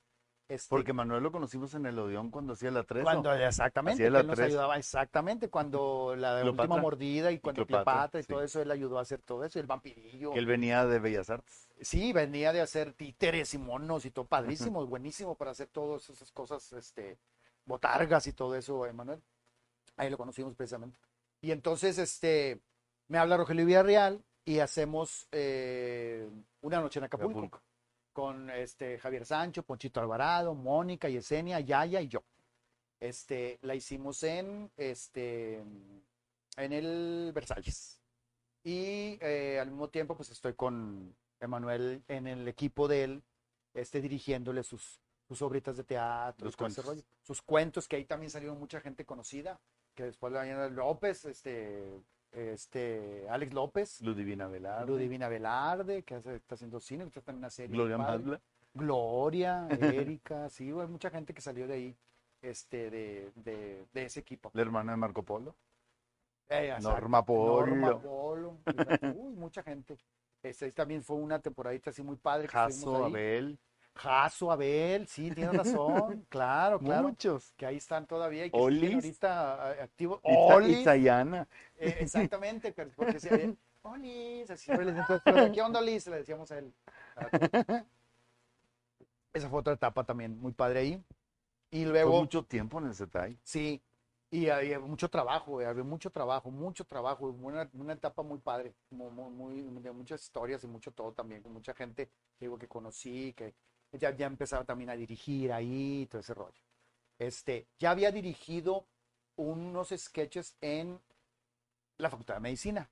Este, 0.48 0.70
Porque 0.70 0.94
Manuel 0.94 1.24
lo 1.24 1.32
conocimos 1.32 1.74
en 1.74 1.86
el 1.88 1.98
Odeón 1.98 2.30
cuando 2.30 2.54
hacía 2.54 2.70
la 2.70 2.84
tres. 2.84 3.04
cuando 3.04 3.34
exactamente, 3.34 4.10
la 4.10 4.20
él 4.20 4.28
nos 4.28 4.40
ayudaba 4.40 4.78
exactamente 4.78 5.50
cuando 5.50 6.16
la 6.18 6.42
Cleopatra. 6.42 6.64
última 6.64 6.82
mordida 6.82 7.32
y 7.32 7.40
cuando 7.40 7.66
Cleopatra, 7.66 8.20
y 8.20 8.24
sí. 8.24 8.28
todo 8.28 8.44
eso 8.44 8.62
él 8.62 8.70
ayudó 8.70 9.00
a 9.00 9.02
hacer 9.02 9.22
todo 9.22 9.44
eso, 9.44 9.60
el 9.60 9.66
vampirillo. 9.66 10.34
Que 10.34 10.40
él 10.40 10.46
venía 10.46 10.86
de 10.86 11.00
Bellas 11.00 11.30
Artes. 11.30 11.68
Sí, 11.82 12.14
venía 12.14 12.54
de 12.54 12.62
hacer 12.62 12.94
títeres 12.94 13.54
y 13.54 13.58
monos 13.58 14.06
y 14.06 14.12
todo 14.12 14.26
padrísimo, 14.26 14.86
buenísimo 14.86 15.36
para 15.36 15.52
hacer 15.52 15.68
todas 15.68 16.10
esas 16.10 16.32
cosas, 16.32 16.72
este, 16.74 17.18
botargas 17.66 18.28
y 18.28 18.34
todo 18.34 18.56
eso, 18.56 18.86
Emanuel. 18.86 19.22
Ahí 19.98 20.10
lo 20.10 20.18
conocimos 20.18 20.56
precisamente. 20.56 21.00
Y 21.42 21.52
entonces, 21.52 21.98
este, 21.98 22.60
me 23.08 23.18
habla 23.18 23.38
Rogelio 23.38 23.66
Villarreal 23.66 24.24
y 24.46 24.60
hacemos 24.60 25.28
eh, 25.32 26.30
una 26.62 26.80
noche 26.82 27.00
en 27.00 27.06
Acapulco, 27.06 27.40
Acapulco. 27.40 27.62
Con 28.16 28.50
este 28.50 28.98
Javier 28.98 29.26
Sancho, 29.26 29.62
Ponchito 29.62 30.00
Alvarado, 30.00 30.56
Mónica, 30.56 31.10
Yesenia, 31.10 31.60
Yaya 31.60 32.00
y 32.00 32.08
yo. 32.08 32.24
Este, 33.02 33.60
la 33.62 33.76
hicimos 33.76 34.24
en, 34.24 34.72
este, 34.78 35.62
en 36.56 36.72
el 36.72 37.34
Versalles. 37.36 38.00
Y 38.64 39.18
eh, 39.20 39.60
al 39.60 39.68
mismo 39.68 39.90
tiempo, 39.90 40.16
pues 40.16 40.30
estoy 40.30 40.54
con 40.54 41.14
Emanuel 41.42 42.04
en 42.08 42.26
el 42.28 42.48
equipo 42.48 42.88
de 42.88 43.04
él, 43.04 43.24
este, 43.74 44.00
dirigiéndole 44.00 44.64
sus, 44.64 45.02
sus 45.28 45.42
obritas 45.42 45.76
de 45.76 45.84
teatro, 45.84 46.46
Los 46.46 46.56
cuentos. 46.56 46.86
rollo. 46.86 47.04
sus 47.22 47.42
cuentos, 47.42 47.86
que 47.86 47.98
ahí 47.98 48.06
también 48.06 48.30
salieron 48.30 48.58
mucha 48.58 48.80
gente 48.80 49.04
conocida, 49.06 49.60
que 49.94 50.04
después 50.04 50.32
la 50.32 50.44
Diana 50.44 50.70
López, 50.70 51.26
este, 51.26 51.84
este, 52.36 53.26
Alex 53.30 53.54
López, 53.54 54.02
Ludivina 54.02 54.48
Velarde. 54.48 54.88
Ludivina 54.92 55.28
Velarde, 55.30 56.04
que 56.04 56.16
hace- 56.16 56.36
está 56.36 56.56
haciendo 56.56 56.80
cine, 56.80 57.10
que 57.10 57.20
está 57.20 57.32
en 57.32 57.38
una 57.38 57.50
serie. 57.50 57.74
Gloria. 57.76 57.98
Madla. 57.98 58.42
Gloria, 58.74 59.68
Erika, 60.12 60.50
sí, 60.50 60.66
hay 60.70 60.88
mucha 60.88 61.10
gente 61.10 61.34
que 61.34 61.42
salió 61.42 61.66
de 61.68 61.74
ahí, 61.74 61.96
este, 62.42 62.90
de, 62.90 63.32
de, 63.36 63.86
de 63.94 64.04
ese 64.06 64.20
equipo. 64.20 64.52
La 64.54 64.62
hermana 64.62 64.92
de 64.92 64.98
Marco 64.98 65.24
Polo. 65.24 65.56
Eh. 66.50 66.76
Norma 66.82 67.24
Polo. 67.26 67.66
Norma 67.66 68.00
Polo. 68.02 68.58
Uy, 69.16 69.34
mucha 69.34 69.64
gente. 69.64 69.98
Este, 70.44 70.72
también 70.74 71.04
fue 71.04 71.16
una 71.18 71.40
temporadita 71.40 71.90
así 71.90 72.04
muy 72.04 72.18
padre. 72.18 72.48
ahí. 72.52 73.06
Abel. 73.06 73.58
Jaso, 73.96 74.52
Abel, 74.52 75.08
sí, 75.08 75.32
tienes 75.32 75.56
razón. 75.56 76.26
claro, 76.30 76.82
claro. 76.82 77.08
Muchos. 77.08 77.54
Que 77.58 77.66
ahí 77.66 77.78
están 77.78 78.06
todavía 78.08 78.46
y 78.46 78.52
que 78.52 78.62
Olis. 78.62 78.80
siguen 78.80 78.94
ahorita 78.96 79.76
eh, 79.78 79.82
activos. 79.82 80.20
Olis, 80.24 80.80
Itayana. 80.82 81.48
eh, 81.78 81.98
exactamente, 82.02 82.72
pero 82.74 82.92
porque 82.96 83.20
se 83.20 83.44
eh, 83.44 83.52
Olis, 83.84 84.50
así 84.52 84.66
siempre 84.66 84.86
les 84.86 84.98
entonces, 84.98 85.52
¿qué 85.54 85.62
onda 85.62 85.80
Olis? 85.80 86.08
Le 86.08 86.18
decíamos 86.18 86.52
a 86.52 86.58
él. 86.60 86.74
Esa 89.34 89.50
fue 89.50 89.60
otra 89.60 89.74
etapa 89.74 90.04
también 90.04 90.40
muy 90.40 90.52
padre 90.54 90.80
ahí. 90.80 91.04
Y 91.72 91.86
Fue 92.02 92.14
luego, 92.14 92.14
mucho 92.14 92.46
tiempo 92.46 92.80
en 92.80 92.86
el 92.88 92.96
Setay. 92.96 93.38
sí, 93.44 93.82
y 94.30 94.50
había 94.50 94.80
mucho 94.80 95.10
trabajo, 95.10 95.60
había 95.62 95.84
mucho 95.84 96.10
trabajo, 96.12 96.52
mucho 96.52 96.86
trabajo, 96.86 97.28
una, 97.28 97.70
una 97.74 97.94
etapa 97.94 98.24
muy 98.24 98.40
padre, 98.40 98.76
muy, 98.90 99.10
muy, 99.12 99.62
muy- 99.64 99.82
de 99.82 99.92
muchas 99.92 100.22
historias 100.24 100.64
y 100.64 100.68
mucho 100.68 100.92
todo 100.92 101.14
también, 101.14 101.42
con 101.44 101.54
mucha 101.54 101.74
gente 101.74 102.10
digo, 102.40 102.58
que 102.58 102.68
conocí, 102.68 103.34
que 103.34 103.56
ya, 103.98 104.16
ya 104.16 104.28
empezaba 104.28 104.64
también 104.64 104.90
a 104.90 104.96
dirigir 104.96 105.52
ahí, 105.52 106.02
y 106.04 106.06
todo 106.08 106.22
ese 106.22 106.34
rollo. 106.34 106.62
Este, 107.20 107.68
ya 107.80 107.92
había 107.92 108.12
dirigido 108.12 108.88
unos 109.36 109.90
sketches 109.96 110.56
en 110.62 111.00
la 111.98 112.10
Facultad 112.10 112.36
de 112.36 112.40
Medicina. 112.42 112.90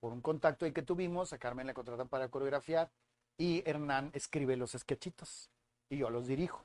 Por 0.00 0.12
un 0.12 0.20
contacto 0.20 0.64
ahí 0.64 0.72
que 0.72 0.82
tuvimos, 0.82 1.32
a 1.32 1.38
Carmen 1.38 1.66
le 1.66 1.74
contratan 1.74 2.08
para 2.08 2.28
coreografiar 2.28 2.90
y 3.36 3.62
Hernán 3.66 4.10
escribe 4.14 4.56
los 4.56 4.72
sketchitos 4.72 5.50
y 5.88 5.98
yo 5.98 6.10
los 6.10 6.26
dirijo. 6.26 6.64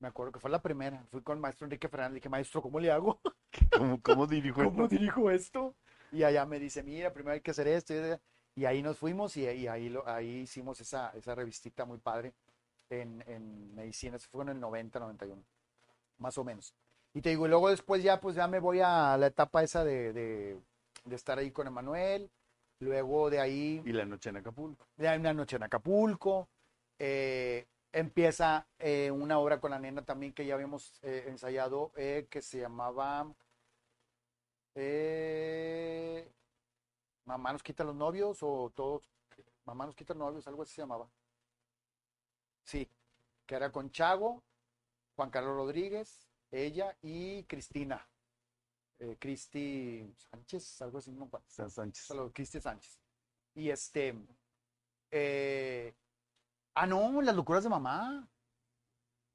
Me 0.00 0.08
acuerdo 0.08 0.32
que 0.32 0.40
fue 0.40 0.50
la 0.50 0.62
primera. 0.62 1.04
Fui 1.10 1.22
con 1.22 1.36
el 1.36 1.40
maestro 1.40 1.66
Enrique 1.66 1.88
Fernández. 1.88 2.12
Le 2.12 2.18
dije, 2.20 2.28
maestro, 2.28 2.62
¿cómo 2.62 2.78
le 2.78 2.90
hago? 2.90 3.20
¿Cómo, 3.76 4.00
cómo 4.00 4.26
dirijo 4.26 4.62
¿Cómo 4.62 4.84
esto? 4.84 4.88
dirijo 4.88 5.30
esto? 5.30 5.74
Y 6.12 6.22
allá 6.22 6.46
me 6.46 6.58
dice, 6.60 6.82
mira, 6.82 7.12
primero 7.12 7.34
hay 7.34 7.40
que 7.40 7.50
hacer 7.50 7.66
esto. 7.66 7.94
Y 8.54 8.64
ahí 8.64 8.82
nos 8.82 8.96
fuimos 8.98 9.36
y, 9.36 9.42
y 9.44 9.66
ahí, 9.66 9.88
lo, 9.88 10.06
ahí 10.08 10.40
hicimos 10.40 10.80
esa, 10.80 11.10
esa 11.10 11.34
revistita 11.34 11.84
muy 11.84 11.98
padre 11.98 12.34
en, 12.90 13.22
en 13.26 13.74
medicina. 13.74 14.16
Eso 14.16 14.28
fue 14.30 14.44
en 14.44 14.50
el 14.50 14.60
90, 14.60 14.98
91, 14.98 15.42
más 16.18 16.38
o 16.38 16.44
menos. 16.44 16.74
Y 17.14 17.22
te 17.22 17.30
digo, 17.30 17.46
y 17.46 17.48
luego 17.48 17.70
después 17.70 18.02
ya, 18.02 18.20
pues 18.20 18.36
ya 18.36 18.46
me 18.46 18.60
voy 18.60 18.80
a 18.80 19.16
la 19.16 19.26
etapa 19.26 19.62
esa 19.62 19.84
de, 19.84 20.12
de, 20.12 20.60
de 21.04 21.16
estar 21.16 21.38
ahí 21.38 21.50
con 21.50 21.66
Emanuel. 21.66 22.30
Luego 22.80 23.28
de 23.28 23.40
ahí 23.40 23.82
Y 23.84 23.92
la 23.92 24.04
noche 24.04 24.30
en 24.30 24.36
Acapulco. 24.36 24.86
de 24.96 25.16
una 25.16 25.34
noche 25.34 25.56
en 25.56 25.64
Acapulco. 25.64 26.48
eh, 26.98 27.66
empieza 27.92 28.68
eh, 28.78 29.10
una 29.10 29.38
obra 29.38 29.58
con 29.60 29.70
la 29.72 29.78
nena 29.80 30.04
también 30.04 30.32
que 30.32 30.46
ya 30.46 30.54
habíamos 30.54 30.92
eh, 31.02 31.24
ensayado 31.26 31.90
que 31.94 32.40
se 32.42 32.60
llamaba 32.60 33.26
eh, 34.74 36.30
Mamá 37.24 37.52
nos 37.52 37.62
quita 37.62 37.82
los 37.84 37.96
novios 37.96 38.38
o 38.42 38.70
todos 38.74 39.08
Mamá 39.64 39.86
nos 39.86 39.94
quita 39.96 40.14
los 40.14 40.20
novios, 40.20 40.46
algo 40.46 40.62
así 40.62 40.74
se 40.74 40.82
llamaba. 40.82 41.08
Sí, 42.68 42.86
que 43.46 43.54
era 43.54 43.72
con 43.72 43.90
Chago, 43.90 44.42
Juan 45.16 45.30
Carlos 45.30 45.56
Rodríguez, 45.56 46.28
ella 46.50 46.94
y 47.00 47.44
Cristina. 47.44 48.06
Eh, 48.98 49.16
Cristi 49.18 50.12
Sánchez, 50.30 50.82
algo 50.82 50.98
así, 50.98 51.12
no. 51.12 51.30
San 51.46 51.70
Sánchez. 51.70 52.08
Cristi 52.34 52.60
Sánchez. 52.60 52.98
Y 53.54 53.70
este. 53.70 54.14
eh, 55.10 55.94
ah, 56.74 56.86
no, 56.86 57.22
las 57.22 57.34
locuras 57.34 57.62
de 57.64 57.70
mamá. 57.70 58.28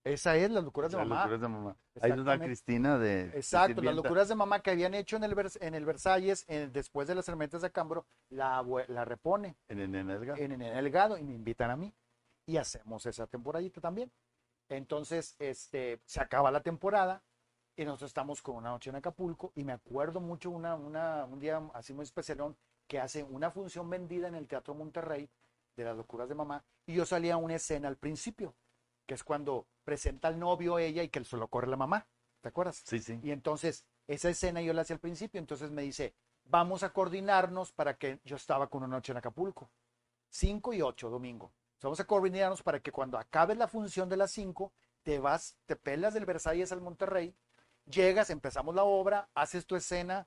Esa 0.04 0.36
es, 0.36 0.52
las 0.52 0.64
locuras 0.64 0.92
de 0.92 0.98
Las 0.98 1.08
mamá. 1.08 1.22
locuras 1.22 1.42
de 1.42 1.48
mamá. 1.48 1.78
Da 1.96 2.08
Exactamente. 2.08 2.46
Cristina 2.46 2.98
de. 3.00 3.30
de 3.30 3.38
Exacto, 3.40 3.82
las 3.82 3.96
locuras 3.96 4.28
de 4.28 4.36
mamá 4.36 4.60
que 4.60 4.70
habían 4.72 4.94
hecho 4.94 5.16
en 5.16 5.24
el, 5.24 5.34
Vers- 5.36 5.58
en 5.60 5.74
el 5.74 5.86
Versalles, 5.86 6.46
en- 6.50 6.72
después 6.72 7.08
de 7.08 7.16
las 7.16 7.28
herramientas 7.28 7.62
de 7.64 7.72
Cambro, 7.72 8.06
la, 8.30 8.62
la 8.90 9.06
repone 9.06 9.56
En 9.70 9.80
el 9.80 9.90
Nenelga. 9.92 10.36
en, 10.38 10.52
en 10.52 10.62
el 10.62 10.76
Delgado 10.76 11.18
y 11.18 11.24
me 11.24 11.34
invitan 11.34 11.72
a 11.72 11.78
mí. 11.78 11.92
Y 12.46 12.58
hacemos 12.58 13.06
esa 13.06 13.28
temporadita 13.28 13.82
también. 13.82 14.12
Entonces, 14.70 15.36
este, 15.40 16.02
se 16.06 16.22
acaba 16.22 16.52
la 16.52 16.62
temporada 16.62 17.24
y 17.76 17.86
nosotros 17.86 18.10
estamos 18.10 18.42
con 18.42 18.56
una 18.56 18.70
noche 18.70 18.90
en 18.90 18.96
Acapulco 18.96 19.52
y 19.56 19.64
me 19.64 19.74
acuerdo 19.74 20.20
mucho 20.20 20.52
una, 20.52 20.76
una, 20.76 21.26
un 21.26 21.40
día 21.40 21.62
así 21.74 21.94
muy 21.94 22.04
especialón 22.04 22.56
que 22.88 23.00
hace 23.00 23.24
una 23.24 23.52
función 23.52 23.90
vendida 23.90 24.28
en 24.28 24.36
el 24.36 24.48
Teatro 24.48 24.76
Monterrey 24.76 25.30
de 25.76 25.84
las 25.84 25.98
locuras 25.98 26.30
de 26.30 26.36
mamá 26.36 26.64
y 26.86 26.94
yo 26.94 27.06
salía 27.06 27.36
a 27.36 27.38
una 27.38 27.56
escena 27.56 27.88
al 27.88 27.98
principio, 27.98 28.56
que 29.06 29.16
es 29.16 29.24
cuando 29.24 29.68
presenta 29.84 30.28
al 30.28 30.40
novio 30.40 30.80
ella 30.80 31.04
y 31.04 31.10
que 31.10 31.24
se 31.24 31.38
lo 31.38 31.48
corre 31.48 31.68
la 31.68 31.78
mamá, 31.78 32.08
¿te 32.42 32.50
acuerdas? 32.50 32.84
Sí, 32.86 33.00
sí. 33.00 33.20
Y 33.24 33.32
entonces, 33.32 33.86
esa 34.08 34.30
escena 34.30 34.62
yo 34.62 34.74
la 34.74 34.84
hacía 34.84 34.96
al 34.96 35.00
principio, 35.00 35.40
entonces 35.40 35.72
me 35.72 35.82
dice, 35.82 36.14
vamos 36.46 36.84
a 36.84 36.92
coordinarnos 36.92 37.72
para 37.72 37.98
que 37.98 38.20
yo 38.24 38.36
estaba 38.36 38.68
con 38.68 38.84
una 38.84 38.96
noche 38.96 39.12
en 39.12 39.18
Acapulco, 39.18 39.72
5 40.30 40.74
y 40.74 40.82
8, 40.82 41.10
domingo. 41.10 41.52
Vamos 41.84 42.00
a 42.00 42.06
coordinarnos 42.06 42.64
para 42.64 42.80
que 42.80 42.92
cuando 42.92 43.18
acabe 43.18 43.54
la 43.56 43.68
función 43.68 44.10
de 44.10 44.18
las 44.18 44.32
5, 44.32 44.72
te 45.04 45.20
vas, 45.20 45.58
te 45.66 45.76
pelas 45.76 46.14
del 46.14 46.26
Versalles 46.26 46.72
al 46.72 46.82
Monterrey 46.82 47.36
llegas, 47.86 48.30
empezamos 48.30 48.74
la 48.74 48.84
obra, 48.86 49.28
haces 49.36 49.66
tu 49.66 49.76
escena 49.76 50.26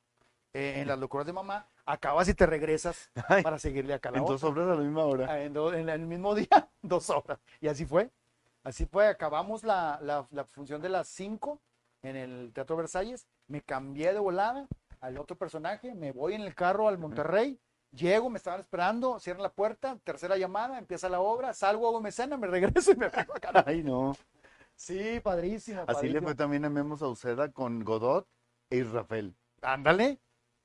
eh, 0.52 0.74
en 0.76 0.88
las 0.88 0.98
locuras 0.98 1.26
de 1.26 1.32
mamá, 1.32 1.66
acabas 1.86 2.28
y 2.28 2.34
te 2.34 2.44
regresas 2.46 3.10
Ay, 3.28 3.42
para 3.42 3.58
seguirle 3.58 3.94
acá 3.94 4.10
a 4.10 4.12
la 4.12 4.18
en 4.18 4.24
dos 4.26 4.44
obras 4.44 4.66
a 4.68 4.74
la 4.74 4.82
misma 4.82 5.04
hora. 5.04 5.26
Ah, 5.30 5.40
En, 5.40 5.52
do- 5.54 5.72
en 5.72 5.88
el 5.88 6.00
mismo 6.06 6.34
día, 6.36 6.68
dos 6.82 7.08
horas. 7.10 7.38
Y 7.60 7.68
así 7.68 7.86
fue. 7.86 8.10
Así 8.62 8.84
fue. 8.84 9.06
Acabamos 9.08 9.64
la, 9.64 9.98
la- 10.02 10.26
la 10.30 10.44
función 10.44 10.82
de 10.82 10.88
las 10.90 11.08
5 11.08 11.58
en 12.02 12.16
el 12.16 12.52
Teatro 12.52 12.76
Versalles. 12.76 13.26
Me 13.48 13.62
cambié 13.62 14.12
de 14.12 14.18
volada 14.18 14.66
al 15.00 15.16
otro 15.18 15.36
personaje. 15.36 15.94
Me 15.94 16.12
voy 16.12 16.34
en 16.34 16.42
el 16.42 16.54
carro 16.54 16.88
al 16.88 16.98
Monterrey. 16.98 17.58
Llego, 17.96 18.28
me 18.28 18.36
estaban 18.36 18.60
esperando, 18.60 19.18
cierran 19.18 19.42
la 19.42 19.52
puerta, 19.52 19.98
tercera 20.04 20.36
llamada, 20.36 20.78
empieza 20.78 21.08
la 21.08 21.20
obra, 21.20 21.54
salgo, 21.54 21.88
hago 21.88 22.00
mi 22.00 22.10
escena, 22.10 22.36
me 22.36 22.46
regreso 22.46 22.92
y 22.92 22.96
me 22.96 23.08
vengo 23.08 23.34
acá. 23.34 23.64
Ay, 23.66 23.82
no. 23.82 24.14
Sí, 24.74 25.20
padrísimo. 25.20 25.84
Así 25.86 26.08
le 26.08 26.20
fue 26.20 26.34
también 26.34 26.64
a 26.66 26.70
Memo 26.70 26.96
Sauceda 26.98 27.50
con 27.50 27.82
Godot 27.82 28.28
e 28.68 28.76
Israfel. 28.76 29.34
Ándale. 29.62 30.20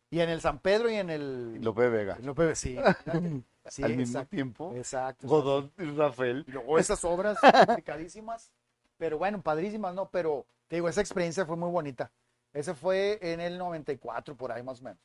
Y 0.09 0.19
en 0.19 0.29
el 0.29 0.41
San 0.41 0.59
Pedro 0.59 0.89
y 0.89 0.95
en 0.95 1.09
el. 1.09 1.61
Lope 1.63 1.87
Vega. 1.87 2.17
Lope- 2.17 2.53
sí. 2.53 2.77
sí, 3.65 3.83
Al 3.83 3.95
mismo 3.95 4.19
exacto, 4.19 4.29
tiempo. 4.29 4.73
Exacto. 4.75 5.25
Godot 5.25 5.71
y 5.79 5.85
Rafael. 5.91 6.43
Y 6.45 6.51
luego 6.51 6.77
esas 6.77 7.03
obras 7.05 7.37
complicadísimas, 7.65 8.51
pero 8.97 9.17
bueno, 9.17 9.41
padrísimas, 9.41 9.95
¿no? 9.95 10.09
Pero 10.09 10.45
te 10.67 10.75
digo, 10.75 10.89
esa 10.89 10.99
experiencia 10.99 11.45
fue 11.45 11.55
muy 11.55 11.69
bonita. 11.71 12.11
Ese 12.51 12.73
fue 12.73 13.19
en 13.21 13.39
el 13.39 13.57
94, 13.57 14.35
por 14.35 14.51
ahí 14.51 14.61
más 14.61 14.81
o 14.81 14.83
menos. 14.83 14.99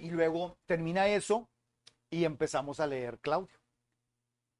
Y 0.00 0.10
luego 0.10 0.56
termina 0.66 1.06
eso 1.08 1.48
y 2.10 2.24
empezamos 2.24 2.80
a 2.80 2.86
leer 2.86 3.18
Claudio. 3.20 3.58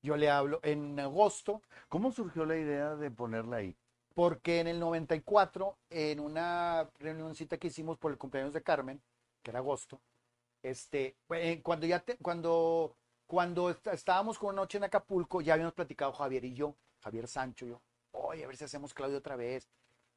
Yo 0.03 0.17
le 0.17 0.31
hablo 0.31 0.61
en 0.63 0.99
agosto, 0.99 1.63
¿Cómo 1.89 2.11
surgió 2.13 2.45
la 2.47 2.57
idea 2.57 2.97
de 2.97 3.11
ponerla 3.11 3.57
ahí? 3.57 3.77
porque 4.15 4.61
en 4.61 4.67
el 4.67 4.79
94, 4.81 5.79
en 5.89 6.21
una 6.21 6.89
reunioncita 6.99 7.57
que 7.59 7.69
hicimos 7.69 7.97
por 7.97 8.11
el 8.13 8.19
cumpleaños 8.19 8.53
de 8.53 8.63
Carmen, 8.63 9.01
que 9.43 9.51
era 9.51 9.61
agosto, 9.61 10.01
este, 10.63 11.17
eh, 11.31 11.61
cuando 11.63 11.87
ya 11.87 12.01
te- 12.01 12.17
cuando, 12.19 12.97
cuando 13.27 13.71
est- 13.71 13.87
estábamos 13.89 14.39
con 14.39 14.51
una 14.51 14.63
noche 14.63 14.79
en 14.79 14.85
Acapulco, 14.85 15.41
ya 15.41 15.55
habíamos 15.55 15.75
platicado 15.75 16.13
Javier 16.13 16.45
y 16.45 16.55
yo, 16.55 16.77
Javier 17.03 17.29
Sancho 17.29 17.67
y 17.67 17.71
yo, 17.71 17.83
oye, 18.13 18.45
a 18.45 18.49
ver 18.49 18.57
si 18.57 18.65
hacemos 18.65 18.95
Claudio 18.95 19.19
otra 19.19 19.37
vez, 19.37 19.69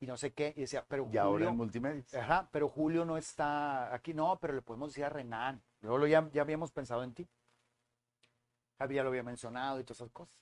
y 0.04 0.06
no 0.06 0.18
sé 0.18 0.34
qué, 0.34 0.54
y 0.58 0.62
decía, 0.62 0.86
pero 0.86 1.08
Y 1.10 1.18
ahora 1.18 1.32
Julio, 1.32 1.50
en 1.50 1.56
multimedia. 1.56 2.04
ajá, 2.20 2.50
pero 2.52 2.68
Julio 2.68 3.06
no 3.06 3.18
está 3.18 3.94
aquí, 3.94 4.14
no, 4.14 4.38
pero 4.38 4.54
le 4.54 4.62
podemos 4.62 4.90
decir 4.90 5.06
a 5.06 5.10
Renan, 5.10 5.64
luego 5.80 6.06
ya, 6.08 6.30
ya 6.34 6.42
habíamos 6.42 6.72
pensado 6.72 7.04
en 7.04 7.14
ti. 7.14 7.30
Javier 8.78 8.98
ya 8.98 9.04
lo 9.04 9.10
había 9.10 9.24
mencionado 9.24 9.80
y 9.80 9.86
todas 9.86 10.02
esas 10.02 10.12
cosas. 10.12 10.38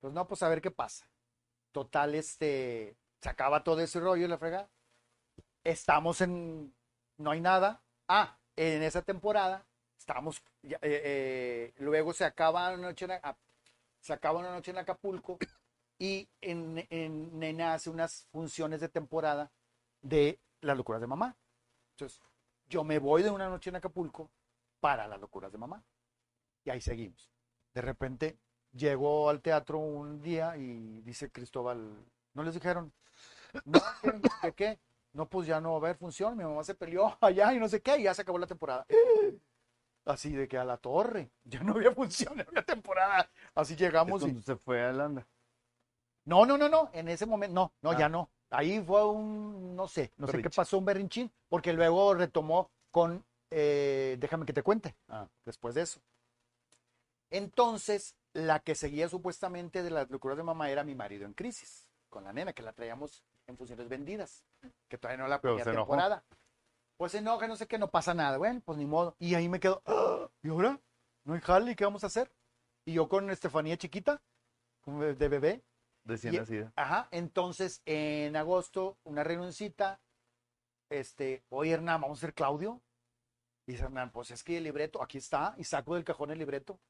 Pues 0.00 0.14
no, 0.14 0.26
pues 0.26 0.42
a 0.42 0.48
ver 0.48 0.62
qué 0.62 0.70
pasa. 0.70 1.06
Total, 1.72 2.14
este, 2.14 2.96
se 3.20 3.28
acaba 3.28 3.62
todo 3.62 3.80
ese 3.80 4.00
rollo, 4.00 4.26
la 4.28 4.38
fregada. 4.38 4.70
Estamos 5.62 6.22
en, 6.22 6.74
no 7.18 7.32
hay 7.32 7.40
nada. 7.40 7.82
Ah, 8.08 8.38
en 8.56 8.82
esa 8.82 9.02
temporada, 9.02 9.66
estamos, 9.98 10.42
eh, 10.62 10.78
eh, 10.80 11.74
luego 11.80 12.14
se 12.14 12.24
acaba 12.24 12.72
una 12.72 12.88
noche 12.88 13.04
en, 13.04 13.10
ah, 13.22 13.36
se 14.00 14.14
acaba 14.14 14.38
una 14.38 14.52
noche 14.52 14.70
en 14.70 14.78
Acapulco 14.78 15.38
y 16.02 16.28
en, 16.40 16.84
en 16.90 17.38
Nena 17.38 17.74
hace 17.74 17.88
unas 17.88 18.26
funciones 18.32 18.80
de 18.80 18.88
temporada 18.88 19.52
de 20.00 20.40
las 20.60 20.76
locuras 20.76 21.00
de 21.00 21.06
mamá. 21.06 21.36
Entonces, 21.92 22.20
yo 22.66 22.82
me 22.82 22.98
voy 22.98 23.22
de 23.22 23.30
una 23.30 23.48
noche 23.48 23.70
en 23.70 23.76
Acapulco 23.76 24.28
para 24.80 25.06
las 25.06 25.20
locuras 25.20 25.52
de 25.52 25.58
mamá. 25.58 25.84
Y 26.64 26.70
ahí 26.70 26.80
seguimos. 26.80 27.30
De 27.72 27.82
repente 27.82 28.36
llego 28.72 29.30
al 29.30 29.42
teatro 29.42 29.78
un 29.78 30.20
día 30.20 30.56
y 30.56 31.02
dice 31.02 31.30
Cristóbal, 31.30 32.04
¿no 32.34 32.42
les 32.42 32.54
dijeron? 32.54 32.92
No, 33.64 33.78
¿qué? 34.02 34.20
¿de 34.42 34.52
qué? 34.54 34.80
No, 35.12 35.28
pues 35.28 35.46
ya 35.46 35.60
no 35.60 35.70
va 35.70 35.76
a 35.76 35.80
haber 35.82 35.98
función, 35.98 36.36
mi 36.36 36.42
mamá 36.42 36.64
se 36.64 36.74
peleó 36.74 37.16
allá 37.20 37.54
y 37.54 37.60
no 37.60 37.68
sé 37.68 37.80
qué, 37.80 37.98
y 37.98 38.02
ya 38.02 38.14
se 38.14 38.22
acabó 38.22 38.38
la 38.38 38.48
temporada. 38.48 38.84
Así 40.04 40.32
de 40.32 40.48
que 40.48 40.58
a 40.58 40.64
la 40.64 40.78
torre, 40.78 41.30
ya 41.44 41.62
no 41.62 41.74
había 41.74 41.92
función, 41.92 42.36
no 42.36 42.42
había 42.48 42.64
temporada. 42.64 43.30
Así 43.54 43.74
Es 43.74 43.78
llegamos 43.78 44.26
y... 44.26 44.42
se 44.42 44.56
fue 44.56 44.82
a 44.82 44.92
Landa. 44.92 45.28
No, 46.24 46.46
no, 46.46 46.56
no, 46.56 46.68
no, 46.68 46.90
en 46.92 47.08
ese 47.08 47.26
momento, 47.26 47.54
no, 47.54 47.72
no, 47.82 47.90
Ah. 47.90 47.98
ya 47.98 48.08
no. 48.08 48.30
Ahí 48.50 48.80
fue 48.84 49.04
un, 49.08 49.74
no 49.74 49.88
sé, 49.88 50.12
no 50.18 50.26
sé 50.26 50.42
qué 50.42 50.50
pasó, 50.50 50.78
un 50.78 50.84
berrinchín, 50.84 51.30
porque 51.48 51.72
luego 51.72 52.14
retomó 52.14 52.70
con, 52.90 53.24
eh, 53.50 54.16
déjame 54.20 54.44
que 54.46 54.52
te 54.52 54.62
cuente, 54.62 54.94
Ah. 55.08 55.26
después 55.44 55.74
de 55.74 55.82
eso. 55.82 56.00
Entonces, 57.30 58.14
la 58.34 58.60
que 58.60 58.74
seguía 58.74 59.08
supuestamente 59.08 59.82
de 59.82 59.90
las 59.90 60.10
locuras 60.10 60.36
de 60.36 60.42
mamá 60.42 60.70
era 60.70 60.84
mi 60.84 60.94
marido 60.94 61.24
en 61.26 61.32
crisis, 61.32 61.88
con 62.10 62.24
la 62.24 62.32
nena, 62.32 62.52
que 62.52 62.62
la 62.62 62.72
traíamos 62.72 63.24
en 63.46 63.56
funciones 63.56 63.88
vendidas, 63.88 64.44
que 64.88 64.98
todavía 64.98 65.22
no 65.22 65.28
la 65.28 65.40
primera 65.40 65.64
se 65.64 65.70
enojó. 65.70 65.92
temporada. 65.92 66.24
Pues 66.98 67.12
se 67.12 67.18
enoja, 67.18 67.48
no 67.48 67.56
sé 67.56 67.66
qué, 67.66 67.78
no 67.78 67.88
pasa 67.90 68.14
nada, 68.14 68.36
bueno, 68.38 68.60
pues 68.64 68.78
ni 68.78 68.86
modo. 68.86 69.16
Y 69.18 69.34
ahí 69.34 69.48
me 69.48 69.58
quedo, 69.60 69.82
"Ah, 69.86 70.28
¿y 70.42 70.48
ahora? 70.50 70.78
¿No 71.24 71.34
hay 71.34 71.40
jale? 71.40 71.74
¿Qué 71.74 71.84
vamos 71.84 72.04
a 72.04 72.08
hacer? 72.08 72.30
Y 72.84 72.92
yo 72.94 73.08
con 73.08 73.30
Estefanía 73.30 73.76
chiquita, 73.76 74.20
de 74.86 75.28
bebé, 75.28 75.62
Recién 76.04 76.34
Y- 76.34 76.38
nacida. 76.38 76.72
Ajá, 76.76 77.08
entonces 77.10 77.82
en 77.84 78.34
agosto, 78.36 78.98
una 79.04 79.22
reunioncita, 79.24 80.00
este, 80.90 81.44
oye 81.48 81.72
Hernán, 81.72 82.00
vamos 82.00 82.18
a 82.18 82.20
hacer 82.20 82.34
Claudio. 82.34 82.82
Y 83.66 83.72
dice 83.72 83.84
Hernán, 83.84 84.10
pues 84.10 84.30
es 84.32 84.42
que 84.42 84.58
el 84.58 84.64
libreto, 84.64 85.02
aquí 85.02 85.18
está, 85.18 85.54
y 85.56 85.64
saco 85.64 85.94
del 85.94 86.04
cajón 86.04 86.30
el 86.32 86.38
libreto. 86.38 86.80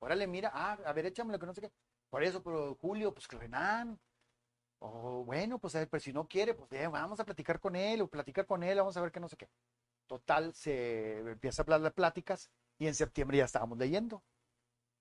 Órale, 0.00 0.26
mira, 0.26 0.50
ah, 0.54 0.78
a 0.84 0.92
ver, 0.92 1.06
échame 1.06 1.32
lo 1.32 1.38
que 1.38 1.46
no 1.46 1.54
sé 1.54 1.62
qué. 1.62 1.72
Por 2.10 2.22
eso, 2.22 2.42
pero 2.42 2.76
Julio, 2.76 3.12
pues 3.12 3.26
que 3.26 3.36
Hernán. 3.36 3.98
O 4.78 5.24
bueno, 5.24 5.58
pues 5.58 5.74
a 5.74 5.78
ver, 5.80 5.88
pero 5.88 6.00
si 6.00 6.12
no 6.12 6.28
quiere, 6.28 6.54
pues 6.54 6.70
eh, 6.72 6.86
vamos 6.86 7.18
a 7.18 7.24
platicar 7.24 7.58
con 7.58 7.74
él, 7.74 8.02
o 8.02 8.08
platicar 8.08 8.46
con 8.46 8.62
él, 8.62 8.76
vamos 8.78 8.96
a 8.96 9.00
ver 9.00 9.10
qué 9.10 9.18
no 9.20 9.28
sé 9.28 9.36
qué. 9.36 9.48
Total, 10.06 10.54
se 10.54 11.18
empieza 11.18 11.62
a 11.62 11.64
hablar 11.64 11.80
de 11.80 11.90
pláticas, 11.90 12.50
y 12.78 12.86
en 12.86 12.94
septiembre 12.94 13.38
ya 13.38 13.44
estábamos 13.44 13.78
leyendo. 13.78 14.22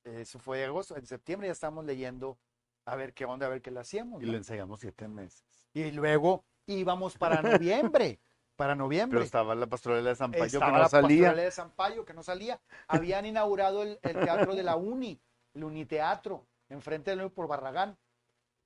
Eso 0.04 0.40
fue 0.40 0.64
agosto, 0.66 0.96
en 0.96 1.06
septiembre 1.06 1.48
ya 1.50 1.52
estábamos 1.52 1.86
leyendo 1.86 2.40
a 2.86 2.96
ver 2.96 3.14
qué 3.14 3.26
onda, 3.26 3.48
a 3.48 3.50
ver 3.50 3.62
qué 3.62 3.72
le 3.72 3.80
hacíamos. 3.80 4.22
Y 4.22 4.26
¿no? 4.26 4.32
lo 4.34 4.38
ensayamos 4.38 4.80
siete 4.80 5.08
meses. 5.08 5.44
Y 5.74 5.92
luego 5.92 6.46
íbamos 6.68 7.18
para 7.18 7.42
noviembre, 7.42 8.20
para 8.56 8.76
noviembre. 8.76 9.18
Pero 9.18 9.26
estaba 9.26 9.56
la 9.56 9.68
pastorela 9.68 10.10
de 10.10 10.16
San 10.16 10.32
Payo 10.32 10.46
Estaba 10.46 10.68
que 10.68 10.72
no 10.72 10.80
la 10.80 10.90
salía. 10.90 11.22
pastorela 11.24 11.42
de 11.44 11.52
San 11.52 11.72
Payo 11.72 12.06
que 12.06 12.14
no 12.14 12.24
salía. 12.24 12.62
Habían 12.88 13.26
inaugurado 13.26 13.84
el, 13.84 14.00
el 14.02 14.14
teatro 14.14 14.56
de 14.56 14.64
la 14.64 14.76
Uni, 14.76 15.20
el 15.54 15.64
Uniteatro, 15.64 16.48
enfrente 16.70 17.16
del 17.16 17.32
por 17.32 17.48
Barragán, 17.48 17.98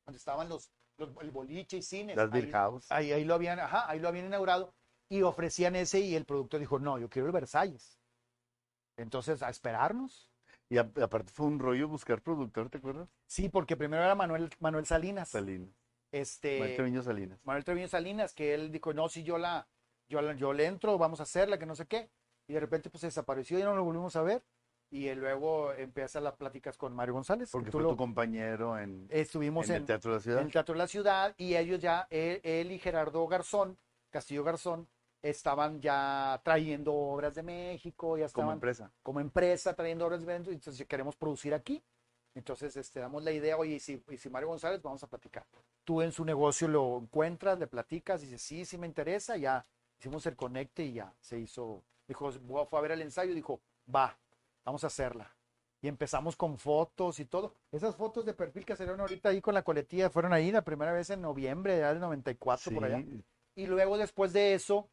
donde 0.05 0.17
estaban 0.17 0.49
los, 0.49 0.69
los- 0.97 1.09
el 1.21 1.31
boliche 1.31 1.77
y 1.77 1.81
cines. 1.81 2.15
Las 2.15 2.31
ahí, 2.33 2.51
House. 2.51 2.91
ahí, 2.91 3.11
ahí 3.11 3.23
lo 3.25 3.33
habían, 3.35 3.59
ajá, 3.59 3.89
ahí 3.89 3.99
lo 3.99 4.07
habían 4.09 4.25
inaugurado 4.27 4.73
y 5.09 5.21
ofrecían 5.23 5.75
ese 5.75 5.99
y 6.01 6.15
el 6.15 6.25
productor 6.25 6.59
dijo, 6.59 6.77
no, 6.77 6.99
yo 6.99 7.09
quiero 7.09 7.25
el 7.27 7.31
Versalles. 7.33 7.99
Entonces, 8.97 9.41
a 9.41 9.49
esperarnos. 9.49 10.28
Y 10.69 10.77
a- 10.77 10.89
aparte 11.01 11.31
fue 11.33 11.47
un 11.47 11.59
rollo 11.59 11.87
buscar 11.87 12.21
productor, 12.21 12.69
¿te 12.69 12.77
acuerdas? 12.77 13.09
Sí, 13.27 13.49
porque 13.49 13.75
primero 13.75 14.03
era 14.03 14.13
Manuel, 14.15 14.49
Manuel 14.59 14.85
Salinas. 14.85 15.29
Salinas. 15.29 15.69
Este, 16.11 16.59
Maestro 16.59 16.85
Niño 16.85 17.01
Salinas. 17.03 17.39
Manuel 17.43 17.63
Treviño 17.63 17.87
Salinas, 17.87 18.33
que 18.33 18.53
él 18.53 18.71
dijo, 18.71 18.93
no, 18.93 19.09
si 19.09 19.23
yo 19.23 19.37
la, 19.37 19.67
yo, 20.07 20.21
la- 20.21 20.33
yo 20.35 20.53
le 20.53 20.65
entro, 20.65 20.97
vamos 20.97 21.19
a 21.19 21.23
hacerla, 21.23 21.57
que 21.59 21.65
no 21.65 21.75
sé 21.75 21.85
qué. 21.87 22.09
Y 22.47 22.53
de 22.53 22.59
repente 22.59 22.89
pues 22.89 23.01
desapareció 23.01 23.59
y 23.59 23.63
no 23.63 23.75
lo 23.75 23.83
volvimos 23.83 24.15
a 24.15 24.21
ver. 24.23 24.43
Y 24.91 25.13
luego 25.13 25.71
empieza 25.73 26.19
las 26.19 26.33
pláticas 26.33 26.77
con 26.77 26.95
Mario 26.95 27.13
González. 27.13 27.49
que 27.49 27.51
Porque 27.51 27.71
fue 27.71 27.83
lo- 27.83 27.89
tu 27.89 27.97
compañero 27.97 28.77
en, 28.79 29.05
estuvimos 29.11 29.69
en 29.69 29.75
en, 29.75 29.81
el 29.81 29.85
Teatro 29.87 30.11
de 30.11 30.15
la 30.15 30.17
en 30.17 30.23
Ciudad. 30.23 30.41
el 30.41 30.51
Teatro 30.51 30.73
de 30.73 30.77
la 30.79 30.87
Ciudad 30.87 31.35
y 31.37 31.55
ellos 31.55 31.79
ya, 31.79 32.07
él, 32.09 32.39
él 32.43 32.71
y 32.71 32.79
Gerardo 32.79 33.27
Garzón, 33.27 33.77
Castillo 34.09 34.43
Garzón, 34.43 34.87
estaban 35.21 35.81
ya 35.81 36.39
trayendo 36.43 36.93
obras 36.93 37.35
de 37.35 37.43
México, 37.43 38.17
ya 38.17 38.25
como 38.27 38.27
estaban 38.27 38.53
empresa. 38.53 38.91
como 39.03 39.19
empresa 39.19 39.73
trayendo 39.75 40.05
obras 40.05 40.21
de 40.21 40.27
México, 40.27 40.51
entonces 40.51 40.87
queremos 40.87 41.15
producir 41.15 41.53
aquí. 41.53 41.83
Entonces, 42.35 42.77
este, 42.77 42.99
damos 42.99 43.23
la 43.23 43.31
idea, 43.31 43.57
oye, 43.57 43.75
y 43.75 43.79
si, 43.79 44.01
y 44.09 44.17
si 44.17 44.29
Mario 44.29 44.49
González, 44.49 44.81
vamos 44.81 45.03
a 45.03 45.07
platicar. 45.07 45.45
Tú 45.83 46.01
en 46.01 46.11
su 46.11 46.23
negocio 46.23 46.67
lo 46.67 46.99
encuentras, 46.99 47.59
le 47.59 47.67
platicas, 47.67 48.21
dices, 48.21 48.41
sí, 48.41 48.65
sí 48.65 48.77
me 48.77 48.87
interesa, 48.87 49.35
ya 49.35 49.65
hicimos 49.97 50.25
el 50.25 50.35
conecte 50.35 50.83
y 50.83 50.93
ya 50.93 51.13
se 51.19 51.39
hizo. 51.39 51.83
Dijo, 52.07 52.31
fue 52.31 52.79
a 52.79 52.81
ver 52.81 52.91
el 52.91 53.01
ensayo, 53.01 53.33
dijo, 53.33 53.59
va, 53.93 54.17
vamos 54.63 54.83
a 54.83 54.87
hacerla. 54.87 55.35
Y 55.81 55.87
empezamos 55.87 56.35
con 56.35 56.57
fotos 56.57 57.19
y 57.19 57.25
todo. 57.25 57.55
Esas 57.71 57.95
fotos 57.95 58.25
de 58.25 58.33
perfil 58.33 58.65
que 58.65 58.75
salieron 58.75 58.99
ahorita 58.99 59.29
ahí 59.29 59.41
con 59.41 59.53
la 59.53 59.63
coletilla 59.63 60.09
fueron 60.09 60.33
ahí 60.33 60.51
la 60.51 60.63
primera 60.63 60.91
vez 60.91 61.09
en 61.09 61.21
noviembre 61.21 61.77
del 61.77 61.99
94 61.99 62.73
por 62.73 62.83
allá. 62.85 62.97
Sí, 62.97 63.23
Y 63.55 63.65
luego 63.65 63.97
después 63.97 64.33
de 64.33 64.53
eso, 64.53 64.89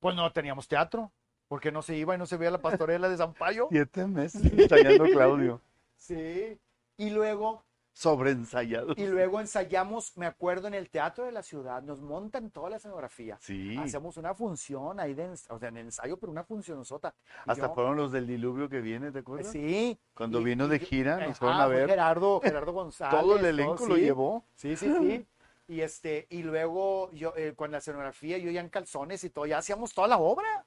pues 0.00 0.16
no 0.16 0.32
teníamos 0.32 0.66
teatro, 0.66 1.12
porque 1.48 1.70
no 1.70 1.82
se 1.82 1.96
iba 1.96 2.14
y 2.14 2.18
no 2.18 2.26
se 2.26 2.36
veía 2.36 2.50
la 2.50 2.60
pastorela 2.62 3.08
de 3.08 3.16
San 3.16 3.34
Payo. 3.34 3.68
Siete 3.70 4.06
meses 4.06 4.42
ensayando 4.52 5.04
Claudio. 5.04 5.60
Sí. 5.96 6.58
Y 6.96 7.10
luego, 7.10 7.62
Sobreensayado. 7.92 8.94
y 8.96 9.06
luego 9.06 9.40
ensayamos, 9.40 10.16
me 10.16 10.26
acuerdo, 10.26 10.68
en 10.68 10.74
el 10.74 10.88
Teatro 10.90 11.24
de 11.24 11.32
la 11.32 11.42
Ciudad, 11.42 11.82
nos 11.82 12.00
montan 12.00 12.50
toda 12.50 12.70
la 12.70 12.76
escenografía. 12.76 13.36
Sí. 13.40 13.76
Hacemos 13.76 14.16
una 14.16 14.34
función 14.34 15.00
ahí, 15.00 15.12
de, 15.14 15.28
o 15.48 15.58
sea, 15.58 15.68
en 15.68 15.76
ensayo, 15.78 16.16
pero 16.18 16.30
una 16.32 16.44
función 16.44 16.84
sota. 16.84 17.14
Hasta 17.46 17.68
fueron 17.70 17.96
los 17.96 18.12
del 18.12 18.26
diluvio 18.26 18.68
que 18.68 18.80
viene, 18.80 19.10
¿te 19.12 19.18
acuerdas? 19.20 19.52
Sí. 19.52 19.98
Cuando 20.14 20.40
Y- 20.40 20.44
vino 20.44 20.68
de 20.68 20.78
gira, 20.78 21.16
nos 21.16 21.30
Ajá, 21.30 21.34
fueron 21.34 21.60
a 21.60 21.66
fue 21.66 21.74
ver. 21.76 21.88
Gerardo, 21.90 22.40
Gerardo 22.42 22.72
González. 22.72 23.20
Todo 23.20 23.38
el 23.38 23.44
elenco 23.44 23.86
lo 23.86 23.96
sí. 23.96 24.00
llevó. 24.02 24.44
Sí, 24.54 24.76
sí, 24.76 24.94
sí. 25.00 25.26
Y 25.70 25.82
este, 25.82 26.26
y 26.30 26.42
luego 26.42 27.12
yo 27.12 27.32
eh, 27.36 27.54
con 27.54 27.70
la 27.70 27.78
escenografía, 27.78 28.36
yo 28.38 28.50
ya 28.50 28.60
en 28.60 28.70
calzones 28.70 29.22
y 29.22 29.30
todo, 29.30 29.46
ya 29.46 29.58
hacíamos 29.58 29.94
toda 29.94 30.08
la 30.08 30.18
obra. 30.18 30.66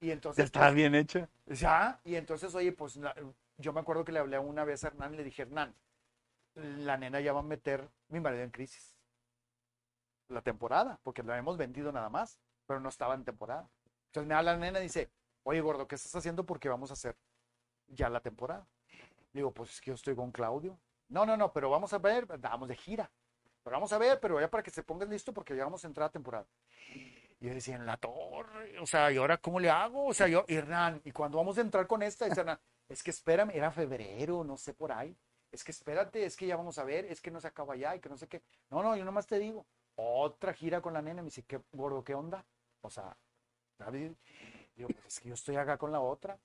Y 0.00 0.10
entonces. 0.10 0.38
Ya 0.38 0.44
estaba 0.46 0.70
bien 0.70 0.94
hecha. 0.94 1.28
Ya, 1.44 2.00
y 2.02 2.14
entonces, 2.14 2.54
oye, 2.54 2.72
pues 2.72 2.96
la- 2.96 3.14
yo 3.58 3.74
me 3.74 3.80
acuerdo 3.80 4.06
que 4.06 4.12
le 4.12 4.20
hablé 4.20 4.38
una 4.38 4.64
vez 4.64 4.84
a 4.84 4.86
Hernán 4.86 5.12
y 5.12 5.18
le 5.18 5.24
dije, 5.24 5.42
Hernán, 5.42 5.74
la 6.54 6.96
nena 6.96 7.20
ya 7.20 7.34
va 7.34 7.40
a 7.40 7.42
meter 7.42 7.86
mi 8.08 8.20
marido 8.20 8.42
en 8.42 8.48
crisis. 8.50 8.96
La 10.28 10.40
temporada, 10.40 10.98
porque 11.02 11.22
la 11.22 11.36
hemos 11.36 11.58
vendido 11.58 11.92
nada 11.92 12.08
más, 12.08 12.40
pero 12.66 12.80
no 12.80 12.88
estaba 12.88 13.14
en 13.16 13.26
temporada. 13.26 13.68
Entonces 14.06 14.26
me 14.28 14.34
habla 14.34 14.52
la 14.52 14.58
nena 14.60 14.80
y 14.80 14.84
dice, 14.84 15.10
oye, 15.42 15.60
gordo, 15.60 15.86
¿qué 15.86 15.96
estás 15.96 16.14
haciendo? 16.16 16.46
Porque 16.46 16.70
vamos 16.70 16.88
a 16.88 16.94
hacer 16.94 17.18
ya 17.88 18.08
la 18.08 18.20
temporada. 18.20 18.66
Digo, 19.34 19.52
pues 19.52 19.74
es 19.74 19.80
que 19.82 19.88
yo 19.90 19.94
estoy 19.94 20.16
con 20.16 20.32
Claudio. 20.32 20.78
No, 21.10 21.26
no, 21.26 21.36
no, 21.36 21.52
pero 21.52 21.68
vamos 21.68 21.92
a 21.92 21.98
ver, 21.98 22.24
vamos 22.24 22.66
de 22.66 22.76
gira. 22.76 23.10
Pero 23.68 23.76
vamos 23.76 23.92
a 23.92 23.98
ver, 23.98 24.18
pero 24.18 24.40
ya 24.40 24.48
para 24.48 24.62
que 24.62 24.70
se 24.70 24.82
pongan 24.82 25.10
listo 25.10 25.34
porque 25.34 25.54
ya 25.54 25.64
vamos 25.64 25.84
a 25.84 25.88
entrar 25.88 26.08
a 26.08 26.10
temporada. 26.10 26.46
Y 27.38 27.46
yo 27.46 27.52
decía, 27.52 27.76
en 27.76 27.84
la 27.84 27.98
torre, 27.98 28.78
o 28.78 28.86
sea, 28.86 29.12
¿y 29.12 29.18
ahora 29.18 29.36
cómo 29.36 29.60
le 29.60 29.68
hago? 29.68 30.06
O 30.06 30.14
sea, 30.14 30.26
yo, 30.26 30.46
Hernán, 30.48 31.02
¿y 31.04 31.12
cuando 31.12 31.36
vamos 31.36 31.58
a 31.58 31.60
entrar 31.60 31.86
con 31.86 32.02
esta? 32.02 32.24
Dice 32.24 32.42
es 32.88 33.02
que 33.02 33.10
espérame, 33.10 33.50
era 33.50 33.70
febrero, 33.70 34.42
no 34.42 34.56
sé 34.56 34.72
por 34.72 34.90
ahí. 34.90 35.14
Es 35.52 35.62
que 35.64 35.72
espérate, 35.72 36.24
es 36.24 36.34
que 36.34 36.46
ya 36.46 36.56
vamos 36.56 36.78
a 36.78 36.84
ver, 36.84 37.04
es 37.04 37.20
que 37.20 37.30
no 37.30 37.42
se 37.42 37.48
acaba 37.48 37.76
ya 37.76 37.94
y 37.94 38.00
que 38.00 38.08
no 38.08 38.16
sé 38.16 38.26
qué. 38.26 38.40
No, 38.70 38.82
no, 38.82 38.96
yo 38.96 39.04
nomás 39.04 39.26
te 39.26 39.38
digo, 39.38 39.66
otra 39.96 40.54
gira 40.54 40.80
con 40.80 40.94
la 40.94 41.02
nena. 41.02 41.20
Me 41.20 41.26
dice, 41.26 41.42
¿qué 41.42 41.60
gordo, 41.72 42.02
qué 42.02 42.14
onda? 42.14 42.46
O 42.80 42.88
sea, 42.88 43.18
David, 43.76 44.12
digo, 44.76 44.88
pues 44.88 45.04
es 45.08 45.20
que 45.20 45.28
yo 45.28 45.34
estoy 45.34 45.56
acá 45.56 45.76
con 45.76 45.92
la 45.92 46.00
otra. 46.00 46.38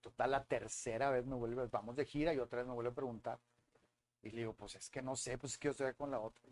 Total, 0.00 0.30
la 0.30 0.44
tercera 0.44 1.10
vez 1.10 1.26
me 1.26 1.34
vuelve, 1.34 1.66
vamos 1.66 1.94
de 1.94 2.06
gira 2.06 2.32
y 2.32 2.38
otra 2.38 2.60
vez 2.60 2.66
me 2.66 2.72
vuelve 2.72 2.92
a 2.92 2.94
preguntar. 2.94 3.38
Y 4.22 4.30
le 4.30 4.38
digo, 4.38 4.52
pues 4.54 4.74
es 4.74 4.90
que 4.90 5.02
no 5.02 5.14
sé, 5.16 5.38
pues 5.38 5.52
es 5.52 5.58
que 5.58 5.66
yo 5.66 5.72
estoy 5.72 5.94
con 5.94 6.10
la 6.10 6.18
otra. 6.20 6.42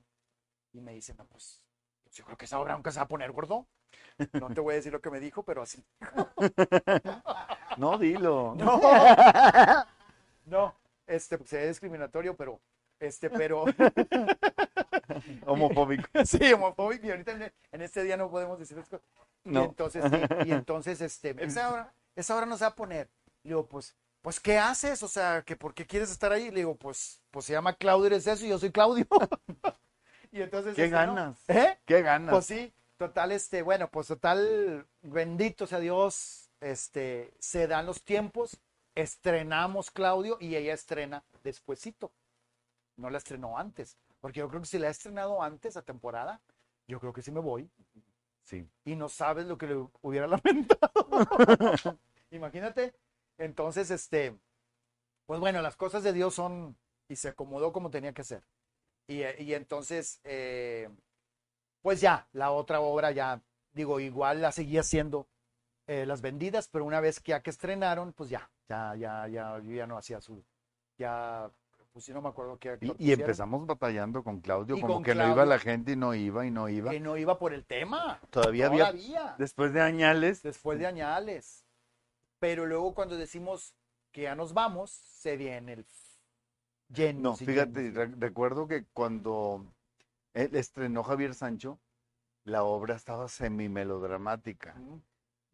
Y 0.73 0.81
me 0.81 0.93
dice, 0.93 1.15
no, 1.15 1.25
pues, 1.27 1.63
pues 2.03 2.15
yo 2.17 2.25
creo 2.25 2.37
que 2.37 2.45
esa 2.45 2.61
obra 2.61 2.75
nunca 2.75 2.91
se 2.93 2.99
va 2.99 3.05
a 3.05 3.09
poner 3.09 3.33
gordo. 3.33 3.67
No 4.33 4.49
te 4.53 4.61
voy 4.61 4.73
a 4.73 4.77
decir 4.77 4.93
lo 4.93 5.01
que 5.01 5.11
me 5.11 5.21
dijo, 5.21 5.43
pero 5.45 5.63
así. 5.63 5.85
No, 7.77 7.99
dilo. 7.99 8.55
No, 8.57 8.81
no, 10.47 10.75
este, 11.09 11.39
pues, 11.39 11.53
es 11.55 11.69
discriminatorio, 11.69 12.37
pero, 12.37 12.61
este, 13.01 13.29
pero, 13.31 13.65
Homofóbico. 15.47 16.09
sí, 16.25 16.53
homofóbico, 16.53 17.07
y 17.07 17.11
ahorita 17.11 17.33
en, 17.33 17.53
en 17.73 17.83
este 17.83 18.03
día 18.05 18.17
no 18.17 18.31
podemos 18.31 18.59
decir 18.59 18.79
eso. 18.79 19.01
Y 19.45 19.51
No. 19.51 19.65
entonces, 19.65 20.05
y, 20.45 20.49
y 20.49 20.53
entonces, 20.53 21.01
este, 21.01 21.35
esa 21.45 21.71
hora, 21.73 21.95
esa 22.15 22.37
hora 22.37 22.47
no 22.47 22.57
se 22.57 22.65
va 22.65 22.71
a 22.71 22.75
poner. 22.77 23.11
Le 23.43 23.51
digo, 23.51 23.67
pues, 23.67 23.95
pues, 24.25 24.41
¿qué 24.41 24.57
haces? 24.57 25.03
O 25.03 25.09
sea, 25.09 25.43
que 25.43 25.55
¿por 25.55 25.75
qué 25.75 25.85
quieres 25.87 26.11
estar 26.11 26.33
ahí? 26.33 26.51
Le 26.51 26.61
digo, 26.61 26.75
pues, 26.77 27.21
pues 27.31 27.45
se 27.45 27.53
llama 27.53 27.75
Claudio, 27.75 28.07
eres 28.07 28.27
eso, 28.27 28.47
y 28.47 28.49
yo 28.49 28.59
soy 28.59 28.73
Claudio. 28.73 29.07
y 30.33 30.41
entonces, 30.41 30.75
¿Qué 30.75 30.87
este, 30.87 30.97
¿no? 30.97 31.15
ganas? 31.15 31.37
¿Eh? 31.47 31.79
¿Qué 31.85 32.01
ganas? 32.01 32.31
Pues 32.33 32.47
sí, 32.47 32.73
total, 32.97 33.33
este, 33.33 33.61
bueno, 33.61 33.91
pues 33.91 34.07
total, 34.07 34.87
bendito 35.03 35.67
sea 35.67 35.79
Dios, 35.79 36.49
este, 36.63 37.35
se 37.39 37.67
dan 37.67 37.85
los 37.85 38.03
tiempos, 38.03 38.59
estrenamos 38.95 39.91
Claudio 39.91 40.39
y 40.41 40.57
ella 40.57 40.73
estrena 40.73 41.23
despuesito. 41.43 42.11
No 42.97 43.11
la 43.11 43.19
estrenó 43.19 43.59
antes, 43.59 43.99
porque 44.23 44.41
yo 44.41 44.49
creo 44.49 44.63
que 44.63 44.69
si 44.69 44.79
la 44.79 44.89
ha 44.89 44.91
estrenado 44.91 45.43
antes 45.43 45.77
a 45.77 45.83
temporada, 45.83 46.41
yo 46.89 46.99
creo 46.99 47.13
que 47.13 47.21
sí 47.21 47.31
me 47.31 47.41
voy 47.41 47.71
Sí. 48.45 48.67
y 48.87 48.97
no 48.97 49.11
sabes 49.11 49.45
lo 49.45 49.59
que 49.59 49.67
le 49.67 49.87
hubiera 50.01 50.27
lamentado. 50.29 51.09
Imagínate. 52.31 52.95
Entonces, 53.39 53.91
este, 53.91 54.37
pues 55.27 55.41
bueno, 55.41 55.63
las 55.63 55.77
cosas 55.77 56.03
de 56.03 56.13
Dios 56.13 56.35
son 56.35 56.77
y 57.09 57.17
se 57.17 57.29
acomodó 57.29 57.73
como 57.73 57.91
tenía 57.91 58.13
que 58.13 58.25
ser. 58.25 58.43
Y, 59.07 59.23
eh, 59.23 59.37
y 59.39 59.55
entonces, 59.55 60.21
eh, 60.25 60.89
pues 61.83 62.01
ya, 62.01 62.27
la 62.33 62.51
otra 62.51 62.81
obra 62.81 63.11
ya, 63.11 63.43
digo, 63.73 64.01
igual 64.01 64.41
la 64.41 64.53
seguía 64.53 64.81
haciendo 64.81 65.27
eh, 65.87 66.07
las 66.07 66.23
vendidas, 66.23 66.69
pero 66.69 66.85
una 66.85 67.01
vez 67.01 67.21
que 67.21 67.31
ya 67.31 67.43
que 67.43 67.51
estrenaron, 67.51 68.13
pues 68.13 68.31
ya, 68.31 68.51
ya, 68.69 68.95
ya, 68.97 69.29
ya, 69.29 69.59
yo 69.59 69.73
ya 69.73 69.87
no 69.87 69.99
hacía 69.99 70.21
su, 70.21 70.43
ya, 70.97 71.51
pues 71.93 72.07
sí, 72.07 72.13
no 72.13 72.23
me 72.23 72.31
acuerdo 72.31 72.59
qué 72.59 72.79
Y, 72.81 73.11
y 73.11 73.13
empezamos 73.13 73.67
batallando 73.67 74.25
con 74.25 74.41
Claudio, 74.41 74.77
Y 74.77 74.81
como 74.81 74.95
con 74.95 75.03
que 75.05 75.15
no 75.15 75.31
iba 75.31 75.45
la 75.45 75.59
gente 75.59 75.93
y 75.93 75.97
no 75.97 76.15
iba 76.15 76.47
y 76.47 76.51
no 76.51 76.69
iba. 76.69 76.91
que 76.91 77.01
no 77.01 77.17
iba 77.19 77.39
por 77.39 77.53
el 77.53 77.67
tema. 77.67 78.19
Todavía 78.31 78.67
había, 78.67 79.37
después 79.37 79.73
de 79.75 79.83
añales, 79.83 80.43
después 80.43 80.79
de 80.79 80.87
añales. 80.87 81.64
Pero 82.45 82.67
luego 82.67 82.93
cuando 82.93 83.17
decimos 83.17 83.75
que 84.13 84.25
ya 84.25 84.35
nos 84.35 84.53
vamos, 84.53 84.91
se 84.91 85.39
viene 85.39 85.73
el 85.73 85.87
lleno. 86.91 87.21
No, 87.23 87.37
fíjate, 87.37 87.91
re- 87.91 88.15
recuerdo 88.19 88.69
que 88.69 88.85
cuando 88.93 89.65
él 90.35 90.55
estrenó 90.55 91.03
Javier 91.05 91.33
Sancho, 91.33 91.81
la 92.45 92.63
obra 92.65 92.97
estaba 92.97 93.29
semi-melodramática. 93.29 94.77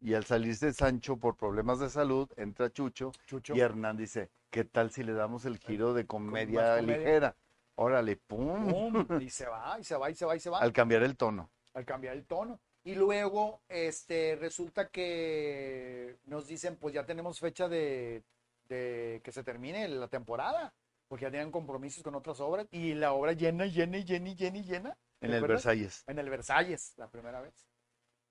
Y 0.01 0.15
al 0.15 0.25
salirse 0.25 0.73
Sancho 0.73 1.15
por 1.15 1.37
problemas 1.37 1.79
de 1.79 1.89
salud, 1.89 2.29
entra 2.35 2.69
Chucho 2.69 3.13
Chucho. 3.25 3.55
y 3.55 3.61
Hernán 3.61 3.95
dice, 3.95 4.29
¿qué 4.49 4.65
tal 4.65 4.91
si 4.91 5.03
le 5.05 5.13
damos 5.13 5.45
el 5.45 5.59
giro 5.59 5.93
de 5.93 6.05
comedia, 6.05 6.75
comedia. 6.75 6.97
ligera? 6.97 7.35
Órale, 7.75 8.17
pum, 8.17 8.67
¡pum! 8.69 9.21
y 9.21 9.29
se 9.29 9.45
va, 9.47 9.79
y 9.79 9.85
se 9.85 9.95
va, 9.95 10.09
y 10.09 10.15
se 10.15 10.25
va, 10.25 10.35
y 10.35 10.41
se 10.41 10.49
va, 10.49 10.59
al 10.59 10.73
cambiar 10.73 11.03
el 11.03 11.15
tono. 11.15 11.49
al 11.73 11.85
cambiar 11.85 12.17
el 12.17 12.25
tono. 12.25 12.59
Y 12.83 12.95
luego, 12.95 13.61
este, 13.69 14.35
resulta 14.35 14.89
que 14.89 16.17
nos 16.25 16.47
dicen, 16.47 16.77
pues 16.77 16.93
ya 16.93 17.05
tenemos 17.05 17.39
fecha 17.39 17.67
de, 17.67 18.23
de 18.67 19.21
que 19.23 19.31
se 19.31 19.43
termine 19.43 19.87
la 19.87 20.07
temporada, 20.07 20.73
porque 21.07 21.23
ya 21.23 21.31
tenían 21.31 21.51
compromisos 21.51 22.03
con 22.03 22.15
otras 22.15 22.39
obras, 22.39 22.67
y 22.71 22.93
la 22.95 23.13
obra 23.13 23.33
llena, 23.33 23.65
llena, 23.65 23.97
y 23.97 24.03
llena, 24.05 24.29
y 24.29 24.35
llena, 24.35 24.57
y 24.57 24.63
llena. 24.63 24.97
¿te 25.19 25.27
En 25.27 25.33
el? 25.33 25.45
Versalles. 25.45 26.03
en 26.07 26.17
el 26.17 26.29
Versalles 26.29 26.93
la 26.97 27.07
primera 27.09 27.41
vez. 27.41 27.67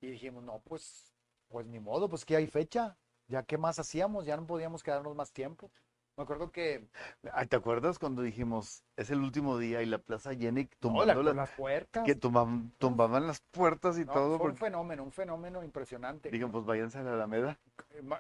Y 0.01 0.11
dijimos, 0.11 0.43
no, 0.43 0.61
pues, 0.65 1.13
pues 1.49 1.67
ni 1.67 1.79
modo, 1.79 2.09
pues 2.09 2.25
que 2.25 2.37
hay 2.37 2.47
fecha. 2.47 2.97
Ya 3.29 3.45
qué 3.45 3.57
más 3.59 3.79
hacíamos, 3.79 4.27
ya 4.27 4.37
no 4.37 4.47
podíamos 4.47 4.83
quedarnos 4.83 5.15
más 5.15 5.31
tiempo. 5.31 5.71
Me 6.21 6.25
acuerdo 6.25 6.53
que 6.53 6.87
Ay, 7.33 7.47
¿Te 7.47 7.57
acuerdas 7.57 7.99
cuando 7.99 8.21
dijimos, 8.21 8.85
es 8.97 9.09
el 9.11 9.21
último 9.21 9.57
día 9.57 9.81
y 9.81 9.87
la 9.87 9.97
plaza 9.97 10.35
llena 10.35 10.61
y 10.61 10.65
no, 10.65 10.71
tumbando 10.79 11.23
la- 11.23 11.33
las, 11.33 11.51
puertas. 11.53 12.05
que 12.05 12.15
tumbaban, 12.15 12.73
tumbaban 12.77 13.27
las 13.27 13.41
puertas 13.41 13.97
y 13.99 14.05
no, 14.05 14.13
todo? 14.13 14.37
fue 14.39 14.51
un 14.51 14.57
fenómeno, 14.59 15.03
un 15.03 15.13
fenómeno 15.13 15.65
impresionante. 15.65 16.31
digan, 16.31 16.53
pues 16.53 16.67
váyanse 16.67 16.99
a 16.99 17.05
la 17.05 17.15
Alameda. 17.15 17.59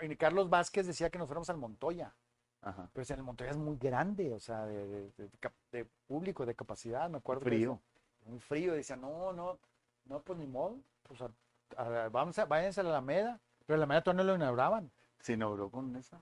Y 0.00 0.16
Carlos 0.16 0.48
Vázquez 0.48 0.86
decía 0.86 1.10
que 1.10 1.18
nos 1.18 1.26
fuéramos 1.28 1.50
al 1.50 1.58
Montoya, 1.58 2.14
Ajá. 2.62 2.88
pero 2.94 3.04
si 3.04 3.12
en 3.12 3.18
el 3.18 3.24
Montoya 3.26 3.50
es 3.50 3.58
muy 3.58 3.76
grande, 3.76 4.32
o 4.32 4.40
sea, 4.40 4.64
de, 4.64 4.86
de- 4.88 5.12
de 5.18 5.28
cap- 5.38 5.52
de 5.70 5.84
público, 6.06 6.46
de 6.46 6.54
capacidad, 6.54 7.10
me 7.10 7.18
acuerdo. 7.18 7.42
Frío. 7.42 7.78
muy 8.24 8.38
frío, 8.40 8.72
decía, 8.72 8.96
no, 8.96 9.34
no, 9.34 9.58
no, 10.06 10.20
pues 10.22 10.38
ni 10.38 10.46
modo, 10.46 10.78
pues 11.02 11.20
a- 11.20 11.30
a- 11.76 12.08
vamos 12.08 12.38
a, 12.38 12.46
váyanse 12.46 12.80
a 12.80 12.84
la 12.84 12.88
Alameda, 12.90 13.38
pero 13.66 13.76
la 13.76 13.84
Alameda 13.84 14.00
todavía 14.02 14.24
no 14.24 14.30
lo 14.30 14.36
inauguraban. 14.36 14.90
¿Se 15.18 15.34
inauguró 15.34 15.68
con 15.68 15.94
esa? 15.96 16.18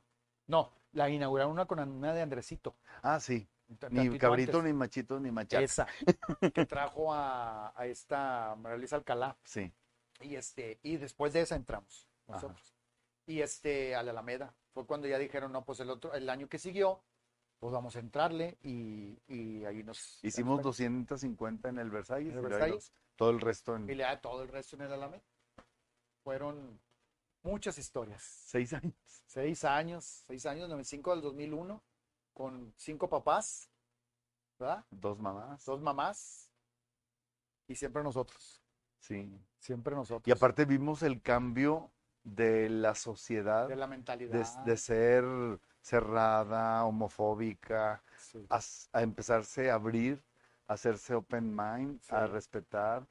No, 0.49 0.73
la 0.99 1.09
inauguraron 1.09 1.53
una 1.53 1.67
con 1.67 1.79
una 1.79 2.13
de 2.13 2.21
Andresito. 2.23 2.77
Ah, 3.03 3.21
sí. 3.21 3.49
Ni 3.91 4.19
cabrito, 4.19 4.59
antes. 4.59 4.73
ni 4.73 4.79
machito, 4.79 5.21
ni 5.21 5.31
machaca. 5.31 5.63
Esa, 5.63 5.87
que 6.53 6.67
trajo 6.67 7.13
a, 7.15 7.73
a 7.79 7.87
esta 7.87 8.57
María 8.57 8.79
Luisa 8.79 8.97
Alcalá. 8.97 9.37
Sí. 9.45 9.73
Y, 10.21 10.35
este, 10.37 10.81
y 10.83 10.97
después 10.97 11.33
de 11.33 11.43
esa 11.43 11.55
entramos 11.55 12.09
Ajá. 12.27 12.33
nosotros. 12.35 12.75
Y 13.27 13.41
este, 13.43 13.95
a 13.95 14.03
la 14.03 14.11
Alameda. 14.11 14.55
Fue 14.73 14.87
cuando 14.87 15.07
ya 15.07 15.19
dijeron, 15.19 15.53
no, 15.53 15.65
pues 15.65 15.81
el 15.81 15.91
otro, 15.91 16.15
el 16.15 16.29
año 16.31 16.49
que 16.49 16.59
siguió, 16.59 17.03
pues 17.59 17.73
vamos 17.73 17.95
a 17.97 18.01
entrarle 18.01 18.57
y, 18.63 19.21
y 19.29 19.65
ahí 19.67 19.83
nos... 19.85 20.19
Hicimos 20.25 20.63
250 20.63 21.69
en 21.69 21.79
el 21.79 21.91
Versalles, 21.91 22.33
En 22.33 22.39
el 22.39 22.45
y 22.45 22.49
luego 22.49 22.59
Versalles. 22.59 22.93
todo 23.17 23.31
el 23.31 23.41
resto 23.41 23.77
en 23.77 23.89
Y 23.91 23.95
le 23.95 24.05
da 24.05 24.21
todo 24.21 24.43
el 24.43 24.49
resto 24.49 24.77
en 24.77 24.83
el 24.83 24.93
Alameda. 24.93 25.23
Fueron 26.25 26.81
muchas 27.43 27.79
historias. 27.79 28.23
seis 28.23 28.73
años. 28.73 28.95
Seis 29.27 29.65
años, 29.65 30.25
seis 30.27 30.47
años, 30.47 30.69
95 30.69 31.11
del 31.13 31.21
2001, 31.21 31.83
con 32.33 32.73
cinco 32.77 33.09
papás, 33.09 33.71
¿verdad? 34.59 34.85
Dos 34.91 35.19
mamás. 35.19 35.65
Dos 35.65 35.81
mamás 35.81 36.51
y 37.67 37.75
siempre 37.75 38.03
nosotros, 38.03 38.63
Sí. 39.01 39.39
siempre 39.59 39.95
nosotros. 39.95 40.27
Y 40.27 40.33
aparte 40.33 40.65
vimos 40.65 41.03
el 41.03 41.21
cambio 41.21 41.93
de 42.25 42.69
la 42.71 42.95
sociedad 42.95 43.69
de 43.69 43.77
la 43.77 43.87
mentalidad. 43.87 44.65
de 44.65 44.77
ser 44.77 45.25
cerrada, 45.81 46.85
homofóbica, 46.85 48.03
sí. 48.19 48.47
a, 48.51 49.03
empezarse 49.03 49.71
a 49.71 49.75
abrir, 49.75 50.23
a 50.67 50.75
hacerse 50.75 51.15
open 51.15 51.55
mind, 51.55 52.01
a 52.09 52.27
respetar. 52.27 53.07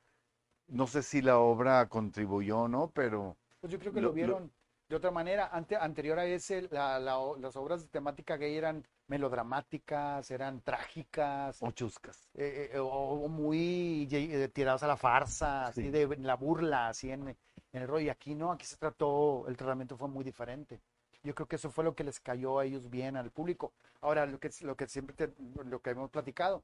No 0.67 0.85
sé 0.85 1.01
si 1.01 1.21
la 1.21 1.39
obra 1.39 1.87
contribuyó 1.87 2.61
o 2.61 2.67
no, 2.67 2.91
pero 2.91 3.37
Pues 3.67 3.73
yo 3.73 3.79
creo 3.79 3.91
que 3.91 3.99
lo- 3.99 4.07
lo, 4.07 4.09
lo- 4.11 4.15
vieron 4.15 4.51
de 4.87 4.95
otra 4.95 5.11
manera. 5.11 5.49
Ante, 5.51 5.75
anterior 5.75 6.17
a 6.17 6.25
ese, 6.25 6.61
la- 6.71 6.99
la 6.99 7.17
las 7.37 7.57
obras 7.57 7.81
de 7.83 7.89
temática 7.89 8.37
gay 8.37 8.55
eran 8.55 8.87
melodramáticas, 9.07 10.31
eran 10.31 10.61
trágicas, 10.61 11.61
o 11.61 11.71
chuscas. 11.71 12.29
eh, 12.35 12.71
eh, 12.73 12.79
o, 12.79 12.87
o 12.87 13.27
muy 13.27 14.07
eh, 14.09 14.47
tiradas 14.47 14.83
a 14.83 14.87
la 14.87 14.95
farsa, 14.95 15.67
así 15.67 15.81
Sí. 15.83 15.89
de 15.89 16.15
la 16.19 16.35
burla, 16.35 16.87
así 16.87 17.11
en, 17.11 17.27
en 17.27 17.37
el 17.81 17.87
rollo. 17.89 18.05
Y 18.05 18.09
aquí 18.09 18.35
no, 18.35 18.53
aquí 18.53 18.65
se 18.65 18.77
trató, 18.77 19.45
el 19.49 19.57
tratamiento 19.57 19.97
fue 19.97 20.07
muy 20.07 20.23
diferente. 20.23 20.79
Yo 21.23 21.35
creo 21.35 21.47
que 21.47 21.57
eso 21.57 21.69
fue 21.69 21.83
lo 21.83 21.93
que 21.93 22.05
les 22.05 22.21
cayó 22.21 22.59
a 22.59 22.63
ellos 22.65 22.89
bien, 22.89 23.17
al 23.17 23.31
público. 23.31 23.73
Ahora, 23.99 24.25
lo 24.25 24.39
que, 24.39 24.49
lo 24.61 24.77
que 24.77 24.87
siempre 24.87 25.13
te- 25.13 25.33
lo 25.65 25.81
que 25.81 25.89
hemos 25.89 26.09
platicado, 26.09 26.63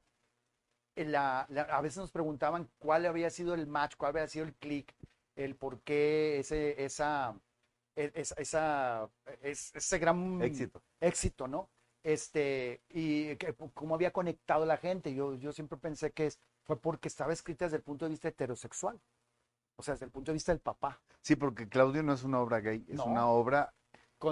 la- 0.96 1.44
la- 1.50 1.62
a 1.64 1.80
veces 1.82 1.98
nos 1.98 2.10
preguntaban 2.10 2.70
cuál 2.78 3.04
había 3.04 3.28
sido 3.28 3.52
el 3.52 3.66
match, 3.66 3.96
cuál 3.98 4.10
había 4.16 4.26
sido 4.28 4.46
el 4.46 4.54
click, 4.54 4.94
el 5.36 5.56
por 5.56 5.80
qué 5.82 6.38
ese, 6.40 6.84
esa, 6.84 7.34
e- 7.96 8.12
esa, 8.14 8.34
esa- 8.38 9.10
es- 9.42 9.74
ese 9.74 9.98
gran 9.98 10.40
Éxito. 10.42 10.82
éxito, 11.00 11.48
¿no? 11.48 11.68
Este, 12.02 12.82
y 12.90 13.34
que- 13.36 13.54
cómo 13.72 13.94
había 13.94 14.12
conectado 14.12 14.66
la 14.66 14.76
gente. 14.76 15.14
Yo, 15.14 15.34
yo 15.34 15.52
siempre 15.52 15.78
pensé 15.78 16.12
que 16.12 16.26
es- 16.26 16.38
fue 16.64 16.78
porque 16.80 17.08
estaba 17.08 17.32
escrita 17.32 17.64
desde 17.66 17.78
el 17.78 17.82
punto 17.82 18.04
de 18.04 18.10
vista 18.10 18.28
heterosexual. 18.28 19.00
O 19.76 19.82
sea, 19.82 19.94
desde 19.94 20.06
el 20.06 20.12
punto 20.12 20.30
de 20.30 20.34
vista 20.34 20.52
del 20.52 20.60
papá. 20.60 21.00
Sí, 21.20 21.34
porque 21.34 21.68
Claudio 21.68 22.02
no 22.02 22.12
es 22.12 22.22
una 22.22 22.40
obra 22.40 22.60
gay, 22.60 22.84
es 22.88 22.96
No. 22.96 23.06
una 23.06 23.26
obra 23.28 23.74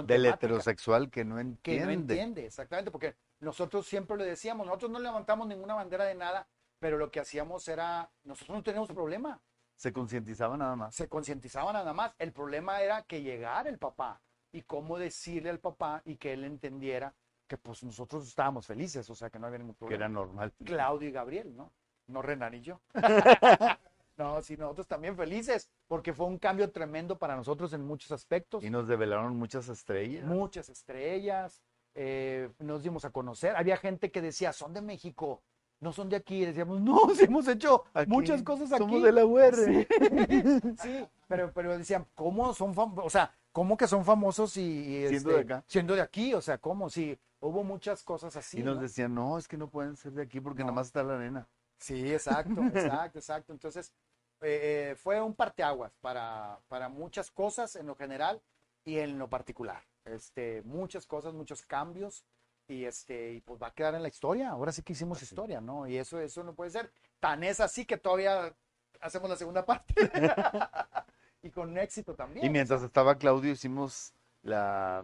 del 0.05 0.25
heterosexual 0.25 1.09
que 1.11 1.25
no 1.25 1.35
que 1.35 1.41
entiende. 1.41 1.85
no 1.85 1.91
entiende, 1.91 2.45
exactamente, 2.45 2.89
porque 2.91 3.15
nosotros 3.41 3.85
siempre 3.85 4.17
le 4.17 4.25
decíamos, 4.25 4.65
nosotros 4.65 4.89
no 4.91 4.99
levantamos 4.99 5.47
ninguna 5.47 5.73
bandera 5.75 6.05
de 6.05 6.15
nada, 6.15 6.47
pero 6.79 6.97
lo 6.97 7.11
que 7.11 7.19
hacíamos 7.19 7.67
era, 7.67 8.09
nosotros 8.23 8.57
no 8.57 8.63
tenemos 8.63 8.87
problema, 8.89 9.39
Se 9.83 9.91
concientizaba 9.91 10.55
nada 10.55 10.77
más. 10.77 10.95
se 10.95 11.09
concientizaba 11.09 11.73
nada 11.73 11.91
más. 11.91 12.15
El 12.17 12.31
problema 12.31 12.81
era 12.81 13.03
que 13.03 13.21
llegara 13.21 13.69
el 13.69 13.77
papá 13.77 14.21
y 14.53 14.61
cómo 14.61 14.97
decirle 14.97 15.49
al 15.49 15.59
papá 15.59 16.01
y 16.05 16.15
que 16.15 16.31
él 16.31 16.45
entendiera 16.45 17.13
que 17.47 17.57
pues 17.57 17.83
nosotros 17.83 18.25
estábamos 18.25 18.65
felices, 18.65 19.09
o 19.09 19.13
sea, 19.13 19.29
que 19.29 19.39
no 19.39 19.47
había 19.47 19.59
ningún 19.59 19.73
que 19.73 19.79
problema. 19.79 20.05
era 20.05 20.07
normal. 20.07 20.53
Claudio 20.63 21.09
y 21.09 21.11
Gabriel, 21.11 21.53
¿no? 21.57 21.73
No 22.07 22.21
Renan 22.21 22.53
y 22.53 22.61
yo. 22.61 22.79
no, 24.17 24.41
sí, 24.41 24.55
nosotros 24.55 24.87
también 24.87 25.17
felices, 25.17 25.69
porque 25.89 26.13
fue 26.13 26.27
un 26.27 26.37
cambio 26.37 26.71
tremendo 26.71 27.19
para 27.19 27.35
nosotros 27.35 27.73
en 27.73 27.85
muchos 27.85 28.13
aspectos. 28.13 28.63
Y 28.63 28.69
nos 28.69 28.87
develaron 28.87 29.35
muchas 29.35 29.67
estrellas. 29.67 30.23
Muchas 30.23 30.69
estrellas, 30.69 31.61
eh, 31.93 32.49
nos 32.59 32.83
dimos 32.83 33.03
a 33.03 33.09
conocer. 33.09 33.57
Había 33.57 33.75
gente 33.75 34.11
que 34.11 34.21
decía, 34.21 34.53
son 34.53 34.73
de 34.73 34.81
México, 34.81 35.43
no 35.83 35.91
son 35.91 36.09
de 36.09 36.15
aquí. 36.15 36.41
Y 36.41 36.45
decíamos, 36.45 36.81
no, 36.81 36.97
sí 37.15 37.25
hemos 37.25 37.47
hecho 37.47 37.83
Aquí, 37.93 38.09
muchas 38.09 38.41
cosas 38.41 38.71
aquí. 38.71 38.79
Somos 38.79 39.03
de 39.03 39.11
la 39.11 39.25
UR. 39.25 39.55
Sí, 39.55 39.87
sí, 40.81 41.07
pero, 41.27 41.51
pero 41.53 41.77
decían, 41.77 42.07
¿cómo 42.15 42.53
son 42.53 42.73
famosos? 42.73 43.05
O 43.05 43.09
sea, 43.09 43.35
¿cómo 43.51 43.77
que 43.77 43.87
son 43.87 44.03
famosos 44.05 44.57
y, 44.57 44.61
y, 44.61 45.07
Siendo 45.09 45.29
este, 45.29 45.31
de 45.31 45.39
acá. 45.41 45.63
Siendo 45.67 45.95
de 45.95 46.01
aquí, 46.01 46.33
o 46.33 46.41
sea, 46.41 46.57
¿cómo? 46.57 46.89
Sí, 46.89 47.19
hubo 47.39 47.63
muchas 47.63 48.03
cosas 48.03 48.35
así. 48.35 48.61
y 48.61 48.63
nos 48.63 48.77
¿no? 48.77 48.81
decían, 48.81 49.13
no, 49.13 49.37
es 49.37 49.47
que 49.47 49.57
no 49.57 49.67
pueden 49.69 49.95
ser 49.97 50.13
de 50.13 50.23
aquí 50.23 50.39
porque 50.39 50.59
No. 50.61 50.67
nada 50.67 50.75
más 50.75 50.87
está 50.87 51.03
la 51.03 51.15
arena. 51.15 51.47
Sí, 51.77 52.11
exacto, 52.11 52.61
exacto, 52.73 53.19
exacto. 53.19 53.51
Entonces, 53.53 53.93
eh, 54.41 54.91
eh, 54.91 54.95
fue 54.95 55.21
un 55.21 55.33
parteaguas 55.35 55.93
para, 56.01 56.59
para 56.69 56.89
muchas 56.89 57.29
cosas 57.29 57.75
en 57.75 57.87
lo 57.87 57.95
general 57.95 58.41
y 58.85 58.99
en 58.99 59.19
lo 59.19 59.29
particular. 59.29 59.83
Este, 60.05 60.61
muchas 60.63 61.05
cosas, 61.05 61.33
muchos 61.33 61.61
cambios 61.61 62.25
y 62.67 62.85
este, 62.85 63.33
y 63.33 63.41
pues 63.41 63.61
va 63.61 63.67
a 63.67 63.73
quedar 63.73 63.95
en 63.95 64.01
la 64.01 64.07
historia. 64.07 64.49
Ahora 64.49 64.71
sí 64.71 64.81
que 64.83 64.93
hicimos 64.93 65.17
Así. 65.17 65.25
historia, 65.25 65.59
¿no? 65.61 65.87
Y 65.87 65.97
eso, 65.97 66.19
eso 66.19 66.43
no 66.43 66.53
puede 66.53 66.71
ser. 66.71 66.91
Tan 67.19 67.43
es 67.43 67.59
así 67.59 67.85
que 67.85 67.97
todavía 67.97 68.53
hacemos 69.01 69.29
la 69.29 69.35
segunda 69.35 69.65
parte. 69.65 69.93
y 71.43 71.49
con 71.49 71.77
éxito 71.77 72.15
también. 72.15 72.45
Y 72.45 72.49
mientras 72.49 72.81
estaba 72.83 73.15
Claudio 73.17 73.51
hicimos 73.51 74.13
la, 74.43 75.03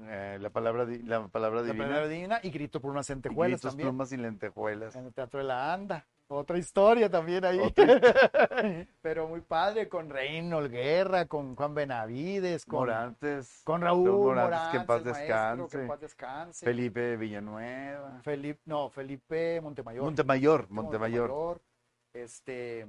eh, 0.00 0.38
la 0.40 0.50
palabra 0.50 0.84
di- 0.86 1.02
la 1.02 1.28
palabra 1.28 1.60
La 1.60 1.66
divina. 1.66 1.84
primera 1.84 2.08
divina 2.08 2.40
y 2.42 2.50
grito 2.50 2.80
por 2.80 2.90
unas 2.90 3.08
y 3.08 3.12
lentejuelas 3.12 3.60
gritos, 3.60 3.70
también. 3.72 3.88
plumas 3.88 4.12
y 4.12 4.16
lentejuelas. 4.16 4.96
En 4.96 5.06
el 5.06 5.14
Teatro 5.14 5.38
de 5.38 5.44
la 5.44 5.72
Anda. 5.72 6.06
Otra 6.34 6.56
historia 6.56 7.10
también 7.10 7.44
ahí. 7.44 7.60
Pero 9.02 9.28
muy 9.28 9.42
padre, 9.42 9.88
con 9.90 10.08
Reynold 10.08 10.70
Guerra, 10.70 11.26
con 11.26 11.54
Juan 11.54 11.74
Benavides, 11.74 12.64
con, 12.64 12.80
Morantes, 12.80 13.60
con 13.64 13.82
Raúl 13.82 14.10
Morantes, 14.10 14.44
Morantes, 14.44 14.70
que 14.70 14.76
en 14.78 14.86
paz 14.86 15.04
maestro, 15.04 15.20
descanse. 15.20 15.76
que 15.76 15.82
en 15.82 15.88
paz 15.88 16.00
descanse. 16.00 16.64
Felipe 16.64 17.16
Villanueva, 17.18 18.20
Felipe, 18.22 18.60
no, 18.64 18.88
Felipe 18.88 19.60
Montemayor. 19.60 20.04
Montemayor, 20.04 20.60
Felipe 20.60 20.74
Montemayor, 20.74 21.60
Este, 22.14 22.86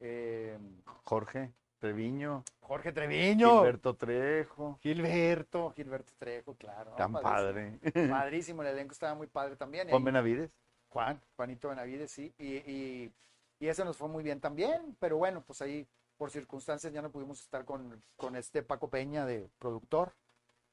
eh, 0.00 0.58
Jorge 1.04 1.52
Treviño, 1.78 2.42
Jorge 2.58 2.92
Treviño. 2.92 3.58
Gilberto 3.58 3.94
Trejo, 3.94 4.78
Gilberto, 4.82 5.70
Gilberto 5.76 6.12
Trejo, 6.18 6.56
claro. 6.56 6.90
tan 6.96 7.12
padrísimo. 7.12 7.32
padre. 7.32 8.08
Padrísimo, 8.10 8.62
el 8.62 8.68
elenco 8.68 8.92
estaba 8.92 9.14
muy 9.14 9.28
padre 9.28 9.54
también. 9.54 9.88
Juan 9.88 10.02
Benavides, 10.02 10.50
Juan, 10.90 11.20
Juanito 11.36 11.68
Benavides, 11.68 12.10
sí, 12.10 12.32
y, 12.38 12.56
y, 12.56 13.12
y 13.60 13.68
eso 13.68 13.84
nos 13.84 13.96
fue 13.96 14.08
muy 14.08 14.22
bien 14.22 14.40
también, 14.40 14.96
pero 14.98 15.16
bueno, 15.18 15.42
pues 15.46 15.60
ahí 15.62 15.86
por 16.16 16.30
circunstancias 16.30 16.92
ya 16.92 17.02
no 17.02 17.10
pudimos 17.12 17.40
estar 17.40 17.64
con, 17.64 18.02
con 18.16 18.36
este 18.36 18.62
Paco 18.62 18.88
Peña 18.88 19.24
de 19.26 19.48
productor, 19.58 20.14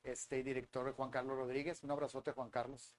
este 0.04 0.42
director 0.44 0.86
de 0.86 0.92
Juan 0.94 1.12
Carlos 1.12 1.38
Rodríguez, 1.38 1.84
un 1.84 1.92
abrazote 1.92 2.32
Juan 2.32 2.50
Carlos, 2.50 2.96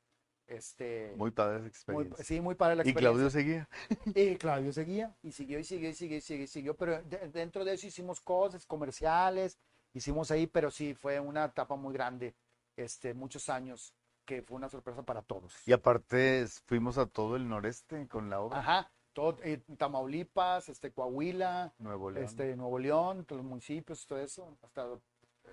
este, 0.46 1.12
muy 1.16 1.30
padres 1.32 1.60
muy- 1.60 1.68
experiencias. 1.68 2.26
sí, 2.26 2.40
muy 2.40 2.54
padre 2.54 2.76
la 2.76 2.84
y 2.86 2.90
experiencia. 2.90 3.10
Claudio 3.10 3.30
seguía. 3.30 3.68
Y 4.14 4.36
Claudio 4.36 4.72
seguía, 4.72 5.16
y 5.22 5.32
siguió, 5.32 5.58
y 5.58 5.64
siguió, 5.64 5.88
y 5.90 5.94
siguió, 5.94 6.18
y 6.18 6.20
siguió, 6.20 6.44
y 6.44 6.46
siguió, 6.48 6.76
pero 6.76 7.02
de- 7.02 7.28
dentro 7.30 7.64
de 7.64 7.72
eso 7.74 7.86
hicimos 7.86 8.20
cosas 8.20 8.64
comerciales, 8.66 9.58
hicimos 9.92 10.30
ahí, 10.30 10.46
pero 10.46 10.70
sí, 10.70 10.94
fue 10.94 11.18
una 11.18 11.46
etapa 11.46 11.74
muy 11.74 11.92
grande, 11.94 12.34
este, 12.76 13.12
muchos 13.14 13.48
años, 13.48 13.92
que 14.26 14.42
fue 14.42 14.56
una 14.56 14.68
sorpresa 14.68 15.02
para 15.02 15.22
todos. 15.22 15.54
Y 15.66 15.72
aparte 15.72 16.46
fuimos 16.66 16.98
a 16.98 17.06
todo 17.06 17.36
el 17.36 17.48
noreste 17.48 18.06
con 18.08 18.28
la 18.28 18.40
obra. 18.40 18.58
Ajá, 18.58 18.92
todo, 19.14 19.38
eh, 19.42 19.62
Tamaulipas, 19.78 20.68
este, 20.68 20.92
Coahuila, 20.92 21.72
Nuevo 21.78 22.10
León. 22.10 22.24
este, 22.24 22.54
Nuevo 22.56 22.78
León, 22.78 23.24
todos 23.24 23.40
los 23.40 23.48
municipios, 23.48 24.04
todo 24.06 24.18
eso, 24.18 24.58
hasta 24.62 24.86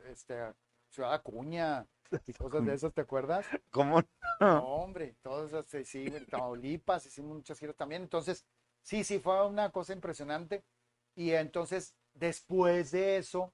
este, 0.10 0.54
Ciudad 0.90 1.14
Acuña 1.14 1.88
y 2.28 2.34
cosas 2.34 2.66
de 2.66 2.74
esas, 2.74 2.94
¿te 2.94 3.02
acuerdas? 3.02 3.46
¿Cómo? 3.72 4.02
No, 4.40 4.66
hombre, 4.66 5.16
todas 5.22 5.54
este, 5.54 5.86
sí, 5.86 6.12
Tamaulipas, 6.30 7.06
hicimos 7.06 7.38
muchas 7.38 7.58
giras 7.60 7.76
también, 7.76 8.02
entonces, 8.02 8.46
sí, 8.82 9.04
sí, 9.04 9.20
fue 9.20 9.48
una 9.48 9.72
cosa 9.72 9.94
impresionante, 9.94 10.64
y 11.16 11.32
entonces, 11.32 11.96
después 12.14 12.92
de 12.92 13.18
eso, 13.18 13.54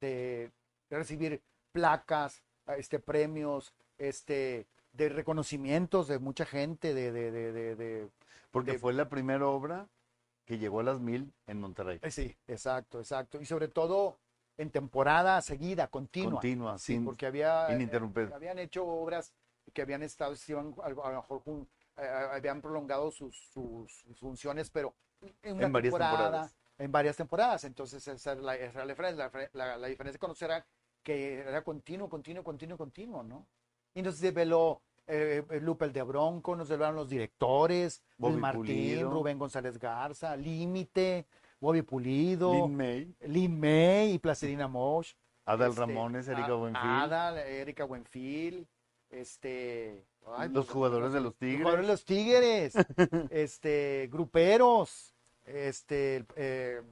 de, 0.00 0.52
de 0.90 0.98
recibir 0.98 1.42
placas, 1.72 2.42
este, 2.76 2.98
premios, 2.98 3.72
este, 3.98 4.66
de 4.92 5.08
reconocimientos 5.08 6.08
de 6.08 6.18
mucha 6.18 6.44
gente, 6.46 6.94
de, 6.94 7.12
de, 7.12 7.30
de, 7.30 7.76
de- 7.76 8.08
Porque 8.50 8.78
fue 8.78 8.92
la 8.92 9.08
primera 9.08 9.46
obra 9.46 9.88
que 10.44 10.58
llegó 10.58 10.80
a 10.80 10.84
las 10.84 11.00
mil 11.00 11.32
en 11.46 11.60
Monterrey. 11.60 11.98
Eh, 12.02 12.10
Sí, 12.10 12.36
exacto, 12.46 13.00
exacto. 13.00 13.40
Y 13.40 13.46
sobre 13.46 13.68
todo 13.68 14.18
en 14.56 14.70
temporada 14.70 15.42
seguida, 15.42 15.88
continua. 15.88 16.40
Continua, 16.40 16.78
Sí, 16.78 16.94
sin, 16.94 17.04
porque 17.04 17.26
había, 17.26 17.68
eh, 17.70 17.90
habían 18.34 18.58
hecho 18.58 18.86
obras 18.86 19.32
que 19.74 19.82
habían 19.82 20.02
estado, 20.02 20.34
iban, 20.48 20.74
a, 20.82 20.88
lo 20.90 21.04
mejor 21.12 21.42
jun- 21.44 21.68
eh, 21.98 22.06
habían 22.32 22.62
prolongado 22.62 23.10
sus, 23.10 23.36
sus- 23.52 23.92
sus 24.06 24.18
funciones, 24.18 24.70
pero 24.70 24.94
en 25.42 25.56
una 25.56 25.66
En 25.66 25.72
varias 25.72 25.92
temporada, 25.92 26.16
temporadas. 26.18 26.56
en 26.78 26.92
varias 26.92 27.16
temporadas. 27.16 27.64
Entonces, 27.64 28.06
esa 28.06 28.32
era 28.32 28.40
la, 28.40 28.54
esa 28.54 28.70
era 28.78 28.84
la 28.84 28.92
diferencia. 28.92 29.30
La, 29.32 29.50
la- 29.52 29.76
la 29.76 29.86
diferencia 29.88 30.18
con 30.18 30.28
nosotros 30.30 30.50
era 30.50 30.66
que 31.02 31.40
era 31.40 31.62
continuo, 31.62 32.08
continuo, 32.08 32.42
continuo, 32.44 32.76
continuo, 32.78 33.22
¿no? 33.22 33.46
Y 33.96 34.02
nos 34.02 34.20
desveló 34.20 34.82
eh, 35.06 35.42
eh, 35.48 35.60
Lupe 35.60 35.86
el 35.86 35.92
de 35.94 36.02
Bronco, 36.02 36.54
nos 36.54 36.68
desvelaron 36.68 36.96
los 36.96 37.08
directores, 37.08 38.02
Luis 38.18 38.18
Bobby 38.18 38.40
Martín, 38.42 38.60
Pulido. 38.60 39.10
Rubén 39.10 39.38
González 39.38 39.78
Garza, 39.78 40.36
Límite, 40.36 41.26
Bobby 41.60 41.80
Pulido, 41.80 42.52
Lin 42.52 42.76
May, 42.76 43.14
Lin 43.20 43.58
May 43.58 44.12
y 44.12 44.18
Placidina 44.18 44.68
Mosh. 44.68 45.14
Adal 45.46 45.70
este, 45.70 45.80
Ramones, 45.80 46.28
Erika 46.28 46.52
Buenfil, 46.54 46.82
Adal, 46.90 47.38
Erika 47.38 47.84
Buenfil, 47.84 48.66
este... 49.08 50.04
ay, 50.36 50.50
los 50.50 50.68
jugadores 50.68 51.12
de 51.12 51.20
los 51.20 51.26
los 51.26 51.36
Tigres. 51.38 51.58
jugadores 51.62 51.86
de 51.86 51.92
los 51.92 52.04
Tigres, 52.04 52.74
este, 53.30 54.10
gruperos, 54.12 55.14
este, 55.46 56.16
el, 56.16 56.26
eh, 56.36 56.82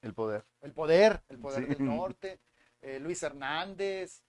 El 0.00 0.14
poder. 0.14 0.44
el 0.62 0.72
poder, 0.72 1.22
el 1.28 1.38
poder 1.40 1.66
Sí. 1.66 1.74
del 1.74 1.84
norte, 1.84 2.38
eh, 2.80 3.00
Luis 3.00 3.22
Hernández, 3.22 4.22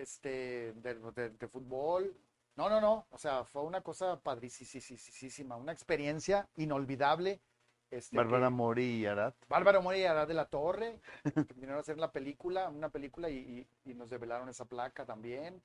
este, 0.00 0.72
de, 0.74 0.94
de- 1.14 1.30
de 1.30 1.48
fútbol. 1.48 2.14
No, 2.56 2.68
no, 2.68 2.80
no, 2.80 3.06
o 3.10 3.18
sea, 3.18 3.44
fue 3.44 3.62
una 3.62 3.80
cosa 3.82 4.18
padricísima, 4.20 5.56
una 5.56 5.72
experiencia 5.72 6.48
inolvidable. 6.56 7.40
Este, 7.90 8.16
Bárbara 8.16 8.50
Mori 8.50 8.82
y 8.84 9.06
Arat. 9.06 9.34
Bárbara 9.48 9.80
Mori 9.80 10.00
y 10.00 10.04
Arad 10.04 10.28
de 10.28 10.34
la 10.34 10.44
Torre, 10.46 11.00
que 11.22 11.54
vinieron 11.54 11.76
a 11.76 11.80
hacer 11.80 11.96
la 11.98 12.12
película, 12.12 12.68
una 12.68 12.90
película 12.90 13.30
y, 13.30 13.66
y- 13.84 13.90
y 13.90 13.94
nos 13.94 14.10
develaron 14.10 14.48
esa 14.48 14.64
placa 14.66 15.06
también. 15.06 15.62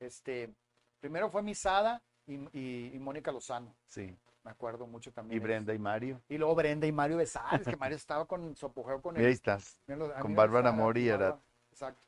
Este, 0.00 0.54
primero 1.00 1.28
fue 1.30 1.42
Misada 1.42 2.00
y, 2.26 2.34
y- 2.58 2.92
y 2.94 2.98
Mónica 2.98 3.30
Lozano, 3.32 3.74
Sí. 3.88 4.16
me 4.44 4.50
acuerdo 4.52 4.86
mucho 4.86 5.10
Y 5.10 5.12
también. 5.12 5.42
Brenda 5.42 5.74
y 5.74 5.78
Mario. 5.78 6.22
Y 6.28 6.38
luego 6.38 6.54
Brenda 6.54 6.86
y 6.86 6.92
Mario 6.92 7.18
Besares, 7.18 7.66
que 7.66 7.76
Mario 7.76 7.96
estaba 7.96 8.24
con 8.24 8.56
su 8.56 8.66
apogeo 8.66 9.02
con 9.02 9.14
Mira, 9.16 9.26
ahí 9.26 9.34
estás. 9.34 9.80
con 10.20 10.34
Bárbara 10.34 10.72
Mori 10.72 11.02
y 11.06 11.10
Arad. 11.10 11.36
Exacto. 11.70 12.00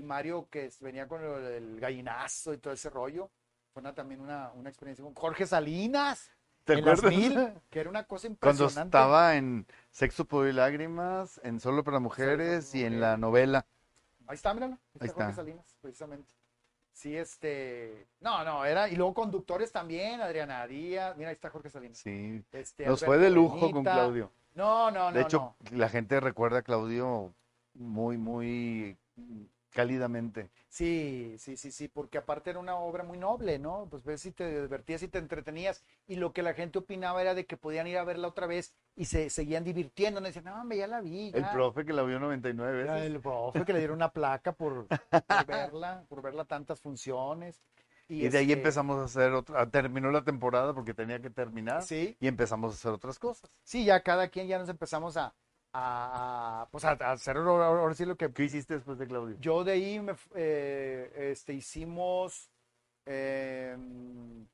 Y 0.00 0.02
Mario 0.02 0.48
que 0.50 0.70
venía 0.80 1.06
con 1.06 1.22
el, 1.22 1.44
el 1.44 1.80
gallinazo 1.80 2.52
y 2.54 2.58
todo 2.58 2.72
ese 2.72 2.90
rollo. 2.90 3.30
Fue 3.72 3.80
una- 3.80 3.94
también 3.94 4.20
una, 4.20 4.50
una 4.54 4.68
experiencia 4.68 5.04
con 5.04 5.14
Jorge 5.14 5.46
Salinas. 5.46 6.30
¿Te 6.64 6.74
en 6.74 6.84
las 6.84 6.98
acuerdas? 6.98 7.18
mil, 7.18 7.52
que 7.70 7.80
era 7.80 7.88
una 7.90 8.04
cosa 8.04 8.28
Cuando 8.40 8.64
impresionante. 8.64 8.96
estaba 8.96 9.36
en 9.36 9.66
Sexo, 9.90 10.24
Poder 10.26 10.52
y 10.52 10.56
Lágrimas, 10.56 11.40
en 11.44 11.58
Solo 11.60 11.82
para 11.84 12.00
Mujeres 12.00 12.74
y 12.74 12.84
en 12.84 13.00
la 13.00 13.16
novela. 13.16 13.64
Ahí 14.26 14.34
está, 14.34 14.52
míralo. 14.54 14.74
Ahí 14.74 14.78
Ahí 15.00 15.06
está 15.08 15.14
Jorge 15.14 15.30
está. 15.30 15.42
Salinas, 15.42 15.76
precisamente. 15.80 16.32
sí, 16.92 17.16
este, 17.16 18.06
no, 18.20 18.44
no, 18.44 18.64
era, 18.64 18.88
y 18.88 18.94
luego 18.96 19.14
conductores 19.14 19.72
también, 19.72 20.20
Adriana 20.20 20.66
Díaz, 20.66 21.16
mira, 21.16 21.30
ahí 21.30 21.34
está 21.34 21.48
Jorge 21.50 21.70
Salinas. 21.70 21.98
Sí. 21.98 22.44
Este, 22.52 22.84
Nos 22.86 23.02
Alberto 23.02 23.06
fue 23.06 23.18
de 23.18 23.30
lujo 23.30 23.70
con. 23.70 23.82
Claudio. 23.82 24.30
No, 24.54 24.90
no, 24.90 25.10
no, 25.10 25.16
De 25.16 25.22
hecho, 25.22 25.54
no. 25.70 25.76
la 25.78 25.88
gente 25.88 26.20
recuerda 26.20 26.58
a 26.58 26.62
Claudio 26.62 27.32
muy, 27.74 28.18
muy 28.18 28.96
cálidamente. 29.70 30.50
Sí, 30.68 31.34
sí, 31.38 31.56
sí, 31.56 31.72
sí, 31.72 31.88
porque 31.88 32.18
aparte 32.18 32.50
era 32.50 32.58
una 32.60 32.76
obra 32.76 33.02
muy 33.02 33.18
noble, 33.18 33.58
¿no? 33.58 33.88
Pues 33.90 34.04
ves 34.04 34.20
si 34.22 34.30
te 34.30 34.62
divertías 34.62 35.02
y 35.02 35.08
te 35.08 35.18
entretenías. 35.18 35.82
Y 36.06 36.16
lo 36.16 36.32
que 36.32 36.42
la 36.42 36.54
gente 36.54 36.78
opinaba 36.78 37.20
era 37.20 37.34
de 37.34 37.44
que 37.46 37.56
podían 37.56 37.86
ir 37.88 37.98
a 37.98 38.04
verla 38.04 38.28
otra 38.28 38.46
vez 38.46 38.72
y 38.94 39.06
se 39.06 39.30
seguían 39.30 39.64
divirtiendo. 39.64 40.20
No 40.20 40.26
decían, 40.26 40.44
no, 40.44 40.60
hombre, 40.60 40.78
ya 40.78 40.86
la 40.86 41.00
vi. 41.00 41.34
El 41.34 41.42
ya". 41.42 41.52
profe 41.52 41.84
que 41.84 41.92
la 41.92 42.02
vio 42.02 42.20
99 42.20 42.82
Era 42.82 42.94
veces. 42.94 43.10
el 43.10 43.20
profe 43.20 43.64
que 43.64 43.72
le 43.72 43.78
dieron 43.80 43.96
una 43.96 44.12
placa 44.12 44.52
por, 44.52 44.86
por 45.26 45.46
verla, 45.46 46.04
por 46.08 46.22
verla 46.22 46.44
tantas 46.44 46.80
funciones. 46.80 47.60
Y 48.08 48.28
de 48.28 48.38
ahí 48.38 48.50
este, 48.50 48.52
empezamos 48.52 48.98
a 49.00 49.04
hacer 49.04 49.32
otra, 49.32 49.70
terminó 49.70 50.10
la 50.10 50.24
temporada 50.24 50.74
porque 50.74 50.94
tenía 50.94 51.20
que 51.20 51.30
terminar 51.30 51.82
Sí, 51.82 52.16
y 52.20 52.26
empezamos 52.28 52.72
a 52.72 52.74
hacer 52.74 52.92
otras 52.92 53.18
cosas. 53.18 53.50
sí, 53.62 53.84
ya 53.84 54.02
cada 54.02 54.28
quien 54.28 54.48
ya 54.48 54.58
nos 54.58 54.68
empezamos 54.68 55.16
a, 55.16 55.34
a, 55.72 56.68
pues 56.70 56.84
a, 56.84 56.90
a 56.92 57.12
hacer 57.12 57.36
ahora, 57.36 57.94
sí 57.94 58.04
lo 58.04 58.16
que 58.16 58.32
¿Qué 58.32 58.44
hiciste 58.44 58.74
después 58.74 58.98
de 58.98 59.06
Claudio? 59.06 59.36
Yo 59.40 59.64
de 59.64 59.72
ahí 59.72 60.00
me, 60.00 60.14
eh, 60.34 61.30
este, 61.32 61.52
hicimos 61.52 62.50
eh, 63.06 63.76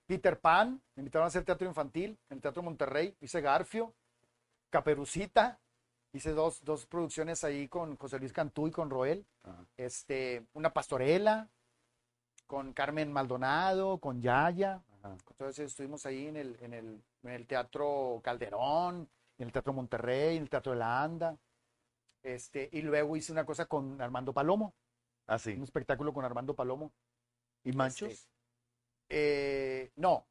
Peter 0.07 0.39
Pan, 0.39 0.81
me 0.95 1.01
invitaron 1.01 1.25
a 1.25 1.29
hacer 1.29 1.45
teatro 1.45 1.67
infantil 1.67 2.19
en 2.31 2.37
el 2.37 2.41
Teatro 2.43 2.63
Monterrey, 2.63 3.17
hice 3.21 3.41
Garfio, 3.41 3.95
Caperucita, 4.71 5.59
hice 6.13 6.33
dos, 6.33 6.65
dos 6.65 6.87
producciones 6.87 7.45
ahí 7.45 7.69
con 7.69 7.97
José 7.97 8.19
Luis 8.19 8.33
Cantú 8.33 8.69
y 8.69 8.71
con 8.71 8.91
Roel, 8.91 9.27
Ajá. 9.43 9.65
este, 9.77 10.47
una 10.55 10.73
pastorela 10.73 11.49
con 12.47 12.73
Carmen 12.73 13.13
Maldonado, 13.13 13.99
con 13.99 14.21
Yaya, 14.23 14.83
Ajá. 15.03 15.17
entonces 15.31 15.71
estuvimos 15.71 16.07
ahí 16.07 16.27
en 16.29 16.37
el, 16.37 16.57
en 16.61 16.75
el, 16.75 17.03
en 17.25 17.31
el 17.31 17.47
Teatro 17.47 18.21
Calderón, 18.23 19.09
en 19.39 19.47
el 19.47 19.53
Teatro 19.53 19.73
Monterrey, 19.73 20.37
en 20.37 20.43
el 20.43 20.51
Teatro 20.51 20.73
de 20.73 20.79
la 20.79 21.03
Anda, 21.03 21.39
este, 22.23 22.69
y 22.73 22.83
luego 22.83 23.17
hice 23.17 23.33
una 23.33 23.45
cosa 23.45 23.67
con 23.67 24.01
Armando 24.01 24.33
Palomo 24.33 24.75
Ah, 25.27 25.39
sí. 25.39 25.53
un 25.53 25.63
espectáculo 25.63 26.13
con 26.13 26.25
Armando 26.25 26.55
Palomo. 26.55 26.93
¿Y 27.65 27.73
machos? 27.73 28.11
Este, 28.13 28.29
eh, 29.09 29.93
no, 29.97 30.27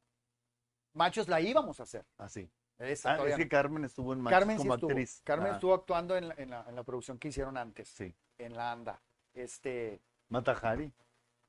Machos 0.94 1.28
la 1.28 1.42
íbamos 1.42 1.78
a 1.78 1.82
hacer. 1.82 2.06
Ah, 2.16 2.26
sí. 2.28 2.50
Esa 2.78 3.12
Ah, 3.14 3.26
es 3.28 3.36
que. 3.36 3.48
Carmen 3.48 3.84
estuvo 3.84 4.14
en 4.14 4.20
machos 4.22 4.38
Carmen 4.38 4.56
sí 4.56 4.62
como 4.62 4.74
estuvo. 4.74 4.90
actriz. 4.90 5.20
Carmen 5.24 5.52
Ah, 5.52 5.54
estuvo 5.56 5.74
actuando 5.74 6.16
en 6.16 6.28
la, 6.28 6.34
en 6.38 6.50
la- 6.50 6.64
en 6.66 6.74
la 6.74 6.82
producción 6.84 7.18
que 7.18 7.28
hicieron 7.28 7.58
antes, 7.58 7.88
Sí. 7.90 8.14
en 8.38 8.54
la 8.56 8.72
ANDA. 8.72 9.02
Este, 9.34 10.00
Matajari, 10.30 10.90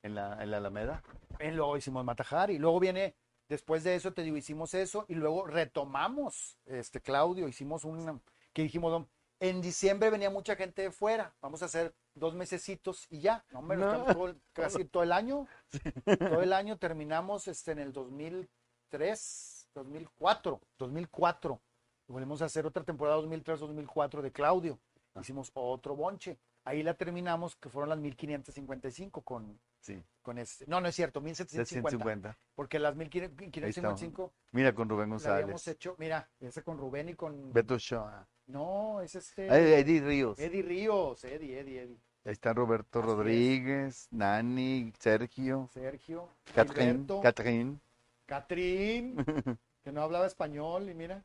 en 0.03 0.15
la, 0.15 0.41
en 0.43 0.51
la 0.51 0.57
Alameda. 0.57 1.01
en 1.39 1.55
luego 1.55 1.77
hicimos 1.77 2.03
Matajari. 2.03 2.57
Luego 2.57 2.77
viene, 2.81 3.15
después 3.49 3.83
de 3.83 3.95
eso, 3.95 4.13
te 4.13 4.23
digo, 4.23 4.37
hicimos 4.37 4.73
eso. 4.73 5.05
Y 5.07 5.15
luego 5.15 5.45
retomamos, 5.47 6.57
este, 6.65 7.01
Claudio, 7.01 7.47
hicimos 7.47 7.83
un, 7.85 8.21
que 8.53 8.63
dijimos, 8.63 9.05
en 9.39 9.61
diciembre 9.61 10.09
venía 10.09 10.29
mucha 10.29 10.55
gente 10.55 10.81
de 10.81 10.91
fuera. 10.91 11.35
Vamos 11.41 11.61
a 11.61 11.65
hacer 11.65 11.93
dos 12.15 12.33
mesecitos 12.33 13.05
y 13.09 13.19
ya. 13.19 13.45
No, 13.51 13.59
hombre, 13.59 13.77
No. 13.77 13.85
quedamos 13.85 14.13
todo 14.13 14.27
el- 14.27 14.41
casi 14.53 14.85
todo 14.85 15.03
el 15.03 15.11
año. 15.11 15.47
Todo 16.39 16.41
el 16.41 16.53
año 16.53 16.77
terminamos 16.77 17.47
este, 17.47 17.71
en 17.73 17.79
el 17.79 17.93
2003, 17.93 19.69
2004, 19.73 20.61
2004. 20.77 21.61
Y 22.07 22.11
volvemos 22.13 22.41
a 22.41 22.45
hacer 22.45 22.65
otra 22.65 22.83
temporada 22.83 23.17
2003-2004 23.19 24.21
de 24.21 24.31
Claudio. 24.31 24.79
Ah. 25.13 25.19
Hicimos 25.21 25.51
otro 25.53 25.95
bonche. 25.95 26.39
Ahí 26.67 26.83
la 26.83 26.95
terminamos, 26.95 27.55
que 27.55 27.69
fueron 27.69 27.87
las 27.87 27.97
1555 27.99 29.21
con, 29.21 29.57
Sí. 29.79 30.03
con 30.21 30.37
este. 30.37 30.65
No, 30.67 30.81
no 30.81 30.89
es 30.89 30.95
cierto, 30.95 31.21
1750. 31.21 31.89
750. 31.89 32.37
Porque 32.55 32.77
las 32.77 32.93
1555 32.97 34.33
Mira 34.51 34.75
con 34.75 34.89
Rubén 34.89 35.09
la 35.09 35.15
habíamos 35.15 35.51
González. 35.63 35.67
hecho, 35.69 35.95
mira, 35.97 36.29
ese 36.41 36.63
con 36.63 36.77
Rubén 36.77 37.07
y 37.07 37.13
con. 37.13 37.53
Beto 37.53 37.77
Shoa. 37.77 38.27
No, 38.47 38.99
es 38.99 39.15
este. 39.15 39.47
Eddie 39.79 40.01
Ríos. 40.01 40.37
Eddie 40.39 40.61
Ríos, 40.61 41.23
Eddie, 41.23 41.59
Eddie, 41.61 41.81
Eddie. 41.83 42.01
Ahí 42.25 42.33
está 42.33 42.53
Roberto 42.53 42.99
Así 42.99 43.07
es. 43.07 43.15
Rodríguez, 43.15 44.07
Nani, 44.11 44.91
Sergio, 44.99 45.69
Sergio, 45.73 46.27
Catrín, 46.53 47.07
Catrín. 47.23 47.81
Catrín, 48.25 49.15
que 49.85 49.91
no 49.93 50.01
hablaba 50.01 50.27
español, 50.27 50.89
y 50.89 50.93
mira. 50.93 51.23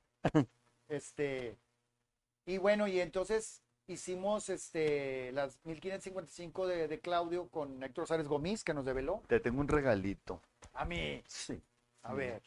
Este. 0.86 1.58
Y 2.46 2.58
bueno, 2.58 2.86
y 2.86 3.00
entonces 3.00 3.60
hicimos 3.92 4.48
este 4.48 5.32
las 5.32 5.58
1555 5.64 6.66
de, 6.66 6.88
de 6.88 7.00
Claudio 7.00 7.48
con 7.48 7.82
Héctor 7.82 8.06
Sárez 8.06 8.28
Gómez, 8.28 8.64
que 8.64 8.74
nos 8.74 8.84
develó. 8.84 9.22
Te 9.26 9.40
tengo 9.40 9.60
un 9.60 9.68
regalito. 9.68 10.40
A 10.74 10.84
mí. 10.84 11.22
Sí. 11.26 11.60
A 12.02 12.14
ver. 12.14 12.42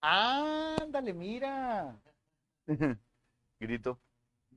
Ándale, 0.00 1.12
mira. 1.12 1.96
Grito. 3.60 3.98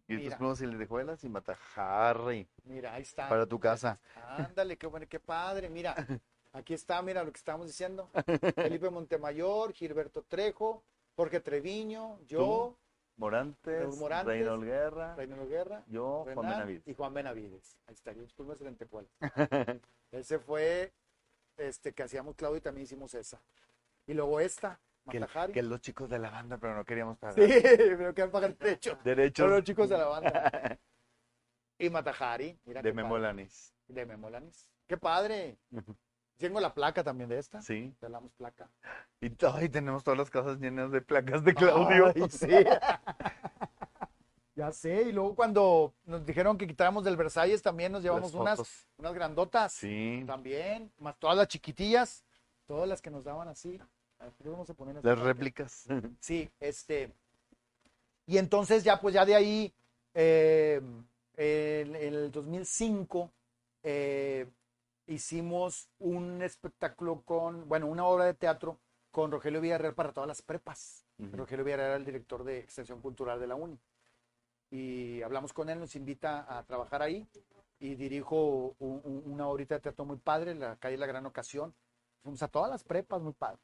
Gritos 0.07 0.35
plumas 0.35 0.61
y 0.61 0.65
lentejuelas 0.65 1.23
y 1.25 1.29
matajarri 1.29 2.47
Mira, 2.63 2.93
ahí 2.93 3.01
está. 3.01 3.27
para 3.27 3.45
tu 3.45 3.59
casa. 3.59 3.99
Ándale, 4.37 4.77
qué 4.77 4.87
bueno, 4.87 5.05
qué 5.09 5.19
padre. 5.19 5.69
Mira, 5.69 5.95
aquí 6.53 6.73
está, 6.73 7.01
mira 7.01 7.23
lo 7.23 7.31
que 7.31 7.37
estábamos 7.37 7.67
diciendo. 7.67 8.09
Felipe 8.55 8.89
Montemayor, 8.89 9.73
Gilberto 9.73 10.23
Trejo, 10.23 10.83
Jorge 11.15 11.41
Treviño, 11.41 12.21
yo, 12.25 12.77
Morantes, 13.17 13.81
Raúl 13.81 13.97
Morantes, 13.97 14.27
Reinhold 14.27 14.63
Guerra, 14.63 15.15
Guerra, 15.15 15.83
yo, 15.87 16.25
Juan 16.33 16.49
Benavides. 16.49 16.87
y 16.87 16.93
Juan 16.93 17.13
Benavides. 17.13 17.77
Ahí 17.87 17.95
está, 17.95 18.13
Gritos 18.13 18.33
Plumas 18.33 18.61
y 18.61 18.63
Lentejuelas. 18.63 19.11
Ese 20.11 20.39
fue 20.39 20.93
este 21.57 21.93
que 21.93 22.03
hacíamos 22.03 22.35
Claudio 22.35 22.57
y 22.57 22.61
también 22.61 22.83
hicimos 22.83 23.13
esa. 23.15 23.41
Y 24.05 24.13
luego 24.13 24.39
esta, 24.39 24.79
que, 25.09 25.19
Matajari. 25.19 25.53
que 25.53 25.63
los 25.63 25.81
chicos 25.81 26.09
de 26.09 26.19
la 26.19 26.29
banda, 26.29 26.57
pero 26.57 26.75
no 26.75 26.85
queríamos 26.85 27.17
pagar. 27.17 27.35
Sí, 27.35 27.41
pero 27.97 28.13
que 28.13 28.27
pagar 28.27 28.53
techo. 28.53 28.97
Derechos 29.03 29.43
Son 29.43 29.51
los 29.51 29.63
chicos 29.63 29.89
de 29.89 29.97
la 29.97 30.05
banda. 30.05 30.79
Y 31.79 31.91
Matajari, 31.91 32.57
mira 32.65 32.81
de 32.81 32.89
padre. 32.89 33.03
Memolanis. 33.03 33.71
De 33.87 34.03
Memolanis. 34.03 34.67
Qué 34.87 34.97
padre. 34.97 35.59
Tengo 36.37 36.59
la 36.59 36.73
placa 36.73 37.03
también 37.03 37.29
de 37.29 37.39
esta. 37.39 37.61
Sí. 37.61 37.93
Te 37.99 38.09
damos 38.09 38.31
placa. 38.33 38.69
Y 39.21 39.31
ay, 39.45 39.69
tenemos 39.69 40.03
todas 40.03 40.17
las 40.17 40.29
casas 40.29 40.59
llenas 40.59 40.91
de 40.91 41.01
placas 41.01 41.43
de 41.43 41.53
Claudio. 41.53 42.13
Ay, 42.15 42.29
sí. 42.29 42.47
ya 44.55 44.71
sé. 44.71 45.03
Y 45.03 45.11
luego 45.11 45.35
cuando 45.35 45.93
nos 46.05 46.25
dijeron 46.25 46.57
que 46.57 46.67
quitáramos 46.67 47.03
del 47.03 47.17
Versalles 47.17 47.61
también 47.61 47.91
nos 47.91 48.03
llevamos 48.03 48.33
unas, 48.33 48.87
unas 48.97 49.13
grandotas. 49.13 49.73
Sí. 49.73 50.23
También. 50.27 50.91
Más 50.99 51.17
todas 51.17 51.37
las 51.37 51.47
chiquitillas. 51.47 52.23
Todas 52.67 52.87
las 52.87 53.01
que 53.01 53.09
nos 53.09 53.23
daban 53.23 53.47
así. 53.47 53.79
Vamos 54.43 54.69
a 54.69 54.73
poner 54.73 55.03
Las 55.03 55.19
réplicas. 55.19 55.85
Sí, 56.19 56.49
este. 56.59 57.13
Y 58.25 58.37
entonces 58.37 58.83
ya, 58.83 58.99
pues 58.99 59.13
ya 59.13 59.25
de 59.25 59.35
ahí, 59.35 59.73
eh, 60.13 60.81
en, 61.35 61.95
en 61.95 62.13
el 62.13 62.31
2005, 62.31 63.31
eh, 63.83 64.47
hicimos 65.07 65.89
un 65.99 66.41
espectáculo 66.41 67.21
con, 67.23 67.67
bueno, 67.67 67.87
una 67.87 68.05
obra 68.05 68.25
de 68.25 68.33
teatro 68.33 68.79
con 69.11 69.31
Rogelio 69.31 69.61
Villarreal 69.61 69.95
para 69.95 70.13
todas 70.13 70.27
las 70.27 70.41
prepas. 70.41 71.05
Ujú. 71.17 71.35
Rogelio 71.37 71.65
Villarreal 71.65 71.89
era 71.89 71.97
el 71.97 72.05
director 72.05 72.43
de 72.43 72.59
Extensión 72.59 73.01
Cultural 73.01 73.39
de 73.39 73.47
la 73.47 73.55
UNI. 73.55 73.79
Y 74.69 75.21
hablamos 75.21 75.53
con 75.53 75.69
él, 75.69 75.79
nos 75.79 75.95
invita 75.95 76.45
a 76.57 76.63
trabajar 76.63 77.01
ahí 77.01 77.27
y 77.79 77.95
dirijo 77.95 78.75
un- 78.79 79.01
un- 79.03 79.23
una 79.25 79.47
horita 79.47 79.75
de 79.75 79.81
teatro 79.81 80.03
muy 80.05 80.17
padre, 80.17 80.53
la 80.55 80.75
calle 80.75 80.97
La 80.97 81.05
Gran 81.07 81.25
Ocasión. 81.25 81.73
Fuimos 82.21 82.43
a 82.43 82.47
todas 82.49 82.69
las 82.69 82.83
prepas, 82.83 83.21
muy 83.21 83.33
padre. 83.33 83.59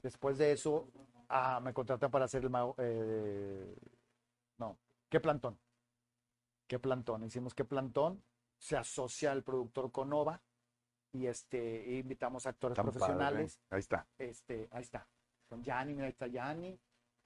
Después 0.00 0.38
de 0.38 0.52
eso, 0.52 0.88
ah, 1.28 1.60
me 1.60 1.72
contratan 1.74 2.10
para 2.10 2.26
hacer 2.26 2.42
el 2.44 2.50
mago. 2.50 2.74
eh, 2.78 3.74
no, 4.58 4.78
¿qué 5.08 5.18
plantón? 5.18 5.58
¿Qué 6.68 6.78
plantón? 6.78 7.24
Hicimos 7.24 7.54
qué 7.54 7.64
plantón. 7.64 8.22
Se 8.58 8.76
asocia 8.76 9.32
el 9.32 9.42
productor 9.42 9.90
con 9.90 10.08
Nova 10.10 10.40
y 11.14 11.26
este 11.28 11.98
invitamos 11.98 12.44
a 12.44 12.50
actores 12.50 12.74
Tan 12.76 12.86
profesionales. 12.86 13.56
padre. 13.56 13.66
Ahí 13.76 13.80
está. 13.80 14.06
Este, 14.18 14.68
ahí 14.72 14.82
está. 14.82 15.06
Con 15.48 15.62
Yanni, 15.62 15.94
mira, 15.94 16.06
ahí 16.06 16.10
está 16.10 16.26
Yanni. 16.26 16.76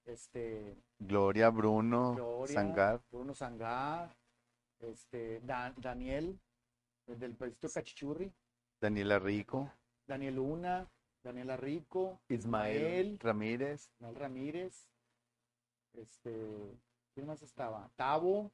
Este, 0.05 0.77
Gloria, 0.99 1.49
Bruno, 1.51 2.15
Gloria, 2.15 2.55
Sangar. 2.55 3.01
Bruno 3.11 3.35
Sangar, 3.35 4.15
este, 4.79 5.41
Dan- 5.41 5.75
Daniel, 5.79 6.39
el 7.07 7.19
del 7.19 7.35
proyecto 7.35 7.69
Cachichurri, 7.69 8.33
Daniela 8.81 9.19
Rico, 9.19 9.71
Daniel 10.07 10.37
Luna, 10.37 10.87
Daniela 11.23 11.57
Rico, 11.57 12.21
Ismael 12.29 12.77
Ismael, 12.77 13.19
Ramírez, 13.21 13.91
Ismael 13.97 14.15
Ramírez, 14.17 14.89
este, 15.95 16.79
¿quién 17.15 17.27
más 17.27 17.43
estaba? 17.43 17.91
Tabo, 17.97 18.51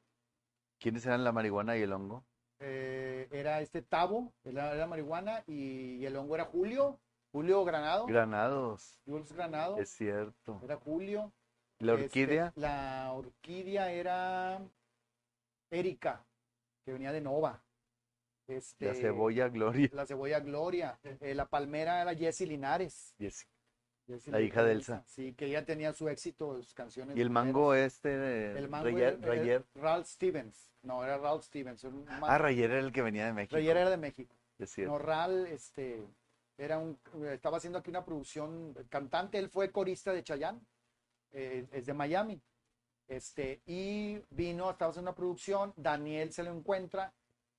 ¿quiénes 0.79 1.05
eran 1.07 1.23
la 1.25 1.33
marihuana 1.33 1.77
y 1.77 1.83
el 1.83 1.93
hongo? 1.93 2.25
Eh, 2.61 3.29
era 3.31 3.61
este 3.61 3.83
Tabo, 3.83 4.33
era, 4.45 4.75
era 4.75 4.87
marihuana, 4.87 5.43
y, 5.47 5.97
y 5.97 6.07
el 6.07 6.17
hongo 6.17 6.35
era 6.35 6.45
Julio, 6.45 7.01
Julio 7.33 7.65
Granado, 7.65 8.07
Granados, 8.07 8.99
Jules 9.07 9.33
Granado, 9.33 9.79
es 9.79 9.91
cierto. 9.91 10.61
era 10.63 10.77
Julio. 10.77 11.33
La 11.81 11.95
Este, 11.95 12.05
orquídea, 12.05 12.53
la 12.57 13.13
orquídea 13.13 13.91
era 13.93 14.61
Erika, 15.71 16.25
que 16.85 16.93
venía 16.93 17.13
de 17.13 17.21
Nova. 17.21 17.63
Este, 18.47 18.87
La 18.87 18.95
cebolla 18.95 19.49
Gloria. 19.49 19.89
La 19.93 20.07
cebolla 20.07 20.39
Gloria. 20.41 20.99
Eh, 21.21 21.35
la 21.35 21.47
palmera 21.47 22.03
era 22.03 22.15
Jessie 22.15 22.47
Linares. 22.47 23.15
Jessie 24.07 24.33
La 24.33 24.41
hija 24.41 24.63
de 24.63 24.73
Elsa. 24.73 25.03
Sí, 25.07 25.33
que 25.35 25.47
ella 25.47 25.65
tenía 25.65 25.93
su 25.93 26.09
éxito, 26.09 26.57
sus 26.57 26.75
canciones. 26.75 27.17
Y 27.17 27.21
el 27.21 27.31
mango 27.31 27.75
este, 27.75 28.09
de 28.17 28.59
El 28.59 28.69
mango 28.69 28.85
Rayer. 28.87 29.19
era- 29.21 29.27
Rayer. 29.27 29.65
Ralph 29.75 30.07
Stevens. 30.07 30.73
No, 30.83 31.03
era 31.03 31.17
Ralph 31.19 31.43
Stevens. 31.43 31.85
un 31.85 32.05
Ah, 32.09 32.37
Rayer 32.39 32.71
era 32.71 32.81
el 32.81 32.93
que 32.93 33.03
venía 33.03 33.27
de 33.27 33.33
México. 33.33 33.57
Rayer 33.57 33.77
era 33.77 33.91
de 33.91 33.97
México. 33.97 34.35
Es. 34.59 34.79
No, 34.79 34.99
Ral, 34.99 35.47
este, 35.49 36.07
era 36.57 36.79
un, 36.79 36.99
estaba 37.33 37.57
haciendo 37.57 37.79
aquí 37.79 37.91
una 37.91 38.05
producción, 38.05 38.75
cantante, 38.89 39.39
él 39.39 39.49
fue 39.49 39.73
corista 39.73 40.13
de 40.13 40.23
Chayanne, 40.23 40.61
eh, 41.33 41.67
es 41.73 41.87
de 41.87 41.93
Miami, 41.95 42.41
este, 43.09 43.61
y 43.67 44.21
vino, 44.31 44.71
estaba 44.71 44.91
haciendo 44.91 45.11
una 45.11 45.17
producción, 45.17 45.73
Daniel 45.77 46.33
se 46.33 46.45
lo 46.45 46.53
encuentra 46.53 47.13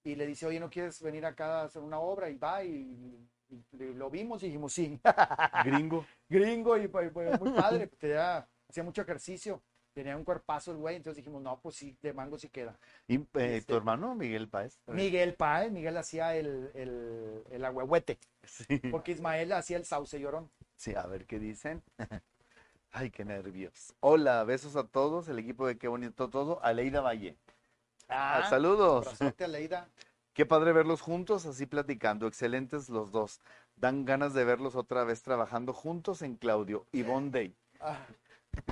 y 0.04 0.16
le 0.16 0.26
dice, 0.26 0.46
oye, 0.46 0.60
¿no 0.60 0.70
quieres 0.70 1.02
venir 1.02 1.26
acá 1.26 1.62
a 1.62 1.64
hacer 1.66 1.82
una 1.82 2.00
obra? 2.00 2.30
Y 2.30 2.38
va, 2.38 2.64
y 2.64 3.28
lo 3.72 4.10
vimos 4.10 4.42
y 4.44 4.48
dijimos, 4.48 4.74
sí, 4.74 5.00
Gringo. 5.64 6.06
gringo, 6.30 6.78
y 6.78 6.88
pues, 6.88 7.12
pues, 7.12 7.40
muy 7.40 7.52
padre, 7.52 7.88
tenía- 7.88 8.48
hacía 8.70 8.84
mucho 8.84 9.02
ejercicio, 9.04 9.62
tenía 9.94 10.18
un 10.18 10.24
cuerpazo 10.24 10.72
el 10.72 10.78
güey, 10.78 10.96
entonces 10.96 11.18
dijimos, 11.18 11.42
no, 11.42 11.60
pues 11.62 11.76
sí, 11.76 11.98
de 12.02 12.14
mango 12.14 12.38
sí 12.38 12.50
queda. 12.50 12.78
Y 13.08 13.16
eh, 13.18 13.28
Este- 13.34 13.62
tu 13.62 13.76
hermano, 13.76 14.16
Miguel 14.16 14.50
Páez. 14.50 14.80
Miguel 14.88 15.36
Páez, 15.36 15.72
Miguel 15.72 15.96
hacía 15.98 16.36
el, 16.36 16.72
el, 16.74 17.44
el 17.50 17.66
agüehuete. 17.66 18.18
Sí. 18.44 18.78
Porque 18.92 19.12
Ismael 19.14 19.52
hacía 19.54 19.78
el 19.78 19.86
sauce 19.86 20.20
llorón. 20.20 20.50
Sí, 20.76 20.94
a 20.96 21.06
ver 21.08 21.26
qué 21.26 21.40
dicen. 21.40 21.82
Ay, 22.92 23.10
qué 23.12 23.26
nervios. 23.26 23.94
Hola, 24.00 24.44
besos 24.46 24.76
a 24.76 24.86
todos, 24.88 25.28
el 25.28 25.40
equipo 25.40 25.68
de 25.68 25.78
Qué 25.78 25.88
Bonito 25.90 26.30
Todo, 26.30 26.64
Aleida 26.64 27.02
Valle. 27.02 27.36
Ah, 28.08 28.46
saludos. 28.50 29.08
Abrazote 29.08 29.44
a 29.44 29.48
Leida. 29.48 29.90
Qué 30.36 30.46
padre 30.46 30.74
verlos 30.74 31.00
juntos, 31.00 31.46
así 31.46 31.66
platicando. 31.66 32.28
Excelentes 32.28 32.90
los 32.90 33.14
dos. 33.14 33.40
Dan 33.78 34.04
ganas 34.04 34.34
de 34.34 34.44
verlos 34.44 34.76
otra 34.76 35.06
vez 35.06 35.24
trabajando 35.24 35.72
juntos 35.72 36.22
en 36.22 36.36
Claudio. 36.36 36.86
Yvonne 36.92 37.32
Day. 37.32 37.56
Ah, 37.80 38.06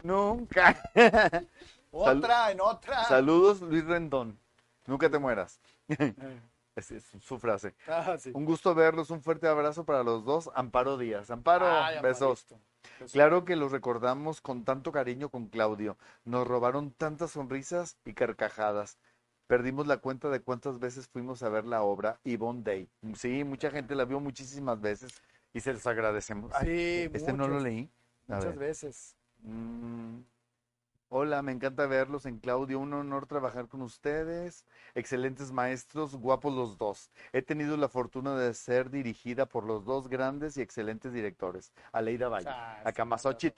Nunca. 0.04 0.78
otra, 1.92 2.52
en 2.52 2.60
otra. 2.60 3.06
Saludos, 3.06 3.62
Luis 3.62 3.86
Rendón. 3.86 4.38
Nunca 4.88 5.10
te 5.10 5.20
mueras. 5.20 5.62
Esa 6.76 6.96
es 6.96 7.06
su 7.22 7.40
frase. 7.40 7.74
Ah, 7.88 8.18
sí. 8.20 8.32
Un 8.34 8.44
gusto 8.44 8.76
verlos, 8.76 9.10
un 9.10 9.22
fuerte 9.22 9.48
abrazo 9.48 9.86
para 9.86 10.04
los 10.04 10.26
dos. 10.26 10.50
Amparo 10.56 10.98
Díaz. 10.98 11.32
Amparo, 11.32 11.66
Ay, 11.66 12.02
besos. 12.02 12.42
Amparito. 12.42 12.74
Besos. 13.00 13.14
Claro 13.14 13.46
que 13.46 13.56
los 13.56 13.72
recordamos 13.72 14.42
con 14.42 14.66
tanto 14.66 14.92
cariño 14.92 15.30
con 15.30 15.48
Claudio. 15.48 15.98
Nos 16.26 16.46
robaron 16.46 16.92
tantas 16.92 17.32
sonrisas 17.32 17.96
y 18.04 18.14
carcajadas. 18.14 18.98
Perdimos 19.48 19.88
la 19.88 19.98
cuenta 19.98 20.30
de 20.30 20.42
cuántas 20.42 20.80
veces 20.80 21.08
fuimos 21.08 21.44
a 21.44 21.50
ver 21.50 21.66
la 21.66 21.84
obra 21.84 22.20
Yvonne 22.24 22.64
Day. 22.64 22.90
Sí, 23.16 23.44
mucha 23.44 23.70
gente 23.72 23.96
la 23.96 24.06
vio 24.06 24.20
muchísimas 24.20 24.80
veces 24.82 25.22
y 25.54 25.60
se 25.60 25.74
los 25.74 25.86
agradecemos. 25.86 26.52
Ay, 26.56 27.10
este 27.14 27.34
no 27.34 27.48
lo 27.48 27.60
leí. 27.60 27.90
A 28.28 28.36
Muchas 28.36 28.52
ver. 28.52 28.60
veces. 28.60 29.18
Mm, 29.42 30.22
Hola, 31.16 31.44
me 31.44 31.52
encanta 31.52 31.86
verlos 31.86 32.26
en 32.26 32.40
Claudio. 32.40 32.80
Un 32.80 32.92
honor 32.94 33.28
trabajar 33.28 33.68
con 33.68 33.84
ustedes. 33.84 34.66
Excelentes 34.96 35.52
maestros, 35.52 36.16
guapos 36.16 36.52
los 36.56 36.80
dos. 36.80 37.12
He 37.32 37.44
tenido 37.44 37.78
la 37.78 37.88
fortuna 37.88 38.36
de 38.36 38.52
ser 38.56 38.90
dirigida 38.90 39.46
por 39.46 39.64
los 39.64 39.86
dos 39.86 40.08
grandes 40.10 40.58
y 40.58 40.62
excelentes 40.62 41.14
directores. 41.14 41.72
Aleida 41.92 42.30
Valle. 42.30 42.50
Ah, 42.50 42.94
sí. 43.18 43.54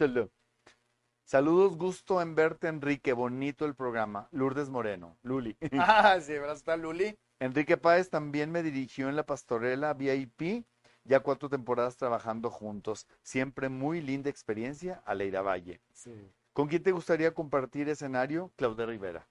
Saludos, 1.25 1.75
gusto 1.75 2.21
en 2.21 2.35
verte, 2.35 2.67
Enrique. 2.67 3.11
Bonito 3.11 3.65
el 3.65 3.73
programa. 3.73 4.29
Lourdes 4.31 4.69
Moreno. 4.69 5.17
Luli. 5.23 5.57
Ah, 5.73 6.19
sí, 6.21 6.33
¿verdad? 6.33 6.55
Está 6.55 6.77
Luli. 6.77 7.17
Enrique 7.39 7.77
Páez 7.77 8.11
también 8.11 8.51
me 8.51 8.61
dirigió 8.61 9.09
en 9.09 9.15
la 9.15 9.25
pastorela 9.25 9.95
VIP. 9.95 10.65
Ya 11.03 11.21
cuatro 11.21 11.49
temporadas 11.49 11.97
trabajando 11.97 12.51
juntos. 12.51 13.07
Siempre 13.23 13.69
muy 13.69 14.01
linda 14.01 14.29
experiencia. 14.29 15.01
Aleida 15.03 15.41
Valle. 15.41 15.81
Sí. 15.93 16.31
¿Con 16.53 16.67
quién 16.67 16.83
te 16.83 16.91
gustaría 16.91 17.33
compartir 17.33 17.89
escenario? 17.89 18.51
Claudia 18.55 18.85
Rivera. 18.85 19.27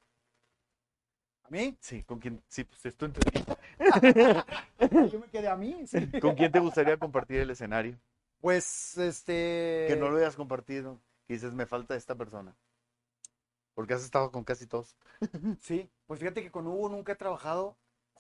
¿A 1.45 1.51
mí? 1.51 1.77
Sí, 1.79 2.03
¿con 2.03 2.19
quién? 2.19 2.43
Sí, 2.49 2.65
pues 2.65 2.85
es 2.87 2.97
tu 2.97 3.05
entrevista. 3.05 3.57
Yo 5.13 5.21
me 5.21 5.29
quedé 5.31 5.47
a 5.47 5.55
mí, 5.55 5.87
sí. 5.87 6.11
¿Con 6.21 6.35
quién 6.35 6.51
te 6.51 6.59
gustaría 6.59 6.97
compartir 6.97 7.39
el 7.39 7.51
escenario? 7.51 7.97
Pues, 8.41 8.99
este... 8.99 9.85
Que 9.89 9.97
no 9.97 10.11
lo 10.11 10.19
hayas 10.19 10.35
compartido. 10.35 11.01
Que 11.27 11.35
dices, 11.35 11.55
me 11.55 11.67
falta 11.67 11.95
esta 11.97 12.15
persona. 12.15 12.55
Porque 13.75 13.95
has 13.95 14.05
estado 14.05 14.31
con 14.31 14.45
casi 14.45 14.67
todos. 14.67 14.97
Sí, 15.61 15.91
pues 16.07 16.21
fíjate 16.21 16.43
que 16.43 16.51
con 16.51 16.67
Hugo 16.67 16.89
nunca 16.89 17.13
he 17.13 17.17
trabajado 17.17 17.77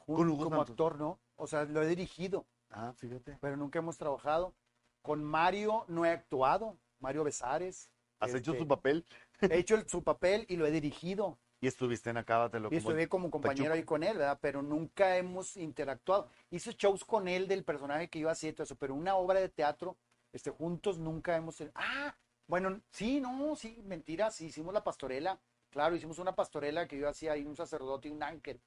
Con 0.06 0.28
Hugo 0.28 0.44
como 0.44 0.56
Santos. 0.56 0.70
actor, 0.70 0.98
¿no? 0.98 1.18
O 1.36 1.46
sea, 1.46 1.64
lo 1.64 1.82
he 1.82 1.86
dirigido, 1.86 2.46
Ah, 2.70 2.92
fíjate. 2.96 3.38
pero 3.40 3.56
nunca 3.56 3.78
hemos 3.78 3.98
trabajado. 3.98 4.54
Con 5.02 5.22
Mario 5.22 5.84
no 5.88 6.04
he 6.06 6.10
actuado, 6.10 6.78
Mario 6.98 7.24
Besares. 7.24 7.90
Has 8.20 8.34
hecho 8.34 8.52
Este, 8.52 8.62
su 8.62 8.68
papel 8.68 9.04
He 9.40 9.58
hecho 9.58 9.74
el- 9.74 9.88
su 9.88 10.02
papel 10.02 10.46
y 10.48 10.56
lo 10.56 10.66
he 10.66 10.70
dirigido. 10.70 11.38
y 11.60 11.66
estuviste 11.66 12.10
en 12.10 12.16
Acábatelo. 12.18 12.68
Y 12.72 12.76
estuve 12.76 13.08
como 13.08 13.30
compañero 13.30 13.72
ahí 13.74 13.84
con 13.84 14.02
él, 14.02 14.16
¿verdad? 14.18 14.38
Pero 14.40 14.62
nunca 14.62 15.16
hemos 15.16 15.56
interactuado. 15.56 16.28
Hice 16.50 16.72
shows 16.72 17.04
con 17.04 17.26
él 17.28 17.48
del 17.48 17.64
personaje 17.64 18.08
que 18.08 18.18
iba 18.18 18.30
a 18.30 18.32
hacer 18.32 18.50
y 18.50 18.52
todo 18.54 18.64
eso, 18.64 18.76
pero 18.76 18.94
una 18.94 19.16
obra 19.16 19.40
de 19.40 19.48
teatro, 19.48 19.96
este, 20.32 20.50
juntos 20.50 20.98
nunca 20.98 21.36
hemos... 21.36 21.56
Ah, 21.74 22.14
bueno, 22.46 22.80
sí, 22.90 23.20
no, 23.20 23.56
sí, 23.56 23.82
mentira, 23.84 24.30
sí, 24.30 24.46
hicimos 24.46 24.72
la 24.74 24.84
pastorela. 24.84 25.40
Claro, 25.70 25.96
hicimos 25.96 26.18
una 26.18 26.34
pastorela 26.34 26.86
que 26.86 26.98
yo 26.98 27.08
hacía 27.08 27.32
ahí, 27.32 27.44
un 27.44 27.56
sacerdote 27.56 28.08
y 28.08 28.12
un 28.12 28.22
ángel, 28.22 28.60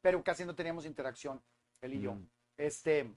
pero 0.00 0.22
casi 0.24 0.44
no 0.44 0.54
teníamos 0.54 0.86
interacción, 0.86 1.40
él 1.80 1.94
y 1.94 2.00
yo. 2.00 2.14
Mm. 2.14 2.28
Este, 2.56 3.14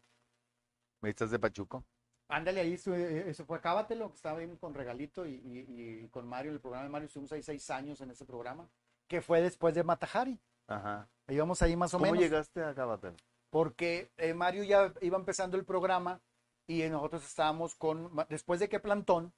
¿Me 1.02 1.10
estás 1.10 1.32
de 1.32 1.40
Pachuco? 1.40 1.84
ándale 2.28 2.62
ahí, 2.62 2.76
estu- 2.76 2.94
eh, 2.96 3.30
eso 3.30 3.44
fue 3.46 3.58
Acábatelo, 3.58 4.10
que 4.10 4.16
estaba 4.16 4.40
ahí 4.40 4.56
con 4.58 4.74
Regalito 4.74 5.26
y, 5.26 5.32
y- 5.34 6.04
y 6.06 6.08
con 6.10 6.26
Mario, 6.28 6.52
el 6.54 6.62
programa 6.62 6.84
de 6.86 6.90
Mario, 6.90 7.08
estuvimos 7.08 7.32
ahí 7.34 7.44
seis 7.44 7.70
años 7.72 8.00
en 8.00 8.12
ese 8.12 8.24
programa, 8.26 8.70
que 9.08 9.22
fue 9.22 9.42
después 9.42 9.74
de 9.76 9.84
Matajari. 9.84 10.40
Ajá. 10.68 11.10
Íbamos 11.28 11.62
ahí 11.62 11.76
más 11.76 11.94
o 11.94 11.98
¿Cómo 11.98 12.06
menos. 12.12 12.24
llegaste 12.24 12.62
a 12.64 12.70
Acábatelo? 12.70 13.16
porque 13.50 14.10
eh, 14.16 14.34
Mario 14.34 14.64
ya 14.64 14.94
iba 15.02 15.18
empezando 15.18 15.58
el 15.58 15.66
programa 15.66 16.22
y 16.68 16.84
nosotros 16.88 17.26
estábamos 17.26 17.76
con, 17.76 18.10
después 18.30 18.62
de 18.62 18.70
que 18.70 18.80
Plantón, 18.80 19.34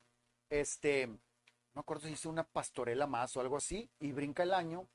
este, 0.59 1.07
no 1.07 1.17
me 1.73 1.79
acuerdo 1.81 2.07
si 2.07 2.13
hizo 2.13 2.29
una 2.29 2.43
pastorela 2.43 3.07
más 3.07 3.35
o 3.35 3.41
algo 3.41 3.57
así, 3.57 3.89
y 3.99 4.11
brinca 4.11 4.43
el 4.43 4.53
año, 4.53 4.87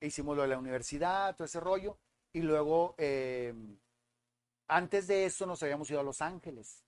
e 0.00 0.06
hicimos 0.06 0.36
lo 0.36 0.42
de 0.42 0.48
la 0.48 0.58
universidad, 0.58 1.34
todo 1.36 1.44
ese 1.44 1.60
rollo, 1.60 1.98
y 2.32 2.40
luego, 2.40 2.94
eh, 2.98 3.54
antes 4.68 5.06
de 5.06 5.26
eso 5.26 5.46
nos 5.46 5.62
habíamos 5.62 5.90
ido 5.90 6.00
a 6.00 6.02
Los 6.02 6.22
Ángeles, 6.22 6.82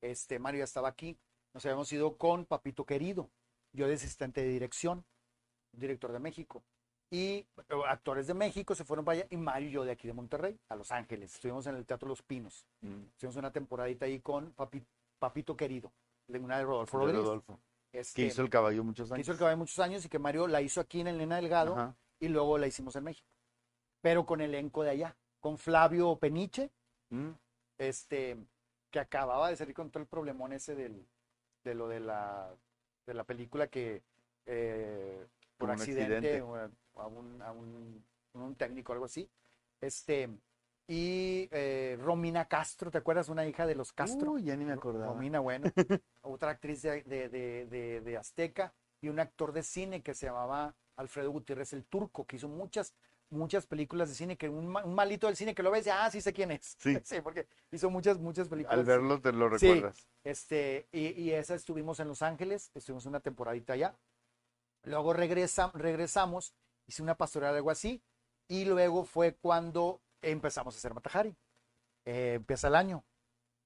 este, 0.00 0.38
Mario 0.38 0.58
ya 0.60 0.64
estaba 0.64 0.88
aquí, 0.88 1.18
nos 1.52 1.64
habíamos 1.64 1.92
ido 1.92 2.16
con 2.16 2.44
Papito 2.46 2.84
Querido, 2.84 3.30
yo 3.72 3.86
de 3.88 3.94
asistente 3.94 4.42
de 4.42 4.48
dirección, 4.48 5.04
director 5.72 6.12
de 6.12 6.18
México, 6.18 6.62
y 7.10 7.36
eh, 7.36 7.46
actores 7.86 8.26
de 8.26 8.34
México 8.34 8.74
se 8.74 8.84
fueron 8.84 9.04
para 9.04 9.18
allá 9.18 9.26
y 9.30 9.36
Mario 9.36 9.68
y 9.68 9.72
yo 9.72 9.84
de 9.84 9.92
aquí 9.92 10.06
de 10.08 10.14
Monterrey 10.14 10.58
a 10.68 10.74
Los 10.76 10.90
Ángeles. 10.90 11.34
Estuvimos 11.34 11.66
en 11.66 11.76
el 11.76 11.84
Teatro 11.86 12.08
Los 12.08 12.22
Pinos. 12.22 12.66
Mm, 12.80 13.04
Estuvimos 13.12 13.36
una 13.36 13.52
temporadita 13.52 14.06
ahí 14.06 14.20
con 14.20 14.54
Papi- 14.54 14.84
Papito 15.18 15.56
Querido, 15.56 15.92
de 16.26 16.38
una 16.38 16.58
de 16.58 16.64
Rodolfo 16.64 16.98
de 16.98 17.04
Rodríguez. 17.04 17.24
Rodolfo. 17.26 17.60
Este, 17.92 18.22
Que 18.22 18.26
hizo 18.28 18.42
el 18.42 18.50
caballo 18.50 18.82
muchos 18.82 19.08
que 19.08 19.14
años. 19.14 19.24
hizo 19.24 19.32
el 19.32 19.38
caballo 19.38 19.56
muchos 19.56 19.78
años 19.78 20.04
y 20.04 20.08
que 20.08 20.18
Mario 20.18 20.46
la 20.48 20.60
hizo 20.60 20.80
aquí 20.80 21.00
en 21.00 21.06
Elena 21.08 21.36
Delgado 21.36 21.74
Ajá. 21.74 21.94
y 22.18 22.28
luego 22.28 22.58
la 22.58 22.66
hicimos 22.66 22.96
en 22.96 23.04
México. 23.04 23.28
Pero 24.00 24.26
con 24.26 24.40
elenco 24.40 24.82
de 24.82 24.90
allá, 24.90 25.16
con 25.40 25.58
Flavio 25.58 26.16
Peniche, 26.16 26.70
Mm, 27.10 27.30
este, 27.78 28.36
que 28.90 28.98
acababa 28.98 29.50
de 29.50 29.56
salir 29.56 29.74
con 29.74 29.90
todo 29.90 30.00
el 30.02 30.08
problemón 30.08 30.52
ese 30.52 30.74
del, 30.74 31.06
de 31.62 31.74
lo 31.74 31.86
de 31.86 32.00
la, 32.00 32.50
de 33.06 33.14
la 33.14 33.24
película 33.24 33.68
que 33.68 34.02
eh, 34.46 35.26
por 35.56 35.70
accidente, 35.70 36.16
accidente. 36.16 36.42
o 36.42 36.56
a, 37.00 37.06
un, 37.06 37.40
a 37.42 37.52
un- 37.52 38.04
un 38.32 38.54
técnico 38.56 38.92
algo 38.92 39.04
así. 39.04 39.28
Este, 39.80 40.28
y 40.86 41.48
eh, 41.50 41.96
Romina 42.00 42.46
Castro, 42.46 42.90
¿te 42.90 42.98
acuerdas? 42.98 43.28
Una 43.28 43.46
hija 43.46 43.66
de 43.66 43.74
los 43.74 43.92
Castro. 43.92 44.32
Uy, 44.32 44.44
ya 44.44 44.56
ni 44.56 44.64
me 44.64 44.72
acordaba. 44.72 45.06
Romina, 45.06 45.40
bueno, 45.40 45.70
otra 46.22 46.50
actriz 46.50 46.82
de, 46.82 47.02
de- 47.02 47.28
de- 47.28 48.00
de- 48.00 48.16
Azteca 48.16 48.74
y 49.00 49.08
un 49.08 49.18
actor 49.20 49.52
de 49.52 49.62
cine 49.62 50.02
que 50.02 50.14
se 50.14 50.26
llamaba 50.26 50.74
Alfredo 50.96 51.30
Gutiérrez 51.30 51.72
el 51.72 51.84
Turco, 51.86 52.26
que 52.26 52.36
hizo 52.36 52.48
muchas, 52.48 52.94
muchas 53.30 53.66
películas 53.66 54.08
de 54.10 54.14
cine, 54.14 54.36
que 54.36 54.48
un, 54.48 54.76
un 54.76 54.94
malito 54.94 55.26
del 55.26 55.36
cine 55.36 55.54
que 55.54 55.62
lo 55.62 55.70
ves, 55.70 55.86
y, 55.86 55.90
ah, 55.90 56.10
sí 56.10 56.20
sé 56.20 56.32
quién 56.32 56.50
es. 56.50 56.76
Sí. 57.04 57.20
porque 57.22 57.46
hizo 57.72 57.88
muchas, 57.90 58.18
muchas 58.18 58.48
películas. 58.48 58.78
Al 58.78 58.84
verlo 58.84 59.20
te 59.20 59.32
lo 59.32 59.58
Sí. 59.58 59.66
recuerdas. 59.72 60.06
Este, 60.22 60.88
y, 60.92 61.08
y 61.20 61.32
esa 61.32 61.54
estuvimos 61.54 61.98
en 62.00 62.08
Los 62.08 62.22
Ángeles, 62.22 62.70
estuvimos 62.74 63.06
una 63.06 63.20
temporadita 63.20 63.72
allá. 63.72 63.96
Luego 64.84 65.14
regresa, 65.14 65.70
regresamos, 65.74 66.54
hice 66.86 67.02
una 67.02 67.16
pastoral, 67.16 67.54
algo 67.56 67.70
así, 67.70 68.02
y 68.48 68.66
luego 68.66 69.04
fue 69.04 69.34
cuando 69.34 70.02
empezamos 70.30 70.74
a 70.74 70.78
hacer 70.78 70.94
Matajari. 70.94 71.36
Eh, 72.06 72.34
empieza 72.34 72.68
el 72.68 72.74
año, 72.74 73.04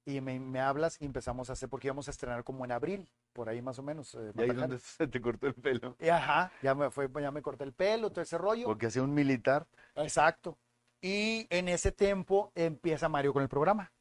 y 0.05 0.21
me, 0.23 0.41
me 0.41 0.61
hablas 0.61 0.97
y 1.01 1.05
empezamos 1.05 1.51
a 1.51 1.53
hacer, 1.53 1.69
porque 1.69 1.89
íbamos 1.89 2.09
a 2.09 2.11
estrenar 2.13 2.43
como 2.43 2.65
en 2.65 2.73
abril, 2.73 3.11
por 3.35 3.49
ahí 3.49 3.61
más 3.61 3.79
o 3.79 3.83
menos. 3.83 4.15
eh, 4.15 4.33
Y 4.35 4.41
ahí 4.43 4.49
donde 4.51 4.79
se 4.79 5.07
te 5.07 5.21
cortó 5.21 5.49
el 5.49 5.55
pelo. 5.55 5.97
Y 6.01 6.09
ajá, 6.09 6.51
ya 6.63 6.75
me, 6.75 6.91
fue, 6.91 7.11
ya 7.21 7.31
me 7.31 7.43
corté 7.43 7.65
el 7.65 7.75
pelo, 7.75 8.11
todo 8.11 8.23
ese 8.23 8.39
rollo. 8.39 8.67
Porque 8.67 8.87
hacía 8.87 9.03
un 9.03 9.13
militar. 9.13 9.67
Exacto. 9.97 10.57
Y 11.03 11.47
en 11.51 11.69
ese 11.69 11.93
tiempo 11.93 12.53
empieza 12.55 13.09
Mario 13.09 13.33
con 13.35 13.43
el 13.43 13.49
programa. 13.49 13.93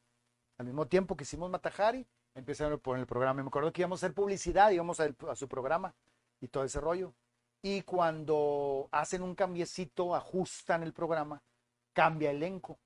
Al 0.56 0.66
mismo 0.66 0.86
tiempo 0.86 1.14
que 1.16 1.24
hicimos 1.24 1.50
Matajari, 1.50 2.06
empieza 2.34 2.66
a 2.72 2.76
poner 2.78 3.00
el 3.00 3.06
programa. 3.06 3.40
Y 3.40 3.44
me 3.44 3.48
acuerdo 3.48 3.70
que 3.72 3.82
íbamos 3.82 4.02
a 4.02 4.06
hacer 4.06 4.14
publicidad, 4.14 4.70
íbamos 4.70 5.00
a, 5.00 5.08
a 5.28 5.36
su 5.36 5.46
programa 5.46 5.94
y 6.40 6.48
todo 6.48 6.64
ese 6.64 6.80
rollo. 6.80 7.12
Y 7.60 7.82
cuando 7.82 8.88
hacen 8.92 9.22
un 9.22 9.34
cambiecito, 9.34 10.14
ajustan 10.14 10.82
el 10.82 10.92
programa, 10.94 11.42
cambia 11.98 12.30
el 12.30 12.36
elenco. 12.36 12.78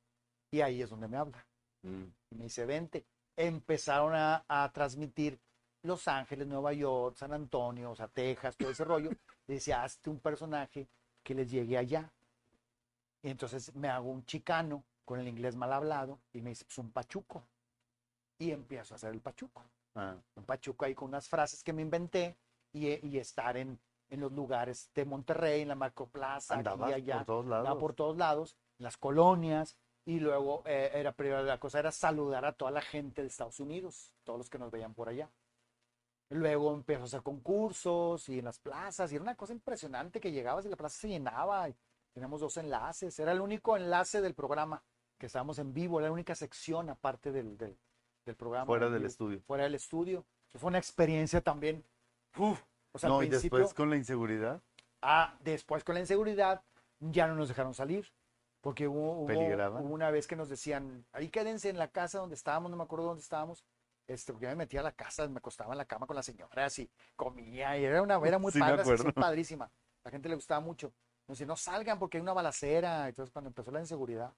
Y 0.51 0.62
ahí 0.62 0.80
es 0.80 0.89
donde 0.89 1.06
me 1.06 1.18
habla. 1.18 1.47
Mm. 1.82 2.05
Y 2.30 2.34
me 2.34 2.44
dice, 2.44 2.64
vente. 2.64 3.05
Empezaron 3.36 4.14
a, 4.14 4.43
a 4.48 4.72
transmitir 4.72 5.39
Los 5.82 6.09
Ángeles, 6.09 6.47
Nueva 6.47 6.72
York, 6.72 7.16
San 7.16 7.34
Antonio, 7.34 7.90
o 7.90 7.94
sea, 7.94 8.09
Texas, 8.09 8.56
todo 8.56 8.70
ese 8.70 8.84
rollo. 8.84 9.10
Y 9.48 9.55
decía, 9.55 9.82
hazte 9.82 10.09
un 10.09 10.20
personaje 10.20 10.89
que 11.22 11.34
les 11.34 11.51
llegue 11.51 11.76
allá. 11.76 12.10
Y 13.22 13.28
entonces 13.28 13.74
me 13.74 13.89
hago 13.89 14.09
un 14.09 14.24
chicano 14.24 14.82
con 15.05 15.18
el 15.20 15.28
inglés 15.28 15.56
mal 15.56 15.72
hablado 15.72 16.20
y 16.32 16.40
me 16.40 16.51
dice, 16.51 16.64
pues 16.64 16.78
un 16.78 16.90
pachuco. 16.90 17.43
Y 18.39 18.51
empiezo 18.52 18.94
a 18.94 18.97
hacer 18.97 19.12
el 19.12 19.20
pachuco. 19.20 19.62
Ah, 19.94 20.16
Un 20.36 20.44
pachuco 20.44 20.84
ahí 20.86 20.94
con 20.94 21.09
unas 21.09 21.28
frases 21.28 21.62
que 21.62 21.72
me 21.72 21.82
inventé 21.82 22.36
y, 22.72 23.06
y 23.06 23.18
estar 23.18 23.56
en, 23.56 23.78
en 24.09 24.20
los 24.20 24.32
lugares 24.32 24.90
de 24.94 25.05
Monterrey, 25.05 25.62
en 25.62 25.68
la 25.68 25.74
Macroplaza, 25.74 26.55
aquí 26.55 26.68
andabas 26.68 26.90
y 26.90 26.94
allá 26.94 27.16
por 27.18 27.26
todos 27.26 27.47
lados. 27.47 27.66
andaba 27.66 27.80
por 27.80 27.94
todos 27.94 28.16
lados, 28.16 28.56
en 28.78 28.85
las 28.85 28.97
colonias, 28.97 29.77
y 30.05 30.19
luego 30.19 30.62
eh, 30.66 30.90
era, 30.94 31.15
la 31.43 31.59
cosa 31.59 31.78
era 31.78 31.93
saludar 31.93 32.44
a 32.44 32.53
toda 32.53 32.70
la 32.70 32.82
gente 32.82 33.23
de 33.23 33.28
Estados 33.28 33.61
Unidos, 33.61 34.12
todos 34.24 34.39
los 34.39 34.51
que 34.51 34.59
nos 34.59 34.70
veían 34.70 34.94
por 34.94 35.09
allá. 35.09 35.31
Luego 36.31 36.74
empezó 36.74 37.03
a 37.03 37.05
hacer 37.05 37.23
concursos 37.23 38.28
y 38.28 38.39
en 38.39 38.47
las 38.47 38.59
plazas, 38.59 39.12
y 39.12 39.16
era 39.16 39.23
una 39.23 39.36
cosa 39.36 39.53
impresionante 39.53 40.20
que 40.20 40.32
llegabas 40.32 40.65
y 40.65 40.69
la 40.69 40.77
plaza 40.77 40.99
se 40.99 41.09
llenaba, 41.09 41.69
y 41.69 41.77
teníamos 42.12 42.40
dos 42.40 42.57
enlaces, 42.57 43.19
era 43.19 43.32
el 43.32 43.40
único 43.40 43.77
enlace 43.77 44.20
del 44.20 44.35
programa, 44.35 44.82
que 45.19 45.27
estábamos 45.27 45.59
en 45.59 45.73
vivo, 45.73 46.01
era 46.01 46.09
la 46.09 46.12
única 46.12 46.35
sección 46.35 46.90
aparte 46.90 47.31
del, 47.31 47.57
del, 47.57 47.78
del 48.24 48.35
programa. 48.35 48.66
Fuera 48.66 48.86
del 48.86 49.01
vivo, 49.01 49.09
estudio. 49.09 49.40
Fuera 49.43 49.65
del 49.65 49.74
estudio. 49.74 50.24
Fue 50.55 50.69
una 50.69 50.78
experiencia 50.78 51.40
también. 51.40 51.85
uf, 52.36 52.61
o 52.93 52.99
sea, 52.99 53.09
al 53.09 53.15
no, 53.15 53.23
y 53.23 53.28
después 53.28 53.73
con 53.73 53.89
la 53.89 53.97
inseguridad. 53.97 54.61
Ah, 55.01 55.36
después 55.40 55.85
con 55.85 55.94
la 55.94 56.01
inseguridad 56.01 56.62
ya 56.99 57.27
no 57.27 57.35
nos 57.35 57.49
dejaron 57.49 57.74
salir. 57.74 58.12
Porque 58.62 58.89
hubo, 58.89 59.18
hubo- 59.18 59.26
¿Peligraban? 59.26 59.84
hubo 59.84 59.93
una 59.93 60.10
vez 60.10 60.26
que 60.26 60.36
nos 60.36 60.48
decían, 60.48 61.05
ahí 61.12 61.28
quédense 61.28 61.68
en 61.68 61.76
la 61.78 61.89
casa 61.89 62.18
donde 62.18 62.34
estábamos, 62.36 62.70
no 62.70 62.76
me 62.78 62.84
acuerdo 62.84 63.06
dónde 63.06 63.22
estábamos. 63.22 63.64
Este, 64.06 64.32
porque 64.32 64.44
yo 64.47 64.51
me 64.51 64.56
metía 64.56 64.80
a 64.80 64.84
la 64.84 64.93
casa, 64.93 65.28
me 65.28 65.39
acostaba 65.39 65.72
en 65.74 65.78
la 65.78 65.84
cama 65.84 66.06
con 66.06 66.16
las 66.16 66.24
señoras 66.26 66.78
y 66.78 66.90
comía, 67.14 67.76
y 67.78 67.84
era 67.84 68.02
una, 68.02 68.18
era 68.24 68.39
muy 68.39 68.51
Sí, 68.52 68.59
padre, 68.59 68.82
así, 68.82 69.12
padrísima. 69.12 69.70
La 70.05 70.10
gente 70.10 70.28
le 70.28 70.34
gustaba 70.34 70.60
mucho. 70.60 70.93
Nos 71.28 71.39
decía, 71.39 71.47
no 71.47 71.56
salgan 71.56 71.98
porque 71.98 72.16
hay 72.18 72.22
una 72.22 72.32
balacera. 72.32 73.09
Entonces, 73.09 73.32
cuando 73.32 73.48
empezó 73.48 73.70
la 73.70 73.80
inseguridad, 73.80 74.32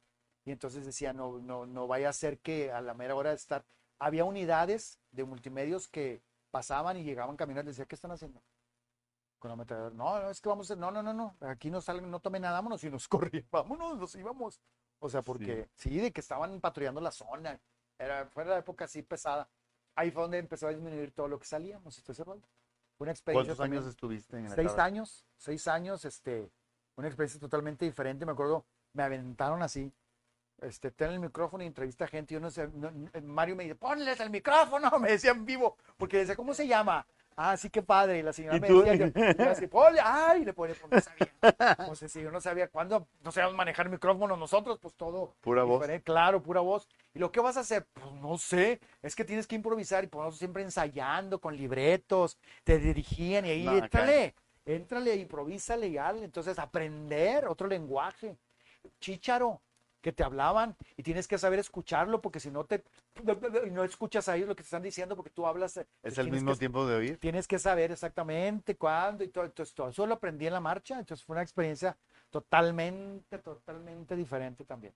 y 0.45 0.51
entonces 0.53 0.85
decía, 0.85 1.13
no, 1.15 1.39
no, 1.39 1.65
no 1.67 1.87
vaya 1.87 2.11
a 2.11 2.13
ser 2.13 2.39
que 2.41 2.71
a 2.73 2.81
la 2.83 2.93
mera 2.95 3.15
hora 3.15 3.31
de 3.31 3.37
estar. 3.37 3.65
Había 3.99 4.25
unidades 4.25 4.99
de 5.13 5.25
multimedios 5.25 5.89
que 5.89 6.23
pasaban 6.51 6.97
y 6.99 7.05
llegaban 7.05 7.37
caminando 7.37 7.71
y 7.71 7.73
decía, 7.73 7.87
¿qué 7.87 7.95
están 7.95 8.11
haciendo? 8.11 8.43
Con 9.45 9.59
la. 9.59 9.91
No, 9.91 10.21
no, 10.23 10.31
es 10.31 10.41
que 10.41 10.49
vamos 10.49 10.71
a, 10.71 10.77
no, 10.77 10.91
no, 10.91 11.03
no, 11.03 11.13
no, 11.13 11.37
aquí 11.41 11.71
no 11.71 11.83
salgan, 11.83 12.11
no 12.11 12.19
tomen 12.19 12.41
nada, 12.41 12.55
vámonos 12.55 12.83
y 12.83 12.89
nos 12.91 13.07
corrían, 13.09 13.47
vámonos, 13.51 13.99
nos 13.99 14.15
íbamos. 14.15 14.59
O 15.01 15.11
sea, 15.11 15.21
porque 15.21 15.69
sí, 15.75 15.99
de 15.99 16.11
que 16.13 16.23
estaban 16.23 16.61
patrullando 16.63 16.99
la 17.01 17.11
zona. 17.11 17.61
Era, 17.99 18.25
fue 18.27 18.47
la 18.47 18.57
época 18.59 18.87
así 18.87 19.03
pesada. 19.03 19.47
Ahí 19.97 20.11
fue 20.11 20.23
donde 20.23 20.39
empezó 20.39 20.67
a 20.67 20.71
disminuir 20.71 21.13
todo 21.13 21.29
lo 21.29 21.39
que 21.39 21.45
salíamos, 21.45 21.99
y 21.99 22.13
rollo. 22.23 22.41
Fue 22.97 23.05
una 23.05 23.11
experiencia. 23.13 23.49
¿Cuántos 23.55 23.59
también. 23.59 23.83
años 23.83 23.91
estuviste 23.91 24.39
en 24.39 24.45
la 24.49 24.55
Seis 24.55 24.69
cabra? 24.69 24.85
años, 24.85 25.27
seis 25.37 25.69
años, 25.69 26.05
este, 26.07 26.51
una 26.97 27.09
experiencia 27.09 27.39
totalmente 27.39 27.85
diferente. 27.85 28.25
Me 28.25 28.33
acuerdo, 28.33 28.65
me 28.95 29.03
aventaron 29.03 29.63
así, 29.63 29.93
este, 30.63 30.91
ten 30.91 31.11
el 31.11 31.21
micrófono 31.21 31.63
y 31.65 31.67
entrevista 31.67 32.07
a 32.07 32.09
gente. 32.09 32.33
Yo 32.33 32.41
no 32.41 32.51
sé, 32.51 32.67
no- 32.69 32.91
no- 32.91 33.11
Mario 33.25 33.57
me 33.57 33.65
dice, 33.65 33.75
ponles 33.75 34.19
el 34.21 34.31
micrófono, 34.31 34.91
me 35.01 35.11
decían 35.11 35.45
vivo, 35.45 35.77
porque 35.99 36.17
decía, 36.17 36.35
¿cómo 36.35 36.55
se 36.55 36.67
llama? 36.67 37.07
Ah, 37.37 37.57
sí, 37.57 37.71
qué 37.71 37.83
padre. 37.83 38.19
Y 38.19 38.23
la 38.23 38.33
señora 38.33 38.57
¿Y 38.57 38.61
me 38.61 38.69
decía 38.69 38.95
yo 38.95 39.05
así, 39.51 39.69
ay, 40.03 40.45
le 40.45 40.53
ponía, 40.53 40.75
pues 40.75 40.93
no 40.93 41.01
sabía. 41.01 41.77
No 41.89 41.95
sé 41.95 42.09
si 42.09 42.23
yo 42.23 42.31
no 42.31 42.41
sabía 42.41 42.69
cuándo, 42.69 43.07
no 43.23 43.33
sabíamos 43.33 43.57
manejar 43.57 43.89
micrófono 43.89 44.37
nosotros, 44.37 44.79
pues 44.81 44.95
todo. 44.95 45.35
Pura 45.41 45.65
voz. 45.65 45.87
Claro, 46.05 46.43
pura 46.43 46.61
voz. 46.61 46.89
¿Y 47.15 47.19
lo 47.19 47.33
que 47.33 47.41
vas 47.41 47.57
a 47.57 47.61
hacer? 47.61 47.87
Pues 47.93 48.13
no 48.15 48.39
sé, 48.39 48.81
es 49.03 49.15
que 49.17 49.25
tienes 49.25 49.47
que 49.47 49.57
improvisar 49.57 50.05
y 50.05 50.07
por 50.07 50.27
eso 50.27 50.37
siempre 50.37 50.63
ensayando 50.63 51.41
con 51.41 51.57
libretos, 51.57 52.39
te 52.63 52.79
dirigían 52.79 53.47
y 53.47 53.51
ahí, 53.51 53.65
No, 53.65 53.77
éntrale, 53.77 54.35
éntrale, 54.65 55.17
improvísale 55.17 55.89
y 55.89 55.99
hazle. 55.99 56.25
Entonces, 56.25 56.59
aprender 56.59 57.47
otro 57.47 57.67
lenguaje. 57.67 58.37
Chícharo, 59.01 59.61
que 60.05 60.13
te 60.13 60.23
hablaban 60.23 60.77
y 60.99 61.03
tienes 61.03 61.27
que 61.27 61.39
saber 61.39 61.59
escucharlo 61.59 62.21
porque 62.21 62.39
si 62.39 62.51
no 62.51 62.65
te 62.67 62.85
y 63.67 63.71
no 63.71 63.85
escuchas 63.85 64.29
a 64.29 64.37
ellos 64.37 64.47
lo 64.49 64.55
que 64.55 64.63
te 64.63 64.67
están 64.67 64.83
diciendo 64.83 65.17
porque 65.17 65.31
tú 65.31 65.47
hablas 65.47 65.79
eh, 65.79 65.87
¿Es 66.03 66.19
el 66.19 66.27
tienes 66.27 66.33
mismo 66.43 66.53
que- 66.53 66.59
tiempo 66.59 66.87
de 66.87 66.95
oír? 66.97 67.17
tienes 67.19 67.49
que 67.49 67.59
saber 67.59 67.91
exactamente 67.91 68.77
cuándo 68.77 69.25
y 69.25 69.29
todo. 69.29 69.47
Entonces, 69.47 69.75
todo 69.75 69.89
eso 69.89 70.07
lo 70.07 70.13
aprendí 70.15 70.47
en 70.47 70.53
la 70.53 70.61
marcha. 70.61 70.99
Entonces, 70.99 71.25
fue 71.25 71.33
una 71.35 71.43
experiencia 71.43 71.97
totalmente, 72.29 73.39
totalmente 73.39 74.15
diferente 74.15 74.67
también. 74.67 74.93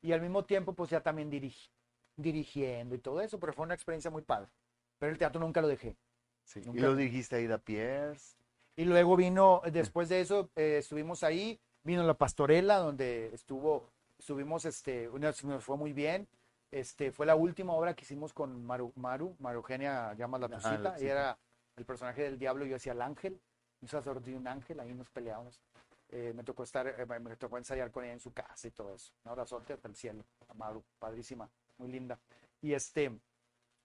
Y 0.00 0.10
al 0.10 0.20
mismo 0.20 0.44
tiempo, 0.44 0.72
pues 0.74 0.90
ya 0.90 1.00
también 1.00 1.30
dirigi- 1.30 1.70
dirigiendo 2.16 2.96
y 2.96 2.98
todo 2.98 3.20
eso, 3.20 3.38
pero 3.38 3.52
fue 3.52 3.64
una 3.64 3.74
experiencia 3.74 4.10
muy 4.10 4.22
padre. 4.22 4.48
Pero 4.98 5.12
el 5.12 5.18
teatro 5.18 5.40
nunca 5.40 5.60
lo 5.60 5.68
dejé. 5.68 5.96
Sí. 6.44 6.58
Y 6.64 6.66
Nunca- 6.66 6.80
lo 6.82 6.96
dirigiste 6.96 7.36
a 7.36 7.40
Ida 7.40 7.58
Pierce. 7.58 8.36
Y 8.74 8.86
luego 8.86 9.14
vino, 9.16 9.62
después 9.70 10.08
de 10.08 10.20
eso, 10.20 10.50
eh, 10.56 10.78
estuvimos 10.78 11.22
ahí, 11.22 11.60
vino 11.84 12.02
la 12.02 12.14
pastorela, 12.14 12.78
donde 12.78 13.32
estuvo, 13.32 13.91
estuvimos, 14.22 14.64
este, 14.64 15.08
una, 15.08 15.32
nos 15.42 15.64
fue 15.64 15.76
muy 15.76 15.92
bien. 15.92 16.28
Este, 16.70 17.10
fue 17.10 17.26
la 17.26 17.34
última 17.34 17.74
obra 17.74 17.94
que 17.94 18.04
hicimos 18.04 18.32
con 18.32 18.64
Maru, 18.64 18.92
Maru, 18.94 19.36
Maru 19.40 19.58
Eugenia 19.58 20.14
llama 20.14 20.38
la 20.38 20.46
Ajá, 20.46 20.70
Tucita, 20.70 21.00
y 21.00 21.06
era 21.06 21.36
el 21.76 21.84
personaje 21.84 22.22
del 22.22 22.38
diablo, 22.38 22.64
yo 22.64 22.76
hacía 22.76 22.92
el 22.92 23.02
ángel, 23.02 23.38
un 23.80 23.88
sacerdote 23.88 24.30
y 24.30 24.34
un 24.34 24.46
ángel, 24.46 24.78
ahí 24.80 24.94
nos 24.94 25.10
peleábamos. 25.10 25.60
Eh, 26.08 26.32
me 26.34 26.44
tocó 26.44 26.62
estar, 26.62 26.86
eh, 26.86 27.20
me 27.20 27.36
tocó 27.36 27.58
ensayar 27.58 27.90
con 27.90 28.04
ella 28.04 28.12
en 28.12 28.20
su 28.20 28.32
casa 28.32 28.68
y 28.68 28.70
todo 28.70 28.94
eso. 28.94 29.12
Un 29.24 29.32
abrazote 29.32 29.72
hasta 29.72 29.88
el 29.88 29.96
cielo, 29.96 30.24
a 30.48 30.54
Maru, 30.54 30.84
padrísima, 30.98 31.50
muy 31.76 31.90
linda. 31.90 32.18
Y 32.60 32.74
este, 32.74 33.18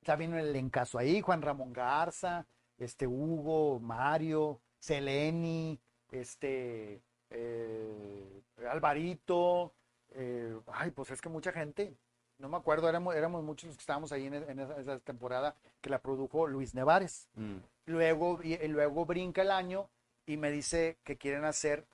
también 0.03 0.35
el 0.35 0.55
encaso 0.55 0.99
ahí, 0.99 1.19
Juan 1.19 1.41
Ramón 1.41 1.73
Garza, 1.73 2.45
este 2.77 3.07
Hugo, 3.07 3.79
Mario, 3.79 4.61
Seleni, 4.77 5.79
este 6.11 7.01
eh, 7.31 8.43
Alvarito, 8.69 9.73
eh, 10.11 10.57
ay, 10.67 10.91
pues 10.91 11.11
es 11.11 11.21
que 11.21 11.29
mucha 11.29 11.51
gente, 11.51 11.95
no 12.37 12.49
me 12.49 12.57
acuerdo, 12.57 12.87
éramos, 12.89 13.15
éramos 13.15 13.43
muchos 13.43 13.67
los 13.67 13.77
que 13.77 13.81
estábamos 13.81 14.11
ahí 14.11 14.25
en, 14.27 14.33
e- 14.35 14.51
en 14.51 14.59
esa, 14.59 14.99
temporada 14.99 15.55
que 15.81 15.89
la 15.89 15.99
produjo 16.01 16.47
Luis 16.47 16.73
Nevares. 16.73 17.27
Mm. 17.35 17.57
Luego, 17.85 18.39
y, 18.43 18.53
y 18.55 18.67
luego 18.67 19.05
brinca 19.05 19.41
el 19.41 19.51
año 19.51 19.89
y 20.25 20.37
me 20.37 20.51
dice 20.51 20.97
que 21.03 21.17
quieren 21.17 21.45
hacer, 21.45 21.85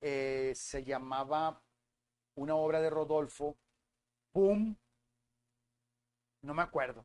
eh, 0.00 0.52
se 0.54 0.84
llamaba 0.84 1.60
una 2.36 2.56
obra 2.56 2.80
de 2.80 2.90
Rodolfo, 2.90 3.56
¡pum! 4.32 4.74
No 6.42 6.54
me 6.54 6.62
acuerdo. 6.62 7.04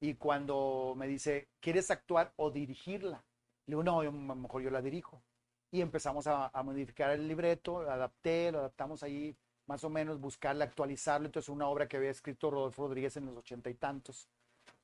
Y 0.00 0.14
cuando 0.14 0.94
me 0.96 1.06
dice, 1.06 1.48
¿quieres 1.60 1.90
actuar 1.90 2.32
o 2.36 2.50
dirigirla? 2.50 3.24
Le 3.66 3.72
digo, 3.72 3.82
no, 3.82 4.02
yo- 4.02 4.10
a 4.10 4.12
lo 4.12 4.34
mejor 4.36 4.62
yo 4.62 4.70
la 4.70 4.82
dirijo. 4.82 5.22
Y 5.70 5.80
empezamos 5.80 6.26
a, 6.26 6.48
a 6.48 6.62
modificar 6.62 7.10
el 7.10 7.28
libreto, 7.28 7.82
lo 7.82 7.90
adapté, 7.90 8.50
lo 8.52 8.60
adaptamos 8.60 9.02
ahí, 9.02 9.36
más 9.68 9.84
o 9.84 9.90
menos, 9.90 10.18
buscarle, 10.18 10.64
actualizarlo. 10.64 11.26
Entonces, 11.26 11.48
una 11.50 11.68
obra 11.68 11.86
que 11.86 11.98
había 11.98 12.10
escrito 12.10 12.50
Rodolfo 12.50 12.88
Rodríguez 12.88 13.16
en 13.16 13.26
los 13.26 13.36
ochenta 13.36 13.70
y 13.70 13.74
tantos. 13.74 14.28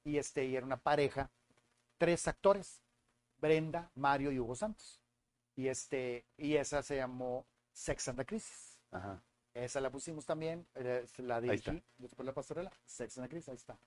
Y, 0.05 0.19
este, 0.19 0.45
y 0.45 0.55
era 0.55 0.65
una 0.65 0.77
pareja, 0.77 1.31
tres 1.99 2.29
actores, 2.29 2.83
Brenda, 3.39 3.91
Mario 3.95 4.31
y 4.31 4.39
Hugo 4.39 4.55
Santos. 4.55 5.01
Y, 5.57 5.69
este, 5.69 6.27
y 6.37 6.57
esa 6.57 6.83
se 6.83 6.97
llamó 6.97 7.47
Sex 7.73 8.09
and 8.09 8.19
the 8.19 8.27
Crisis. 8.27 8.79
Ajá. 8.91 9.23
Esa 9.55 9.81
la 9.81 9.91
pusimos 9.91 10.27
también, 10.27 10.67
eh, 10.75 11.07
la 11.19 11.41
dirigí, 11.41 11.83
después 11.97 12.27
la 12.27 12.35
pastorela, 12.35 12.73
Sex 12.85 13.19
and 13.19 13.27
the 13.27 13.31
Crisis, 13.31 13.49
ahí 13.49 13.57
está. 13.57 13.79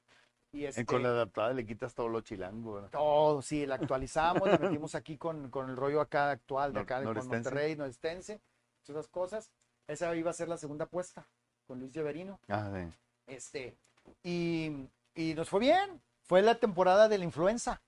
Y 0.53 0.63
este, 0.63 0.85
Con 0.85 1.03
la 1.03 1.09
adaptada 1.09 1.53
le 1.53 1.65
quitas 1.65 1.93
todo 1.93 2.07
lo 2.07 2.21
chilango. 2.21 2.75
¿verdad? 2.75 2.89
todo, 2.89 3.41
sí, 3.41 3.65
la 3.65 3.75
actualizamos, 3.75 4.47
la 4.47 4.57
metimos 4.81 4.95
aquí 4.95 5.17
con, 5.17 5.51
con 5.51 5.69
el 5.69 5.75
rollo 5.75 6.01
acá 6.01 6.31
actual 6.31 6.73
de 6.73 6.79
acá 6.79 7.01
de. 7.01 7.05
Monterrey, 7.05 7.75
norestense, 7.75 8.41
todas 8.83 9.01
esas 9.01 9.11
cosas. 9.11 9.51
Esa 9.87 10.13
iba 10.15 10.29
a 10.31 10.33
ser 10.33 10.47
la 10.49 10.57
segunda 10.57 10.85
apuesta 10.85 11.25
con 11.65 11.79
Luis 11.79 11.93
Lleverino. 11.93 12.39
Ah, 12.47 12.69
sí. 12.73 12.93
Este, 13.27 13.75
y, 14.23 14.87
y 15.15 15.33
nos 15.33 15.49
fue 15.49 15.59
bien. 15.59 16.01
Fue 16.23 16.41
la 16.41 16.59
temporada 16.59 17.07
de 17.07 17.17
la 17.17 17.23
influenza, 17.23 17.81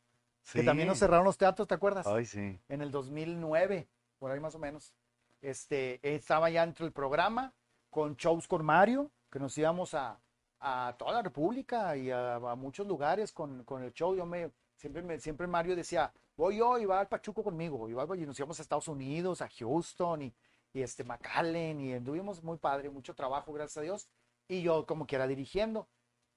que 0.54 0.64
también 0.64 0.88
nos 0.88 0.98
Sí. 0.98 1.02
cerraron 1.02 1.26
los 1.26 1.38
teatros, 1.38 1.68
¿te 1.68 1.74
acuerdas? 1.76 2.08
Ay, 2.08 2.26
sí. 2.26 2.58
En 2.70 2.82
el 2.82 2.90
2009, 2.92 3.88
por 4.18 4.32
ahí 4.32 4.40
más 4.40 4.56
o 4.56 4.60
menos. 4.60 4.94
Este, 5.42 6.00
estaba 6.04 6.50
ya 6.50 6.64
entre 6.64 6.86
el 6.86 6.92
programa 6.92 7.54
con 7.90 8.16
shows 8.16 8.48
con 8.48 8.64
Mario, 8.66 9.12
que 9.30 9.40
nos 9.40 9.58
íbamos 9.58 9.94
a, 9.94 10.20
a 10.60 10.96
toda 10.98 11.14
la 11.14 11.22
República 11.22 11.96
y 11.98 12.12
a, 12.12 12.36
a 12.36 12.56
muchos 12.56 12.88
lugares 12.88 13.32
con, 13.34 13.64
con 13.66 13.84
el 13.84 13.92
show. 13.94 14.16
Yo 14.16 14.26
me, 14.26 14.52
siempre, 14.78 15.02
me, 15.02 15.20
siempre 15.20 15.48
Mario 15.48 15.76
decía, 15.76 16.12
voy 16.38 16.58
yo 16.58 16.78
y 16.78 16.86
va 16.86 17.02
al 17.02 17.08
Pachuco 17.08 17.44
conmigo. 17.44 17.90
Y, 17.90 17.94
va- 17.94 18.18
y 18.18 18.26
nos 18.26 18.38
íbamos 18.40 18.60
a 18.60 18.62
Estados 18.62 18.88
Unidos, 18.88 19.42
a 19.42 19.50
Houston 19.50 20.22
y, 20.24 20.34
y 20.74 20.82
este 20.82 21.04
McAllen, 21.04 21.82
y 21.82 21.94
anduvimos 21.94 22.44
muy 22.44 22.58
padre, 22.58 22.90
mucho 22.90 23.16
trabajo, 23.16 23.52
gracias 23.54 23.78
a 23.78 23.82
Dios. 23.82 24.10
Y 24.48 24.62
yo 24.62 24.86
como 24.86 25.06
quiera 25.08 25.28
dirigiendo. 25.28 25.88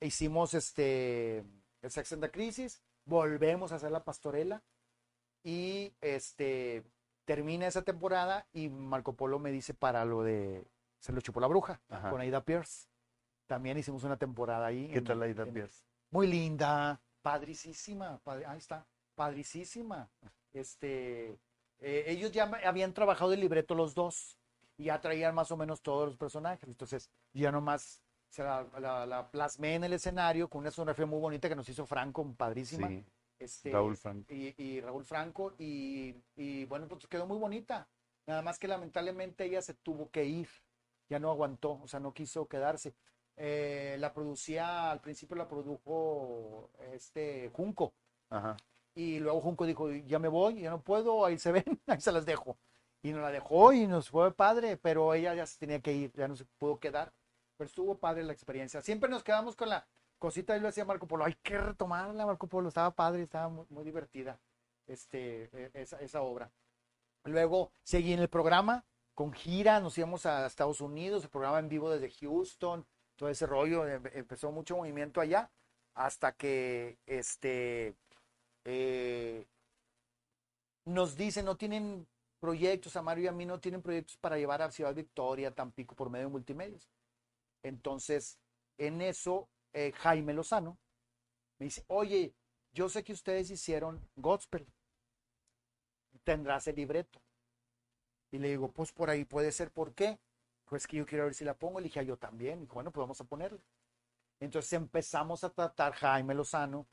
Hicimos 0.01 0.55
este, 0.55 1.39
el 1.83 1.91
Sex 1.91 2.13
and 2.13 2.23
the 2.23 2.31
Crisis, 2.31 2.83
volvemos 3.05 3.73
a 3.73 3.77
hacer 3.77 3.91
la 3.91 4.05
pastorela 4.05 4.63
y 5.45 5.95
este, 6.01 6.85
termina 7.25 7.67
esa 7.67 7.83
temporada 7.83 8.47
y 8.53 8.69
Marco 8.69 9.15
Polo 9.15 9.39
me 9.39 9.51
dice 9.53 9.75
para 9.75 10.05
lo 10.05 10.23
de 10.23 10.65
Se 11.01 11.13
lo 11.13 11.21
chupó 11.21 11.41
la 11.41 11.47
bruja 11.47 11.81
Ajá. 11.89 12.11
con 12.11 12.21
Aida 12.21 12.45
Pierce. 12.45 12.89
También 13.47 13.79
hicimos 13.79 14.05
una 14.05 14.17
temporada 14.17 14.67
ahí. 14.67 14.89
¿Qué 14.89 14.99
en- 14.99 15.05
tal 15.05 15.23
Aida 15.23 15.43
en- 15.45 15.53
Pierce? 15.53 15.85
Muy 16.11 16.27
linda, 16.27 17.01
padricísima, 17.23 18.21
padri- 18.25 18.47
ahí 18.47 18.59
está, 18.59 18.87
padricísima. 19.15 20.11
Este, 20.53 21.39
eh, 21.83 22.05
ellos 22.09 22.33
ya 22.33 22.45
habían 22.65 22.95
trabajado 22.95 23.33
el 23.33 23.41
libreto 23.41 23.75
los 23.75 23.95
dos 23.95 24.39
y 24.77 24.85
ya 24.85 25.01
traían 25.01 25.35
más 25.35 25.51
o 25.51 25.57
menos 25.57 25.83
todos 25.83 26.09
los 26.09 26.17
personajes. 26.17 26.69
Entonces, 26.69 27.11
ya 27.33 27.53
nomás 27.53 28.01
se 28.31 28.43
la, 28.43 28.67
la- 28.81 29.07
la 29.07 29.31
plasmé 29.31 29.75
en 29.75 29.85
el 29.85 29.93
escenario 29.93 30.49
con 30.49 30.61
una 30.61 30.71
sonografía 30.71 31.07
muy 31.07 31.21
bonita 31.21 31.49
que 31.49 31.57
nos 31.57 31.69
hizo 31.69 31.87
Franco, 31.87 32.33
padrísima. 32.35 32.89
Sí, 32.89 33.05
Este, 33.39 33.73
Raúl 33.73 33.97
Franco. 33.97 34.33
y, 34.33 34.55
y 34.63 34.81
Raúl 34.81 35.05
Franco 35.05 35.55
y, 35.59 36.15
y, 36.37 36.65
bueno, 36.67 36.89
pues 36.89 37.07
quedó 37.09 37.27
muy 37.27 37.39
bonita. 37.39 37.89
Nada 38.27 38.41
más 38.43 38.59
que 38.59 38.69
lamentablemente 38.69 39.45
ella 39.45 39.61
se 39.63 39.75
tuvo 39.75 40.11
que 40.11 40.25
ir, 40.25 40.49
ya 41.09 41.19
no 41.19 41.31
aguantó, 41.31 41.81
o 41.83 41.89
sea, 41.89 42.01
no 42.01 42.15
quiso 42.15 42.47
quedarse. 42.47 42.95
Eh, 43.37 43.97
la 43.99 44.13
producía, 44.13 44.91
al 44.91 45.01
principio 45.01 45.37
la 45.37 45.49
produjo 45.49 46.71
este 46.93 47.51
Junco 47.53 47.93
Ajá. 48.31 48.57
Y 48.95 49.19
luego 49.21 49.41
Junco 49.41 49.67
dijo, 49.67 49.91
ya 49.91 50.19
me 50.19 50.29
voy, 50.29 50.61
ya 50.61 50.71
no 50.71 50.83
puedo, 50.83 51.25
ahí 51.25 51.39
se 51.39 51.53
ven, 51.53 51.65
ahí 51.87 52.01
se 52.01 52.13
las 52.13 52.27
dejo. 52.27 52.59
Y 53.03 53.13
nos 53.13 53.23
la 53.23 53.31
dejó 53.31 53.73
y 53.73 53.87
nos 53.87 54.11
fue 54.11 54.33
padre, 54.33 54.77
pero 54.77 55.13
ella 55.15 55.35
ya 55.35 55.47
se 55.47 55.59
tenía 55.59 55.81
que 55.81 55.93
ir, 55.93 56.13
ya 56.13 56.29
no 56.29 56.37
se 56.37 56.45
pudo 56.59 56.79
quedar. 56.79 57.13
Pero 57.57 57.69
estuvo 57.69 57.99
padre 57.99 58.23
la 58.25 58.33
experiencia. 58.33 58.81
Siempre 58.83 59.11
nos 59.11 59.25
quedamos 59.25 59.57
con 59.57 59.69
la 59.69 59.87
cosita, 60.19 60.57
y 60.57 60.61
lo 60.61 60.67
decía 60.69 60.85
Marco 60.85 61.09
Polo, 61.09 61.25
hay 61.25 61.35
que 61.43 61.59
retomarla, 61.59 62.27
Marco 62.27 62.47
Polo, 62.47 62.69
estaba 62.69 62.93
padre, 62.95 63.23
estaba 63.23 63.49
muy, 63.49 63.85
divertida 63.85 64.41
este, 64.87 65.51
eh, 65.53 65.71
esa, 65.75 65.99
esa 66.01 66.23
obra. 66.23 66.53
Luego 67.25 67.73
seguí 67.83 68.13
en 68.13 68.21
el 68.21 68.29
programa, 68.29 68.85
con 69.15 69.33
gira, 69.33 69.81
nos 69.81 69.99
íbamos 69.99 70.25
a 70.27 70.47
Estados 70.47 70.81
Unidos, 70.81 71.25
el 71.25 71.31
programa 71.31 71.59
en 71.59 71.69
vivo 71.69 71.91
desde 71.91 72.11
Houston, 72.11 72.87
todo 73.17 73.29
ese 73.29 73.47
rollo, 73.47 73.87
em- 73.87 74.03
empezó 74.15 74.51
mucho 74.53 74.77
movimiento 74.77 75.21
allá, 75.21 75.51
hasta 75.95 76.33
que 76.33 76.99
este, 77.07 77.97
eh, 78.65 79.47
nos 80.85 81.17
dicen, 81.17 81.45
no 81.45 81.57
tienen 81.57 82.07
proyectos, 82.41 82.97
a 82.97 83.03
Mario 83.03 83.25
y 83.25 83.29
a 83.29 83.33
mí 83.33 83.47
no 83.47 83.61
tienen 83.61 83.83
proyectos 83.83 84.17
para 84.17 84.37
llevar 84.37 84.63
a 84.63 84.71
Ciudad 84.71 84.95
Victoria, 84.95 85.55
Tampico, 85.55 85.95
por 85.95 86.11
medio 86.11 86.27
de 86.27 86.33
multimedios. 86.33 86.89
Entonces, 87.63 88.39
en 88.79 89.01
eso, 89.03 89.49
eh, 89.73 89.93
Jaime 89.93 90.35
Lozano 90.35 90.79
me 91.59 91.67
dice, 91.67 91.85
oye, 91.89 92.35
yo 92.73 92.89
sé 92.89 93.05
que 93.05 93.13
ustedes 93.13 93.51
hicieron 93.51 94.01
Gospel, 94.17 94.67
tendrás 96.25 96.67
el 96.69 96.77
libreto. 96.77 97.21
Y 98.33 98.39
le 98.39 98.49
digo, 98.49 98.73
pues 98.73 98.93
por 98.93 99.11
ahí 99.11 99.25
puede 99.25 99.53
ser, 99.53 99.71
¿por 99.71 99.95
qué? 99.95 100.19
Pues 100.65 100.87
que 100.87 100.97
yo 100.97 101.07
quiero 101.07 101.25
ver 101.25 101.35
si 101.35 101.45
la 101.45 101.55
pongo. 101.55 101.81
Le 101.81 101.85
dije, 101.85 102.01
"Ah, 102.01 102.03
yo 102.03 102.17
también. 102.17 102.59
Y 102.59 102.63
dijo, 102.63 102.75
bueno, 102.75 102.91
pues 102.91 103.03
vamos 103.03 103.21
a 103.21 103.25
ponerla. 103.25 103.61
Entonces 104.41 104.73
empezamos 104.75 105.45
a 105.45 105.51
tratar 105.51 105.93
Jaime 105.95 106.35
Lozano 106.35 106.87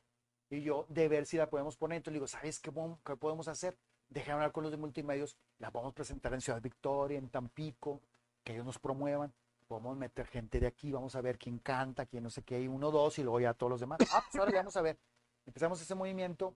y 0.50 0.62
yo 0.62 0.86
de 0.90 1.08
ver 1.08 1.26
si 1.26 1.38
la 1.38 1.50
podemos 1.50 1.78
poner. 1.78 1.98
Entonces 1.98 2.14
le 2.14 2.18
digo, 2.18 2.28
¿sabes 2.28 2.60
qué, 2.60 2.72
qué 3.06 3.16
podemos 3.16 3.48
hacer? 3.48 3.78
Dejar 4.10 4.36
hablar 4.36 4.52
con 4.52 4.64
los 4.64 4.72
de 4.72 4.78
multimedios, 4.78 5.38
la 5.60 5.70
vamos 5.70 5.92
a 5.92 5.96
presentar 5.96 6.34
en 6.34 6.42
Ciudad 6.42 6.62
Victoria, 6.62 7.18
en 7.18 7.30
Tampico, 7.30 8.02
que 8.44 8.54
ellos 8.54 8.66
nos 8.66 8.80
promuevan. 8.80 9.34
Podemos 9.68 9.96
meter 9.98 10.26
gente 10.26 10.60
de 10.60 10.66
aquí, 10.66 10.92
vamos 10.92 11.16
a 11.16 11.22
ver 11.22 11.38
quién 11.38 11.60
canta, 11.60 12.08
quién 12.08 12.24
no 12.24 12.32
sé 12.32 12.42
qué, 12.42 12.60
y 12.60 12.68
uno, 12.68 12.90
dos, 12.90 13.20
y 13.20 13.24
luego 13.24 13.40
ya 13.40 13.54
todos 13.54 13.70
los 13.70 13.80
demás. 13.80 14.00
Ah, 14.12 14.24
pues 14.26 14.40
ahora 14.40 14.52
le 14.52 14.58
vamos 14.58 14.76
a 14.76 14.82
ver. 14.82 14.98
Empezamos 15.46 15.80
ese 15.80 15.94
movimiento, 15.94 16.56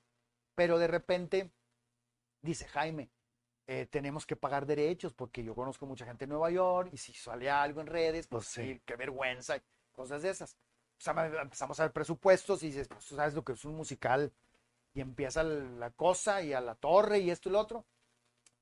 pero 0.56 0.80
de 0.80 0.88
repente 0.88 1.52
dice 2.42 2.68
Jaime, 2.68 3.12
eh, 3.68 3.86
tenemos 3.86 4.26
que 4.26 4.36
pagar 4.36 4.66
derechos 4.66 5.14
porque 5.14 5.44
yo 5.44 5.54
conozco 5.54 5.86
mucha 5.86 6.06
gente 6.06 6.26
en 6.26 6.32
Nueva 6.32 6.50
York 6.50 6.90
y 6.92 6.98
si 6.98 7.14
sale 7.14 7.50
algo 7.50 7.82
en 7.82 7.88
redes, 7.88 8.28
pues 8.28 8.48
sí, 8.48 8.82
qué 8.86 8.96
vergüenza, 8.96 9.62
cosas 9.92 10.24
de 10.24 10.32
esas. 10.32 10.58
Empezamos 11.08 11.80
a 11.80 11.84
ver 11.84 11.94
presupuestos 11.94 12.64
y 12.64 12.68
dices, 12.68 12.88
pues 12.88 13.06
tú 13.06 13.16
sabes 13.16 13.34
lo 13.34 13.44
que 13.44 13.54
es 13.54 13.66
un 13.66 13.76
musical 13.76 14.32
y 14.94 15.02
empieza 15.02 15.44
la 15.44 15.92
cosa 15.92 16.42
y 16.42 16.54
a 16.54 16.62
la 16.62 16.76
torre 16.76 17.20
y 17.20 17.30
esto 17.32 17.50
y 17.50 17.52
lo 17.52 17.60
otro. 17.60 17.86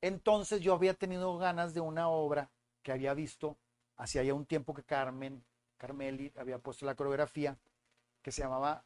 Entonces 0.02 0.62
yo 0.62 0.74
había 0.74 0.94
tenido 0.94 1.38
ganas 1.38 1.74
de 1.74 1.82
una 1.82 2.10
obra 2.10 2.50
que 2.82 2.92
había 2.92 3.14
visto 3.14 3.58
hacía 3.98 4.24
ya 4.24 4.34
un 4.34 4.46
tiempo 4.46 4.74
que 4.74 4.84
Carmen, 4.84 5.44
Carmeli 5.78 6.34
había 6.38 6.58
puesto 6.58 6.86
la 6.86 6.96
coreografía 6.96 7.58
que 8.24 8.32
se 8.32 8.42
llamaba 8.42 8.84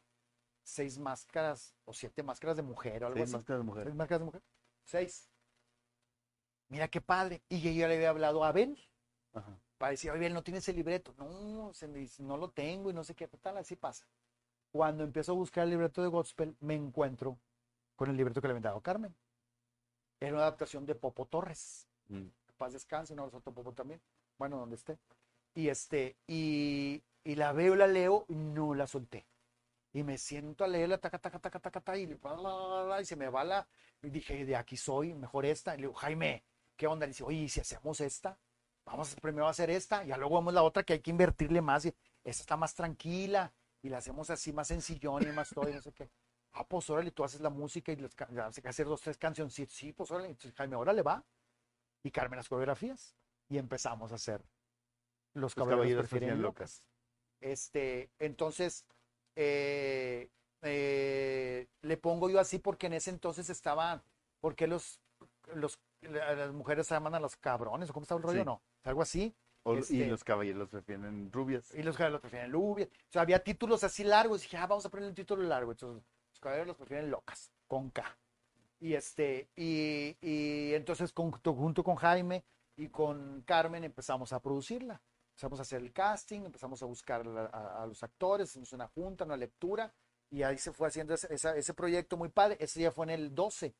Seis 0.62 0.98
Máscaras 0.98 1.74
o 1.86 1.94
Siete 1.94 2.22
Máscaras 2.22 2.56
de 2.56 2.62
Mujer 2.62 3.04
o 3.04 3.06
algo 3.06 3.16
Seis 3.16 3.28
así. 3.28 3.36
máscaras 3.36 3.60
de 3.60 3.64
mujer. 3.64 3.84
¿Seis 3.84 3.96
máscaras 3.96 4.20
de 4.20 4.24
mujer? 4.26 4.42
Seis. 4.84 5.30
Mira 6.68 6.88
qué 6.88 7.00
padre. 7.00 7.42
Y 7.48 7.60
yo 7.60 7.70
ya 7.70 7.88
le 7.88 7.96
había 7.96 8.10
hablado 8.10 8.44
a 8.44 8.48
Abel 8.48 8.78
Ajá. 9.32 9.58
Para 9.78 9.90
decir, 9.90 10.10
oye, 10.10 10.30
¿no 10.30 10.42
tienes 10.42 10.68
el 10.68 10.76
libreto? 10.76 11.14
No, 11.18 11.72
se 11.72 11.86
me 11.88 11.98
dice, 11.98 12.22
no 12.22 12.36
lo 12.36 12.50
tengo 12.50 12.90
y 12.90 12.94
no 12.94 13.04
sé 13.04 13.14
qué 13.14 13.28
tal, 13.28 13.58
así 13.58 13.76
pasa. 13.76 14.06
Cuando 14.72 15.04
empiezo 15.04 15.32
a 15.32 15.34
buscar 15.34 15.64
el 15.64 15.70
libreto 15.70 16.02
de 16.02 16.08
Gospel, 16.08 16.56
me 16.60 16.74
encuentro 16.74 17.38
con 17.94 18.10
el 18.10 18.16
libreto 18.16 18.40
que 18.40 18.48
le 18.48 18.52
habían 18.52 18.62
dado 18.62 18.80
Carmen. 18.80 19.14
Era 20.20 20.32
una 20.32 20.42
adaptación 20.42 20.86
de 20.86 20.94
Popo 20.94 21.26
Torres. 21.26 21.86
Mm. 22.08 22.26
Paz 22.56 22.72
descanse, 22.72 23.12
un 23.12 23.20
abrazo 23.20 23.40
Popo 23.40 23.72
también. 23.72 24.00
Bueno, 24.38 24.58
donde 24.58 24.76
esté. 24.76 24.98
Y 25.54 25.68
este, 25.68 26.16
y, 26.26 27.02
y 27.24 27.34
la 27.34 27.52
veo, 27.52 27.74
la 27.74 27.86
leo, 27.86 28.24
y 28.28 28.34
no 28.34 28.74
la 28.74 28.86
solté. 28.86 29.26
Y 29.92 30.02
me 30.02 30.18
siento 30.18 30.64
a 30.64 30.68
leerla, 30.68 30.98
taca, 30.98 31.18
taca, 31.18 31.38
taca, 31.38 31.58
taca, 31.58 31.80
taca, 31.80 31.98
y, 31.98 32.06
bla, 32.06 32.34
bla, 32.34 32.82
bla, 32.84 33.00
y 33.00 33.04
se 33.06 33.16
me 33.16 33.28
va 33.28 33.44
la. 33.44 33.66
Y 34.02 34.10
dije, 34.10 34.44
de 34.44 34.56
aquí 34.56 34.76
soy, 34.76 35.14
mejor 35.14 35.46
esta. 35.46 35.74
Y 35.74 35.78
le 35.78 35.82
digo, 35.86 35.94
Jaime, 35.94 36.44
¿qué 36.76 36.86
onda? 36.86 37.06
Y 37.06 37.10
dice, 37.10 37.24
oye, 37.24 37.38
¿y 37.38 37.48
si 37.48 37.60
hacemos 37.60 38.00
esta? 38.00 38.38
Vamos 38.86 39.14
primero 39.16 39.46
a 39.46 39.50
hacer 39.50 39.68
esta, 39.68 40.04
y 40.04 40.08
ya 40.08 40.16
luego 40.16 40.36
vemos 40.36 40.54
la 40.54 40.62
otra 40.62 40.82
que 40.84 40.94
hay 40.94 41.00
que 41.00 41.10
invertirle 41.10 41.60
más. 41.60 41.84
Y 41.84 41.88
esta 42.24 42.42
está 42.42 42.56
más 42.56 42.74
tranquila, 42.74 43.52
y 43.82 43.88
la 43.88 43.98
hacemos 43.98 44.30
así, 44.30 44.52
más 44.52 44.68
sencillón 44.68 45.22
y 45.24 45.32
más 45.32 45.50
todo, 45.50 45.68
y 45.68 45.74
no 45.74 45.80
sé 45.82 45.92
qué. 45.92 46.08
Ah, 46.52 46.64
pues 46.66 46.88
órale, 46.88 47.10
tú 47.10 47.22
haces 47.22 47.40
la 47.40 47.50
música 47.50 47.92
y 47.92 47.96
hay 47.96 48.52
que 48.62 48.68
hacer 48.68 48.86
dos, 48.86 49.00
tres 49.02 49.18
canciones. 49.18 49.52
Sí, 49.52 49.66
sí, 49.68 49.92
pues 49.92 50.10
órale. 50.10 50.28
Entonces, 50.30 50.54
Jaime, 50.56 50.76
órale, 50.76 51.02
va. 51.02 51.22
Y 52.02 52.10
Carmen 52.10 52.38
las 52.38 52.48
coreografías. 52.48 53.14
Y 53.48 53.58
empezamos 53.58 54.10
a 54.12 54.14
hacer 54.14 54.40
los 55.34 55.54
Los 55.56 55.68
caballeros, 55.68 56.00
prefieren 56.02 56.28
prefieren 56.30 56.42
locas. 56.42 56.80
Este, 57.40 58.10
entonces, 58.18 58.86
eh, 59.34 60.30
eh, 60.62 61.66
le 61.82 61.96
pongo 61.98 62.30
yo 62.30 62.40
así 62.40 62.58
porque 62.58 62.86
en 62.86 62.94
ese 62.94 63.10
entonces 63.10 63.50
estaban, 63.50 64.02
porque 64.40 64.66
los, 64.66 64.98
los, 65.54 65.78
la- 66.00 66.34
las 66.34 66.52
mujeres 66.52 66.88
llaman 66.88 67.14
a 67.14 67.20
los 67.20 67.36
cabrones, 67.36 67.90
o 67.90 67.92
cómo 67.92 68.04
está 68.04 68.14
el 68.14 68.22
rollo, 68.22 68.38
Sí. 68.40 68.44
no, 68.46 68.62
algo 68.86 69.02
así, 69.02 69.34
O- 69.68 69.74
Y 69.74 69.78
Este- 69.80 70.06
los 70.06 70.22
caballeros 70.22 70.68
prefieren 70.68 71.32
rubias. 71.32 71.74
y 71.74 71.82
los 71.82 71.96
caballeros 71.96 72.20
prefieren 72.20 72.52
lubias, 72.52 72.88
o 72.88 73.12
sea, 73.12 73.22
había 73.22 73.42
títulos 73.42 73.82
así 73.82 74.04
largos, 74.04 74.40
y 74.40 74.42
dije, 74.44 74.56
ah, 74.58 74.66
vamos 74.68 74.86
a 74.86 74.88
poner 74.90 75.08
un 75.08 75.14
título 75.16 75.42
largo, 75.42 75.72
entonces, 75.72 76.04
los 76.30 76.38
caballeros 76.38 76.68
los 76.68 76.76
prefieren 76.76 77.10
locas, 77.10 77.50
con 77.66 77.90
K, 77.90 78.16
y 78.78 78.94
este, 78.94 79.48
y, 79.56 80.16
y 80.20 80.72
entonces 80.74 81.12
con- 81.12 81.32
junto 81.32 81.82
con 81.82 81.96
Jaime 81.96 82.44
y 82.76 82.88
con 82.90 83.42
Carmen 83.42 83.82
empezamos 83.82 84.32
a 84.32 84.38
producirla, 84.40 85.02
empezamos 85.30 85.58
a 85.58 85.62
hacer 85.62 85.80
el 85.82 85.92
casting, 85.92 86.42
empezamos 86.42 86.80
a 86.84 86.86
buscar 86.86 87.26
a, 87.26 87.82
a 87.82 87.86
los 87.88 88.00
actores, 88.04 88.50
hicimos 88.50 88.72
una 88.72 88.86
junta, 88.86 89.24
una 89.24 89.36
lectura, 89.36 89.92
y 90.30 90.44
ahí 90.44 90.58
se 90.58 90.72
fue 90.72 90.86
haciendo 90.86 91.14
ese, 91.14 91.34
esa- 91.34 91.56
ese 91.56 91.74
proyecto 91.74 92.16
muy 92.16 92.28
padre. 92.28 92.56
Ese 92.60 92.78
día 92.78 92.92
fue 92.92 93.06
en 93.06 93.10
el 93.10 93.34
12, 93.34 93.74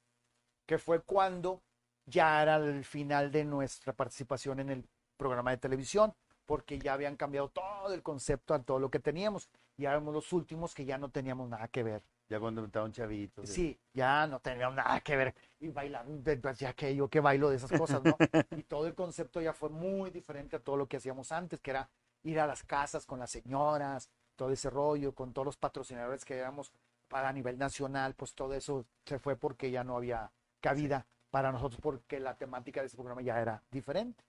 que 0.67 0.79
fue 0.79 1.01
cuando 1.03 1.63
ya 2.07 2.43
era 2.43 2.57
el 2.57 2.85
final 2.85 3.31
de 3.31 3.45
nuestra 3.45 3.93
participación 3.93 4.59
en 4.61 4.71
el 4.71 4.89
programa 5.17 5.51
de 5.51 5.59
televisión, 5.59 6.15
porque 6.45 6.79
ya 6.79 6.95
habían 6.95 7.17
cambiado 7.17 7.49
todo 7.49 7.93
el 7.93 8.03
concepto 8.03 8.55
a 8.55 8.63
todo 8.63 8.79
lo 8.79 8.91
que 8.91 9.01
teníamos. 9.01 9.49
Ya 9.77 9.91
éramos 9.91 10.15
los 10.15 10.33
últimos 10.33 10.75
que 10.75 10.85
ya 10.85 10.97
no 10.97 11.11
teníamos 11.11 11.49
nada 11.49 11.69
que 11.69 11.83
ver. 11.83 12.03
Ya 12.29 12.41
cuando 12.41 12.65
estaban 12.65 12.93
chavitos. 12.93 13.49
Sí, 13.49 13.79
ya 13.93 14.27
no 14.27 14.41
teníamos 14.41 14.77
nada 14.77 15.01
que 15.01 15.17
ver. 15.17 15.35
Y 15.61 15.69
bailando, 15.69 16.23
pues, 16.41 16.59
ya 16.59 16.73
que 16.73 16.95
yo 16.95 17.09
que 17.09 17.21
bailo 17.21 17.51
de 17.51 17.57
esas 17.57 17.71
cosas, 17.71 18.03
¿no? 18.03 18.17
Y 18.61 18.63
todo 18.65 18.87
el 18.87 18.95
concepto 18.95 19.41
ya 19.41 19.53
fue 19.53 19.69
muy 19.69 20.11
diferente 20.11 20.57
a 20.57 20.61
todo 20.61 20.77
lo 20.77 20.87
que 20.87 20.97
hacíamos 20.97 21.31
antes, 21.31 21.61
que 21.61 21.71
era 21.71 21.89
ir 22.23 22.41
a 22.41 22.47
las 22.47 22.65
casas 22.65 23.07
con 23.07 23.21
las 23.21 23.31
señoras, 23.31 24.11
todo 24.35 24.51
ese 24.51 24.71
rollo, 24.71 25.15
con 25.15 25.33
todos 25.33 25.47
los 25.47 25.57
patrocinadores 25.57 26.25
que 26.25 26.37
éramos 26.37 26.73
para 27.09 27.29
a 27.29 27.33
nivel 27.33 27.59
nacional, 27.59 28.15
pues 28.15 28.35
todo 28.35 28.55
eso 28.55 28.85
se 29.05 29.19
fue 29.19 29.37
porque 29.37 29.71
ya 29.71 29.85
no 29.85 29.97
había 29.97 30.33
cabida 30.61 31.07
para 31.31 31.53
nosotros, 31.53 31.81
porque 31.81 32.19
la 32.19 32.37
temática 32.37 32.81
de 32.81 32.87
ese 32.87 32.97
programa 32.97 33.23
ya 33.23 33.41
era 33.41 33.63
diferente. 33.71 34.25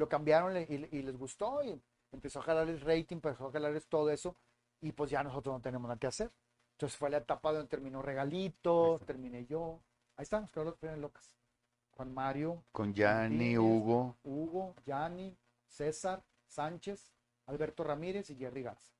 Lo 0.00 0.08
cambiaron 0.08 0.56
y, 0.56 0.62
y 0.64 1.02
les 1.02 1.16
gustó 1.18 1.62
y 1.62 1.78
empezó 2.10 2.38
a 2.40 2.42
jalar 2.42 2.66
el 2.68 2.80
rating, 2.80 3.16
empezó 3.16 3.48
a 3.48 3.52
jalar 3.52 3.78
todo 3.82 4.08
eso, 4.10 4.34
y 4.80 4.92
pues 4.92 5.10
ya 5.10 5.22
nosotros 5.22 5.54
no 5.54 5.60
tenemos 5.60 5.86
nada 5.88 6.00
que 6.00 6.06
hacer. 6.06 6.30
Entonces 6.72 6.96
fue 6.98 7.10
la 7.10 7.18
etapa 7.18 7.52
donde 7.52 7.68
terminó 7.68 7.98
Ahí 7.98 8.06
Regalito, 8.06 8.94
está. 8.94 9.06
terminé 9.06 9.44
yo. 9.44 9.78
Ahí 10.16 10.22
están, 10.22 10.40
los 10.42 10.50
cabros 10.50 10.80
vienen 10.80 11.02
locas. 11.02 11.36
Juan 11.90 12.14
Mario, 12.14 12.64
Con 12.72 12.94
Yanni. 12.94 13.58
Hugo. 13.58 14.16
Hugo, 14.24 14.74
Yanni, 14.86 15.36
César, 15.66 16.22
Sánchez, 16.46 17.12
Alberto 17.44 17.84
Ramírez 17.84 18.30
y 18.30 18.36
Jerry 18.36 18.62
Garza. 18.62 18.94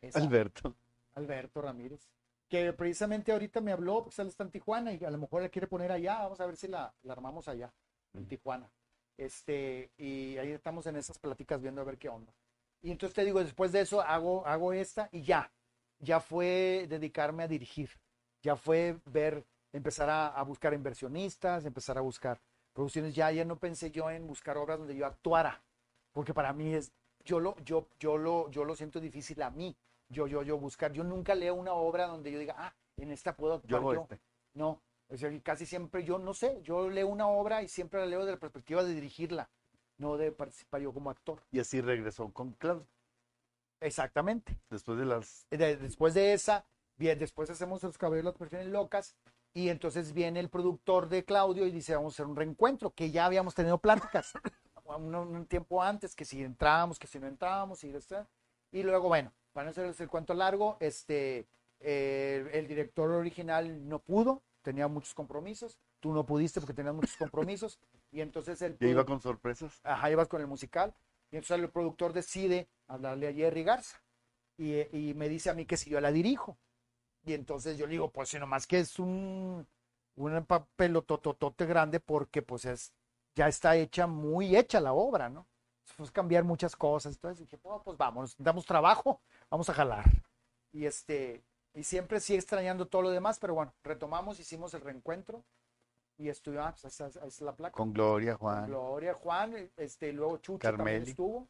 Esa- 0.00 0.18
Alberto. 0.18 0.74
Alberto 1.14 1.62
Ramírez. 1.62 2.08
Que 2.48 2.72
precisamente 2.72 3.30
ahorita 3.30 3.60
me 3.60 3.70
habló, 3.70 4.02
porque 4.02 4.20
él 4.20 4.28
está 4.28 4.42
en 4.42 4.50
Tijuana 4.50 4.92
y 4.92 5.04
a 5.04 5.10
lo 5.10 5.18
mejor 5.18 5.42
la 5.42 5.48
quiere 5.48 5.68
poner 5.68 5.92
allá. 5.92 6.18
Vamos 6.22 6.40
a 6.40 6.46
ver 6.46 6.56
si 6.56 6.66
la, 6.66 6.92
la 7.02 7.12
armamos 7.12 7.46
allá, 7.46 7.72
en. 8.14 8.26
Tijuana. 8.26 8.68
Este, 9.18 9.90
y 9.98 10.38
ahí 10.38 10.52
estamos 10.52 10.86
en 10.86 10.96
esas 10.96 11.18
pláticas 11.18 11.60
viendo 11.60 11.82
a 11.82 11.84
ver 11.84 11.98
qué 11.98 12.08
onda. 12.08 12.32
Y 12.80 12.92
entonces 12.92 13.14
te 13.14 13.24
digo, 13.24 13.40
después 13.40 13.72
de 13.72 13.80
eso 13.80 14.00
hago, 14.00 14.46
hago 14.46 14.72
esta 14.72 15.08
y 15.12 15.22
ya. 15.22 15.52
Ya 15.98 16.20
fue 16.20 16.86
dedicarme 16.88 17.42
a 17.42 17.48
dirigir. 17.48 17.90
Ya 18.42 18.54
fue 18.54 19.00
ver, 19.06 19.44
empezar 19.72 20.08
a, 20.08 20.28
a 20.28 20.42
buscar 20.44 20.72
inversionistas, 20.72 21.64
empezar 21.64 21.98
a 21.98 22.02
buscar 22.02 22.40
producciones. 22.72 23.14
Ya, 23.14 23.32
ya 23.32 23.44
no 23.44 23.58
pensé 23.58 23.90
yo 23.90 24.08
en 24.08 24.26
buscar 24.26 24.56
obras 24.56 24.78
donde 24.78 24.94
yo 24.94 25.04
actuara. 25.04 25.60
Porque 26.12 26.32
para 26.32 26.52
mí 26.52 26.72
es, 26.72 26.92
yo 27.24 27.40
lo, 27.40 27.56
yo, 27.64 27.88
yo 27.98 28.16
lo, 28.16 28.48
yo 28.50 28.64
lo 28.64 28.76
siento 28.76 29.00
difícil 29.00 29.42
a 29.42 29.50
mí. 29.50 29.76
Yo, 30.08 30.28
yo, 30.28 30.42
yo 30.44 30.56
buscar. 30.58 30.92
Yo 30.92 31.02
nunca 31.02 31.34
leo 31.34 31.54
una 31.54 31.72
obra 31.72 32.06
donde 32.06 32.30
yo 32.30 32.38
diga, 32.38 32.54
ah, 32.56 32.74
en 32.96 33.10
esta 33.10 33.36
puedo 33.36 33.60
Yo 33.64 33.76
actuar 33.76 33.80
hago 33.80 33.94
yo. 33.94 34.02
este. 34.02 34.20
No, 34.54 34.80
o 35.08 35.16
sea, 35.16 35.30
y 35.32 35.40
casi 35.40 35.66
siempre 35.66 36.04
yo 36.04 36.18
no 36.18 36.34
sé, 36.34 36.60
yo 36.62 36.88
leo 36.90 37.08
una 37.08 37.26
obra 37.28 37.62
y 37.62 37.68
siempre 37.68 38.00
la 38.00 38.06
leo 38.06 38.20
desde 38.20 38.32
la 38.32 38.38
perspectiva 38.40 38.82
de 38.84 38.94
dirigirla, 38.94 39.50
no 39.96 40.16
de 40.16 40.32
participar 40.32 40.80
yo 40.80 40.92
como 40.92 41.10
actor. 41.10 41.42
Y 41.50 41.58
así 41.60 41.80
regresó 41.80 42.32
con 42.32 42.52
Claudio. 42.52 42.86
Exactamente. 43.80 44.58
Después 44.70 44.98
de 44.98 45.04
las. 45.04 45.46
De- 45.50 45.76
después 45.76 46.14
de 46.14 46.32
esa, 46.32 46.64
bien, 46.96 47.18
después 47.18 47.48
hacemos 47.50 47.82
los 47.82 47.96
caballeros 47.98 48.24
las 48.32 48.34
perfecciones 48.34 48.68
locas 48.72 49.14
y 49.54 49.68
entonces 49.68 50.12
viene 50.12 50.40
el 50.40 50.48
productor 50.50 51.08
de 51.08 51.24
Claudio 51.24 51.66
y 51.66 51.70
dice, 51.70 51.94
vamos 51.94 52.14
a 52.14 52.16
hacer 52.16 52.26
un 52.26 52.36
reencuentro, 52.36 52.90
que 52.90 53.10
ya 53.10 53.24
habíamos 53.26 53.54
tenido 53.54 53.78
pláticas 53.78 54.32
un, 54.84 55.14
un 55.14 55.46
tiempo 55.46 55.82
antes, 55.82 56.14
que 56.14 56.24
si 56.24 56.42
entrábamos, 56.42 56.98
que 56.98 57.06
si 57.06 57.18
no 57.18 57.26
entrábamos, 57.26 57.82
y, 57.84 57.92
y 58.72 58.82
luego, 58.82 59.08
bueno, 59.08 59.32
para 59.52 59.66
no 59.66 59.70
hacerles 59.70 60.00
el 60.00 60.08
cuento 60.08 60.34
largo, 60.34 60.76
este, 60.80 61.46
eh, 61.80 62.48
el 62.52 62.66
director 62.68 63.10
original 63.10 63.88
no 63.88 64.00
pudo, 64.00 64.42
tenía 64.62 64.88
muchos 64.88 65.14
compromisos, 65.14 65.78
tú 66.00 66.12
no 66.12 66.24
pudiste 66.26 66.60
porque 66.60 66.74
tenías 66.74 66.94
muchos 66.94 67.16
compromisos, 67.16 67.78
y 68.10 68.20
entonces 68.20 68.60
el 68.62 68.76
Ya 68.80 68.88
iba 68.88 69.04
con 69.04 69.20
sorpresas. 69.20 69.80
Ajá, 69.84 70.10
ibas 70.10 70.28
con 70.28 70.40
el 70.40 70.46
musical. 70.46 70.94
Y 71.30 71.36
entonces 71.36 71.62
el 71.62 71.70
productor 71.70 72.12
decide 72.12 72.68
hablarle 72.86 73.28
a 73.28 73.32
Jerry 73.32 73.62
Garza. 73.62 74.00
Y, 74.56 74.80
y 74.96 75.14
me 75.14 75.28
dice 75.28 75.50
a 75.50 75.54
mí 75.54 75.66
que 75.66 75.76
si 75.76 75.90
yo 75.90 76.00
la 76.00 76.10
dirijo. 76.10 76.58
Y 77.24 77.34
entonces 77.34 77.76
yo 77.78 77.86
le 77.86 77.92
digo, 77.92 78.10
pues 78.10 78.30
si 78.30 78.38
nomás 78.38 78.66
que 78.66 78.80
es 78.80 78.98
un, 78.98 79.66
un 80.16 80.44
papelototote 80.46 81.66
grande 81.66 82.00
porque 82.00 82.42
pues 82.42 82.64
es, 82.64 82.92
ya 83.34 83.48
está 83.48 83.76
hecha, 83.76 84.06
muy 84.06 84.56
hecha 84.56 84.80
la 84.80 84.92
obra, 84.92 85.28
¿no? 85.28 85.46
Pues 85.96 86.10
cambiar 86.10 86.44
muchas 86.44 86.76
cosas. 86.76 87.14
Entonces 87.14 87.40
dije, 87.40 87.58
"Oh, 87.62 87.82
pues 87.82 87.96
vamos, 87.98 88.34
damos 88.38 88.64
trabajo, 88.66 89.20
vamos 89.50 89.68
a 89.68 89.74
jalar. 89.74 90.04
Y 90.72 90.86
este, 90.86 91.42
y 91.74 91.84
siempre 91.84 92.20
sí 92.20 92.34
extrañando 92.34 92.86
todo 92.88 93.02
lo 93.02 93.10
demás, 93.10 93.38
pero 93.38 93.54
bueno, 93.54 93.72
retomamos, 93.82 94.40
hicimos 94.40 94.74
el 94.74 94.80
reencuentro. 94.80 95.44
Y 96.20 96.28
estuvimos, 96.28 96.66
ah, 96.66 96.72
pues 96.72 96.84
esa, 96.92 97.06
esa 97.06 97.24
es 97.26 97.40
la 97.40 97.54
placa. 97.54 97.72
Con 97.72 97.92
Gloria, 97.92 98.34
Juan. 98.34 98.66
Gloria, 98.66 99.14
Juan, 99.14 99.70
este, 99.76 100.12
luego 100.12 100.38
Chucho 100.38 100.58
también 100.72 101.04
Carmeli. 101.04 101.10
estuvo. 101.10 101.48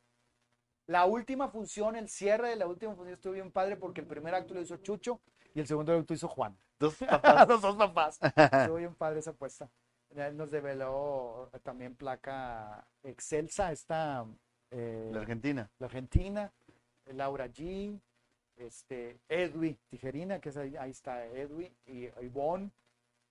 La 0.87 1.07
última 1.07 1.49
función, 1.49 1.97
el 1.97 2.09
cierre 2.09 2.51
de 2.51 2.57
la 2.57 2.67
última 2.67 2.95
función 2.95 3.15
estuvo 3.15 3.33
bien 3.33 3.51
padre 3.51 3.77
porque 3.77 4.03
el 4.03 4.07
primer 4.07 4.35
acto 4.35 4.55
lo 4.55 4.61
hizo 4.61 4.77
Chucho 4.79 5.21
y 5.55 5.61
el 5.61 5.67
segundo 5.67 5.97
acto 5.97 6.13
hizo 6.13 6.29
Juan. 6.29 6.59
Dos 6.79 6.97
papás. 6.99 7.49
Los 7.49 7.63
dos 7.63 7.77
papás. 7.77 8.19
Estuvo 8.37 8.77
bien 8.77 8.95
padre 8.95 9.21
esa 9.21 9.31
apuesta. 9.31 9.71
Él 10.11 10.37
nos 10.37 10.51
develó 10.51 11.51
también 11.63 11.95
placa 11.97 12.87
Excelsa, 13.03 13.73
esta, 13.73 14.27
eh, 14.71 15.11
La 15.13 15.21
Argentina. 15.21 15.71
la 15.79 15.87
Argentina, 15.87 16.53
Laura 17.07 17.47
G, 17.49 18.01
este, 18.59 19.21
Edwi 19.29 19.79
Tijerina, 19.89 20.41
que 20.41 20.51
es 20.51 20.57
ahí, 20.57 20.77
ahí 20.77 20.91
está 20.91 21.25
Edwi, 21.27 21.73
y 21.87 22.09
Ivonne, 22.23 22.71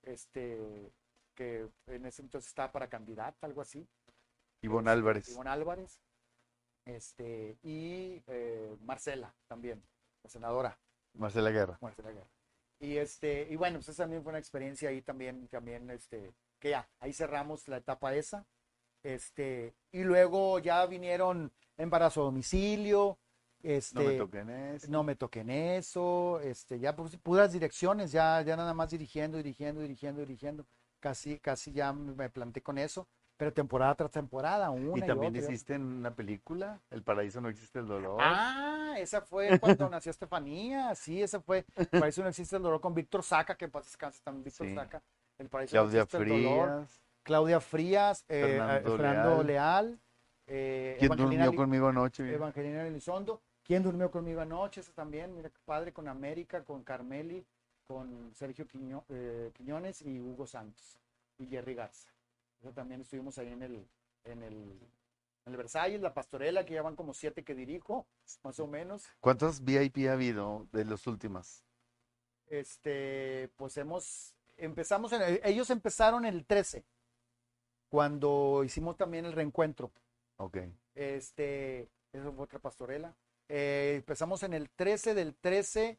este, 0.03 0.91
que 1.35 1.69
en 1.87 2.05
ese 2.05 2.21
entonces 2.21 2.49
estaba 2.49 2.71
para 2.71 2.89
candidata, 2.89 3.45
algo 3.45 3.61
así. 3.61 3.87
Ivonne 4.61 4.89
Álvarez. 4.89 5.29
Ivonne 5.29 5.49
Álvarez. 5.49 5.99
Este, 6.85 7.57
y 7.63 8.23
eh, 8.27 8.77
Marcela 8.81 9.33
también, 9.47 9.83
la 10.23 10.29
senadora 10.29 10.79
Marcela 11.17 11.49
Guerra. 11.51 11.77
Marcela 11.81 12.11
Guerra. 12.11 12.27
Y 12.79 12.97
este, 12.97 13.47
y 13.49 13.55
bueno, 13.55 13.79
pues 13.79 13.89
esa 13.89 14.03
también 14.03 14.23
fue 14.23 14.29
una 14.29 14.39
experiencia 14.39 14.89
ahí 14.89 15.01
también, 15.01 15.47
también, 15.47 15.89
este, 15.89 16.33
que 16.59 16.69
ya, 16.71 16.87
ahí 16.99 17.11
cerramos 17.11 17.67
la 17.67 17.77
etapa 17.77 18.15
esa. 18.15 18.45
Este, 19.03 19.73
y 19.91 20.03
luego 20.03 20.59
ya 20.59 20.85
vinieron 20.85 21.51
embarazo 21.77 22.21
a 22.21 22.25
domicilio, 22.25 23.17
este, 23.67 23.95
No 23.95 24.03
me 24.03 24.17
toquen 24.17 24.49
eso. 24.49 24.87
no 24.89 25.03
me 25.03 25.15
toquen 25.15 25.49
eso, 25.49 26.39
este, 26.41 26.79
ya 26.79 26.95
pues, 26.95 27.17
puras 27.17 27.51
direcciones, 27.51 28.11
ya, 28.13 28.41
ya 28.41 28.55
nada 28.55 28.73
más 28.73 28.89
dirigiendo, 28.91 29.37
dirigiendo, 29.37 29.81
dirigiendo, 29.81 30.21
dirigiendo. 30.21 30.65
Casi, 30.99 31.39
casi 31.39 31.71
ya 31.73 31.91
me 31.93 32.29
planté 32.29 32.61
con 32.63 32.77
eso, 32.77 33.07
pero 33.37 33.53
temporada 33.53 33.93
tras 33.95 34.11
temporada, 34.11 34.69
una 34.71 34.97
Y 34.97 35.03
también 35.03 35.33
otra, 35.33 35.41
y 35.41 35.41
otra. 35.41 35.53
hiciste 35.53 35.73
en 35.75 35.83
una 35.83 36.15
película, 36.15 36.81
El 36.89 37.03
paraíso 37.03 37.41
no 37.41 37.49
existe 37.49 37.79
el 37.79 37.87
dolor. 37.87 38.17
Ah, 38.19 38.95
esa 38.97 39.21
fue 39.21 39.59
cuando 39.59 39.89
nació 39.89 40.09
Estefanía, 40.11 40.95
sí, 40.95 41.21
esa 41.21 41.39
fue. 41.41 41.65
El 41.75 41.87
paraíso 41.87 42.23
no 42.23 42.29
existe 42.29 42.55
el 42.55 42.63
dolor 42.63 42.81
con 42.81 42.93
Víctor 42.95 43.21
Saca, 43.23 43.55
que 43.55 43.65
en 43.65 43.71
paz 43.71 43.85
descanse 43.85 44.21
también 44.23 44.43
Víctor 44.45 44.67
Sí. 44.67 44.75
Saca. 44.75 45.03
El 45.37 45.49
paraíso 45.49 45.75
no 45.75 45.81
Claudia 45.83 46.01
existe 46.03 46.17
el 46.23 46.29
dolor. 46.29 46.69
Frías. 46.69 47.01
Claudia 47.23 47.59
Frías, 47.59 48.25
eh, 48.29 48.41
Fernando 48.41 48.93
eh, 48.93 48.97
Fernando 48.97 49.43
Leal. 49.43 49.85
Leal, 49.85 49.99
eh, 50.47 50.95
¿Quién 50.97 51.11
Evangelina 51.11 51.45
durmió 51.45 51.61
conmigo 51.61 51.87
anoche? 51.89 52.33
Evangelina 52.33 52.87
Elizondo. 52.87 53.41
¿Quién 53.67 53.83
durmió 53.83 54.09
conmigo 54.09 54.39
anoche? 54.41 54.79
Esa 54.79 54.93
también, 54.93 55.35
mira 55.35 55.49
qué 55.49 55.59
padre, 55.65 55.91
con 55.91 56.07
América, 56.07 56.63
con 56.63 56.83
Carmeli, 56.83 57.45
con 57.85 58.33
Sergio 58.33 58.65
Quiño- 58.65 59.03
eh, 59.09 59.51
Quiñones 59.53 60.01
y 60.01 60.19
Hugo 60.21 60.47
Santos 60.47 60.97
y 61.37 61.47
Jerry 61.47 61.75
Garza. 61.75 62.09
Eso 62.61 62.71
también 62.71 63.01
estuvimos 63.01 63.37
ahí 63.37 63.51
en 63.51 63.61
el, 63.61 63.87
en 64.23 64.41
el, 64.43 64.53
en 65.45 65.51
el 65.51 65.57
Versalles, 65.57 66.01
la 66.01 66.13
pastorela, 66.13 66.65
que 66.65 66.75
ya 66.75 66.81
van 66.81 66.95
como 66.95 67.13
siete 67.13 67.43
que 67.43 67.53
dirijo, 67.55 68.07
más 68.41 68.57
o 68.59 68.67
menos. 68.67 69.05
¿Cuántos 69.19 69.61
VIP 69.63 70.07
ha 70.09 70.13
habido 70.13 70.67
de 70.71 70.85
los 70.85 71.05
últimos? 71.05 71.63
Este, 72.47 73.49
pues 73.57 73.75
hemos, 73.77 74.33
empezamos, 74.55 75.11
en 75.11 75.21
el- 75.21 75.41
ellos 75.43 75.69
empezaron 75.69 76.23
el 76.25 76.45
13, 76.45 76.85
cuando 77.89 78.63
hicimos 78.63 78.95
también 78.95 79.25
el 79.25 79.33
reencuentro. 79.33 79.91
Ok. 80.37 80.57
Este, 80.95 81.89
eso 82.13 82.31
fue 82.33 82.45
otra 82.45 82.59
pastorela. 82.59 83.13
Eh, 83.49 83.93
empezamos 83.97 84.43
en 84.43 84.53
el 84.53 84.69
13, 84.69 85.13
del 85.13 85.35
13 85.35 85.97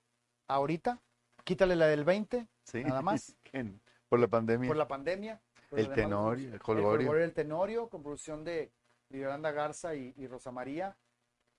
ahorita. 0.49 1.01
Quítale 1.45 1.77
la 1.77 1.87
del 1.87 2.05
20, 2.05 2.47
Sí. 2.65 2.85
nada 2.85 3.03
más. 3.03 3.35
Por 4.09 4.21
la 4.21 4.29
pandemia. 4.29 4.69
por 4.69 4.77
la 4.77 4.89
pandemia. 4.89 5.41
Por 5.69 5.81
El 5.81 5.93
Tenorio, 5.93 6.49
el 6.49 6.55
El 6.55 6.61
Holgorio. 6.65 6.89
Holgorio 6.89 7.23
del 7.23 7.35
Tenorio, 7.35 7.89
con 7.91 8.03
producción 8.03 8.43
de 8.43 8.71
Yolanda 9.11 9.53
Garza 9.53 9.95
y, 9.95 10.15
y 10.17 10.27
Rosa 10.27 10.51
María 10.51 10.97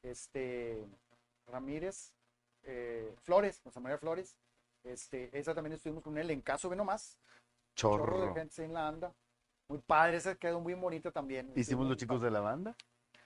este, 0.01 0.83
Ramírez, 1.47 2.11
eh, 2.63 3.13
Flores, 3.21 3.61
Rosa 3.63 3.79
María 3.79 3.97
Flores. 3.99 4.35
Este, 4.83 5.29
esa 5.37 5.53
también 5.53 5.73
estuvimos 5.73 6.03
con 6.03 6.13
un 6.13 6.19
elencazo, 6.19 6.69
ve 6.69 6.75
nomás. 6.75 7.19
Chorro 7.75 8.15
de 8.19 8.25
Chorro. 8.25 8.33
gente 8.35 8.63
en 8.63 8.73
la 8.73 8.87
anda. 8.87 9.13
Muy 9.69 9.79
padre, 9.79 10.17
esa 10.17 10.33
quedó 10.35 10.59
muy 10.59 10.73
bonita 10.73 11.11
también. 11.11 11.47
Hicimos 11.55 11.59
Estuvo 11.67 11.83
los 11.83 11.97
chicos 11.97 12.21
de 12.21 12.31
la 12.31 12.39
banda. 12.39 12.75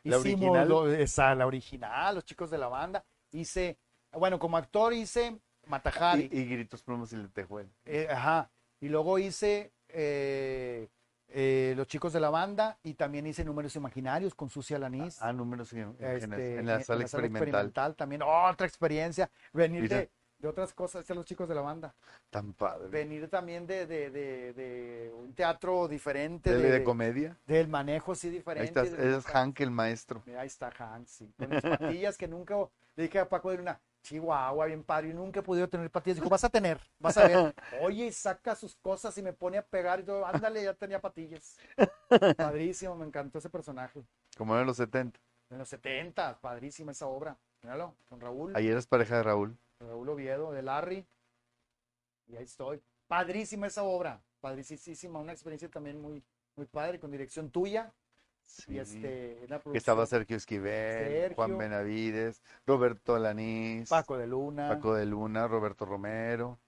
La. 0.09 0.17
Hicimos 0.17 0.41
original. 0.41 0.69
lo- 0.69 0.91
esa, 0.91 1.35
la 1.35 1.45
original, 1.47 2.15
los 2.15 2.25
chicos 2.25 2.49
de 2.51 2.57
la 2.57 2.67
banda. 2.67 3.03
Hice, 3.31 3.77
bueno, 4.11 4.37
como 4.39 4.57
actor 4.57 4.93
hice 4.93 5.39
Matajari. 5.67 6.29
Y, 6.31 6.39
y 6.41 6.45
Gritos 6.45 6.81
Plumos 6.83 7.11
y 7.13 7.17
Letejuel. 7.17 7.69
Eh, 7.85 8.07
ajá. 8.09 8.49
Y 8.79 8.89
luego 8.89 9.17
hice 9.17 9.71
eh, 9.87 10.89
eh, 11.29 11.73
Los 11.77 11.87
chicos 11.87 12.13
de 12.13 12.19
la 12.19 12.29
banda 12.29 12.77
y 12.83 12.93
también 12.95 13.25
hice 13.25 13.43
Números 13.45 13.75
Imaginarios 13.75 14.35
con 14.35 14.49
Sucia 14.49 14.77
Lanís. 14.77 15.21
Ah, 15.21 15.31
números 15.33 15.71
en, 15.73 15.95
en- 15.99 16.05
Este, 16.17 16.57
en 16.59 16.65
la 16.65 16.81
sala 16.83 17.01
experimental. 17.03 17.95
también. 17.95 18.21
otra 18.23 18.67
experiencia. 18.67 19.29
Venir 19.53 19.83
Mira. 19.83 19.97
de, 19.97 20.11
de 20.43 20.49
otras 20.49 20.73
cosas, 20.73 21.01
este, 21.01 21.15
los 21.15 21.25
chicos 21.25 21.47
de 21.47 21.55
la 21.55 21.61
banda. 21.61 21.95
Tan 22.29 22.51
padre. 22.51 22.89
Venir 22.89 23.29
también 23.29 23.65
de, 23.65 23.87
de, 23.87 24.09
de, 24.11 24.51
de 24.53 25.11
un 25.15 25.33
teatro 25.33 25.87
diferente. 25.87 26.53
De 26.53 26.69
de- 26.69 26.83
comedia. 26.83 27.37
del 27.47 27.69
manejo 27.69 28.13
sí 28.13 28.27
Ahí 28.27 28.33
diferente. 28.33 28.65
está, 28.67 28.83
ese 28.83 28.97
los 29.09 29.25
es 29.25 29.31
Hank 29.31 29.61
el 29.61 29.71
maestro. 29.71 30.21
Mira, 30.25 30.41
ahí 30.41 30.47
está 30.47 30.69
Hank, 30.69 31.07
sí. 31.07 31.33
Con 31.37 31.49
las 31.49 31.61
patillas 31.63 32.17
que 32.17 32.27
nunca 32.27 32.57
le 32.97 33.03
dije 33.03 33.19
a 33.19 33.29
Paco 33.29 33.51
de 33.51 33.57
una 33.59 33.79
chihuahua 34.01 34.65
bien 34.65 34.83
padre. 34.83 35.07
Yo 35.09 35.15
nunca 35.15 35.39
he 35.39 35.43
podido 35.43 35.69
tener 35.69 35.89
patillas. 35.89 36.17
Dijo, 36.17 36.27
vas 36.29 36.43
a 36.43 36.49
tener, 36.49 36.77
vas 36.99 37.15
a 37.17 37.25
ver. 37.25 37.55
Oye, 37.81 38.07
y 38.07 38.11
saca 38.11 38.53
sus 38.53 38.75
cosas 38.75 39.17
y 39.17 39.21
me 39.23 39.31
pone 39.31 39.57
a 39.57 39.65
pegar 39.65 40.01
y 40.01 40.03
todo. 40.03 40.25
Ándale, 40.25 40.61
ya 40.61 40.73
tenía 40.73 40.99
patillas. 40.99 41.57
Padrísimo, 42.35 42.95
me 42.97 43.05
encantó 43.05 43.37
ese 43.39 43.49
personaje. 43.49 44.03
Como 44.37 44.57
en 44.59 44.65
los 44.65 44.75
70. 44.75 45.17
En 45.51 45.57
los 45.57 45.69
70, 45.69 46.39
padrísima 46.41 46.91
esa 46.91 47.07
obra. 47.07 47.37
Míralo, 47.61 47.95
con 48.09 48.19
Raúl. 48.19 48.53
Ayer 48.57 48.75
es 48.75 48.87
pareja 48.87 49.15
de 49.15 49.23
Raúl. 49.23 49.57
Raúl 49.87 50.09
Oviedo, 50.09 50.51
de 50.51 50.61
Larry. 50.61 51.05
Y 52.27 52.35
ahí 52.35 52.43
estoy. 52.43 52.81
Padrísima 53.07 53.67
esa 53.67 53.83
obra. 53.83 54.23
Padricísima. 54.39 55.19
Una 55.19 55.31
experiencia 55.33 55.69
también 55.69 56.01
muy, 56.01 56.23
muy 56.55 56.65
padre, 56.65 56.99
con 56.99 57.11
dirección 57.11 57.49
tuya. 57.51 57.93
Sí. 58.45 58.73
Y 58.73 58.79
este, 58.79 59.45
la 59.47 59.61
estaba 59.73 60.05
Sergio 60.05 60.35
Esquivel, 60.35 61.05
Sergio. 61.05 61.35
Juan 61.35 61.57
Benavides, 61.57 62.41
Roberto 62.65 63.15
Alanís, 63.15 63.89
Paco 63.89 64.17
de 64.17 64.27
Luna, 64.27 64.67
Paco 64.67 64.95
de 64.95 65.05
Luna, 65.05 65.47
Roberto 65.47 65.85
Romero, 65.85 66.59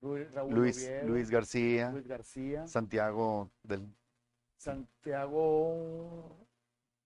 Lu- 0.00 0.24
Raúl 0.32 0.54
Luis, 0.54 0.76
Oviedo, 0.76 1.08
Luis 1.08 1.28
García, 1.28 1.90
Luis 1.90 2.06
García, 2.06 2.68
Santiago 2.68 3.50
del... 3.64 3.92
Santiago 4.56 6.46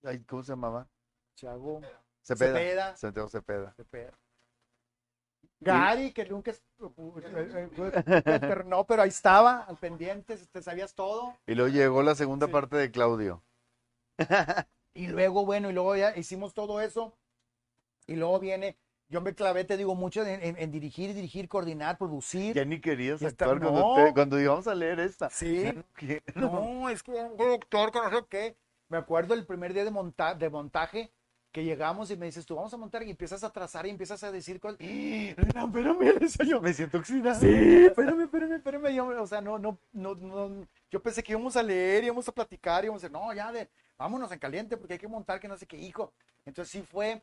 ay, 0.02 0.20
¿Cómo 0.24 0.42
se 0.42 0.52
llamaba? 0.52 0.86
Cepeda. 1.34 1.80
Cepeda. 2.22 2.96
Santiago 2.96 3.28
Cepeda. 3.28 3.72
Cepeda. 3.72 4.12
Gary, 5.61 6.12
que 6.12 6.24
nunca 6.27 6.51
es- 6.51 6.62
eh, 6.81 7.69
eh, 8.07 8.23
eh, 8.27 8.62
no, 8.66 8.85
pero 8.87 9.03
ahí 9.03 9.09
estaba, 9.09 9.62
al 9.65 9.77
pendiente, 9.78 10.37
te 10.53 10.62
sabías 10.62 10.95
todo. 10.95 11.35
Y 11.47 11.55
luego 11.55 11.70
llegó 11.73 12.03
la 12.03 12.15
segunda 12.15 12.47
Sí. 12.47 12.53
parte 12.53 12.77
de 12.77 12.91
Claudio. 12.91 13.43
Y 14.95 15.09
luego, 15.09 15.45
bueno, 15.45 15.70
y 15.70 15.73
luego 15.73 15.97
ya 15.97 16.16
hicimos 16.16 16.55
todo 16.55 16.81
eso. 16.81 17.15
Y 18.07 18.16
luego 18.16 18.39
viene, 18.39 18.77
yo 19.09 19.20
me 19.20 19.35
clavé, 19.35 19.65
te 19.65 19.77
digo, 19.77 19.95
mucho 19.95 20.24
en, 20.24 20.43
en- 20.43 20.59
en 20.59 20.70
dirigir, 20.70 21.15
dirigir, 21.15 21.49
coordinar, 21.49 21.99
producir. 21.99 22.55
Ya 22.55 22.65
ni 22.65 22.81
querías 22.81 23.20
está- 23.23 23.45
actuar 23.47 23.61
cuando, 23.61 23.81
no. 23.81 23.95
te- 23.95 24.12
cuando 24.15 24.41
íbamos 24.41 24.66
a 24.69 24.74
leer 24.74 25.01
esta. 25.01 25.28
Sí. 25.31 25.65
No 26.35 26.89
es 26.89 27.03
que 27.03 27.12
un 27.12 27.37
doctor 27.37 27.93
con 27.93 28.11
no 28.11 28.19
sé 28.19 28.24
qué. 28.28 28.57
Me 28.89 28.99
acuerdo 28.99 29.35
el 29.35 29.45
primer 29.45 29.73
día 29.74 29.85
de, 29.85 29.91
monta 29.91 30.35
de 30.35 30.49
montaje 30.49 31.12
que 31.57 31.65
llegamos 31.65 32.11
y 32.11 32.19
me 32.19 32.27
dices, 32.27 32.45
tú 32.45 32.55
vamos 32.55 32.74
a 32.74 32.77
montar 32.77 33.03
y 33.03 33.09
empiezas 33.09 33.43
a 33.43 33.51
trazar 33.51 33.87
y 33.87 33.89
empiezas 33.89 34.23
a 34.23 34.31
decir 34.31 34.61
cosas. 34.61 34.78
Renan, 34.78 35.74
espérame, 35.74 36.19
yo. 36.47 36.61
Me 36.61 36.74
siento 36.74 36.99
oxidado. 36.99 37.41
Sí, 37.41 37.87
espérame, 37.87 38.24
espérame, 38.24 38.57
espérame. 38.57 38.95
Yo, 38.95 39.23
o 39.23 39.27
sea, 39.27 39.41
no, 39.41 39.59
no, 39.59 39.78
no, 39.95 40.15
no. 40.16 40.66
Yo 40.91 41.01
pensé 41.03 41.23
que 41.23 41.33
íbamos 41.33 41.57
a 41.57 41.62
leer, 41.62 42.05
íbamos 42.05 42.28
a 42.28 42.33
platicar, 42.33 42.85
íbamos 42.85 43.03
a 43.03 43.09
decir, 43.09 43.19
no, 43.19 43.33
ya, 43.33 43.51
de, 43.53 43.70
vámonos 43.97 44.31
en 44.33 44.39
caliente 44.39 44.77
porque 44.77 44.93
hay 44.93 44.99
que 44.99 45.09
montar, 45.09 45.41
que 45.41 45.49
no 45.49 45.57
sé 45.57 45.65
qué, 45.65 45.78
hijo. 45.78 46.12
Entonces 46.45 46.70
sí 46.70 46.83
fue, 46.83 47.23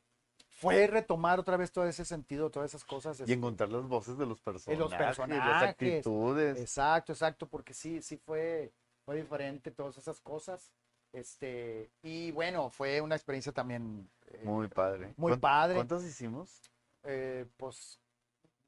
fue 0.49 0.87
retomar 0.87 1.39
otra 1.39 1.55
vez 1.55 1.71
todo 1.71 1.85
ese 1.85 2.03
sentido, 2.03 2.49
todas 2.49 2.71
esas 2.71 2.83
cosas. 2.83 3.19
Y 3.19 3.23
este, 3.23 3.33
encontrar 3.33 3.69
las 3.69 3.87
voces 3.87 4.17
de 4.17 4.25
los 4.25 4.41
personajes, 4.41 4.89
las 4.89 4.99
personajes. 4.99 5.69
actitudes. 5.69 6.57
Exacto, 6.57 7.11
exacto, 7.13 7.45
porque 7.45 7.75
sí, 7.75 8.01
sí 8.01 8.17
fue, 8.17 8.73
fue 9.05 9.15
diferente 9.15 9.69
todas 9.69 9.95
esas 9.99 10.19
cosas. 10.21 10.71
Este, 11.13 11.91
y 12.01 12.31
bueno, 12.31 12.69
fue 12.69 12.99
una 12.99 13.15
experiencia 13.15 13.51
también 13.51 14.09
eh, 14.27 14.41
Muy 14.43 14.67
padre. 14.67 15.13
muy 15.15 15.31
¿Cuán- 15.33 15.39
padre. 15.39 15.75
¿Cuántas 15.75 16.03
hicimos? 16.03 16.59
eh, 17.03 17.45
pues 17.57 17.99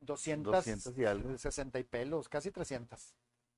200, 0.01 0.53
200 0.53 0.97
y 0.97 1.05
algo. 1.05 1.38
60 1.38 1.80
y 1.80 1.84
pelos, 1.84 2.30
casi 2.30 2.51
300. 2.51 3.15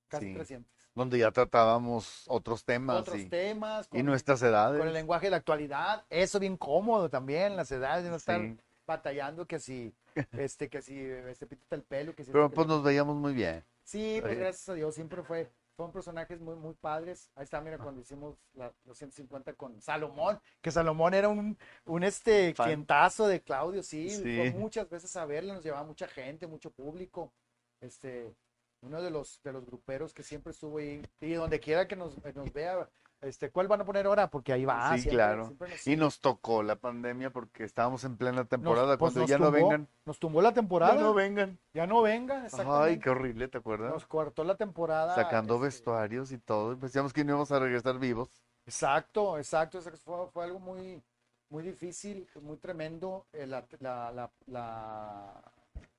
Casi 0.08 0.26
Sí. 0.28 0.34
300. 0.34 0.72
Donde 0.94 1.18
ya 1.18 1.30
tratábamos 1.30 2.24
otros 2.28 2.64
temas 2.64 3.00
Otros 3.00 3.18
y, 3.18 3.26
temas, 3.26 3.86
y 3.88 3.98
con, 3.98 4.06
nuestras 4.06 4.40
edades. 4.42 4.78
con 4.78 4.88
el 4.88 4.94
lenguaje 4.94 5.26
de 5.26 5.30
la 5.32 5.36
actualidad, 5.36 6.06
eso 6.08 6.38
bien 6.40 6.56
cómodo 6.56 7.10
también, 7.10 7.56
las 7.56 7.70
edades, 7.70 8.04
de 8.04 8.10
no 8.10 8.16
estar 8.16 8.40
Sí. 8.40 8.56
batallando 8.86 9.46
que 9.46 9.58
si, 9.58 9.94
este, 10.32 10.70
que 10.70 10.80
si, 10.80 10.98
este, 10.98 11.46
pítate 11.46 11.74
el 11.76 11.82
pelo, 11.82 12.14
que 12.14 12.24
si 12.24 12.32
Pero 12.32 12.50
pues 12.50 12.66
nos 12.66 12.82
veíamos 12.82 13.16
muy 13.16 13.34
bien. 13.34 13.62
Sí, 13.82 14.18
pues 14.22 14.38
gracias 14.38 14.68
a 14.70 14.74
Dios, 14.74 14.94
siempre 14.94 15.22
fue, 15.22 15.50
fueron 15.78 15.92
personajes 15.92 16.40
muy, 16.40 16.56
muy 16.56 16.74
padres. 16.74 17.30
Ahí 17.36 17.44
está, 17.44 17.60
mira, 17.60 17.78
cuando 17.78 18.00
hicimos 18.00 18.36
la, 18.54 18.74
los 18.84 18.98
150 18.98 19.52
con 19.52 19.80
Salomón, 19.80 20.40
que 20.60 20.72
Salomón 20.72 21.14
era 21.14 21.28
un, 21.28 21.56
un 21.86 22.02
este, 22.02 22.52
Fan. 22.52 22.66
clientazo 22.66 23.28
de 23.28 23.40
Claudio, 23.40 23.84
sí, 23.84 24.10
Sí. 24.10 24.36
fue 24.36 24.50
muchas 24.50 24.90
veces 24.90 25.14
a 25.14 25.24
verle, 25.24 25.52
nos 25.52 25.62
llevaba 25.62 25.84
mucha 25.86 26.08
gente, 26.08 26.48
mucho 26.48 26.72
público. 26.72 27.32
Este, 27.80 28.34
uno 28.82 29.00
de 29.00 29.10
los, 29.10 29.40
de 29.44 29.52
los 29.52 29.64
gruperos 29.66 30.12
que 30.12 30.24
siempre 30.24 30.50
estuvo 30.50 30.78
ahí, 30.78 31.00
y 31.20 31.34
donde 31.34 31.60
quiera 31.60 31.86
que 31.86 31.94
nos, 31.94 32.16
nos 32.34 32.52
vea, 32.52 32.90
este, 33.28 33.50
¿cuál 33.50 33.68
van 33.68 33.80
a 33.80 33.84
poner 33.84 34.06
ahora? 34.06 34.28
Porque 34.30 34.52
ahí 34.52 34.64
va. 34.64 34.90
Sí, 34.94 35.02
siempre- 35.02 35.16
claro. 35.16 35.44
siempre 35.46 35.70
nos- 35.70 35.86
Y 35.86 35.96
nos 35.96 36.20
tocó 36.20 36.62
la 36.62 36.76
pandemia 36.76 37.30
porque 37.30 37.64
estábamos 37.64 38.02
en 38.04 38.16
plena 38.16 38.44
temporada. 38.44 38.88
nos- 38.88 38.98
pues, 38.98 39.12
Cuando 39.14 39.28
ya 39.28 39.38
no 39.38 39.50
vengan. 39.50 39.88
Nos 40.04 40.18
tumbó 40.18 40.42
la 40.42 40.52
temporada, 40.52 40.94
Ya 40.94 41.00
no 41.00 41.14
vengan. 41.14 41.58
ya 41.72 41.86
no 41.86 42.02
vengan, 42.02 42.48
Ay, 42.66 42.98
qué 42.98 43.10
horrible, 43.10 43.48
¿te 43.48 43.58
acuerdas? 43.58 43.92
Nos 43.92 44.06
cortó 44.06 44.42
la 44.44 44.56
temporada. 44.56 45.14
Sacando 45.14 45.54
este, 45.54 45.64
vestuarios 45.66 46.32
y 46.32 46.38
todo. 46.38 46.72
y 46.72 46.76
Pensamos 46.76 47.12
que 47.12 47.24
no 47.24 47.30
íbamos 47.32 47.52
a 47.52 47.58
regresar 47.58 47.98
vivos. 47.98 48.28
Exacto, 48.66 49.38
exacto. 49.38 49.78
eso 49.78 49.90
Fue, 49.96 50.26
fue 50.30 50.44
algo 50.44 50.58
muy, 50.58 51.02
muy 51.50 51.62
difícil, 51.62 52.28
muy 52.42 52.56
tremendo. 52.56 53.26
Eh, 53.32 53.46
La, 53.46 53.64
la- 53.80 54.12
la- 54.12 54.30
la 54.46 55.42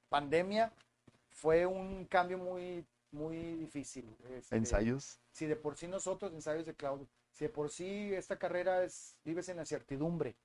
pandemia 0.09 0.71
fue 1.29 1.65
un 1.65 2.05
cambio 2.05 2.37
muy, 2.37 2.85
muy 3.11 3.37
difícil. 3.55 4.15
Este, 4.29 4.55
Ensayos. 4.55 5.19
Si 5.31 5.45
de 5.45 5.55
por 5.55 5.75
sí 5.77 5.87
nosotros, 5.87 6.31
ensayos 6.33 6.65
de 6.65 6.73
Claudio, 6.75 7.07
si 7.39 7.45
de 7.45 7.49
por 7.49 7.69
sí 7.69 8.13
esta 8.13 8.37
carrera 8.37 8.83
es, 8.83 9.15
vives 9.23 9.47
en 9.47 9.55
la 9.57 9.65
certidumbre, 9.65 10.35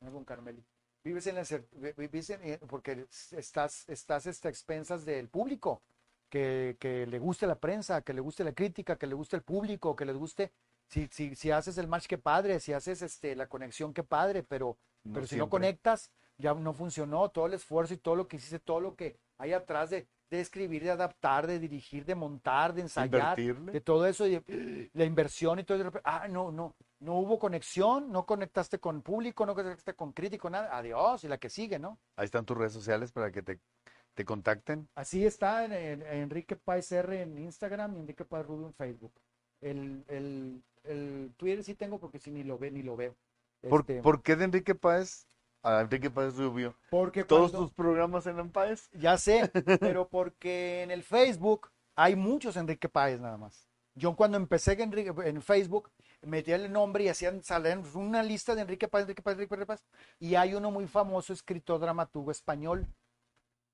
¿no? 0.00 0.12
con 0.12 0.24
Carmeli. 0.24 0.64
Vives 1.02 1.26
en 1.26 1.34
la 1.34 1.42
cer- 1.42 1.66
vi- 1.72 1.92
vives 1.96 2.30
en- 2.30 2.40
eh, 2.44 2.60
porque 2.68 3.06
estás, 3.32 3.84
estás 3.88 4.26
este, 4.26 4.46
a 4.46 4.50
expensas 4.52 5.04
del 5.04 5.28
público, 5.28 5.82
que, 6.30 6.76
que 6.78 7.06
le 7.06 7.18
guste 7.18 7.46
la 7.48 7.56
prensa, 7.56 8.02
que 8.02 8.12
le 8.14 8.20
guste 8.20 8.44
la 8.44 8.52
crítica, 8.52 8.96
que 8.96 9.06
le 9.08 9.14
guste 9.14 9.34
el 9.36 9.42
público, 9.42 9.96
que 9.96 10.04
les 10.04 10.16
guste. 10.16 10.52
Si, 10.88 11.08
si, 11.08 11.34
si 11.34 11.50
haces 11.50 11.76
el 11.78 11.88
match, 11.88 12.06
qué 12.06 12.18
padre, 12.18 12.60
si 12.60 12.72
haces 12.72 13.02
este, 13.02 13.34
la 13.34 13.48
conexión, 13.48 13.92
qué 13.92 14.04
padre, 14.04 14.44
pero, 14.44 14.78
No 15.02 15.14
pero 15.14 15.26
si 15.26 15.36
no 15.36 15.50
conectas, 15.50 16.12
ya 16.38 16.54
no 16.54 16.72
funcionó 16.72 17.28
todo 17.30 17.46
el 17.46 17.54
esfuerzo 17.54 17.94
y 17.94 17.96
todo 17.96 18.14
lo 18.14 18.28
que 18.28 18.36
hiciste, 18.36 18.60
todo 18.60 18.80
lo 18.80 18.94
que 18.94 19.16
hay 19.38 19.52
atrás 19.52 19.90
de, 19.90 20.06
de 20.36 20.42
escribir, 20.42 20.82
de 20.82 20.90
adaptar, 20.90 21.46
de 21.46 21.58
dirigir, 21.58 22.04
de 22.04 22.14
montar, 22.14 22.72
de 22.74 22.82
ensayar, 22.82 23.38
Invertirle. 23.38 23.72
de 23.72 23.80
todo 23.80 24.06
eso, 24.06 24.26
y 24.26 24.38
de- 24.40 24.90
la 24.94 25.04
inversión 25.04 25.58
y 25.58 25.64
todo. 25.64 25.78
repente, 25.82 26.02
ah, 26.08 26.26
no, 26.28 26.50
no, 26.52 26.74
no 27.00 27.18
hubo 27.18 27.38
conexión, 27.38 28.10
no 28.10 28.24
conectaste 28.26 28.78
con 28.78 29.02
público, 29.02 29.44
no 29.46 29.54
conectaste 29.54 29.94
con 29.94 30.12
crítico, 30.12 30.48
nada. 30.50 30.76
Adiós, 30.76 31.24
y 31.24 31.28
la 31.28 31.38
que 31.38 31.50
sigue, 31.50 31.78
¿no? 31.78 31.98
Ahí 32.16 32.24
están 32.26 32.44
tus 32.44 32.56
redes 32.56 32.72
sociales 32.72 33.12
para 33.12 33.30
que 33.30 33.42
te, 33.42 33.58
te 34.14 34.24
contacten. 34.24 34.88
Así 34.94 35.26
está 35.26 35.64
en, 35.64 35.72
en- 35.72 36.02
en 36.02 36.18
Enrique 36.22 36.56
Páez 36.56 36.90
R 36.92 37.22
en 37.22 37.36
Instagram 37.38 37.96
y 37.96 38.00
Enrique 38.00 38.24
Páez 38.24 38.46
Rubio 38.46 38.66
en 38.68 38.74
Facebook. 38.74 39.12
El, 39.60 40.04
el, 40.08 40.62
el 40.84 41.32
Twitter 41.36 41.64
sí 41.64 41.74
tengo 41.74 41.98
porque 41.98 42.18
si 42.18 42.30
ni 42.30 42.42
lo 42.44 42.58
ve 42.58 42.70
ni 42.70 42.82
lo 42.82 42.96
veo. 42.96 43.14
¿Por, 43.68 43.80
Este, 43.80 44.02
por 44.02 44.22
qué 44.22 44.36
de 44.36 44.44
Enrique 44.44 44.74
Páez 44.74 45.26
a 45.64 45.80
Enrique 45.80 46.10
Páez 46.10 46.36
Rubio? 46.36 46.76
porque 46.90 47.24
¿Todos 47.24 47.50
cuando- 47.50 47.66
tus 47.66 47.74
programas 47.74 48.26
eran 48.26 48.50
Páez? 48.50 48.88
Ya 48.92 49.16
sé, 49.18 49.50
pero 49.80 50.08
porque 50.08 50.82
en 50.82 50.90
el 50.90 51.02
Facebook 51.02 51.70
hay 51.96 52.14
muchos 52.14 52.56
Enrique 52.56 52.88
Páez 52.88 53.20
nada 53.20 53.36
más. 53.36 53.68
Yo 53.96 54.16
cuando 54.16 54.36
empecé 54.36 54.76
en, 54.82 55.40
Facebook, 55.40 55.90
metía 56.22 56.56
el 56.56 56.72
nombre 56.72 57.04
y 57.04 57.08
hacían 57.08 57.42
salir 57.44 57.78
una 57.94 58.22
lista 58.24 58.54
de 58.54 58.62
Enrique 58.62 58.88
Páez, 58.88 59.04
Enrique 59.04 59.22
Páez, 59.22 59.38
Enrique 59.38 59.66
Páez, 59.66 59.84
y 60.18 60.34
hay 60.34 60.54
uno 60.54 60.72
muy 60.72 60.88
famoso, 60.88 61.32
escritor 61.32 61.80
dramaturgo 61.80 62.32
español, 62.32 62.88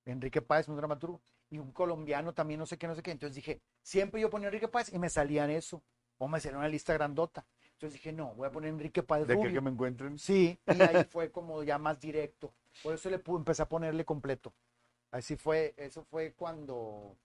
Enrique 0.04 0.42
Páez, 0.42 0.68
un 0.68 0.76
dramaturgo, 0.76 1.22
y 1.48 1.58
un 1.58 1.72
colombiano 1.72 2.34
también, 2.34 2.60
no 2.60 2.66
sé 2.66 2.76
qué, 2.76 2.86
no 2.86 2.94
sé 2.94 3.02
qué. 3.02 3.10
Entonces 3.12 3.34
dije, 3.36 3.62
siempre 3.82 4.20
yo 4.20 4.28
ponía 4.28 4.48
Enrique 4.48 4.68
Páez 4.68 4.92
y 4.92 4.98
me 4.98 5.08
salían 5.08 5.48
eso, 5.50 5.82
o 6.18 6.28
me 6.28 6.38
salía 6.38 6.58
una 6.58 6.68
lista 6.68 6.92
grandota. 6.92 7.46
Entonces 7.80 7.94
dije, 7.94 8.12
no, 8.12 8.34
voy 8.34 8.46
a 8.46 8.52
poner 8.52 8.68
Enrique 8.68 9.02
Páez 9.02 9.26
¿De 9.26 9.32
qué 9.32 9.36
Rubio. 9.36 9.54
que 9.54 9.60
me 9.62 9.70
encuentren? 9.70 10.18
Sí, 10.18 10.58
y 10.66 10.82
ahí 10.82 11.02
fue 11.10 11.30
como 11.32 11.62
ya 11.62 11.78
más 11.78 11.98
directo. 11.98 12.52
Por 12.82 12.92
eso 12.92 13.08
le 13.08 13.22
empecé 13.26 13.62
a 13.62 13.68
ponerle 13.70 14.04
completo. 14.04 14.52
Así 15.10 15.34
fue, 15.36 15.72
eso 15.78 16.04
fue 16.04 16.34
cuando, 16.34 17.16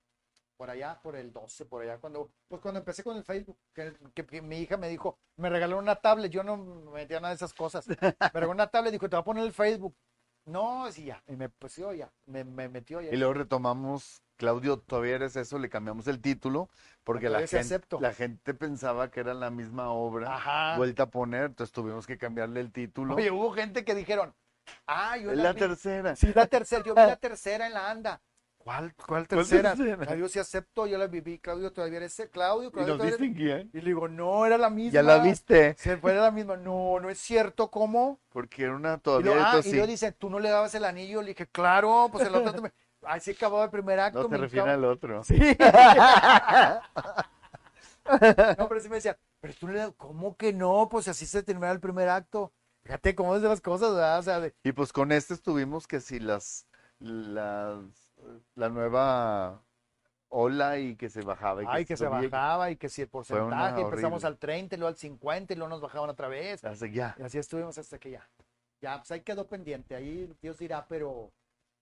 por 0.55 0.69
allá, 0.69 0.97
por 1.03 1.17
el 1.17 1.33
12, 1.33 1.65
por 1.65 1.81
allá, 1.81 1.97
cuando, 1.97 2.31
pues 2.47 2.61
cuando 2.61 2.79
empecé 2.79 3.03
con 3.03 3.17
el 3.17 3.25
Facebook, 3.25 3.57
que, 3.73 3.93
que- 4.13 4.25
que 4.25 4.41
mi 4.41 4.59
hija 4.59 4.77
me 4.77 4.87
dijo, 4.87 5.19
me 5.35 5.49
regaló 5.49 5.77
una 5.77 5.97
tablet, 5.97 6.31
yo 6.31 6.41
no 6.41 6.55
me 6.55 6.91
metía 6.91 7.19
nada 7.19 7.31
de 7.33 7.35
esas 7.35 7.53
cosas. 7.53 7.85
Me 7.89 7.95
regaló 8.33 8.51
una 8.51 8.67
tablet, 8.67 8.93
dijo, 8.93 9.09
te 9.09 9.17
voy 9.17 9.21
a 9.21 9.25
poner 9.25 9.43
el 9.43 9.51
Facebook. 9.51 9.93
No, 10.45 10.89
sí, 10.89 11.03
ya, 11.03 11.21
y 11.27 11.35
me 11.35 11.49
pusió 11.49 11.91
ya, 11.93 12.09
me, 12.27 12.45
me 12.45 12.69
metió 12.69 13.01
ya. 13.01 13.11
Y 13.13 13.17
luego 13.17 13.33
retomamos, 13.33 14.21
Claudio, 14.37 14.79
todavía 14.79 15.15
eres 15.15 15.35
eso, 15.35 15.57
le 15.59 15.69
cambiamos 15.69 16.07
el 16.07 16.19
título 16.21 16.69
porque 17.03 17.29
la 17.29 17.39
gente, 17.39 17.57
acepto. 17.59 17.99
la 18.01 18.13
gente 18.13 18.53
pensaba 18.53 19.09
que 19.11 19.19
era 19.21 19.33
la 19.33 19.49
misma 19.49 19.89
obra 19.91 20.35
Ajá. 20.35 20.77
vuelta 20.77 21.03
a 21.03 21.09
poner, 21.09 21.45
entonces 21.45 21.71
tuvimos 21.71 22.05
que 22.07 22.17
cambiarle 22.17 22.59
el 22.59 22.71
título. 22.71 23.15
Oye, 23.15 23.31
hubo 23.31 23.51
gente 23.51 23.85
que 23.85 23.95
dijeron, 23.95 24.33
ah, 24.87 25.17
yo 25.17 25.31
es 25.31 25.37
la 25.37 25.43
la 25.45 25.53
vi". 25.53 25.59
tercera. 25.59 26.15
Sí, 26.15 26.31
la 26.35 26.47
tercera, 26.47 26.83
yo 26.83 26.93
vi 26.95 27.01
la 27.01 27.15
tercera 27.19 27.67
en 27.67 27.73
la 27.73 27.89
anda. 27.89 28.21
¿Cuál, 28.57 28.95
cuál 28.95 29.27
tercera? 29.27 29.75
tercera? 29.75 30.05
Claudio 30.05 30.27
sí 30.27 30.39
acepto, 30.39 30.87
yo 30.87 30.97
la 30.97 31.05
viví, 31.05 31.37
Claudio 31.37 31.71
todavía 31.71 31.97
eres 31.97 32.13
ese, 32.19 32.29
Claudio, 32.31 32.69
Y 32.69 32.71
Claudio 32.71 32.93
todavía 32.95 33.15
eres- 33.15 33.19
distinguían. 33.19 33.69
Y 33.73 33.77
le 33.79 33.85
digo, 33.85 34.07
no, 34.07 34.43
era 34.45 34.57
la 34.57 34.71
misma. 34.71 34.91
Ya 34.91 35.03
la 35.03 35.19
viste, 35.19 35.75
Se 35.77 35.97
fue, 35.97 36.13
era 36.13 36.23
la 36.23 36.31
misma. 36.31 36.57
No, 36.57 36.99
no 36.99 37.09
es 37.11 37.19
cierto, 37.19 37.69
¿cómo? 37.69 38.19
porque 38.29 38.63
era 38.63 38.75
una 38.75 38.95
Y 38.95 38.99
todavía 38.99 39.31
de 39.31 39.39
ah, 39.39 39.59
y 39.59 39.63
sí. 39.63 39.71
luego 39.73 39.87
dice, 39.87 40.11
tú 40.13 40.29
no 40.31 40.39
le 40.39 40.49
dabas 40.49 40.73
el 40.75 40.83
anillo. 40.83 41.21
Le 41.21 41.29
dije, 41.29 41.47
claro, 41.47 42.09
pues 42.11 42.25
el 42.27 42.35
otro. 42.35 42.51
Así 43.07 43.31
acabó 43.31 43.63
el 43.63 43.69
primer 43.69 43.99
acto. 43.99 44.23
No 44.23 44.29
te 44.29 44.35
encaba- 44.45 44.73
al 44.73 44.85
otro. 44.85 45.23
Sí. 45.23 45.35
no, 48.57 48.67
pero 48.67 48.79
sí 48.81 48.89
me 48.89 48.95
decía, 48.95 49.17
pero 49.39 49.53
tú 49.59 49.67
le 49.67 49.91
¿cómo 49.93 50.35
que 50.37 50.53
no? 50.53 50.87
Pues 50.89 51.07
así 51.07 51.25
se 51.25 51.43
termina 51.43 51.71
el 51.71 51.79
primer 51.79 52.09
acto. 52.09 52.51
Fíjate 52.83 53.15
cómo 53.15 53.35
es 53.35 53.41
de 53.41 53.49
las 53.49 53.61
cosas, 53.61 53.93
¿verdad? 53.93 54.19
O 54.19 54.23
sea, 54.23 54.39
de- 54.39 54.53
Y 54.63 54.71
pues 54.71 54.93
con 54.93 55.11
este 55.11 55.33
estuvimos 55.33 55.87
que 55.87 55.99
si 55.99 56.19
las, 56.19 56.67
las 56.99 57.79
la 58.53 58.69
nueva 58.69 59.61
ola 60.29 60.77
y 60.77 60.95
que 60.95 61.09
se 61.09 61.21
bajaba. 61.21 61.63
Y 61.63 61.65
Ay, 61.67 61.85
que 61.85 61.97
se 61.97 62.07
bajaba 62.07 62.69
y 62.69 62.75
que 62.75 62.89
si 62.89 63.01
el 63.01 63.07
porcentaje, 63.07 63.81
empezamos 63.81 64.23
horrible. 64.23 64.27
al 64.27 64.37
30 64.37 64.75
y 64.75 64.77
luego 64.77 64.89
al 64.89 64.97
50 64.97 65.53
y 65.53 65.55
luego 65.55 65.69
nos 65.69 65.81
bajaban 65.81 66.09
otra 66.09 66.27
vez. 66.27 66.63
Así, 66.63 66.91
ya. 66.91 67.15
Y 67.17 67.23
así 67.23 67.37
estuvimos 67.39 67.77
hasta 67.77 67.97
que 67.97 68.11
ya. 68.11 68.27
Ya, 68.81 68.97
pues 68.97 69.09
ahí 69.11 69.21
quedó 69.21 69.47
pendiente, 69.47 69.95
ahí 69.95 70.31
Dios 70.41 70.59
dirá, 70.59 70.85
pero, 70.87 71.31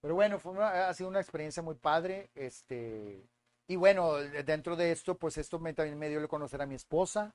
pero 0.04 0.16
bueno, 0.16 0.38
fue 0.38 0.52
una- 0.52 0.90
ha 0.90 0.94
sido 0.94 1.10
una 1.10 1.22
experiencia 1.22 1.64
muy 1.64 1.76
padre. 1.76 2.30
Este, 2.36 3.24
y 3.70 3.78
bueno, 3.78 4.16
dentro 4.16 4.76
de 4.76 4.92
esto, 4.92 5.18
pues 5.18 5.38
esto 5.38 5.60
me, 5.60 5.74
también 5.74 5.98
me 5.98 6.10
dio 6.10 6.20
de 6.22 6.28
conocer 6.28 6.62
a 6.62 6.66
mi 6.66 6.76
esposa, 6.76 7.34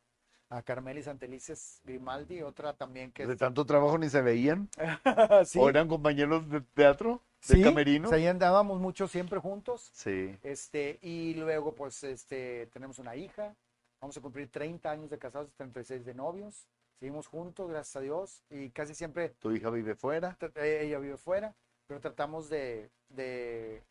a 0.51 0.63
Carmeli 0.63 1.03
Santelices 1.03 1.81
Grimaldi, 1.85 2.43
otra 2.43 2.75
también 2.75 3.11
que 3.13 3.27
De 3.27 3.37
tanto 3.37 3.65
trabajo 3.67 3.97
ni 3.99 4.11
se 4.11 4.21
veían. 4.23 4.69
sí, 5.47 5.59
¿O 5.59 5.71
eran 5.71 5.89
compañeros 5.89 6.49
de 6.51 6.61
teatro? 6.61 7.23
¿De 7.49 7.55
sí, 7.57 7.63
camerino? 7.63 8.11
ahí 8.13 8.27
andábamos 8.27 8.81
mucho 8.81 9.09
siempre 9.09 9.41
juntos. 9.41 9.91
Sí. 9.95 10.37
Este, 10.43 10.99
y 11.03 11.35
luego, 11.35 11.75
pues, 11.75 12.05
este, 12.05 12.67
tenemos 12.73 12.99
una 12.99 13.17
hija. 13.17 13.57
Vamos 14.01 14.17
a 14.17 14.21
cumplir 14.21 14.51
30 14.51 14.91
años 14.91 15.11
de 15.11 15.19
casados 15.19 15.49
y 15.49 15.53
36 15.57 16.05
de 16.05 16.15
novios. 16.15 16.69
Seguimos 17.01 17.27
juntos, 17.29 17.71
gracias 17.71 17.97
a 17.97 18.01
Dios. 18.01 18.45
Y 18.51 18.71
casi 18.71 18.95
siempre 18.95 19.31
Tu 19.41 19.53
hija 19.53 19.71
vive 19.71 19.95
fuera. 19.95 20.37
eh, 20.57 20.81
ella 20.85 20.99
vive 20.99 21.17
fuera, 21.17 21.55
pero 21.89 22.01
tratamos 22.01 22.49
de, 22.51 22.93
de, 23.09 23.83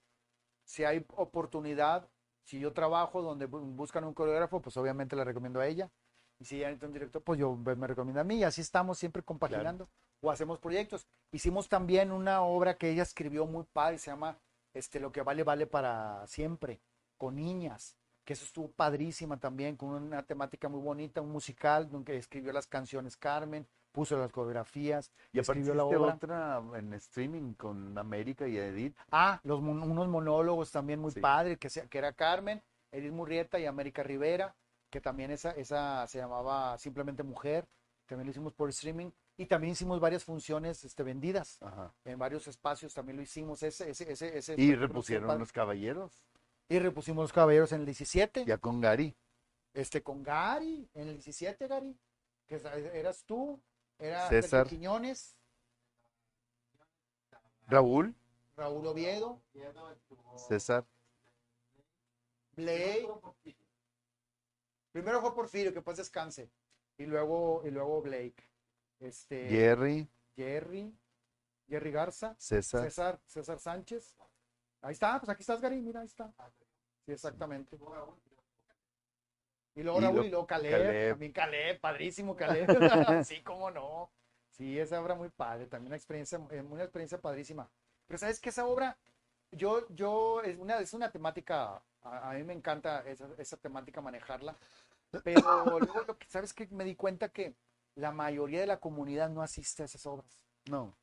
si 0.64 0.86
hay 0.86 1.06
oportunidad, 1.16 2.08
si 2.44 2.60
yo 2.60 2.72
trabajo 2.72 3.22
donde 3.22 3.50
bu- 3.50 3.76
buscan 3.76 4.06
un 4.06 4.14
coreógrafo, 4.14 4.62
pues 4.62 4.78
obviamente 4.78 5.16
le 5.16 5.26
recomiendo 5.26 5.60
a 5.60 5.68
ella. 5.68 5.90
Y 6.40 6.46
si 6.46 6.60
ya 6.60 6.68
necesita 6.68 6.88
un 6.88 6.94
director, 6.94 7.24
pues 7.24 7.40
yo 7.40 7.56
me 7.56 7.76
me 7.76 7.88
recomiendo 7.88 8.22
a 8.22 8.24
mí. 8.24 8.38
Y 8.38 8.44
así 8.44 8.62
estamos 8.62 9.00
siempre 9.00 9.24
compaginando 9.24 9.90
o 10.22 10.32
hacemos 10.32 10.60
proyectos. 10.60 11.08
Hicimos 11.32 11.68
también 11.68 12.12
una 12.12 12.44
obra 12.44 12.78
que 12.78 12.92
ella 12.92 13.04
escribió 13.04 13.46
muy 13.48 13.66
padre, 13.74 13.98
se 13.98 14.12
llama 14.12 14.38
este, 14.74 15.00
Lo 15.00 15.12
que 15.12 15.24
vale, 15.24 15.44
vale 15.44 15.66
para 15.66 16.26
siempre, 16.28 16.80
con 17.18 17.36
niñas, 17.36 17.98
que 18.24 18.34
eso 18.34 18.46
estuvo 18.46 18.70
padrísima 18.72 19.40
también, 19.40 19.76
con 19.76 19.90
una 19.90 20.22
temática 20.24 20.70
muy 20.70 20.82
bonita, 20.82 21.22
un 21.22 21.32
musical, 21.32 21.90
donde 21.90 22.18
escribió 22.18 22.54
las 22.54 22.68
canciones 22.68 23.18
Carmen, 23.18 23.68
puso 23.98 24.16
las 24.16 24.32
coreografías, 24.32 25.12
Y 25.34 25.40
escribió 25.40 25.74
la 25.74 25.86
obra. 25.86 26.14
otra 26.14 26.62
en 26.76 26.94
streaming 26.94 27.56
con 27.56 27.98
América 27.98 28.48
y 28.48 28.56
Edith. 28.56 28.96
Ah, 29.12 29.40
los, 29.44 29.60
unos 29.60 30.08
monólogos 30.08 30.72
también 30.72 31.00
muy 31.00 31.10
Sí. 31.12 31.20
padres, 31.20 31.58
que, 31.58 31.68
que 31.90 31.98
era 31.98 32.14
Carmen, 32.14 32.62
Edith 32.92 33.12
Murrieta 33.12 33.58
y 33.60 33.66
América 33.66 34.04
Rivera, 34.04 34.56
que 34.92 35.02
también 35.02 35.32
esa, 35.32 35.50
esa 35.52 36.06
se 36.06 36.20
llamaba 36.20 36.78
Simplemente 36.78 37.24
Mujer, 37.24 37.68
también 38.06 38.28
lo 38.28 38.32
hicimos 38.32 38.54
por 38.54 38.70
streaming, 38.70 39.10
y 39.36 39.48
también 39.48 39.72
hicimos 39.74 40.00
varias 40.00 40.24
funciones 40.24 40.84
este, 40.86 41.02
vendidas 41.02 41.58
Ajá. 41.64 41.92
en 42.06 42.20
varios 42.20 42.48
espacios, 42.48 42.94
también 42.94 43.16
lo 43.18 43.24
hicimos, 43.24 43.64
ese, 43.64 43.90
ese, 43.90 44.12
ese, 44.12 44.38
ese 44.38 44.56
Y 44.62 44.76
repusieron 44.76 45.26
padre. 45.26 45.40
los 45.40 45.52
caballeros. 45.52 46.24
Y 46.70 46.78
repusimos 46.78 47.24
los 47.24 47.34
caballeros 47.34 47.72
en 47.72 47.80
el 47.80 47.86
17, 47.88 48.46
Ya 48.46 48.60
con 48.60 48.80
Gary. 48.80 49.16
este, 49.74 50.04
con 50.04 50.22
Gary, 50.22 50.88
en 50.94 51.08
el 51.08 51.16
17, 51.16 51.68
Gary, 51.68 51.98
que 52.48 52.62
eras 52.94 53.26
tú, 53.26 53.60
era 54.00 54.28
César. 54.30 54.68
Quiñones, 54.68 55.38
Raúl. 57.68 58.16
Raúl 58.56 58.88
Oviedo, 58.88 59.42
César. 60.48 60.86
Blake. 62.56 63.08
Primero 64.92 65.22
fue 65.22 65.36
Porfirio, 65.36 65.74
que 65.74 65.82
pues 65.82 65.98
descanse. 65.98 66.50
Y 66.98 67.06
luego, 67.06 67.62
y 67.66 67.70
luego 67.70 68.02
Blake. 68.02 68.50
Este, 69.00 69.48
Jerry. 69.48 70.10
Jerry. 70.36 70.98
Jerry 71.68 71.92
Garza. 71.92 72.36
César. 72.40 72.84
César, 72.84 73.22
César 73.26 73.60
Sánchez. 73.60 74.16
Ahí 74.82 74.94
está, 74.94 75.20
pues 75.20 75.30
aquí 75.30 75.42
estás, 75.42 75.62
Gary, 75.62 75.82
mira, 75.82 76.02
ahí 76.02 76.08
está. 76.08 76.34
Sí, 77.06 77.12
exactamente. 77.12 77.78
Y 79.78 79.84
luego 79.84 80.00
Y 80.00 80.02
Raúl 80.02 80.26
y 80.26 80.30
luego 80.30 80.48
Caleb, 80.48 80.72
Caleb. 80.72 81.10
también 81.12 81.32
Caleb, 81.32 81.80
padrísimo 81.80 82.36
Caleb. 82.36 82.66
sí, 83.24 83.42
cómo 83.44 83.70
no. 83.70 84.10
Sí, 84.50 84.80
esa 84.80 85.00
obra 85.00 85.14
muy 85.14 85.30
padre, 85.30 85.68
también 85.68 85.92
una 85.92 85.98
experiencia, 85.98 86.40
eh, 86.50 86.62
una 86.62 86.82
experiencia 86.82 87.22
padrísima. 87.22 87.70
Pero 88.08 88.18
sabes 88.18 88.40
que 88.40 88.50
esa 88.50 88.66
obra, 88.66 88.98
yo, 89.52 89.88
yo, 89.90 90.42
es 90.42 90.58
una, 90.58 90.80
es 90.80 90.96
una 90.96 91.12
temática, 91.12 91.80
a, 92.02 92.32
a 92.32 92.34
mí 92.34 92.44
me 92.44 92.54
encanta 92.54 93.08
esa, 93.08 93.30
esa 93.38 93.58
temática 93.58 94.02
manejarla, 94.02 94.56
pero 95.24 95.42
luego 95.80 96.02
lo 96.08 96.18
que, 96.18 96.26
sabes 96.28 96.56
que 96.56 96.66
me 96.72 96.84
di 96.84 96.96
cuenta 96.96 97.30
que 97.30 97.56
la 97.94 98.12
mayoría 98.12 98.62
de 98.62 98.68
la 98.68 98.80
comunidad 98.80 99.30
no 99.30 99.44
asiste 99.44 99.84
a 99.84 99.86
esas 99.86 100.08
obras. 100.08 100.44
No. 100.72 100.98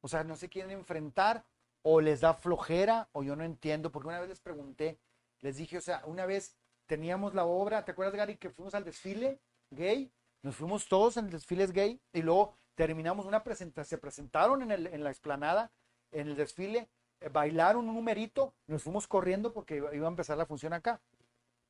O 0.00 0.08
sea, 0.08 0.24
no 0.24 0.34
se 0.34 0.48
quieren 0.48 0.70
enfrentar 0.70 1.44
o 1.82 2.00
les 2.00 2.22
da 2.22 2.32
flojera 2.32 3.10
o 3.12 3.22
yo 3.22 3.36
no 3.36 3.44
entiendo, 3.44 3.92
porque 3.92 4.08
una 4.08 4.20
vez 4.20 4.30
les 4.30 4.40
pregunté, 4.40 4.98
les 5.42 5.56
dije, 5.58 5.76
o 5.76 5.82
sea, 5.82 6.02
una 6.06 6.24
vez 6.24 6.56
teníamos 6.86 7.34
la 7.34 7.44
obra, 7.44 7.84
¿te 7.84 7.92
acuerdas 7.92 8.14
Gary 8.14 8.36
que 8.36 8.50
fuimos 8.50 8.74
al 8.74 8.84
desfile 8.84 9.40
gay? 9.70 10.10
Nos 10.42 10.56
fuimos 10.56 10.88
todos 10.88 11.16
en 11.16 11.26
el 11.26 11.30
desfile 11.30 11.66
gay 11.66 12.00
y 12.12 12.22
luego 12.22 12.54
terminamos 12.74 13.26
una 13.26 13.42
presentación, 13.42 13.88
se 13.88 13.98
presentaron 13.98 14.62
en, 14.62 14.70
el- 14.72 14.86
en 14.88 15.02
la 15.04 15.10
explanada, 15.10 15.70
en 16.12 16.28
el 16.28 16.36
desfile, 16.36 16.88
eh, 17.20 17.28
bailaron 17.28 17.88
un 17.88 17.94
numerito, 17.94 18.52
nos 18.66 18.82
fuimos 18.82 19.06
corriendo 19.06 19.52
porque 19.52 19.76
iba 19.76 19.94
iba 19.94 20.06
a 20.06 20.10
empezar 20.10 20.36
la 20.36 20.46
función 20.46 20.72
acá. 20.72 21.00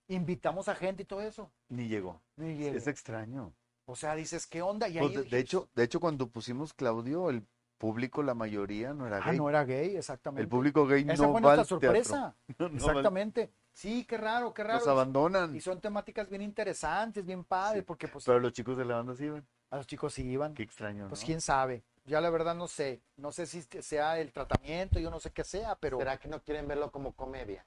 Invitamos 0.09 0.69
a 0.69 0.75
gente 0.75 1.03
y 1.03 1.07
todo 1.07 1.23
eso. 1.23 1.51
Ni 1.69 1.89
llegó. 1.89 2.21
Ni 2.37 2.57
llegó. 2.57 2.77
Es 2.77 2.87
extraño. 2.87 3.53
O 3.87 3.97
sea, 3.97 4.15
dices, 4.15 4.47
¿qué 4.47 4.61
onda? 4.61 4.89
Y 4.89 4.99
Pues, 4.99 5.31
de, 5.31 5.39
hecho, 5.39 5.69
de 5.75 5.85
hecho, 5.85 6.01
cuando 6.01 6.27
pusimos 6.29 6.75
Claudio, 6.75 7.31
el 7.31 7.47
público, 7.79 8.23
la 8.23 8.35
mayoría, 8.35 8.93
no 8.95 9.07
era 9.07 9.19
ah, 9.19 9.29
gay. 9.31 9.39
no 9.39 9.49
era 9.49 9.65
gay, 9.65 9.97
exactamente. 9.97 10.43
el 10.43 10.49
público 10.49 10.87
gay 10.87 11.07
Esa 11.09 11.27
no 11.27 11.33
fue 11.33 11.41
nuestra 11.41 11.65
sorpresa. 11.65 12.37
No 12.59 12.67
Exactamente. 12.67 13.53
Sí, 13.75 14.05
qué 14.05 14.17
raro, 14.17 14.55
qué 14.55 14.63
raro. 14.63 14.79
Los 14.79 14.89
abandonan. 14.89 15.55
Y 15.55 15.61
son 15.61 15.81
temáticas 15.81 16.29
bien 16.31 16.43
interesantes, 16.43 17.27
bien 17.27 17.43
padres, 17.45 17.83
Sí. 17.83 17.87
porque 17.87 18.07
pues 18.09 18.25
Pero 18.25 18.39
los 18.39 18.53
chicos 18.53 18.77
de 18.77 18.85
la 18.85 18.95
banda 18.97 19.15
sí 19.17 19.25
iban. 19.25 19.45
a 19.71 19.77
los 19.77 19.87
chicos 19.87 20.15
sí 20.15 20.23
iban. 20.31 20.55
Qué 20.55 20.63
extraño, 20.63 21.09
Pues 21.09 21.21
¿no? 21.23 21.27
quién 21.27 21.41
sabe. 21.41 21.83
Ya 22.07 22.21
la 22.21 22.31
verdad 22.31 22.55
no 22.55 22.69
sé. 22.69 23.03
No 23.17 23.33
sé 23.33 23.47
si 23.47 23.63
sea 23.63 24.19
el 24.21 24.33
tratamiento, 24.33 25.01
yo 25.01 25.11
no 25.11 25.19
sé 25.19 25.33
qué 25.33 25.43
sea, 25.43 25.75
pero 25.75 25.99
¿Será 25.99 26.19
que 26.19 26.29
no 26.29 26.41
quieren 26.43 26.69
verlo 26.69 26.93
como 26.93 27.13
comedia? 27.15 27.67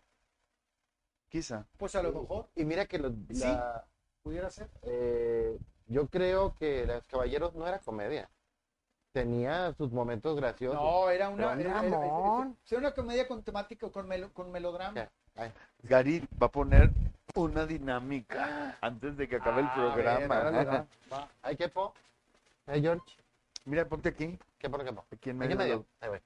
Quizá. 1.30 1.66
pues 1.78 1.94
a 1.96 2.02
lo 2.02 2.14
mejor 2.14 2.48
Y 2.56 2.64
mira 2.64 2.86
que 2.86 3.00
lo- 3.00 3.10
Sí. 3.10 3.40
la- 3.44 3.86
pudiera 4.24 4.50
ser. 4.50 4.70
eh, 4.84 5.58
yo 5.88 6.08
creo 6.08 6.56
que 6.56 6.86
Los 6.86 7.04
Caballeros 7.06 7.54
no 7.54 7.68
era 7.68 7.80
comedia. 7.80 8.30
Tenía 9.12 9.74
sus 9.74 9.92
momentos 9.92 10.36
graciosos. 10.38 10.80
No, 10.82 11.10
era 11.10 11.28
una, 11.30 11.54
era, 11.54 11.84
era- 11.86 12.54
era 12.70 12.78
una 12.80 12.94
comedia 12.94 13.28
con 13.28 13.44
temática, 13.44 13.90
con, 13.92 14.08
melo- 14.08 14.32
con 14.32 14.52
melodrama. 14.52 15.10
Gary 15.84 16.28
va 16.42 16.48
a 16.48 16.52
poner 16.52 16.90
una 17.36 17.66
dinámica 17.66 18.78
antes 18.82 19.16
de 19.18 19.28
que 19.28 19.36
acabe 19.38 19.62
el 19.62 19.68
Ah, 19.68 19.74
programa. 19.76 20.36
a 20.40 20.44
ver, 20.44 20.48
órale, 20.48 20.66
va, 20.66 20.88
va. 21.18 21.30
¿Ay, 21.42 21.56
qué 21.56 21.70
po? 21.70 21.94
¿Ay, 22.66 22.82
George? 22.82 23.04
Mira, 23.66 23.86
ponte 23.88 24.10
aquí. 24.10 24.38
¿Qué 24.58 24.70
por 24.70 24.84
qué 24.84 24.92
po? 24.92 25.06
Aquí 25.12 25.30
en 25.30 25.42
¿Aquí 25.42 25.50
medio. 25.50 25.58
de 25.58 25.64
medio? 25.64 25.76
los- 25.78 25.86
Ahí 26.02 26.10
voy. 26.10 26.20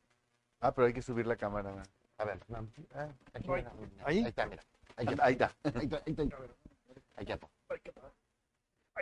Ah, 0.61 0.71
pero 0.73 0.87
hay 0.87 0.93
que 0.93 1.01
subir 1.01 1.25
la 1.27 1.35
cámara. 1.35 1.83
A 2.17 2.23
ver. 2.25 2.39
no. 2.47 2.67
Ah, 2.93 3.09
aquí, 3.33 3.49
mira. 3.49 3.71
¿Ahí? 4.05 4.19
Ahí 4.19 4.25
está, 4.27 4.45
mira. 4.45 4.63
Ahí 4.95 5.07
está. 5.07 5.23
Ahí 5.25 5.33
está, 5.33 5.55
ahí 5.73 5.83
está. 6.07 6.37
Ahí 7.17 7.25
qué 7.25 7.37
po. 7.37 7.49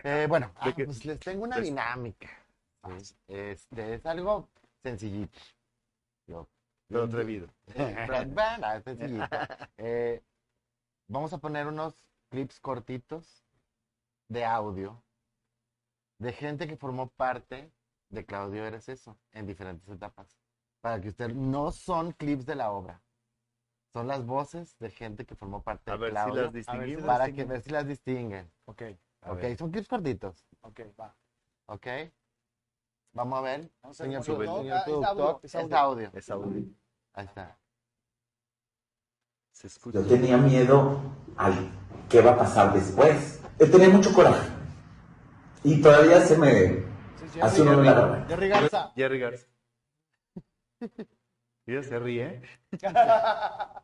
Eh, 0.04 0.26
bueno, 0.30 0.48
¿De 0.64 0.70
ah, 0.70 0.74
pues 0.86 1.04
les 1.06 1.20
tengo 1.20 1.44
una 1.44 1.60
dinámica. 1.60 2.30
Sí, 3.02 3.16
Este, 3.28 3.96
es 3.96 4.06
algo 4.06 4.48
sencillito. 4.82 5.38
Yo- 6.28 6.48
Pero 6.90 7.04
atrevido. 7.04 7.48
Eh, 9.78 10.22
vamos 11.08 11.32
a 11.34 11.38
poner 11.38 11.68
unos 11.68 12.06
clips 12.30 12.60
cortitos 12.60 13.46
de 14.28 14.44
audio 14.46 15.04
de 16.20 16.34
gente 16.34 16.68
que 16.68 16.76
formó 16.76 17.10
parte 17.10 17.72
de 18.10 18.26
Claudio 18.26 18.66
Eres 18.66 18.90
Eso 18.90 19.18
en 19.32 19.46
diferentes 19.46 19.88
etapas. 19.88 20.38
Para 20.82 21.00
que 21.00 21.10
usted 21.10 21.34
no 21.34 21.72
son 21.72 22.12
clips 22.12 22.46
de 22.46 22.56
la 22.56 22.72
obra. 22.72 23.02
Son 23.94 24.08
las 24.08 24.26
voces 24.26 24.78
de 24.80 24.90
gente 24.92 25.26
que 25.26 25.36
formó 25.36 25.64
parte 25.64 25.92
A 25.92 25.94
de 25.94 26.00
ver 26.00 26.10
si 26.12 26.16
Claudio. 26.16 26.44
las 26.44 26.54
distinguimos. 26.54 27.06
para 27.06 27.32
que 27.32 27.44
ver 27.44 27.62
si 27.62 27.70
las 27.70 27.88
distinguen. 27.88 28.52
Ok, 28.66 28.82
Ok, 29.28 29.42
ver. 29.42 29.58
son 29.58 29.72
clips 29.72 29.88
cortitos. 29.88 30.46
ok, 30.62 30.80
va. 31.00 31.16
Ok. 31.68 31.88
Vamos 33.14 33.40
a 33.40 33.42
ver. 33.42 33.72
Vamos 33.82 34.00
a 34.00 34.04
Señor, 34.04 34.20
ver, 34.20 34.26
señor 34.26 34.66
no, 34.66 34.76
es 34.76 34.84
productor, 34.84 35.06
audio, 35.22 35.40
es 35.44 35.56
audio. 35.56 36.12
Es 36.14 36.30
audio. 36.30 36.64
Ahí 37.14 37.26
está. 37.26 37.58
Se 39.52 39.68
escucha. 39.68 40.00
Yo 40.02 40.08
tenía 40.08 40.38
miedo 40.38 41.02
al 41.38 41.54
qué 42.10 42.22
va 42.22 42.32
a 42.32 42.38
pasar 42.38 42.74
después. 42.74 43.42
Yo 43.60 43.70
tenía 43.70 43.90
mucho 43.90 44.14
coraje. 44.14 44.48
Y 45.64 45.82
todavía 45.82 46.22
se 46.22 46.38
me 46.38 46.90
Sí, 47.34 47.40
hace 47.42 47.62
en 47.62 47.68
la 47.68 47.94
garganta. 47.94 48.28
Jerry 48.28 48.48
Garza. 48.48 48.92
Jerry 48.96 49.20
Garza. 49.20 49.48
Mira, 51.66 51.84
se 51.84 52.00
ríe. 52.00 52.42
A 52.86 53.84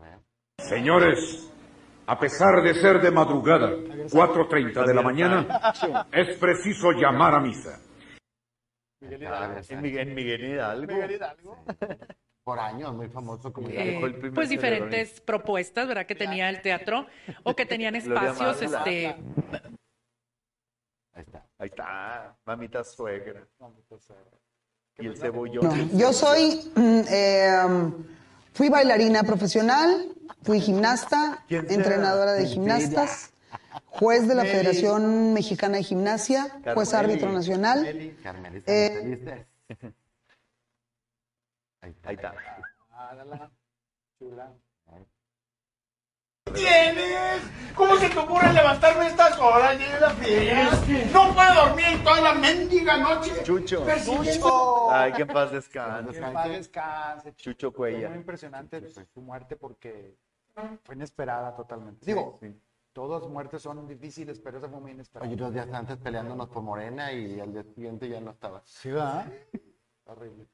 ver. 0.00 0.18
Señores, 0.58 1.50
a 2.08 2.18
pesar 2.18 2.62
de 2.62 2.72
ser 2.72 3.02
de 3.02 3.10
madrugada, 3.10 3.68
4.30 3.68 4.86
de 4.86 4.94
la 4.94 5.02
mañana, 5.02 5.74
es 6.10 6.38
preciso 6.38 6.92
llamar 6.92 7.34
a 7.34 7.40
misa. 7.40 7.78
En 9.02 10.14
Miguel, 10.14 10.44
Hidalgo. 10.44 11.64
Por 12.42 12.58
años, 12.58 12.94
muy 12.94 13.10
famoso 13.10 13.52
como 13.52 13.68
Eh, 13.68 13.72
dejó 13.72 14.06
el 14.06 14.14
primer 14.14 14.32
pues 14.32 14.48
diferentes 14.48 15.20
propuestas, 15.20 15.86
¿verdad? 15.86 16.06
Que 16.06 16.14
tenía 16.14 16.48
el 16.48 16.62
teatro 16.62 17.06
o 17.42 17.54
que 17.54 17.66
tenían 17.66 17.94
espacios, 17.96 18.62
este, 18.62 19.08
Ahí 21.12 21.24
está. 21.24 21.46
Ahí 21.58 21.68
está, 21.68 22.38
mamita 22.46 22.84
suegra. 22.84 23.46
pues, 23.86 24.08
Y 24.98 25.08
el 25.08 25.16
cebollón. 25.16 25.62
No, 25.62 25.98
yo 25.98 26.12
soy, 26.14 26.58
mm, 26.74 27.00
eh, 27.10 27.92
fui 28.58 28.70
bailarina 28.70 29.22
profesional, 29.22 29.88
fui 30.42 30.58
gimnasta, 30.60 31.44
entrenadora 31.48 32.32
de 32.32 32.44
gimnastas, 32.44 33.30
juez 33.86 34.26
de 34.26 34.34
la 34.34 34.42
Federación 34.42 35.32
Mexicana 35.32 35.76
de 35.76 35.84
Gimnasia, 35.84 36.60
juez 36.74 36.92
árbitro 36.92 37.30
nacional. 37.30 37.86
Eh. 37.86 39.46
Ahí 41.80 41.92
está. 41.92 42.08
Ahí 42.08 42.16
está. 42.16 42.34
Árala, 42.90 43.48
chula. 44.18 44.52
¿Tienes? 46.54 47.42
¿Cómo 47.74 47.96
se 47.96 48.08
te 48.08 48.18
ocurre 48.18 48.52
levantarme 48.52 49.04
a 49.04 49.08
estas 49.08 49.38
horas? 49.38 49.78
Llegué 49.78 50.00
la 50.00 50.10
fiesta. 50.10 51.12
No 51.12 51.32
puedo 51.32 51.54
dormir 51.54 52.02
toda 52.02 52.20
la 52.20 52.34
mendiga 52.34 52.96
noche. 52.96 53.30
Chucho. 53.44 53.86
Chucho. 54.04 54.90
Ay, 54.92 55.12
que 55.12 55.22
en 55.22 55.28
paz 55.28 55.52
descanse. 55.52 56.10
Que 56.12 56.18
en 56.18 56.32
paz 56.32 56.48
descanse. 56.48 57.34
Chucho 57.36 57.70
Fue 57.70 57.92
Cuella. 57.92 58.08
muy 58.08 58.18
impresionante 58.18 58.80
su, 58.90 59.04
su 59.14 59.20
muerte 59.20 59.54
porque 59.56 60.16
fue 60.84 60.94
inesperada 60.96 61.54
totalmente. 61.54 62.04
Digo, 62.04 62.38
Sí. 62.40 62.52
todas 62.92 63.22
muertes 63.28 63.62
son 63.62 63.86
difíciles, 63.86 64.40
pero 64.40 64.58
esa 64.58 64.68
fue 64.68 64.80
muy 64.80 64.90
inesperada. 64.90 65.30
Oye, 65.30 65.36
dos 65.40 65.52
días 65.54 65.68
antes 65.72 65.98
peleándonos 65.98 66.48
por 66.48 66.62
Morena 66.64 67.12
y 67.12 67.38
al 67.38 67.52
día 67.52 67.62
siguiente 67.62 68.08
ya 68.08 68.20
no 68.20 68.32
estaba. 68.32 68.60
Sí, 68.64 68.90
¿verdad? 68.90 69.24
Horrible. 70.06 70.46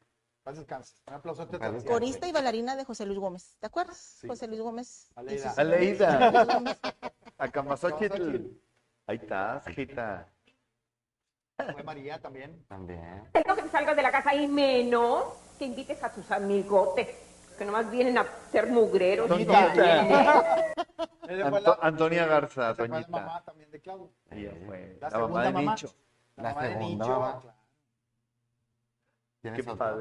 Paz 0.44 0.56
descanse. 0.58 0.94
Un 1.08 1.14
aplauso. 1.14 1.48
Corista 1.86 2.28
y 2.28 2.32
bailarina 2.32 2.76
de 2.76 2.84
José 2.84 3.06
Luis 3.06 3.18
Gómez. 3.18 3.56
¿Te 3.60 3.66
acuerdas? 3.66 3.96
Sí. 3.96 4.28
José 4.28 4.46
Luis 4.46 4.60
Gómez. 4.60 5.10
Aleida. 5.16 5.48
sus- 5.50 5.58
Aleida. 5.58 6.76
A 7.38 7.48
Camasochitl. 7.50 8.46
Ahí 9.06 9.16
está, 9.16 9.62
hijita. 9.68 10.28
Fue 11.72 11.82
María 11.82 12.20
también. 12.20 12.62
También. 12.68 13.26
Tengo 13.32 13.54
que 13.56 13.62
te 13.62 13.68
salgas 13.70 13.96
de 13.96 14.02
la 14.02 14.10
casa 14.12 14.34
y 14.34 14.46
menos 14.46 15.24
que 15.58 15.64
invites 15.64 16.02
a 16.02 16.12
tus 16.12 16.30
amigotes, 16.30 17.08
que 17.56 17.64
nomás 17.64 17.90
vienen 17.90 18.18
a 18.18 18.26
ser 18.52 18.66
mugreros. 18.70 19.28
Toñita. 19.28 19.72
Anto- 21.26 21.78
Antonia 21.80 22.26
Garza, 22.26 22.74
fue 22.74 22.86
la 22.88 22.94
Toñita. 22.96 23.10
mamá 23.10 23.42
también 23.44 23.70
de 23.70 23.80
Claudio. 23.80 24.10
Ella 24.30 24.52
fue. 24.66 24.98
La 25.00 25.08
La 25.08 25.18
mamá 25.18 25.26
segunda 25.26 25.42
de 25.44 25.52
mamá. 25.52 25.70
Nicho. 25.72 25.94
La, 26.36 26.42
La 26.42 26.48
mamá 26.54 26.66
de 26.68 26.76
Nicho. 26.76 27.08
mamá. 27.08 27.53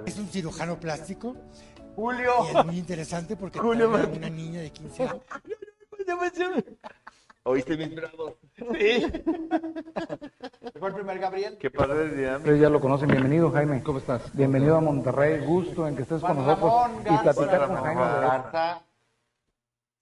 Es 0.06 0.18
un 0.18 0.28
cirujano 0.28 0.80
plástico 0.80 1.36
Julio. 1.96 2.32
y 2.54 2.58
es 2.58 2.66
muy 2.66 2.78
interesante 2.78 3.36
porque 3.36 3.60
Julio 3.60 3.90
trae 3.90 4.00
a 4.04 4.06
Martínez. 4.08 4.30
una 4.30 4.30
niña 4.30 4.62
de 4.62 4.72
15 4.72 5.04
años. 5.04 5.22
¿Oíste 7.46 7.76
mis 7.76 7.94
bravos? 7.94 8.36
Fue 10.80 10.88
el 10.88 10.94
primer 10.96 11.20
Gabriel. 11.20 11.58
Qué 11.58 11.70
padre 11.70 12.08
de. 12.08 12.38
Ustedes 12.38 12.62
ya 12.62 12.70
lo 12.70 12.80
conocen. 12.80 13.10
Bienvenido, 13.10 13.52
Jaime. 13.52 13.84
¿Cómo 13.84 14.00
estás? 14.00 14.34
Bienvenido 14.34 14.78
a 14.78 14.82
Monterrey. 14.82 15.46
Gusto 15.46 15.86
en 15.86 15.98
que 15.98 16.04
estés 16.04 16.22
con 16.22 16.38
nosotros 16.38 16.72
Ramón 16.72 17.02
y 17.02 17.18
platicar 17.18 17.68
con 17.68 17.76
Jaime. 17.84 18.02
Garza, 18.02 18.82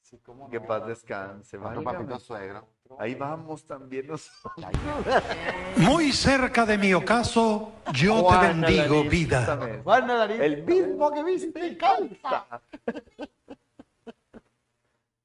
Sí, 0.01 0.19
cómo 0.19 0.49
Que 0.51 0.59
no. 0.59 0.67
paz 0.67 0.85
descanse. 0.85 1.57
válgame. 1.57 1.83
papito 1.85 2.19
suegro. 2.19 2.67
Ahí 2.99 3.15
vamos 3.15 3.63
también 3.65 4.07
nosotros. 4.07 4.53
Muy 5.77 6.11
cerca 6.11 6.65
de 6.65 6.77
mi 6.77 6.93
ocaso, 6.93 7.71
yo 7.93 8.15
te 8.15 8.21
Juana 8.21 8.67
bendigo, 8.67 9.03
vida. 9.03 9.45
también. 9.45 9.83
Juan 9.83 10.09
Alarín. 10.11 10.41
El 10.41 10.63
mismo 10.63 11.11
que 11.11 11.23
viste 11.23 11.77
canta. 11.77 12.61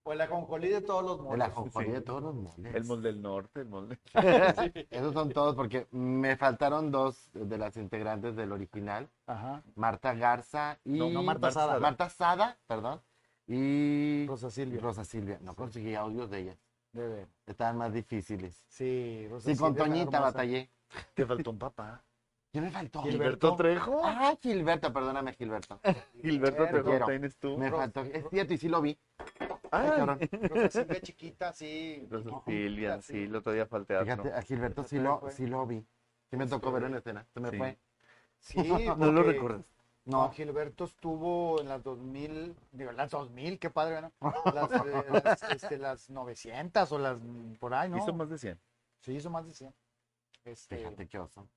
O 0.09 0.12
el 0.12 0.20
ajonjolí 0.20 0.68
de 0.68 0.80
todos 0.82 1.02
los 1.02 1.18
El 1.18 1.24
moles. 1.24 1.48
ajonjolí 1.48 1.90
de 1.90 2.01
todos 2.01 2.22
los 2.22 2.34
moles. 2.34 2.74
El 2.76 2.84
molde 2.84 3.12
del 3.12 3.20
norte, 3.22 3.60
el 3.62 3.66
molde. 3.68 3.98
Esos 4.90 5.12
son 5.12 5.32
todos 5.32 5.56
porque 5.56 5.88
me 5.90 6.36
faltaron 6.36 6.93
dos 6.93 7.28
de 7.34 7.59
las 7.59 7.76
integrantes 7.76 8.36
del 8.36 8.52
original. 8.52 9.09
Ajá. 9.26 9.64
Marta 9.74 10.14
Garza 10.14 10.78
y... 10.84 10.93
No, 10.98 11.10
no, 11.10 11.24
Marta 11.24 11.51
Sada. 11.51 11.80
Marta 11.80 12.09
Sada, 12.09 12.56
perdón. 12.68 13.01
Y... 13.48 14.26
Rosa 14.28 14.48
Silvia. 14.48 14.80
Rosa 14.80 15.05
Silvia. 15.05 15.38
No 15.43 15.55
conseguí 15.56 15.97
audios 15.97 16.30
de 16.30 16.38
ellas. 16.38 16.56
De 16.97 17.09
ver. 17.09 17.28
Estaban 17.47 17.77
más 17.77 17.93
difíciles. 17.93 18.64
Sí, 18.68 19.27
Rosa 19.31 19.51
Sí, 19.52 19.56
con 19.59 19.74
Toñita 19.77 20.18
batallé. 20.18 20.70
Te 21.14 21.27
faltó 21.27 21.51
un 21.51 21.59
papá. 21.59 22.02
¿Quién 22.51 22.64
me 22.64 22.70
faltó? 22.70 23.02
Gilberto 23.02 23.55
Trejo. 23.55 24.01
Ah, 24.02 24.35
Gilberto, 24.40 24.90
perdóname, 24.90 25.35
Gilberto. 25.35 25.78
Gilberto 26.23 26.66
Trejo, 26.66 26.89
Quiero. 26.89 27.06
tienes 27.06 27.36
tú. 27.36 27.59
Me 27.59 27.70
faltó. 27.70 28.01
Es 28.01 28.24
cierto, 28.31 28.55
y 28.55 28.56
sí 28.59 28.68
lo 28.70 28.81
vi. 28.81 28.98
Ay, 29.70 29.90
cabrón. 29.90 30.18
Rosa 30.48 30.70
Silvia 30.70 31.01
chiquita, 31.02 31.52
sí. 31.52 32.06
Rosa 32.10 32.31
No, 32.31 32.43
Silvia, 32.47 33.02
sí, 33.02 33.24
el 33.24 33.36
otro 33.36 33.52
día 33.52 33.66
falté 33.66 33.98
Fíjate, 34.01 34.32
a 34.32 34.40
Gilberto 34.40 34.85
sí 34.85 34.98
lo, 34.98 35.23
sí 35.28 35.47
lo 35.47 35.66
vi. 35.66 35.85
Sí 36.31 36.36
me 36.39 36.47
tocó 36.47 36.73
ver 36.73 36.85
en 36.85 36.94
escena. 36.94 37.27
Se 37.35 37.40
me 37.40 37.51
Sí. 37.51 37.56
fue. 37.59 37.78
Sí, 38.39 38.56
No 38.97 39.12
lo 39.12 39.23
porque 39.23 39.32
recuerdas. 39.32 39.66
No, 40.06 40.30
Gilberto 40.30 40.84
estuvo 40.84 41.60
en 41.60 41.68
las 41.68 41.82
2000, 41.82 42.56
digo, 42.70 42.92
las 42.92 43.10
2000, 43.10 43.58
qué 43.58 43.70
padre, 43.70 44.00
¿no? 44.00 44.12
Las, 44.54 44.70
eh, 44.86 45.04
las, 45.24 45.42
este, 45.42 45.78
las 45.78 46.08
900 46.08 46.90
o 46.92 46.98
las, 46.98 47.18
mm, 47.20 47.54
por 47.54 47.74
ahí, 47.74 47.90
¿no? 47.90 47.98
Hizo 47.98 48.12
más 48.12 48.30
de 48.30 48.38
100. 48.38 48.60
Sí, 49.00 49.14
hizo 49.16 49.30
más 49.30 49.46
de 49.46 49.52
100. 49.52 49.74
Este, 50.44 50.76
fíjate 50.78 51.08
qué 51.08 51.18
oso. 51.18 51.48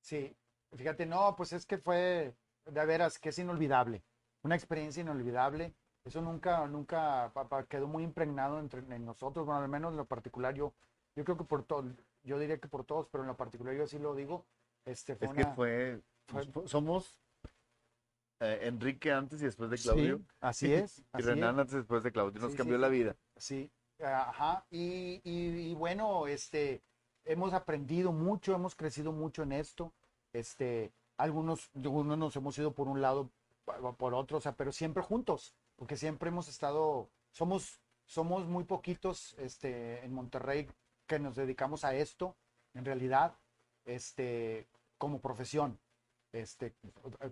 Sí, 0.00 0.34
fíjate, 0.72 1.04
no, 1.04 1.36
pues 1.36 1.52
es 1.52 1.66
que 1.66 1.76
fue, 1.76 2.34
de 2.64 2.86
veras, 2.86 3.18
que 3.18 3.28
es 3.28 3.38
inolvidable, 3.38 4.02
una 4.42 4.54
experiencia 4.56 5.02
inolvidable. 5.02 5.74
Eso 6.02 6.22
nunca, 6.22 6.66
nunca 6.66 7.30
pa- 7.34 7.46
pa- 7.46 7.66
quedó 7.66 7.86
muy 7.86 8.02
impregnado 8.02 8.58
entre 8.58 8.80
en 8.80 9.04
nosotros, 9.04 9.44
bueno, 9.44 9.60
al 9.60 9.68
menos 9.68 9.90
en 9.90 9.98
lo 9.98 10.06
particular 10.06 10.54
yo, 10.54 10.72
yo 11.14 11.24
creo 11.24 11.36
que 11.36 11.44
por 11.44 11.64
todo, 11.64 11.84
yo 12.22 12.38
diría 12.38 12.58
que 12.58 12.68
por 12.68 12.84
todos, 12.84 13.06
pero 13.12 13.22
en 13.24 13.28
lo 13.28 13.36
particular 13.36 13.74
yo 13.74 13.86
sí 13.86 13.98
lo 13.98 14.14
digo. 14.14 14.46
Este, 14.86 15.14
fue 15.16 15.26
Es 15.28 15.34
que 15.34 15.44
fue- 15.44 16.66
Somos 16.66 17.20
eh, 18.40 18.60
Enrique 18.62 19.12
antes 19.12 19.40
y 19.42 19.44
después 19.44 19.70
de 19.70 19.76
Sí, 19.76 19.84
Claudio. 19.84 20.20
así 20.40 20.72
es. 20.74 20.98
Y 20.98 21.04
así 21.12 21.26
Renan 21.26 21.54
es. 21.56 21.60
antes 21.60 21.74
y 21.74 21.78
después 21.78 22.02
de 22.02 22.12
Claudio. 22.12 22.40
Nos 22.40 22.52
Sí, 22.52 22.58
cambió 22.58 22.76
sí, 22.76 22.80
la 22.82 22.88
vida. 22.88 23.16
Sí, 23.36 23.70
ajá. 24.02 24.64
Y, 24.70 25.20
y- 25.24 25.70
y 25.70 25.74
bueno, 25.74 26.26
este, 26.26 26.82
hemos 27.24 27.52
aprendido 27.52 28.12
mucho, 28.12 28.54
hemos 28.54 28.74
crecido 28.74 29.12
mucho 29.12 29.42
en 29.42 29.52
esto. 29.52 29.92
Este, 30.32 30.92
algunos, 31.16 31.70
algunos 31.74 32.16
nos 32.18 32.34
hemos 32.36 32.56
ido 32.58 32.72
por 32.72 32.88
un 32.88 33.00
lado, 33.02 33.30
por 33.98 34.14
otro, 34.14 34.38
o 34.38 34.40
sea, 34.40 34.52
pero 34.56 34.72
siempre 34.72 35.02
juntos, 35.02 35.54
porque 35.76 35.96
siempre 35.96 36.28
hemos 36.28 36.48
estado, 36.48 37.10
somos, 37.30 37.80
somos 38.06 38.46
muy 38.46 38.64
poquitos, 38.64 39.34
este, 39.38 40.04
en 40.04 40.12
Monterrey 40.14 40.68
que 41.06 41.18
nos 41.18 41.36
dedicamos 41.36 41.84
a 41.84 41.94
esto, 41.94 42.36
en 42.74 42.84
realidad, 42.84 43.34
este, 43.84 44.66
como 44.98 45.20
profesión, 45.20 45.78
este, 46.32 46.74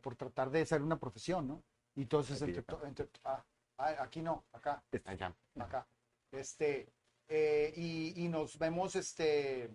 por- 0.02 0.16
tratar 0.16 0.50
de 0.50 0.64
ser 0.66 0.82
una 0.82 0.98
profesión, 0.98 1.46
¿no? 1.48 1.62
Y 1.94 2.02
entonces, 2.02 2.40
Aquí 2.42 2.50
entre, 2.50 2.62
to- 2.62 2.84
entre- 2.86 3.08
ah, 3.24 3.44
ah, 3.78 3.94
aquí 4.00 4.22
no, 4.22 4.44
acá 4.52 4.82
Allá. 5.04 5.34
acá. 5.58 5.86
Este, 6.32 6.92
eh, 7.28 7.72
y, 7.76 8.24
y 8.24 8.28
nos 8.28 8.58
vemos 8.58 8.96
este, 8.96 9.70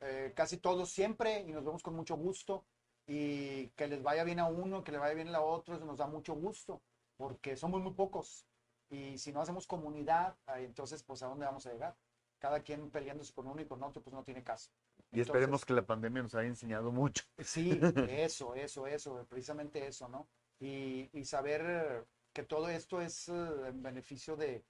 eh, 0.00 0.32
casi 0.34 0.58
todos 0.58 0.90
siempre 0.90 1.40
y 1.40 1.52
nos 1.52 1.64
vemos 1.64 1.82
con 1.82 1.94
mucho 1.94 2.16
gusto. 2.16 2.64
Y 3.10 3.68
que 3.68 3.86
les 3.88 4.02
vaya 4.02 4.22
bien 4.22 4.38
a 4.38 4.46
uno, 4.48 4.84
que 4.84 4.92
le 4.92 4.98
vaya 4.98 5.14
bien 5.14 5.34
a 5.34 5.40
otro, 5.40 5.74
eso 5.74 5.86
nos 5.86 5.96
da 5.96 6.06
mucho 6.06 6.34
gusto, 6.34 6.82
porque 7.16 7.56
somos 7.56 7.80
muy 7.80 7.94
pocos. 7.94 8.44
Y 8.90 9.16
si 9.16 9.32
no 9.32 9.40
hacemos 9.40 9.66
comunidad, 9.66 10.36
ah, 10.46 10.60
entonces, 10.60 11.02
pues, 11.02 11.22
¿a 11.22 11.26
dónde 11.28 11.46
vamos 11.46 11.64
a 11.66 11.72
llegar? 11.72 11.96
Cada 12.38 12.60
quien 12.60 12.90
peleándose 12.90 13.32
con 13.32 13.46
uno 13.46 13.62
y 13.62 13.66
con 13.66 13.82
otro, 13.82 14.02
pues 14.02 14.12
no 14.12 14.24
tiene 14.24 14.44
caso. 14.44 14.70
Y 15.12 15.20
esperemos 15.20 15.64
que 15.64 15.72
la 15.72 15.86
pandemia 15.86 16.22
nos 16.22 16.34
haya 16.34 16.48
enseñado 16.48 16.92
mucho. 16.92 17.24
Sí, 17.38 17.78
eso, 18.10 18.54
eso, 18.54 18.86
eso, 18.86 19.26
precisamente 19.28 19.86
eso, 19.86 20.08
¿no? 20.08 20.28
Y, 20.60 21.08
y 21.12 21.24
saber 21.24 22.06
que 22.32 22.42
todo 22.42 22.68
esto 22.68 23.00
es 23.00 23.28
eh, 23.28 23.32
en 23.68 23.82
beneficio 23.82 24.36
de, 24.36 24.64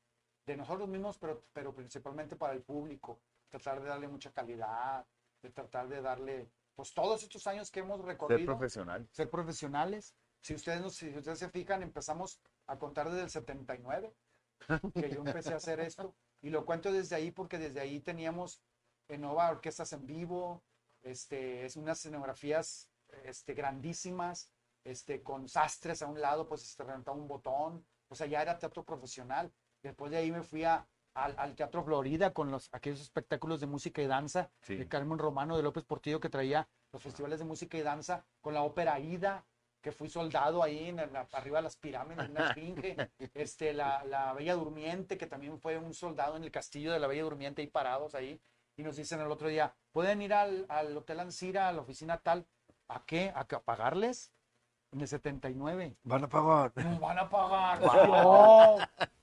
de 0.47 0.57
nosotros 0.57 0.89
mismos, 0.89 1.19
pero, 1.19 1.45
pero 1.53 1.75
principalmente 1.75 2.37
para 2.37 2.53
el 2.55 2.63
público. 2.63 3.21
Tratar 3.49 3.81
de 3.81 3.89
darle 3.89 4.09
mucha 4.09 4.31
calidad, 4.33 5.07
de 5.43 5.51
tratar 5.51 5.89
de 5.89 6.03
darle, 6.03 6.51
pues 6.75 6.93
todos 6.93 7.23
estos 7.23 7.47
años 7.47 7.71
que 7.71 7.81
hemos 7.81 7.99
Ser 7.99 8.07
recorrido, 8.07 8.47
profesional. 8.47 9.09
ser 9.11 9.31
profesionales. 9.31 10.15
Si 10.43 10.55
ustedes, 10.55 10.81
no- 10.81 10.91
si 10.91 11.09
ustedes 11.17 11.39
se 11.39 11.49
fijan, 11.49 11.83
empezamos 11.83 12.41
a 12.67 12.79
contar 12.79 13.09
desde 13.09 13.23
el 13.25 13.31
79, 13.31 14.15
que 14.95 15.11
yo 15.11 15.21
empecé 15.21 15.53
a 15.55 15.57
hacer 15.57 15.81
esto. 15.81 16.15
Y 16.43 16.51
lo 16.51 16.65
cuento 16.65 16.93
desde 16.93 17.17
ahí 17.17 17.31
porque 17.31 17.59
desde 17.59 17.81
ahí 17.81 18.01
teníamos 18.01 18.61
en 19.09 19.21
Nova 19.23 19.51
orquestas 19.51 19.93
en 19.93 20.07
vivo, 20.07 20.63
este, 21.03 21.65
es 21.65 21.77
unas 21.77 21.99
escenografías 21.99 22.91
este, 23.25 23.55
grandísimas, 23.55 24.51
este, 24.85 25.23
con 25.23 25.49
sastres 25.49 26.03
a 26.03 26.07
un 26.07 26.21
lado, 26.21 26.47
pues 26.49 26.63
se 26.63 26.83
reventaba 26.85 27.17
un 27.17 27.29
botón, 27.29 27.85
o 28.09 28.15
sea, 28.15 28.27
ya 28.27 28.43
era 28.43 28.59
teatro 28.59 28.85
profesional. 28.85 29.53
Después 29.83 30.11
de 30.11 30.19
ahí 30.19 30.31
me 30.31 30.43
fui 30.43 30.65
a, 30.65 30.87
al, 31.15 31.35
al 31.39 31.55
Teatro 31.55 31.83
Florida 31.85 32.33
con 32.33 32.51
los, 32.51 32.69
aquellos 32.73 33.01
espectáculos 33.01 33.61
de 33.61 33.67
música 33.67 34.03
y 34.03 34.07
danza 34.07 34.51
Sí. 34.61 34.77
de 34.77 34.89
Carmen 34.89 35.19
Romano 35.19 35.57
de 35.57 35.63
López 35.63 35.85
Portillo 35.85 36.21
que 36.21 36.29
traía 36.29 36.69
los 36.93 37.03
festivales 37.03 37.39
de 37.39 37.45
música 37.45 37.77
y 37.79 37.83
danza 37.83 38.25
con 38.41 38.55
la 38.55 38.63
ópera 38.63 38.99
Ida, 38.99 39.45
que 39.81 39.93
fui 39.93 40.09
soldado 40.09 40.63
ahí 40.63 40.89
en 40.89 40.97
la- 40.97 41.29
arriba 41.33 41.59
de 41.59 41.63
las 41.63 41.77
pirámides, 41.77 42.25
en 42.25 42.31
una 42.33 42.49
esfinge, 42.49 42.97
este, 43.35 43.73
la, 43.73 44.05
la 44.05 44.33
Bella 44.33 44.55
Durmiente, 44.55 45.17
que 45.17 45.27
también 45.27 45.59
fue 45.61 45.79
un 45.79 45.95
soldado 45.95 46.37
en 46.37 46.45
el 46.45 46.51
castillo 46.51 46.93
de 46.93 46.99
la 46.99 47.07
Bella 47.07 47.23
Durmiente, 47.23 47.63
ahí 47.63 47.69
parados 47.69 48.15
ahí, 48.15 48.41
y 48.79 48.83
nos 48.85 48.97
dicen 48.97 49.21
el 49.21 49.31
otro 49.31 49.49
día, 49.49 49.75
¿pueden 49.93 50.23
ir 50.23 50.33
al, 50.33 50.65
al 50.69 50.97
Hotel 50.97 51.19
Ancira, 51.21 51.69
a 51.69 51.73
la 51.73 51.81
oficina 51.83 52.17
tal? 52.19 52.47
¿A 52.89 53.05
qué? 53.05 53.33
¿A, 53.35 53.45
qué? 53.45 53.57
¿A 53.57 53.61
pagarles? 53.61 54.33
En 54.93 55.01
el 55.01 55.09
79. 55.09 55.97
Van 56.05 56.25
a 56.25 56.29
pagar. 56.29 56.73
Nos 56.77 57.01
van 57.01 57.19
a 57.19 57.29
pagar. 57.29 57.81
No. 57.83 58.77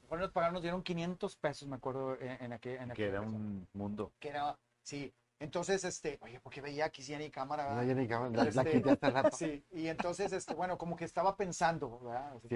Bueno, 0.10 0.26
nos 0.26 0.32
pagaron, 0.34 0.54
nos 0.54 0.62
dieron 0.62 0.84
500 0.84 1.36
pesos, 1.38 1.68
me 1.68 1.78
acuerdo, 1.78 2.20
en, 2.20 2.44
en 2.44 2.54
aquel, 2.54 2.76
en 2.82 2.90
Que 2.90 3.06
aquel- 3.06 3.10
era 3.10 3.22
un 3.22 3.68
mundo. 3.74 4.12
que 4.20 4.30
era, 4.30 4.56
sí. 4.84 5.12
Entonces, 5.40 5.84
este, 5.84 6.20
oye, 6.22 6.40
porque 6.42 6.62
veía 6.62 6.90
que 6.90 7.02
sí 7.02 7.12
ya 7.14 7.18
ni 7.18 7.30
cámara, 7.32 7.74
No, 7.76 7.84
ya 7.84 7.94
ni 7.96 8.08
cámara, 8.08 8.32
la- 8.32 8.44
la 8.44 8.50
Este, 8.50 8.72
quité 8.72 8.92
hace 8.92 9.10
rato. 9.10 9.36
Sí, 9.38 9.66
y 9.72 9.88
entonces, 9.88 10.32
este, 10.34 10.54
bueno, 10.54 10.78
como 10.78 10.96
que 10.96 11.06
estaba 11.06 11.36
pensando, 11.36 12.00
¿verdad? 12.02 12.34
Sí. 12.50 12.56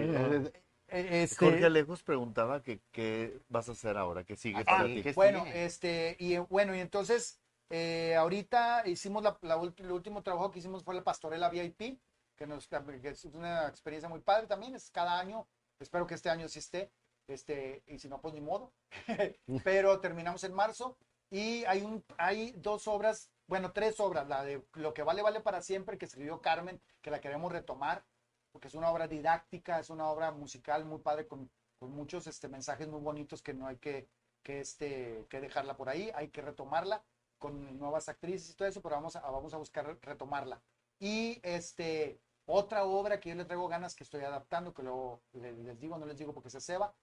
Eh, 0.91 1.23
este, 1.23 1.45
Jorge 1.45 1.65
Alejos 1.65 2.03
preguntaba 2.03 2.61
que 2.61 2.81
qué 2.91 3.39
vas 3.49 3.69
a 3.69 3.73
hacer 3.73 3.97
ahora, 3.97 4.23
qué 4.23 4.35
sigue 4.35 4.63
para 4.65 4.81
Ah, 4.81 4.85
ti. 4.85 5.03
bueno, 5.15 5.45
este, 5.53 6.15
y 6.19 6.35
eh, 6.35 6.39
bueno, 6.39 6.75
y 6.75 6.79
entonces, 6.79 7.39
eh, 7.69 8.15
ahorita 8.15 8.87
hicimos 8.87 9.23
la, 9.23 9.37
la 9.41 9.55
el 9.55 9.91
último 9.91 10.23
trabajo 10.23 10.51
que 10.51 10.59
hicimos 10.59 10.83
fue 10.83 10.95
la 10.95 11.03
pastorela 11.03 11.49
VIP, 11.49 11.99
que, 12.35 12.47
nos, 12.47 12.67
que 12.67 13.09
es 13.09 13.25
una 13.25 13.67
experiencia 13.67 14.09
muy 14.09 14.21
padre 14.21 14.47
también, 14.47 14.75
es 14.75 14.89
cada 14.89 15.19
año, 15.19 15.47
espero 15.79 16.07
que 16.07 16.15
este 16.15 16.29
año 16.29 16.47
sí 16.47 16.59
esté, 16.59 16.91
este, 17.27 17.83
y 17.87 17.99
si 17.99 18.09
no, 18.09 18.19
pues 18.21 18.33
ni 18.33 18.41
modo, 18.41 18.73
pero 19.63 19.99
terminamos 19.99 20.43
en 20.43 20.53
marzo, 20.53 20.97
y 21.29 21.63
hay, 21.65 21.81
un, 21.83 22.03
hay 22.17 22.53
dos 22.57 22.87
obras, 22.87 23.29
bueno, 23.47 23.71
tres 23.71 23.99
obras, 23.99 24.27
la 24.27 24.43
de 24.43 24.63
Lo 24.73 24.93
que 24.93 25.03
vale, 25.03 25.21
vale 25.21 25.41
para 25.41 25.61
siempre, 25.61 25.97
que 25.97 26.05
escribió 26.05 26.41
Carmen, 26.41 26.81
que 27.01 27.11
la 27.11 27.21
queremos 27.21 27.51
retomar, 27.51 28.03
porque 28.51 28.67
es 28.67 28.75
una 28.75 28.89
obra 28.91 29.07
didáctica, 29.07 29.79
es 29.79 29.89
una 29.89 30.07
obra 30.09 30.31
musical 30.31 30.85
muy 30.85 30.99
padre 30.99 31.27
con, 31.27 31.49
con 31.79 31.91
muchos 31.91 32.27
este, 32.27 32.47
mensajes 32.47 32.87
muy 32.87 32.99
bonitos 33.01 33.41
que 33.41 33.53
no 33.53 33.67
hay 33.67 33.77
que, 33.77 34.07
que, 34.43 34.59
este, 34.61 35.25
que 35.29 35.41
dejarla 35.41 35.75
por 35.77 35.89
ahí, 35.89 36.11
hay 36.15 36.29
que 36.29 36.41
retomarla 36.41 37.03
con 37.37 37.77
nuevas 37.79 38.09
actrices 38.09 38.49
y 38.51 38.55
todo 38.55 38.67
eso, 38.67 38.81
pero 38.81 38.95
vamos 38.95 39.15
a, 39.15 39.21
vamos 39.21 39.53
a 39.53 39.57
buscar 39.57 39.97
retomarla. 40.01 40.61
Y 40.99 41.39
este, 41.43 42.19
otra 42.45 42.83
obra 42.83 43.19
que 43.19 43.29
yo 43.29 43.35
le 43.35 43.45
traigo 43.45 43.67
ganas 43.69 43.95
que 43.95 44.03
estoy 44.03 44.21
adaptando, 44.23 44.73
que 44.73 44.83
luego 44.83 45.21
le- 45.33 45.53
les 45.53 45.79
digo, 45.79 45.97
no 45.97 46.05
les 46.05 46.17
digo 46.17 46.33
porque 46.33 46.49
se 46.49 46.59
ceba. 46.59 46.93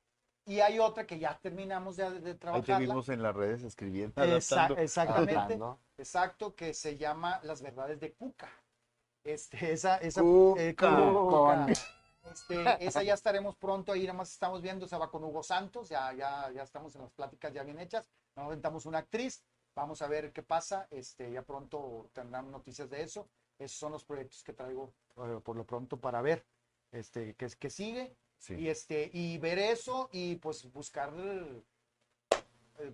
Y 0.49 0.61
hay 0.61 0.79
otra 0.79 1.07
que 1.07 1.19
ya 1.19 1.39
terminamos 1.41 1.97
de, 1.97 2.05
de 2.05 2.17
Ahí 2.19 2.23
te 2.23 2.35
trabajarla. 2.39 2.79
vimos 2.79 3.09
en 3.09 3.23
las 3.23 3.35
redes 3.35 3.63
escribiendo, 3.63 4.21
adaptando. 4.23 4.77
exactamente. 4.77 5.35
Adaptando. 5.35 5.81
Exacto, 5.99 6.55
que 6.55 6.73
se 6.75 6.97
llama 6.99 7.41
Las 7.43 7.63
Verdades 7.63 7.99
de 7.99 8.13
Cuca. 8.15 8.49
Este, 9.27 9.73
esa, 9.73 9.97
esa, 9.99 10.21
Cuca. 10.23 10.63
eh, 10.63 10.75
Cuca. 10.77 11.67
Este, 12.33 12.85
esa 12.87 13.03
ya 13.03 13.15
estaremos 13.15 13.57
pronto 13.57 13.93
ahí, 13.93 14.03
nada 14.03 14.15
más 14.19 14.33
estamos 14.33 14.61
viendo, 14.63 14.87
se 14.89 14.97
va 14.97 15.11
con 15.11 15.23
Hugo 15.25 15.43
Santos, 15.43 15.89
ya, 15.89 16.13
ya, 16.13 16.51
ya 16.53 16.63
estamos 16.63 16.95
en 16.97 17.03
las 17.03 17.13
pláticas 17.13 17.53
ya 17.53 17.63
bien 17.63 17.79
hechas. 17.81 18.05
Nos 18.35 18.47
aventamos 18.47 18.85
una 18.87 18.99
actriz, 18.99 19.43
vamos 19.75 20.03
a 20.03 20.09
ver 20.09 20.33
qué 20.33 20.43
pasa, 20.43 20.87
este, 20.91 21.31
ya 21.33 21.43
pronto 21.43 22.11
tendrán 22.13 22.51
noticias 22.51 22.89
de 22.91 23.03
eso. 23.03 23.29
Esos 23.59 23.79
son 23.79 23.93
los 23.93 24.05
proyectos 24.05 24.43
que 24.43 24.53
traigo 24.53 24.93
eh, 25.17 25.41
por 25.43 25.57
lo 25.57 25.65
pronto 25.65 25.99
para 25.99 26.21
ver, 26.21 26.45
este, 26.93 27.35
que, 27.35 27.49
que 27.59 27.71
sigue. 27.71 28.15
Sí. 28.39 28.55
Y 28.55 28.69
este, 28.69 29.09
y 29.13 29.39
ver 29.39 29.59
eso 29.59 30.09
y 30.13 30.37
pues 30.37 30.71
buscar 30.73 31.13
eh, 31.17 31.63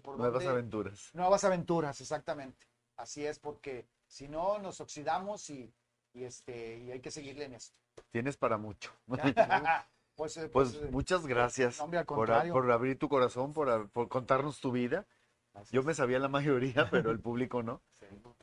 por 0.02 0.16
Nuevas 0.18 0.34
dónde- 0.44 0.48
aventuras. 0.50 1.10
Nuevas 1.14 1.42
aventuras, 1.44 2.00
exactamente. 2.00 2.66
Así 2.96 3.26
es, 3.26 3.38
porque 3.38 3.86
si 4.06 4.28
no 4.28 4.58
nos 4.58 4.80
oxidamos 4.80 5.50
y, 5.50 5.72
y, 6.12 6.24
este, 6.24 6.78
y 6.78 6.90
hay 6.90 7.00
que 7.00 7.10
seguirle 7.10 7.44
en 7.44 7.54
esto. 7.54 7.76
Tienes 8.10 8.36
para 8.36 8.58
mucho. 8.58 8.92
pues, 10.16 10.36
eh, 10.36 10.48
Pues 10.48 10.74
eh, 10.74 10.88
muchas 10.90 11.26
gracias 11.26 11.78
no, 11.78 11.84
hombre, 11.84 12.00
al 12.00 12.06
por, 12.06 12.30
abrir 12.30 12.98
tu 12.98 13.08
corazón, 13.08 13.52
por 13.52 14.08
contarnos 14.08 14.60
tu 14.60 14.72
vida. 14.72 15.06
Yo 15.70 15.82
me 15.82 15.94
sabía 15.94 16.18
la 16.18 16.28
mayoría, 16.28 16.88
pero 16.90 17.10
el 17.10 17.20
público 17.20 17.62
no. 17.62 17.82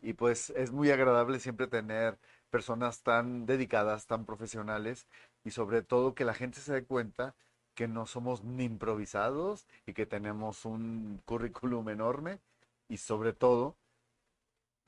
Y 0.01 0.13
pues 0.13 0.51
es 0.51 0.71
muy 0.71 0.91
agradable 0.91 1.39
siempre 1.39 1.67
tener 1.67 2.17
personas 2.49 3.01
tan 3.03 3.45
dedicadas, 3.45 4.07
tan 4.07 4.25
profesionales 4.25 5.07
y 5.43 5.51
sobre 5.51 5.81
todo 5.81 6.15
que 6.15 6.25
la 6.25 6.33
gente 6.33 6.59
se 6.59 6.73
dé 6.73 6.83
cuenta 6.85 7.35
que 7.75 7.87
no 7.87 8.05
somos 8.05 8.43
ni 8.43 8.65
improvisados 8.65 9.67
y 9.85 9.93
que 9.93 10.05
tenemos 10.05 10.65
un 10.65 11.21
currículum 11.25 11.89
enorme 11.89 12.39
y 12.87 12.97
sobre 12.97 13.33
todo, 13.33 13.75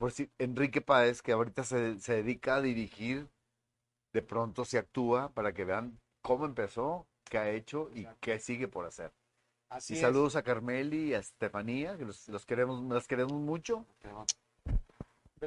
por 0.02 0.10
si 0.10 0.28
Enrique 0.38 0.80
Páez, 0.80 1.22
que 1.22 1.30
ahorita 1.30 1.62
se, 1.62 2.00
se 2.00 2.14
dedica 2.14 2.56
a 2.56 2.60
dirigir, 2.60 3.28
de 4.12 4.20
pronto 4.20 4.64
se 4.64 4.76
actúa 4.76 5.28
para 5.28 5.52
que 5.52 5.64
vean 5.64 5.96
cómo 6.22 6.44
empezó, 6.44 7.06
qué 7.30 7.38
ha 7.38 7.48
hecho 7.50 7.88
y 7.94 8.08
qué 8.18 8.40
sigue 8.40 8.66
por 8.66 8.84
hacer. 8.84 9.12
Así 9.68 9.94
y 9.94 9.98
es. 9.98 10.02
saludos 10.02 10.34
a 10.34 10.42
Carmeli 10.42 11.10
y 11.10 11.14
a 11.14 11.20
Estefanía, 11.20 11.96
que 11.96 12.04
los, 12.04 12.28
los 12.28 12.44
queremos, 12.44 12.82
las 12.92 13.06
queremos 13.06 13.34
mucho. 13.34 13.86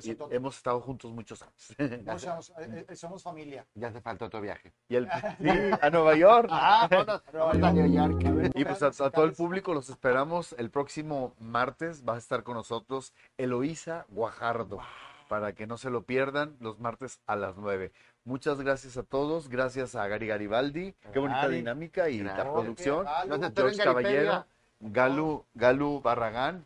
Y 0.04 0.18
hemos 0.32 0.58
estado 0.58 0.82
juntos 0.82 1.12
muchos 1.12 1.42
años. 1.42 2.04
No, 2.04 2.20
somos, 2.20 2.54
eh, 2.60 2.86
eh, 2.90 2.96
somos 2.96 3.24
familia. 3.24 3.66
Ya 3.76 3.92
te 3.92 4.02
falta 4.02 4.26
otro 4.26 4.42
viaje. 4.42 4.74
Y 4.90 4.96
el, 4.96 5.08
sí, 5.40 5.50
a 5.82 5.90
Nueva 5.90 6.16
York. 6.16 6.50
Ah, 6.52 6.90
a 6.92 7.74
York. 7.74 8.52
Y 8.56 8.66
pues 8.66 8.84
a, 8.84 8.88
a 8.88 9.10
todo 9.12 9.26
el 9.26 9.34
público 9.34 9.74
los 9.74 9.90
esperamos 9.90 10.54
el 10.58 10.70
próximo 10.70 11.34
martes. 11.40 12.04
Va 12.08 12.16
a 12.16 12.18
estar 12.18 12.44
con 12.44 12.56
nosotros 12.56 13.14
Eloísa 13.38 14.06
Guajardo. 14.10 14.80
Para 15.30 15.54
que 15.54 15.66
no 15.66 15.78
se 15.78 15.90
lo 15.90 16.04
pierdan, 16.04 16.56
los 16.60 16.80
martes 16.80 17.20
a 17.26 17.36
las 17.36 17.58
9. 17.58 17.92
Muchas 18.26 18.62
gracias 18.62 18.98
a 18.98 19.04
todos. 19.04 19.50
Gracias 19.50 19.96
a 19.96 20.08
Gary 20.08 20.28
Garibaldi. 20.28 20.94
Qué 21.14 21.20
bonita 21.20 21.44
Gary. 21.44 21.58
dinámica 21.58 22.10
y 22.10 22.20
la 22.20 22.44
producción. 22.52 23.08
En 23.32 23.54
George 23.56 23.78
Caballero. 23.84 24.46
Galu, 24.80 25.46
Galu 25.54 26.02
Barragán. 26.02 26.66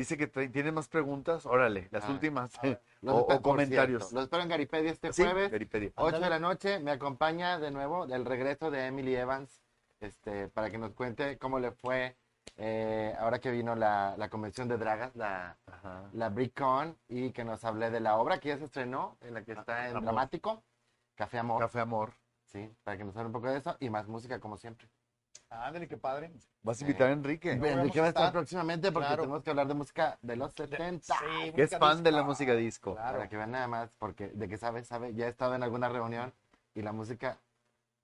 Dice 0.00 0.16
que 0.16 0.32
tra- 0.32 0.50
tiene 0.50 0.72
más 0.72 0.88
preguntas. 0.88 1.44
Órale, 1.44 1.88
las 1.90 2.04
Ah, 2.04 2.10
últimas. 2.10 2.52
Los 3.02 3.14
o, 3.28 3.42
comentarios. 3.42 4.02
cierto, 4.04 4.14
Los 4.14 4.24
espero 4.24 4.42
en 4.42 4.48
Garipedia 4.48 4.90
este 4.92 5.12
Sí, 5.12 5.22
jueves. 5.22 5.50
Garipedia. 5.52 5.92
8 5.96 6.20
de 6.20 6.30
la 6.30 6.38
noche. 6.38 6.78
Me 6.80 6.90
acompaña 6.90 7.58
de 7.58 7.70
nuevo 7.70 8.04
el 8.06 8.24
regreso 8.24 8.70
de 8.70 8.86
Emily 8.86 9.14
Evans. 9.14 9.60
Este, 10.00 10.48
para 10.48 10.70
que 10.70 10.78
nos 10.78 10.92
cuente 10.92 11.36
cómo 11.36 11.58
le 11.58 11.72
fue 11.72 12.16
eh, 12.56 13.14
ahora 13.18 13.40
que 13.40 13.50
vino 13.50 13.74
la, 13.74 14.14
la 14.16 14.30
convención 14.30 14.68
de 14.68 14.78
dragas, 14.78 15.14
la, 15.16 15.58
Ajá. 15.66 16.08
la 16.14 16.30
BrickCon, 16.30 16.96
y 17.08 17.32
que 17.32 17.44
nos 17.44 17.62
hable 17.64 17.90
de 17.90 18.00
la 18.00 18.16
obra 18.16 18.38
que 18.40 18.48
ya 18.48 18.56
se 18.56 18.64
estrenó, 18.64 19.18
en 19.20 19.34
la 19.34 19.44
que 19.44 19.52
está 19.52 19.84
en 19.90 19.96
Amor. 19.96 20.04
dramático, 20.04 20.62
Café 21.14 21.38
Amor. 21.40 21.60
Café 21.60 21.80
Amor. 21.80 22.14
Sí, 22.46 22.74
para 22.84 22.96
que 22.96 23.04
nos 23.04 23.14
hable 23.16 23.26
un 23.26 23.32
poco 23.34 23.48
de 23.50 23.58
eso 23.58 23.76
y 23.80 23.90
más 23.90 24.08
música 24.08 24.40
como 24.40 24.56
siempre. 24.56 24.88
Ándale, 25.50 25.88
qué 25.88 25.96
padre. 25.96 26.30
¿Vas 26.62 26.78
a 26.80 26.84
invitar 26.84 27.08
a 27.08 27.12
Enrique? 27.12 27.56
No, 27.56 27.66
Enrique 27.66 27.98
va 28.00 28.06
a 28.06 28.08
estar 28.10 28.22
estar. 28.22 28.32
próximamente 28.32 28.92
porque 28.92 29.08
Claro. 29.08 29.22
tenemos 29.22 29.42
que 29.42 29.50
hablar 29.50 29.66
de 29.66 29.74
música 29.74 30.18
de 30.22 30.36
los 30.36 30.52
70. 30.54 31.14
Sí, 31.18 31.52
Que 31.52 31.62
es 31.64 31.76
fan 31.76 32.02
de 32.04 32.12
la 32.12 32.18
disco. 32.18 32.28
música 32.30 32.54
disco. 32.54 32.94
Claro. 32.94 33.18
Para 33.18 33.28
que 33.28 33.36
vean 33.36 33.50
nada 33.50 33.66
más, 33.66 33.90
porque 33.98 34.28
de 34.28 34.48
que 34.48 34.56
sabe, 34.56 34.84
sabe. 34.84 35.12
Ya 35.14 35.26
he 35.26 35.28
estado 35.28 35.54
en 35.56 35.62
alguna 35.64 35.88
reunión 35.88 36.32
y 36.74 36.82
la 36.82 36.92
música, 36.92 37.38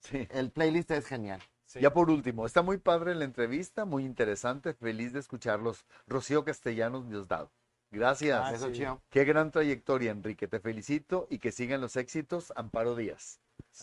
Sí. 0.01 0.27
el 0.31 0.51
playlist 0.51 0.91
es 0.91 1.07
genial. 1.07 1.41
Sí. 1.67 1.81
Ya 1.81 1.93
por 1.93 2.11
último, 2.11 2.47
está 2.47 2.63
muy 2.63 2.79
padre 2.79 3.15
la 3.15 3.25
entrevista, 3.25 3.85
muy 3.85 4.05
interesante, 4.05 4.75
feliz 4.75 5.13
de 5.13 5.21
escucharlos. 5.21 5.85
Rocío 6.07 6.45
Castellanos 6.45 7.09
Diosdado. 7.09 7.51
Gracias. 7.93 8.41
Ah, 8.45 8.53
Eso, 8.53 8.75
sí. 8.75 8.85
Qué 9.11 9.25
gran 9.25 9.53
trayectoria, 9.53 10.11
Enrique. 10.11 10.49
Te 10.49 10.59
felicito 10.61 11.27
y 11.31 11.39
que 11.39 11.53
sigan 11.53 11.81
los 11.81 11.97
éxitos. 11.97 12.53
Amparo 12.57 12.97
Díaz. 12.97 13.41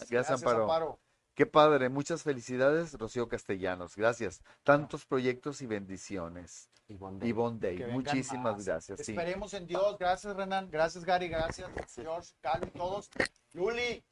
Gracias, 0.10 0.44
Amparo. 0.44 1.00
Qué 1.36 1.46
padre. 1.46 1.90
Muchas 1.90 2.24
felicidades, 2.24 2.94
Rocío 2.94 3.28
Castellanos. 3.28 3.96
Gracias. 3.96 4.42
Tantos 4.64 5.06
proyectos 5.06 5.62
y 5.62 5.66
bendiciones. 5.68 6.70
Ivonne 6.88 7.20
Day. 7.20 7.30
Yvonne 7.30 7.60
Day. 7.60 7.78
Que 7.78 7.84
vengan 7.86 8.02
Muchísimas 8.04 8.56
más. 8.58 8.66
gracias. 8.66 9.00
sí. 9.00 9.12
Esperemos 9.14 9.54
en 9.54 9.66
Dios. 9.66 9.98
Gracias, 9.98 10.36
Renan. 10.36 10.70
Gracias, 10.70 11.04
Gary. 11.06 11.28
Gracias, 11.30 11.70
George, 11.96 12.34
Cali, 12.42 12.68
todos. 12.72 13.10
Luli, 13.54 14.04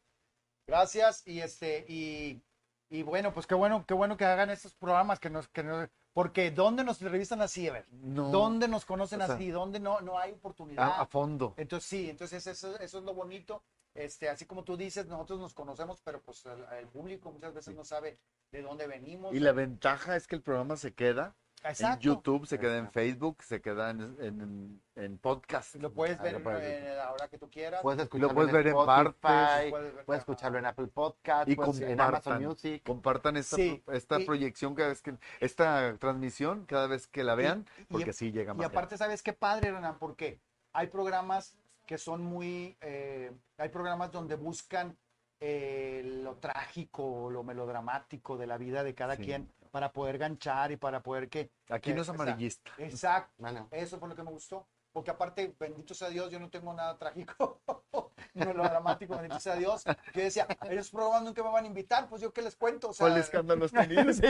gracias. 0.67 1.21
Y 1.27 1.41
este, 1.41 1.85
y, 1.87 2.41
y 2.89 3.03
bueno, 3.03 3.33
pues 3.33 3.45
qué 3.45 3.55
bueno, 3.55 3.85
qué 3.85 3.93
bueno 3.93 4.17
que 4.17 4.25
hagan 4.25 4.49
estos 4.49 4.73
programas 4.73 5.19
que 5.19 5.29
nos, 5.29 5.47
que 5.49 5.63
nos- 5.63 5.89
porque 6.13 6.51
¿dónde 6.51 6.83
nos 6.83 7.01
entrevistan 7.01 7.41
así, 7.41 7.67
a 7.69 7.73
ver? 7.73 7.85
No. 7.91 8.29
¿Dónde 8.31 8.67
nos 8.67 8.83
conocen 8.85 9.21
O 9.21 9.25
sea, 9.27 9.35
así? 9.35 9.49
¿Dónde 9.49 9.79
no, 9.79 10.01
no 10.01 10.17
hay 10.17 10.31
oportunidad? 10.31 10.83
A, 10.83 11.01
a 11.01 11.05
fondo. 11.05 11.53
Entonces 11.57 11.87
sí, 11.89 12.09
entonces 12.09 12.45
eso, 12.47 12.77
eso 12.79 12.97
es 12.99 13.03
lo 13.03 13.13
bonito. 13.13 13.63
Este, 13.93 14.29
así 14.29 14.45
como 14.45 14.63
tú 14.63 14.77
dices, 14.77 15.05
nosotros 15.07 15.39
nos 15.39 15.53
conocemos, 15.53 16.01
pero 16.01 16.21
pues 16.21 16.45
el, 16.45 16.63
el 16.79 16.87
público 16.87 17.31
muchas 17.31 17.53
veces 17.53 17.75
no 17.75 17.83
sabe 17.83 18.17
de 18.51 18.61
dónde 18.61 18.87
venimos. 18.87 19.33
Y 19.33 19.39
la 19.39 19.51
ventaja 19.51 20.15
es 20.15 20.27
que 20.27 20.35
el 20.35 20.41
programa 20.41 20.77
se 20.77 20.93
queda 20.93 21.35
en. 21.63 21.99
YouTube, 21.99 22.47
se 22.47 22.57
queda 22.57 22.77
en 22.77 22.89
Facebook, 22.91 23.43
se 23.43 23.61
queda 23.61 23.91
en, 23.91 24.01
en, 24.19 24.81
en 24.95 25.17
podcast. 25.17 25.75
Lo 25.75 25.91
puedes 25.93 26.17
Ah, 26.19 26.23
ver 26.23 26.31
lo 26.31 26.37
en- 26.39 26.43
puedes 26.43 26.61
ver. 26.61 26.83
en 26.87 26.97
la 26.97 27.11
hora 27.11 27.27
que 27.27 27.37
tú 27.37 27.49
quieras. 27.49 27.81
Puedes 27.81 27.97
Lo 27.97 28.03
escucharlo 28.05 28.33
puedes 28.33 28.51
ver 28.53 28.67
en 28.67 28.75
Spotify, 28.77 29.13
partes. 29.21 29.69
Puedes 29.71 29.93
ver- 29.95 30.05
puedes 30.05 30.19
escucharlo 30.21 30.57
en 30.57 30.65
Apple 30.65 30.87
Podcast, 30.87 31.49
y 31.49 31.55
puedes- 31.55 31.81
en 31.81 31.99
Amazon 32.01 32.11
compartan, 32.33 32.43
Music. 32.45 32.83
compartan 32.85 33.37
esta, 33.37 33.55
Sí, 33.57 33.83
esta 33.91 34.19
y- 34.21 34.25
proyección 34.25 34.73
cada 34.73 34.89
vez 34.89 35.01
que, 35.01 35.13
esta 35.41 35.97
transmisión 35.99 36.65
cada 36.65 36.87
vez 36.87 37.07
que 37.07 37.23
la 37.25 37.35
vean, 37.35 37.67
y- 37.77 37.83
porque 37.91 38.09
así 38.11 38.31
llega 38.31 38.53
Y 38.53 38.55
más. 38.55 38.67
aparte, 38.67 38.97
¿sabes 38.97 39.21
qué 39.21 39.33
padre, 39.33 39.71
Renan? 39.71 39.99
Porque 39.99 40.39
hay 40.73 40.87
programas 40.87 41.53
que 41.91 41.97
son 41.97 42.21
muy, 42.23 42.77
eh, 42.79 43.33
hay 43.57 43.67
programas 43.67 44.13
donde 44.13 44.35
buscan 44.35 44.97
eh, 45.41 46.01
lo 46.23 46.37
trágico, 46.37 47.29
lo 47.29 47.43
melodramático 47.43 48.37
de 48.37 48.47
la 48.47 48.57
vida 48.57 48.81
de 48.85 48.95
cada 48.95 49.17
Sí. 49.17 49.23
quien 49.23 49.51
para 49.71 49.91
poder 49.91 50.17
ganchar 50.17 50.71
y 50.71 50.77
para 50.77 51.03
poder 51.03 51.27
que... 51.27 51.51
Aquí 51.69 51.89
que- 51.89 51.95
no 51.97 52.03
es 52.03 52.07
amarillista. 52.07 52.71
Exacto. 52.77 53.33
Eso 53.71 53.99
fue 53.99 54.07
lo 54.07 54.15
que 54.15 54.23
me 54.23 54.31
gustó. 54.31 54.65
Porque 54.93 55.11
aparte, 55.11 55.53
bendito 55.59 55.93
sea 55.93 56.07
Dios, 56.07 56.31
yo 56.31 56.39
no 56.39 56.49
tengo 56.49 56.73
nada 56.73 56.97
trágico, 56.97 57.59
melodramático, 58.35 59.15
bendito 59.15 59.39
sea 59.41 59.55
Dios. 59.57 59.83
Que 60.13 60.19
yo 60.19 60.23
decía, 60.23 60.47
ellos 60.69 60.89
programas 60.91 61.23
nunca 61.23 61.43
me 61.43 61.49
van 61.49 61.65
a 61.65 61.67
invitar, 61.67 62.07
pues 62.07 62.21
yo 62.21 62.31
qué 62.31 62.41
les 62.41 62.55
cuento. 62.55 62.89
O 62.91 62.93
sea, 62.93 63.07
¿Cuál 63.07 63.19
escándalo 63.19 63.65
has 63.65 63.71
tenido? 63.73 64.03
Sí. 64.13 64.23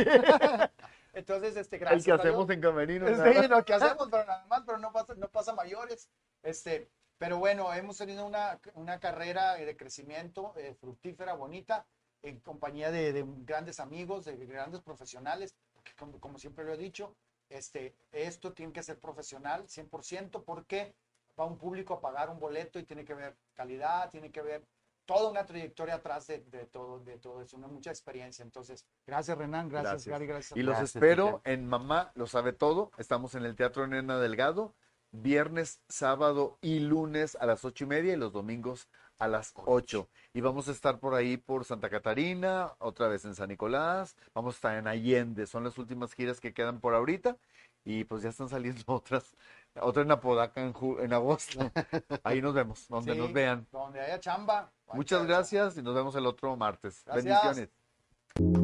Entonces, 1.13 1.55
este, 1.57 1.75
El 1.75 1.81
gracias. 1.81 2.05
que 2.05 2.11
a 2.11 2.15
hacemos 2.15 2.49
en 2.49 2.59
Camerino. 2.61 3.07
Sí, 3.07 3.47
lo 3.47 3.63
que 3.65 3.73
hacemos, 3.75 4.07
pero 4.09 4.25
nada 4.25 4.45
más, 4.47 4.63
pero 4.65 4.79
no 4.79 4.91
pasa, 4.91 5.13
no 5.15 5.27
pasa 5.29 5.53
mayores. 5.53 6.09
Este, 6.41 6.89
pero 7.22 7.38
bueno, 7.38 7.72
hemos 7.72 7.99
tenido 7.99 8.26
una, 8.26 8.60
una 8.73 8.99
carrera 8.99 9.53
de 9.53 9.77
crecimiento 9.77 10.56
eh, 10.57 10.73
fructífera, 10.73 11.35
bonita, 11.35 11.85
en 12.23 12.39
compañía 12.39 12.89
de, 12.89 13.14
de 13.14 13.23
grandes 13.45 13.80
amigos, 13.80 14.26
de 14.26 14.35
grandes 14.48 14.81
profesionales, 14.81 15.53
que 15.84 15.93
como, 15.93 16.19
como 16.19 16.39
siempre 16.39 16.65
lo 16.65 16.73
he 16.73 16.77
dicho, 16.77 17.15
este, 17.48 17.93
esto 18.11 18.53
tiene 18.53 18.73
que 18.73 18.81
ser 18.81 18.98
profesional 18.99 19.68
100% 19.68 20.43
porque 20.43 20.95
va 21.39 21.45
un 21.45 21.60
público 21.60 21.93
a 21.93 22.02
pagar 22.02 22.31
un 22.31 22.39
boleto 22.39 22.80
y 22.80 22.85
tiene 22.85 23.06
que 23.06 23.14
ver 23.14 23.38
calidad, 23.53 24.10
tiene 24.10 24.31
que 24.31 24.41
ver 24.41 24.65
toda 25.06 25.30
una 25.30 25.45
trayectoria 25.45 25.93
atrás 25.93 26.26
de, 26.26 26.39
de 26.39 26.65
todo, 26.65 27.02
de 27.02 27.19
todo 27.19 27.43
eso, 27.43 27.56
una 27.56 27.68
mucha 27.68 27.91
experiencia. 27.91 28.41
Entonces, 28.41 28.84
gracias 29.06 29.38
Renan, 29.38 29.69
gracias, 29.69 30.07
Gracias. 30.07 30.11
Gary, 30.11 30.26
gracias. 30.26 30.57
a 30.57 30.60
Y 30.60 30.64
los 30.64 30.76
todos. 30.76 30.95
espero 30.95 31.41
en 31.43 31.68
Mamá 31.68 32.11
lo 32.15 32.26
sabe 32.26 32.52
todo. 32.52 32.91
Estamos 32.98 33.35
en 33.35 33.45
el 33.45 33.56
Teatro 33.56 33.85
Nena 33.85 34.18
Delgado, 34.18 34.73
viernes, 35.11 35.81
sábado 35.88 36.57
y 36.61 36.79
lunes 36.79 37.38
a 37.39 37.45
las 37.45 37.65
ocho 37.65 37.83
y 37.83 37.88
media 37.88 38.13
y 38.13 38.17
los 38.17 38.33
domingos 38.33 38.88
a 39.19 39.27
las 39.27 39.53
ocho. 39.55 40.09
Y 40.33 40.41
vamos 40.41 40.67
a 40.67 40.71
estar 40.71 40.99
por 40.99 41.13
ahí 41.13 41.38
por 41.38 41.63
Santa 41.63 41.89
Catarina, 41.89 42.73
otra 42.79 43.07
vez 43.07 43.23
en 43.25 43.35
San 43.35 43.49
Nicolás, 43.49 44.17
vamos 44.33 44.55
a 44.55 44.57
estar 44.57 44.77
en 44.77 44.88
Allende. 44.88 45.45
Son 45.45 45.63
las 45.63 45.77
últimas 45.77 46.13
giras 46.13 46.39
que 46.39 46.53
quedan 46.53 46.79
por 46.79 46.95
ahorita. 46.95 47.38
Y 47.83 48.03
pues 48.03 48.21
ya 48.23 48.29
están 48.29 48.49
saliendo 48.49 48.83
otras. 48.88 49.35
Otra 49.79 50.03
en 50.03 50.11
Apodaca 50.11 50.61
en, 50.61 50.73
en 50.99 51.13
agosto. 51.13 51.59
Ahí 52.23 52.41
nos 52.41 52.53
vemos, 52.53 52.88
donde 52.88 53.13
Sí, 53.13 53.19
nos 53.19 53.31
vean. 53.31 53.67
Donde 53.71 54.01
haya 54.01 54.19
chamba. 54.19 54.71
Muchas 54.93 55.25
gracias 55.25 55.77
y 55.77 55.81
nos 55.81 55.95
vemos 55.95 56.15
el 56.15 56.25
otro 56.25 56.55
martes. 56.55 57.03
Gracias. 57.05 57.69
Bendiciones. 58.35 58.60